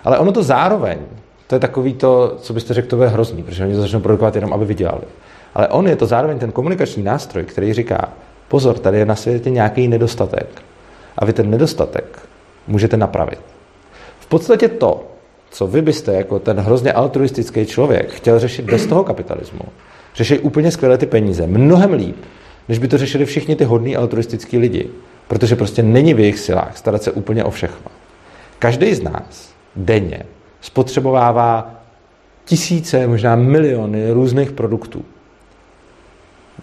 [0.03, 0.97] Ale ono to zároveň,
[1.47, 4.35] to je takový to, co byste řekl, to je hrozný, protože oni to začnou produkovat
[4.35, 5.03] jenom, aby vydělali.
[5.55, 8.09] Ale on je to zároveň ten komunikační nástroj, který říká,
[8.47, 10.47] pozor, tady je na světě nějaký nedostatek.
[11.17, 12.19] A vy ten nedostatek
[12.67, 13.39] můžete napravit.
[14.19, 15.03] V podstatě to,
[15.49, 19.61] co vy byste jako ten hrozně altruistický člověk chtěl řešit bez toho kapitalismu,
[20.15, 22.15] řeší úplně skvěle ty peníze, mnohem líp,
[22.69, 24.89] než by to řešili všichni ty hodní altruistický lidi.
[25.27, 27.91] Protože prostě není v jejich silách starat se úplně o všechno.
[28.59, 30.23] Každý z nás denně
[30.61, 31.71] spotřebovává
[32.45, 35.05] tisíce, možná miliony různých produktů.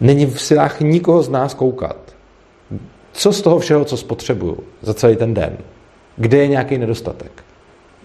[0.00, 1.96] Není v silách nikoho z nás koukat.
[3.12, 5.56] Co z toho všeho, co spotřebuju za celý ten den?
[6.16, 7.44] Kde je nějaký nedostatek?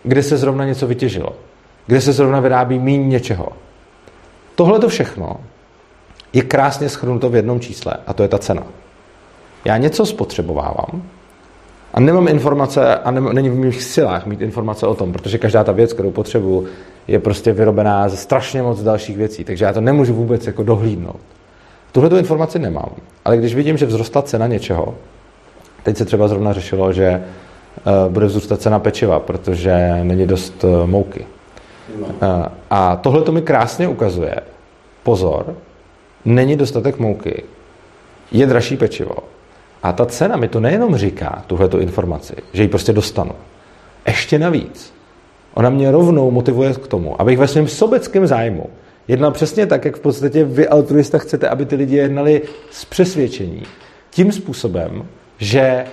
[0.04, 1.36] Kde se zrovna něco vytěžilo?
[1.88, 3.48] Kde se zrovna vyrábí méně něčeho?
[4.56, 5.40] Tohle to všechno
[6.34, 8.64] je krásně schrnuto v jednom čísle a to je ta cena.
[9.66, 11.04] Já něco spotřebovávám
[11.94, 15.64] a nemám informace a ne, není v mých silách mít informace o tom, protože každá
[15.64, 16.68] ta věc, kterou potřebuju,
[17.08, 21.20] je prostě vyrobená ze strašně moc dalších věcí, takže já to nemůžu vůbec jako dohlídnout.
[21.92, 22.90] Tuhle tu informaci nemám,
[23.26, 24.96] ale když vidím, že vzrostla cena něčeho,
[25.84, 27.24] teď se třeba zrovna řešilo, že
[27.86, 31.26] uh, bude vzrůstat cena pečiva, protože není dost uh, mouky.
[32.00, 32.06] No.
[32.06, 34.36] Uh, a tohle to mi krásně ukazuje,
[35.04, 35.56] pozor,
[36.26, 37.44] není dostatek mouky,
[38.32, 39.16] je dražší pečivo.
[39.84, 43.32] A ta cena mi to nejenom říká, tuhleto informaci, že ji prostě dostanu.
[44.08, 44.94] Ještě navíc.
[45.54, 48.70] Ona mě rovnou motivuje k tomu, abych ve svém sobeckém zájmu
[49.08, 52.42] jednal přesně tak, jak v podstatě vy altruista chcete, aby ty lidi jednali
[52.72, 53.64] z přesvědčení.
[54.10, 55.06] Tím způsobem,
[55.38, 55.86] že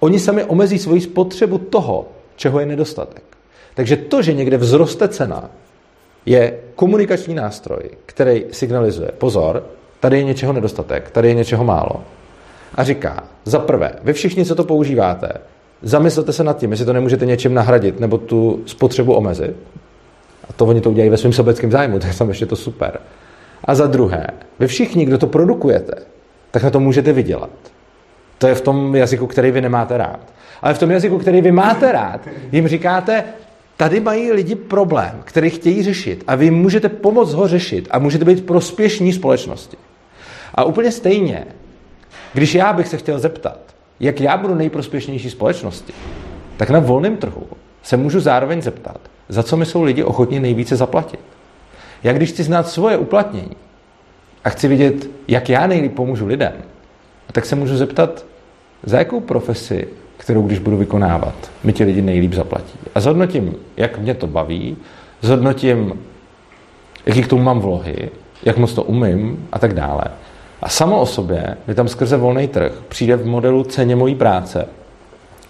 [0.00, 3.22] oni sami omezí svoji spotřebu toho, čeho je nedostatek.
[3.74, 5.50] Takže to, že někde vzroste cena,
[6.26, 9.64] je komunikační nástroj, který signalizuje, pozor,
[10.00, 12.04] tady je něčeho nedostatek, tady je něčeho málo.
[12.74, 15.32] A říká, za prvé, vy všichni, co to používáte,
[15.82, 19.56] zamyslete se nad tím, jestli to nemůžete něčím nahradit nebo tu spotřebu omezit.
[20.48, 23.00] A to oni to udělají ve svém sobeckém zájmu, to je tam ještě to super.
[23.64, 24.26] A za druhé,
[24.58, 25.94] vy všichni, kdo to produkujete,
[26.50, 27.50] tak na to můžete vydělat.
[28.38, 30.20] To je v tom jazyku, který vy nemáte rád.
[30.62, 32.20] Ale v tom jazyku, který vy máte rád,
[32.52, 33.24] jim říkáte,
[33.76, 38.24] tady mají lidi problém, který chtějí řešit a vy můžete pomoct ho řešit a můžete
[38.24, 39.76] být prospěšní společnosti.
[40.54, 41.46] A úplně stejně,
[42.32, 43.58] když já bych se chtěl zeptat,
[44.00, 45.92] jak já budu nejprospěšnější společnosti,
[46.56, 47.46] tak na volném trhu
[47.82, 51.20] se můžu zároveň zeptat, za co mi jsou lidi ochotní nejvíce zaplatit.
[52.02, 53.56] Já když chci znát svoje uplatnění
[54.44, 56.52] a chci vidět, jak já nejlíp pomůžu lidem,
[57.32, 58.24] tak se můžu zeptat,
[58.82, 59.88] za jakou profesi
[60.20, 61.34] kterou když budu vykonávat,
[61.64, 62.78] mi ti lidi nejlíp zaplatí.
[62.94, 64.76] A zhodnotím, jak mě to baví,
[65.20, 65.92] zhodnotím,
[67.06, 68.10] jaký k tomu mám vlohy,
[68.42, 70.04] jak moc to umím a tak dále.
[70.62, 74.66] A samo o sobě mi tam skrze volný trh přijde v modelu ceně mojí práce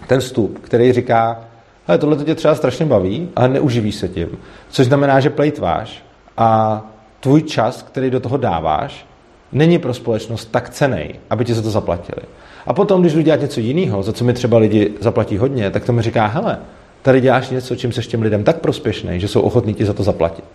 [0.07, 1.39] ten vstup, který říká,
[1.87, 4.27] hele, tohle tě třeba strašně baví, ale neuživíš se tím.
[4.69, 6.03] Což znamená, že plejtváš
[6.37, 6.81] a
[7.19, 9.05] tvůj čas, který do toho dáváš,
[9.51, 12.21] není pro společnost tak cený, aby ti za to zaplatili.
[12.65, 15.85] A potom, když jdu dělat něco jiného, za co mi třeba lidi zaplatí hodně, tak
[15.85, 16.57] to mi říká, hele,
[17.01, 20.03] tady děláš něco, čím seš těm lidem tak prospěšný, že jsou ochotní ti za to
[20.03, 20.45] zaplatit.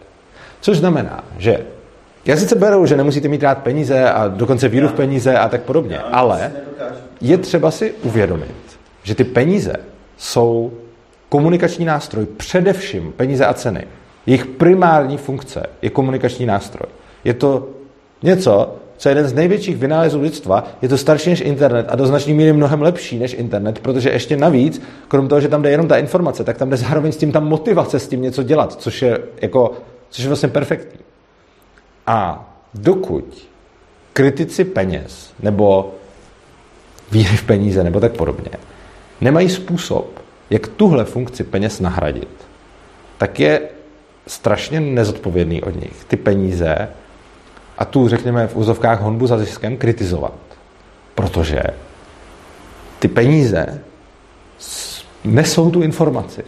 [0.61, 1.61] Což znamená, že
[2.27, 5.63] já sice beru, že nemusíte mít rád peníze a dokonce víru v peníze a tak
[5.63, 6.53] podobně, ale
[7.21, 8.55] je třeba si uvědomit,
[9.03, 9.73] že ty peníze
[10.17, 10.73] jsou
[11.29, 13.85] komunikační nástroj, především peníze a ceny.
[14.27, 16.89] Jejich primární funkce je komunikační nástroj.
[17.25, 17.69] Je to
[18.23, 22.07] něco, co je jeden z největších vynálezů lidstva, je to starší než internet a do
[22.07, 25.89] značné míry mnohem lepší než internet, protože ještě navíc, krom toho, že tam jde jenom
[25.89, 29.03] ta informace, tak tam jde zároveň s tím ta motivace s tím něco dělat, což
[29.03, 29.73] je, jako,
[30.11, 31.06] což je vlastně perfektní.
[32.07, 33.49] A dokud
[34.13, 35.95] kritici peněz nebo
[37.13, 38.51] víry v peníze nebo tak podobně
[39.21, 40.21] nemají způsob,
[40.51, 42.29] jak tuhle funkci peněz nahradit,
[43.19, 43.61] tak je
[44.27, 46.89] strašně nezodpovědný od nich ty peníze
[47.79, 50.35] a tu, řekněme, v úzovkách honbu za ziskem kritizovat.
[51.15, 51.63] Protože
[52.99, 53.81] ty peníze
[55.25, 56.45] nesou tu informaci.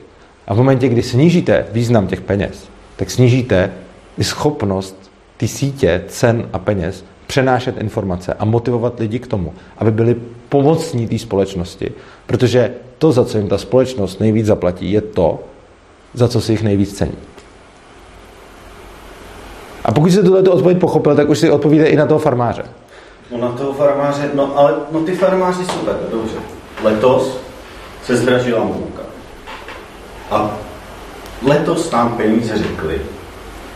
[0.47, 3.73] A v momentě, kdy snížíte význam těch peněz, tak snížíte
[4.19, 5.08] i schopnost
[5.39, 10.17] ty sítě cen a peněz přenášet informace a motivovat lidi k tomu, aby byli
[10.49, 11.93] pomocní té společnosti.
[12.27, 15.41] Protože to, za co jim ta společnost nejvíc zaplatí, je to,
[16.15, 17.19] za co si jich nejvíc cení.
[19.85, 22.65] A pokud jste tuto odpověď pochopil, tak už si odpovíde i na toho farmáře.
[23.33, 26.37] No na toho farmáře, no ale no ty farmáři jsou tak, dobře.
[26.83, 27.39] Letos
[28.05, 29.03] se zdražila mouka.
[30.31, 30.57] A
[31.43, 33.01] letos nám peníze řekli,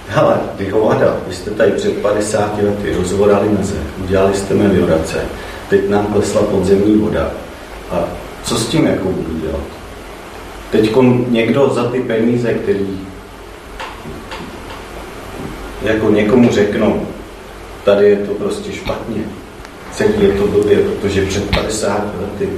[0.09, 5.25] hele, ty hovada, vy jste tady před 50 lety rozvorali meze, udělali jste meliorace,
[5.71, 7.31] teď nám klesla podzemní voda.
[7.91, 8.05] A
[8.45, 9.65] co s tím jako budu dělat?
[10.71, 10.97] Teď
[11.29, 13.01] někdo za ty peníze, který
[15.83, 17.07] jako někomu řeknou,
[17.85, 19.23] tady je to prostě špatně,
[19.93, 22.49] celý je to blbě, protože před 50 lety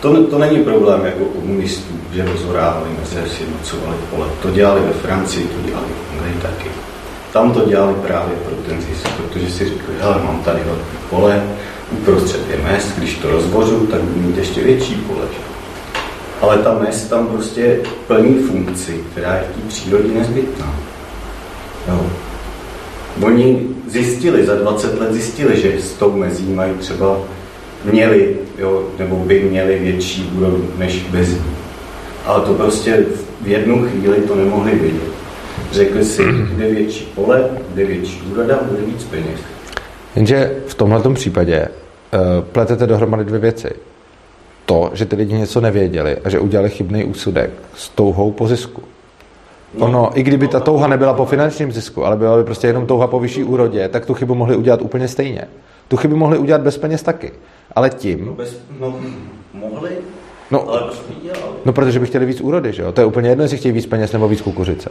[0.00, 4.26] to, to není problém jako komunistů, že rozhorávali mezi si nocovali pole.
[4.42, 6.70] To dělali ve Francii, to dělali v Anglii taky.
[7.32, 11.42] Tam to dělali právě pro ten zisk, protože si řekli, hele, mám tady velké pole,
[11.90, 15.24] uprostřed je mes, když to rozbořu, tak budu mít ještě větší pole.
[16.40, 20.74] ale ta mez tam prostě plní funkci, která je v té přírodě nezbytná.
[21.88, 22.06] Jo.
[23.22, 27.16] Oni zjistili, za 20 let zjistili, že s tou mezí mají třeba
[27.84, 31.56] měli, jo, nebo by měli větší úroveň než bez ní.
[32.24, 33.04] Ale to prostě
[33.40, 35.10] v jednu chvíli to nemohli vidět.
[35.72, 39.40] Řekli si, kde větší pole, kde větší úroda, bude víc peněz.
[40.16, 43.70] Jenže v tomhle případě uh, pletete dohromady dvě věci.
[44.66, 48.82] To, že ty lidi něco nevěděli a že udělali chybný úsudek s touhou po zisku.
[49.78, 52.86] No, ono, i kdyby ta touha nebyla po finančním zisku, ale byla by prostě jenom
[52.86, 55.44] touha po vyšší úrodě, tak tu chybu mohli udělat úplně stejně.
[55.88, 57.32] Tu chybu mohli udělat bez peněz taky.
[57.76, 58.26] Ale tím...
[58.26, 59.00] No, bez, no
[59.54, 59.90] mohli,
[60.50, 60.92] no, ale
[61.22, 61.42] dělali?
[61.64, 62.92] No, protože by chtěli víc úrody, že jo?
[62.92, 64.90] To je úplně jedno, jestli chtějí víc peněz nebo víc kukuřice.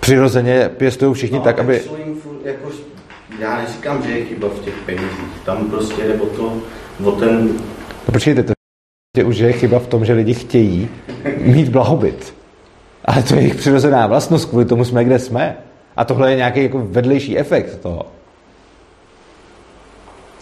[0.00, 1.82] Přirozeně pěstují všichni no, tak, aby...
[2.44, 2.68] Jako,
[3.38, 5.40] já neříkám, že je chyba v těch penězích.
[5.44, 6.52] Tam prostě jde o to,
[7.04, 7.48] o ten...
[8.06, 8.52] No počkejte, to
[9.24, 10.88] už je chyba v tom, že lidi chtějí
[11.38, 12.34] mít blahobyt.
[13.04, 15.56] Ale to je jejich přirozená vlastnost, kvůli tomu jsme, kde jsme.
[15.96, 18.06] A tohle je nějaký jako vedlejší efekt toho.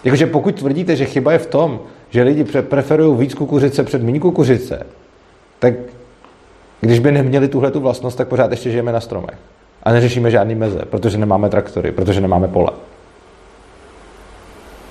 [0.04, 4.20] Jakože pokud tvrdíte, že chyba je v tom, že lidi preferují víc kukuřice před méně
[4.20, 4.86] kukuřice,
[5.58, 5.74] tak
[6.80, 9.38] když by neměli tuhle tu vlastnost, tak pořád ještě žijeme na stromech.
[9.82, 12.70] A neřešíme žádný meze, protože nemáme traktory, protože nemáme pole.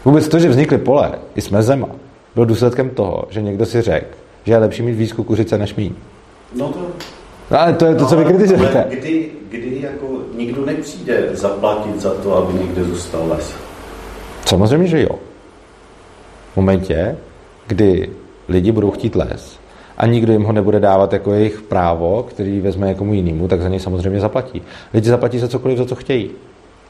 [0.05, 1.87] Vůbec to, že vznikly pole i s mezema,
[2.35, 4.07] bylo důsledkem toho, že někdo si řekl,
[4.43, 5.93] že je lepší mít víc kukuřice než míň.
[6.55, 6.79] No to...
[7.51, 8.85] No, ale to je to, no, co vy kritizujete.
[8.89, 13.53] Kdy, kdy jako nikdo nepřijde zaplatit za to, aby někde zůstal les?
[14.45, 15.19] Samozřejmě, že jo.
[16.53, 17.15] V momentě,
[17.67, 18.09] kdy
[18.47, 19.59] lidi budou chtít les
[19.97, 23.69] a nikdo jim ho nebude dávat jako jejich právo, který vezme někomu jinému, tak za
[23.69, 24.61] něj samozřejmě zaplatí.
[24.93, 26.31] Lidi zaplatí za cokoliv, za co chtějí.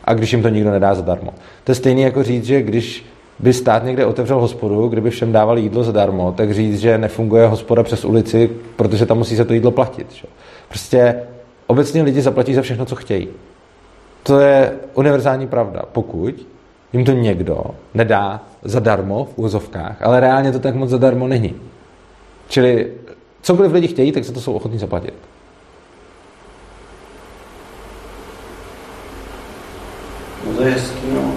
[0.03, 1.33] A když jim to nikdo nedá zadarmo.
[1.63, 3.05] To je stejné jako říct, že když
[3.39, 7.83] by stát někde otevřel hospodu, kdyby všem dával jídlo zadarmo, tak říct, že nefunguje hospoda
[7.83, 10.11] přes ulici, protože tam musí se to jídlo platit.
[10.11, 10.27] Že?
[10.67, 11.15] Prostě
[11.67, 13.27] obecně lidi zaplatí za všechno, co chtějí.
[14.23, 15.81] To je univerzální pravda.
[15.91, 16.47] Pokud
[16.93, 17.63] jim to někdo
[17.93, 21.55] nedá zadarmo v úzovkách, ale reálně to tak moc zadarmo není.
[22.47, 22.91] Čili
[23.41, 25.13] cokoliv lidi chtějí, tak se to jsou ochotní zaplatit.
[30.47, 31.33] No to je hezký, no.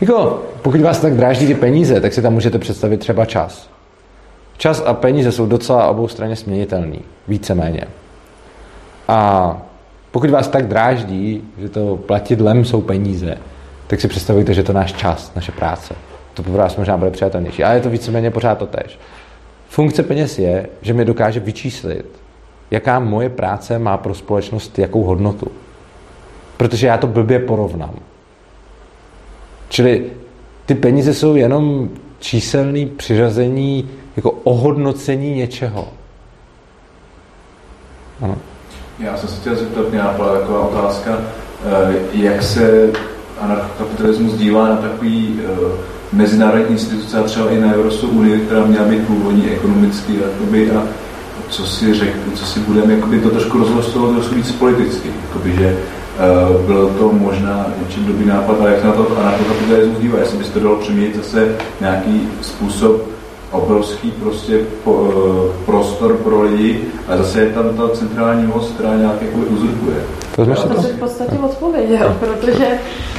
[0.00, 3.70] Jako, pokud vás tak dráždí ty peníze, tak si tam můžete představit třeba čas.
[4.56, 7.84] Čas a peníze jsou docela obou straně směnitelný, víceméně.
[9.08, 9.62] A
[10.10, 13.36] pokud vás tak dráždí, že to platidlem jsou peníze,
[13.86, 15.94] tak si představujte, že to náš čas, naše práce.
[16.34, 17.64] To pro vás možná bude přijatelnější.
[17.64, 18.98] Ale je to víceméně pořád to tež.
[19.68, 22.06] Funkce peněz je, že mi dokáže vyčíslit,
[22.70, 25.50] jaká moje práce má pro společnost jakou hodnotu.
[26.56, 27.94] Protože já to blbě porovnám.
[29.68, 30.10] Čili
[30.66, 35.88] ty peníze jsou jenom číselný přiřazení, jako ohodnocení něčeho.
[38.20, 38.38] Ano.
[39.00, 41.18] Já jsem se chtěl zeptat, mě napadla taková otázka,
[41.64, 42.90] eh, jak se
[43.40, 45.48] anarchokapitalismus dívá na takový eh,
[46.12, 50.82] mezinárodní instituce a třeba i na Evropskou unii, která měla být původní ekonomicky jakoby, a
[51.48, 55.76] co si řek, co si budeme, jakoby to trošku rozhlasovat trošku víc politicky, jakoby, že
[56.56, 60.38] uh, bylo to možná něčím dobrý nápad, ale jak se na to anarchokapitalismus dívá, jestli
[60.38, 63.02] by se to dalo přeměnit zase nějaký způsob
[63.50, 68.94] obrovský prostě po, e, prostor pro lidi a zase je tam ta centrální moc, která
[68.94, 69.96] nějak jako uzurpuje.
[70.36, 72.66] To, to v podstatě odpověděl, protože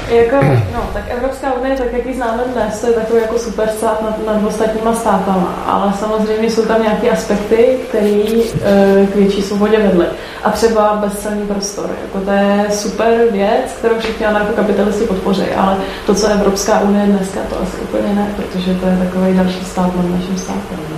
[0.10, 0.36] jako,
[0.74, 4.26] no, tak Evropská unie, tak jak ji známe dnes, to je takový jako superstát nad,
[4.26, 10.06] nad ostatníma státama, ale samozřejmě jsou tam nějaké aspekty, které e, k větší svobodě vedly.
[10.44, 16.16] A třeba bezcelný prostor, jako to je super věc, kterou všichni anarchokapitalisti podpoří, ale to,
[16.16, 20.06] co Evropská unie dneska, to asi úplně ne, protože to je takový další stát nad
[20.38, 20.80] státem.
[20.90, 20.98] Ne?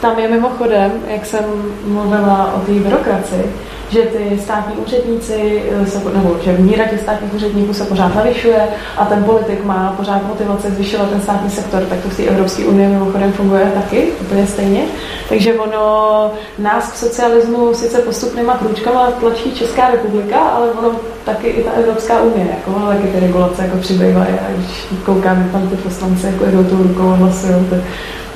[0.00, 1.44] Tam je mimochodem, jak jsem
[1.84, 3.52] mluvila o té byrokracii,
[3.90, 8.68] že ty státní úředníci, eh, se, nebo že míra těch státních úředníků se pořád navyšuje
[8.96, 12.64] a ten politik má pořád motivaci zvyšovat ten státní sektor, tak to v té Evropské
[12.64, 14.84] unii mimochodem funguje taky úplně stejně.
[15.28, 20.90] Takže ono nás k socialismu sice postupnýma krůčkama tlačí Česká republika, ale ono
[21.24, 25.48] taky i ta Evropská unie, jako ono taky ty regulace jako přibývají a když koukáme
[25.52, 27.80] tam ty poslanci jako jdou tou rukou a hlasují, tak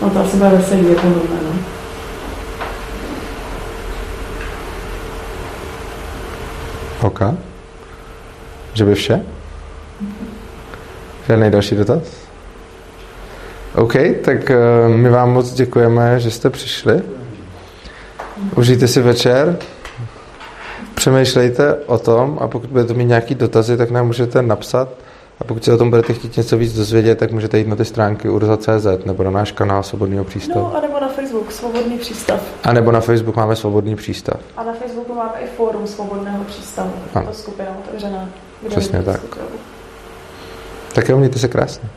[0.03, 1.80] no to asi bude veselý, je to.
[7.03, 7.21] OK.
[8.75, 9.21] Že by vše?
[11.29, 12.03] Žádný další dotaz?
[13.75, 13.93] OK,
[14.25, 17.03] tak uh, my vám moc děkujeme, že jste přišli.
[18.57, 19.59] Užijte si večer,
[20.95, 24.89] přemýšlejte o tom a pokud budete mít nějaký dotazy, tak nám můžete napsat
[25.41, 27.85] A pokud se o tom budete chtít něco víc dozvědět, tak můžete jít na ty
[27.85, 30.61] stránky urza.cz nebo na náš kanál Svobodného přístavu.
[30.61, 32.41] No, anebo na Facebook Svobodný přístav.
[32.65, 34.41] A nebo na Facebook máme Svobodný přístav.
[34.57, 36.93] A na Facebooku máme i fórum Svobodného přístavu.
[37.15, 37.27] Ano.
[37.27, 38.29] To skupina otevřená.
[38.69, 39.21] Přesně tak.
[40.95, 41.89] Tak jo, mějte se krásně.